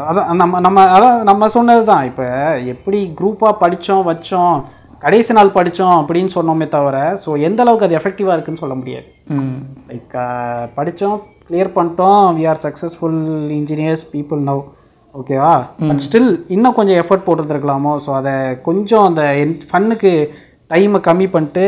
அதான் 0.09 0.29
நம்ம 0.41 0.61
நம்ம 0.61 0.79
அதான் 0.95 1.19
நம்ம 1.25 1.49
சொன்னது 1.55 1.83
தான் 1.89 2.05
இப்போ 2.09 2.27
எப்படி 2.73 3.01
குரூப்பாக 3.19 3.61
படித்தோம் 3.61 4.05
வச்சோம் 4.09 4.57
கடைசி 5.03 5.33
நாள் 5.35 5.57
படித்தோம் 5.57 5.97
அப்படின்னு 5.99 6.31
சொன்னோமே 6.35 6.67
தவிர 6.71 6.97
ஸோ 7.25 7.31
எந்த 7.47 7.61
அளவுக்கு 7.65 7.87
அது 7.87 7.99
எஃபெக்டிவாக 7.99 8.35
இருக்குன்னு 8.35 8.63
சொல்ல 8.63 8.77
முடியாது. 8.77 9.07
லைக் 9.89 10.15
படித்தோம் 10.77 11.19
கிளியர் 11.49 11.75
பண்ணிட்டோம் 11.75 12.23
we 12.37 12.45
are 12.49 12.63
successful 12.65 13.19
engineers 13.59 14.05
people 14.13 14.41
now 14.49 14.63
ஓகேவா 15.19 15.53
பட் 15.89 16.03
ஸ்டில் 16.07 16.31
இன்னும் 16.55 16.77
கொஞ்சம் 16.79 16.99
எஃபர்ட் 17.03 17.27
போட்டுருந்துருக்கலாமோ? 17.27 17.93
ஸோ 18.05 18.11
அதை 18.21 18.33
கொஞ்சம் 18.69 19.05
அந்த 19.11 19.23
ஃபன்னுக்கு 19.69 20.11
டைமை 20.73 20.99
கம்மி 21.07 21.27
பண்ணிட்டு 21.35 21.65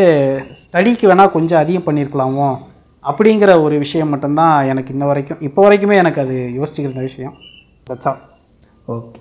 ஸ்டடிக்கு 0.63 1.07
வேணால் 1.11 1.35
கொஞ்சம் 1.37 1.61
அதிகம் 1.63 1.87
பண்ணியிருக்கலாமோ 1.87 2.49
அப்படிங்கிற 3.05 3.51
ஒரு 3.67 3.77
விஷயம் 3.85 4.13
மட்டும்தான் 4.13 4.67
எனக்கு 4.73 4.93
இன்ன 4.95 5.05
வரைக்கும் 5.11 5.43
இப்போ 5.49 5.61
வரைக்குமே 5.67 5.97
எனக்கு 6.03 6.21
அது 6.25 6.37
யோசிச்சுக்கிற 6.59 7.05
விஷயம். 7.09 7.35
That's 7.87 8.09
all 8.11 8.21
okay 8.89 9.21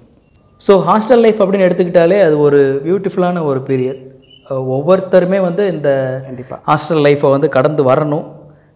so 0.62 0.76
hostel 0.90 1.24
life 1.26 1.42
அப்படின்னு 1.44 1.68
எடுத்துக்கிட்டாலே 1.68 2.18
அது 2.28 2.36
ஒரு 2.48 2.60
பியூட்டிஃபுல்லான 2.88 3.44
ஒரு 3.52 3.62
பீரியட் 3.70 4.02
ஒவ்வொருத்தருமே 4.76 5.40
வந்து 5.46 5.64
இந்த 5.76 5.90
கண்டிப்பா. 6.28 6.58
ஹாஸ்டல் 6.70 7.02
லைஃப்பை 7.08 7.30
வந்து 7.36 7.48
கடந்து 7.56 7.82
வரணும். 7.92 8.26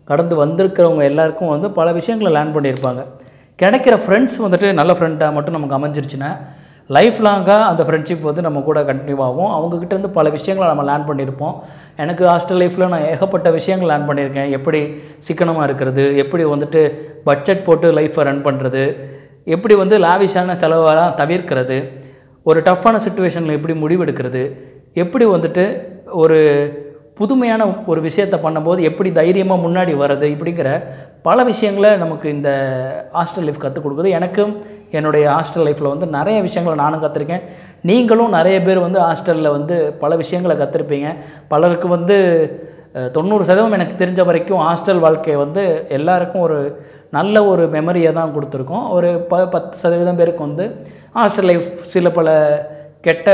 கடந்து 0.07 0.35
வந்திருக்கிறவங்க 0.43 1.03
எல்லாருக்கும் 1.11 1.51
வந்து 1.53 1.67
பல 1.77 1.87
விஷயங்களை 1.99 2.31
லேர்ன் 2.35 2.55
பண்ணியிருப்பாங்க. 2.55 3.01
கிடைக்கிற 3.61 3.95
ஃப்ரெண்ட்ஸ் 4.03 4.37
வந்துட்டு 4.45 4.67
நல்ல 4.79 4.91
ஃப்ரெண்டாக 4.97 5.35
மட்டும் 5.37 5.57
நமக்கு 5.57 5.77
அமைஞ்சிருச்சுன்னா 5.79 6.31
லைஃப் 6.95 7.17
லாங்காக 7.25 7.65
அந்த 7.71 7.81
ஃப்ரெண்ட்ஷிப் 7.87 8.23
வந்து 8.29 8.41
நம்ம 8.45 8.61
கூட 8.69 8.79
கண்டினியூ 8.87 9.17
ஆகும். 9.25 9.51
அவங்கக்கிட்டேருந்து 9.57 10.09
பல 10.17 10.29
விஷயங்களை 10.35 10.65
நம்ம 10.71 10.83
லேர்ன் 10.89 11.05
பண்ணியிருப்போம் 11.09 11.55
எனக்கு 12.03 12.23
ஹாஸ்டல் 12.29 12.59
லைஃப்பில் 12.61 12.91
நான் 12.93 13.05
ஏகப்பட்ட 13.11 13.51
விஷயங்கள் 13.57 13.89
லேர்ன் 13.91 14.07
பண்ணியிருக்கேன். 14.09 14.49
எப்படி 14.57 14.81
சிக்கனமாக 15.27 15.67
இருக்கிறது 15.69 16.05
எப்படி 16.23 16.45
வந்துட்டு 16.53 16.81
பட்ஜெட் 17.29 17.63
போட்டு 17.67 17.89
லைஃப்பை 17.99 18.25
ரன் 18.29 18.43
பண்ணுறது 18.47 18.83
எப்படி 19.55 19.75
வந்து 19.83 19.97
லாவிஷான 20.07 20.57
செலவெல்லாம் 20.63 21.15
தவிர்க்கிறது 21.21 21.77
ஒரு 22.45 22.59
டஃப்பான 22.67 22.99
சுச்சுவேஷனில் 23.05 23.57
எப்படி 23.59 23.75
முடிவெடுக்கிறது 23.83 24.43
எப்படி 25.03 25.25
வந்துட்டு 25.35 25.65
ஒரு 26.23 26.39
புதுமையான 27.19 27.63
ஒரு 27.91 28.01
விஷயத்தை 28.07 28.37
பண்ணும்போது 28.43 28.81
எப்படி 28.89 29.09
தைரியமாக 29.19 29.63
முன்னாடி 29.65 29.93
வர்றது 30.01 30.27
இப்படிங்கிற 30.33 30.69
பல 31.27 31.43
விஷயங்களை 31.49 31.89
நமக்கு 32.03 32.27
இந்த 32.35 32.49
ஹாஸ்டல் 33.17 33.45
லைஃப் 33.47 33.63
கற்றுக் 33.63 33.85
கொடுக்குது. 33.85 34.09
எனக்கும் 34.17 34.53
என்னுடைய 34.97 35.25
ஹாஸ்டல் 35.35 35.65
லைஃப்பில் 35.67 35.93
வந்து 35.93 36.07
நிறைய 36.17 36.37
விஷயங்களை 36.47 36.75
நானும் 36.83 37.03
கற்றுருக்கேன் 37.03 37.43
நீங்களும் 37.89 38.35
நிறைய 38.37 38.57
பேர் 38.67 38.85
வந்து 38.85 38.99
ஹாஸ்டலில் 39.07 39.55
வந்து 39.57 39.75
பல 40.03 40.15
விஷயங்களை 40.23 40.55
கற்றுருப்பீங்க 40.57 41.09
பலருக்கு 41.53 41.87
வந்து 41.97 42.17
தொண்ணூறு 43.15 43.43
சதவீதம் 43.49 43.77
எனக்கு 43.77 44.01
தெரிஞ்ச 44.01 44.21
வரைக்கும் 44.29 44.63
ஹாஸ்டல் 44.67 45.03
வாழ்க்கை 45.05 45.35
வந்து 45.43 45.63
எல்லாருக்கும் 45.97 46.45
ஒரு 46.47 46.57
நல்ல 47.17 47.35
ஒரு 47.51 47.63
மெமரியை 47.75 48.11
தான் 48.17 48.33
கொடுத்துருக்கோம். 48.35 48.85
ஒரு 48.95 49.09
ப 49.31 49.45
பத்து 49.55 49.75
சதவீதம் 49.83 50.19
பேருக்கு 50.19 50.47
வந்து 50.47 50.65
ஹாஸ்டல் 51.17 51.49
லைஃப் 51.49 51.67
சில 51.93 52.09
பல 52.17 52.29
கெட்ட 53.07 53.29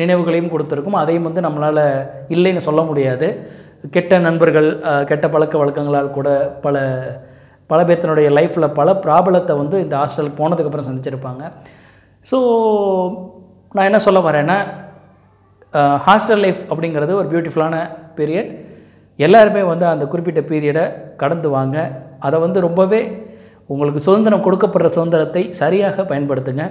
நினைவுகளையும் 0.00 0.50
கொடுத்துருக்கும். 0.54 0.98
அதையும் 1.02 1.26
வந்து 1.28 1.44
நம்மளால் 1.46 1.84
இல்லைன்னு 2.36 2.66
சொல்ல 2.68 2.82
முடியாது. 2.90 3.28
கெட்ட 3.94 4.18
நண்பர்கள் 4.26 4.68
கெட்ட 5.10 5.26
பழக்க 5.34 5.54
வழக்கங்களால் 5.62 6.16
கூட 6.18 6.28
பல 6.64 6.76
பல 7.70 7.80
பேர்த்தனுடைய 7.88 8.28
லைஃப்பில் 8.38 8.74
பல 8.78 8.88
ப்ராப்ளத்தை 9.04 9.54
வந்து 9.60 9.76
இந்த 9.84 9.94
ஹாஸ்டலுக்கு 10.00 10.40
போனதுக்கப்புறம் 10.40 10.88
சந்திச்சிருப்பாங்க. 10.88 11.42
ஸோ 12.30 12.38
நான் 13.74 13.88
என்ன 13.90 14.00
சொல்ல 14.06 14.20
வரேன்னா 14.26 14.58
ஹாஸ்டல் 16.06 16.42
லைஃப் 16.44 16.60
அப்படிங்கிறது 16.70 17.12
ஒரு 17.20 17.28
பியூட்டிஃபுல்லான 17.32 17.76
பீரியட் 18.18 18.50
எல்லாருமே 19.26 19.62
வந்து 19.72 19.86
அந்த 19.92 20.04
குறிப்பிட்ட 20.12 20.40
பீரியடை 20.50 20.84
கடந்து 21.22 21.48
வாங்க. 21.56 21.76
அதை 22.26 22.36
வந்து 22.44 22.58
ரொம்பவே 22.66 23.00
உங்களுக்கு 23.72 24.00
சுதந்திரம் 24.06 24.44
கொடுக்கப்படுற 24.46 24.88
சுதந்திரத்தை 24.96 25.42
சரியாக 25.60 26.04
பயன்படுத்துங்க. 26.10 26.64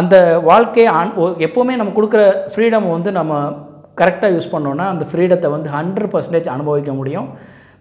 அந்த 0.00 0.16
வாழ்க்கையை 0.50 0.90
ஆன் 0.98 1.10
எப்போவுமே 1.46 1.74
நம்ம 1.80 1.92
கொடுக்குற 1.96 2.22
ஃப்ரீடம் 2.52 2.86
வந்து 2.94 3.10
நம்ம 3.18 3.32
கரெக்டாக 4.00 4.30
யூஸ் 4.36 4.52
பண்ணோன்னா 4.52 4.84
அந்த 4.92 5.04
ஃப்ரீடத்தை 5.10 5.48
வந்து 5.54 5.68
ஹண்ட்ரட் 5.74 6.12
பர்சன்டேஜ் 6.14 6.48
அனுபவிக்க 6.54 6.92
முடியும். 7.00 7.28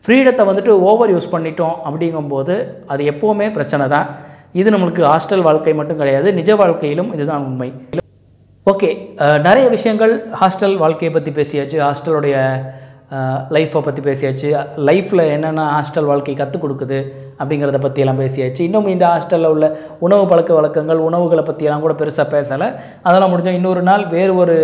ஃப்ரீடத்தை 0.05 0.43
வந்துட்டு 0.49 0.73
ஓவர் 0.89 1.13
யூஸ் 1.13 1.31
பண்ணிட்டோம் 1.35 1.77
அப்படிங்கும்போது 1.87 2.55
அது 2.93 3.01
எப்போவுமே 3.11 3.47
பிரச்சனை 3.57 3.85
தான். 3.95 4.07
இது 4.61 4.69
நம்மளுக்கு 4.73 5.03
ஹாஸ்டல் 5.11 5.45
வாழ்க்கை 5.47 5.73
மட்டும் 5.79 5.99
கிடையாது 6.01 6.29
நிஜ 6.39 6.51
வாழ்க்கையிலும் 6.61 7.11
இதுதான் 7.15 7.45
உண்மை. 7.49 7.69
ஓகே 8.71 8.89
நிறைய 9.47 9.65
விஷயங்கள் 9.75 10.13
ஹாஸ்டல் 10.41 10.75
வாழ்க்கையை 10.83 11.11
பற்றி 11.13 11.31
பேசியாச்சு. 11.39 11.77
ஹாஸ்டலுடைய 11.87 12.35
லைஃப்பை 13.55 13.81
பற்றி 13.85 14.01
பேசியாச்சு. 14.09 14.49
லைஃப்பில் 14.89 15.23
என்னென்ன 15.35 15.63
ஹாஸ்டல் 15.75 16.09
வாழ்க்கை 16.11 16.35
கற்றுக் 16.41 16.63
கொடுக்குது? 16.65 16.99
அப்படிங்கிறத 17.41 17.79
பற்றியெல்லாம் 17.85 18.21
பேசியாச்சு. 18.23 18.61
இன்னும் 18.67 18.91
இந்த 18.93 19.05
ஹாஸ்டலில் 19.13 19.51
உள்ள 19.53 19.67
உணவு 20.05 20.25
பழக்க 20.31 20.51
வழக்கங்கள் 20.59 21.05
உணவுகளை 21.07 21.43
பற்றியெல்லாம் 21.49 21.85
கூட 21.85 21.95
பெருசாக 22.01 22.27
பேசலை. 22.35 22.67
அதெல்லாம் 23.07 23.33
முடிஞ்சோம் 23.33 23.57
இன்னொரு 23.59 23.83
நாள் 23.89 24.05
வேறு 24.15 24.35
ஒரு 24.43 24.57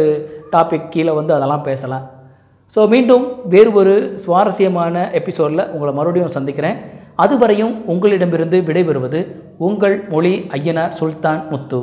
டாபிக் 0.55 0.91
கீழே 0.95 1.13
வந்து 1.19 1.33
அதெல்லாம் 1.37 1.65
பேசலாம். 1.69 2.05
ஸோ 2.75 2.81
மீண்டும் 2.93 3.25
வேறு 3.53 3.69
ஒரு 3.81 3.93
சுவாரஸ்யமான 4.23 5.05
எபிசோடில் 5.19 5.69
உங்களை 5.73 5.93
மறுபடியும் 5.99 6.35
சந்திக்கிறேன். 6.37 6.79
அதுவரையும் 7.23 7.75
உங்களிடமிருந்து 7.93 8.57
விடைபெறுவது 8.67 9.21
உங்கள் 9.67 9.95
மொழி 10.13 10.33
ஐயனார் 10.57 10.97
சுல்தான் 10.99 11.41
முத்து. 11.53 11.81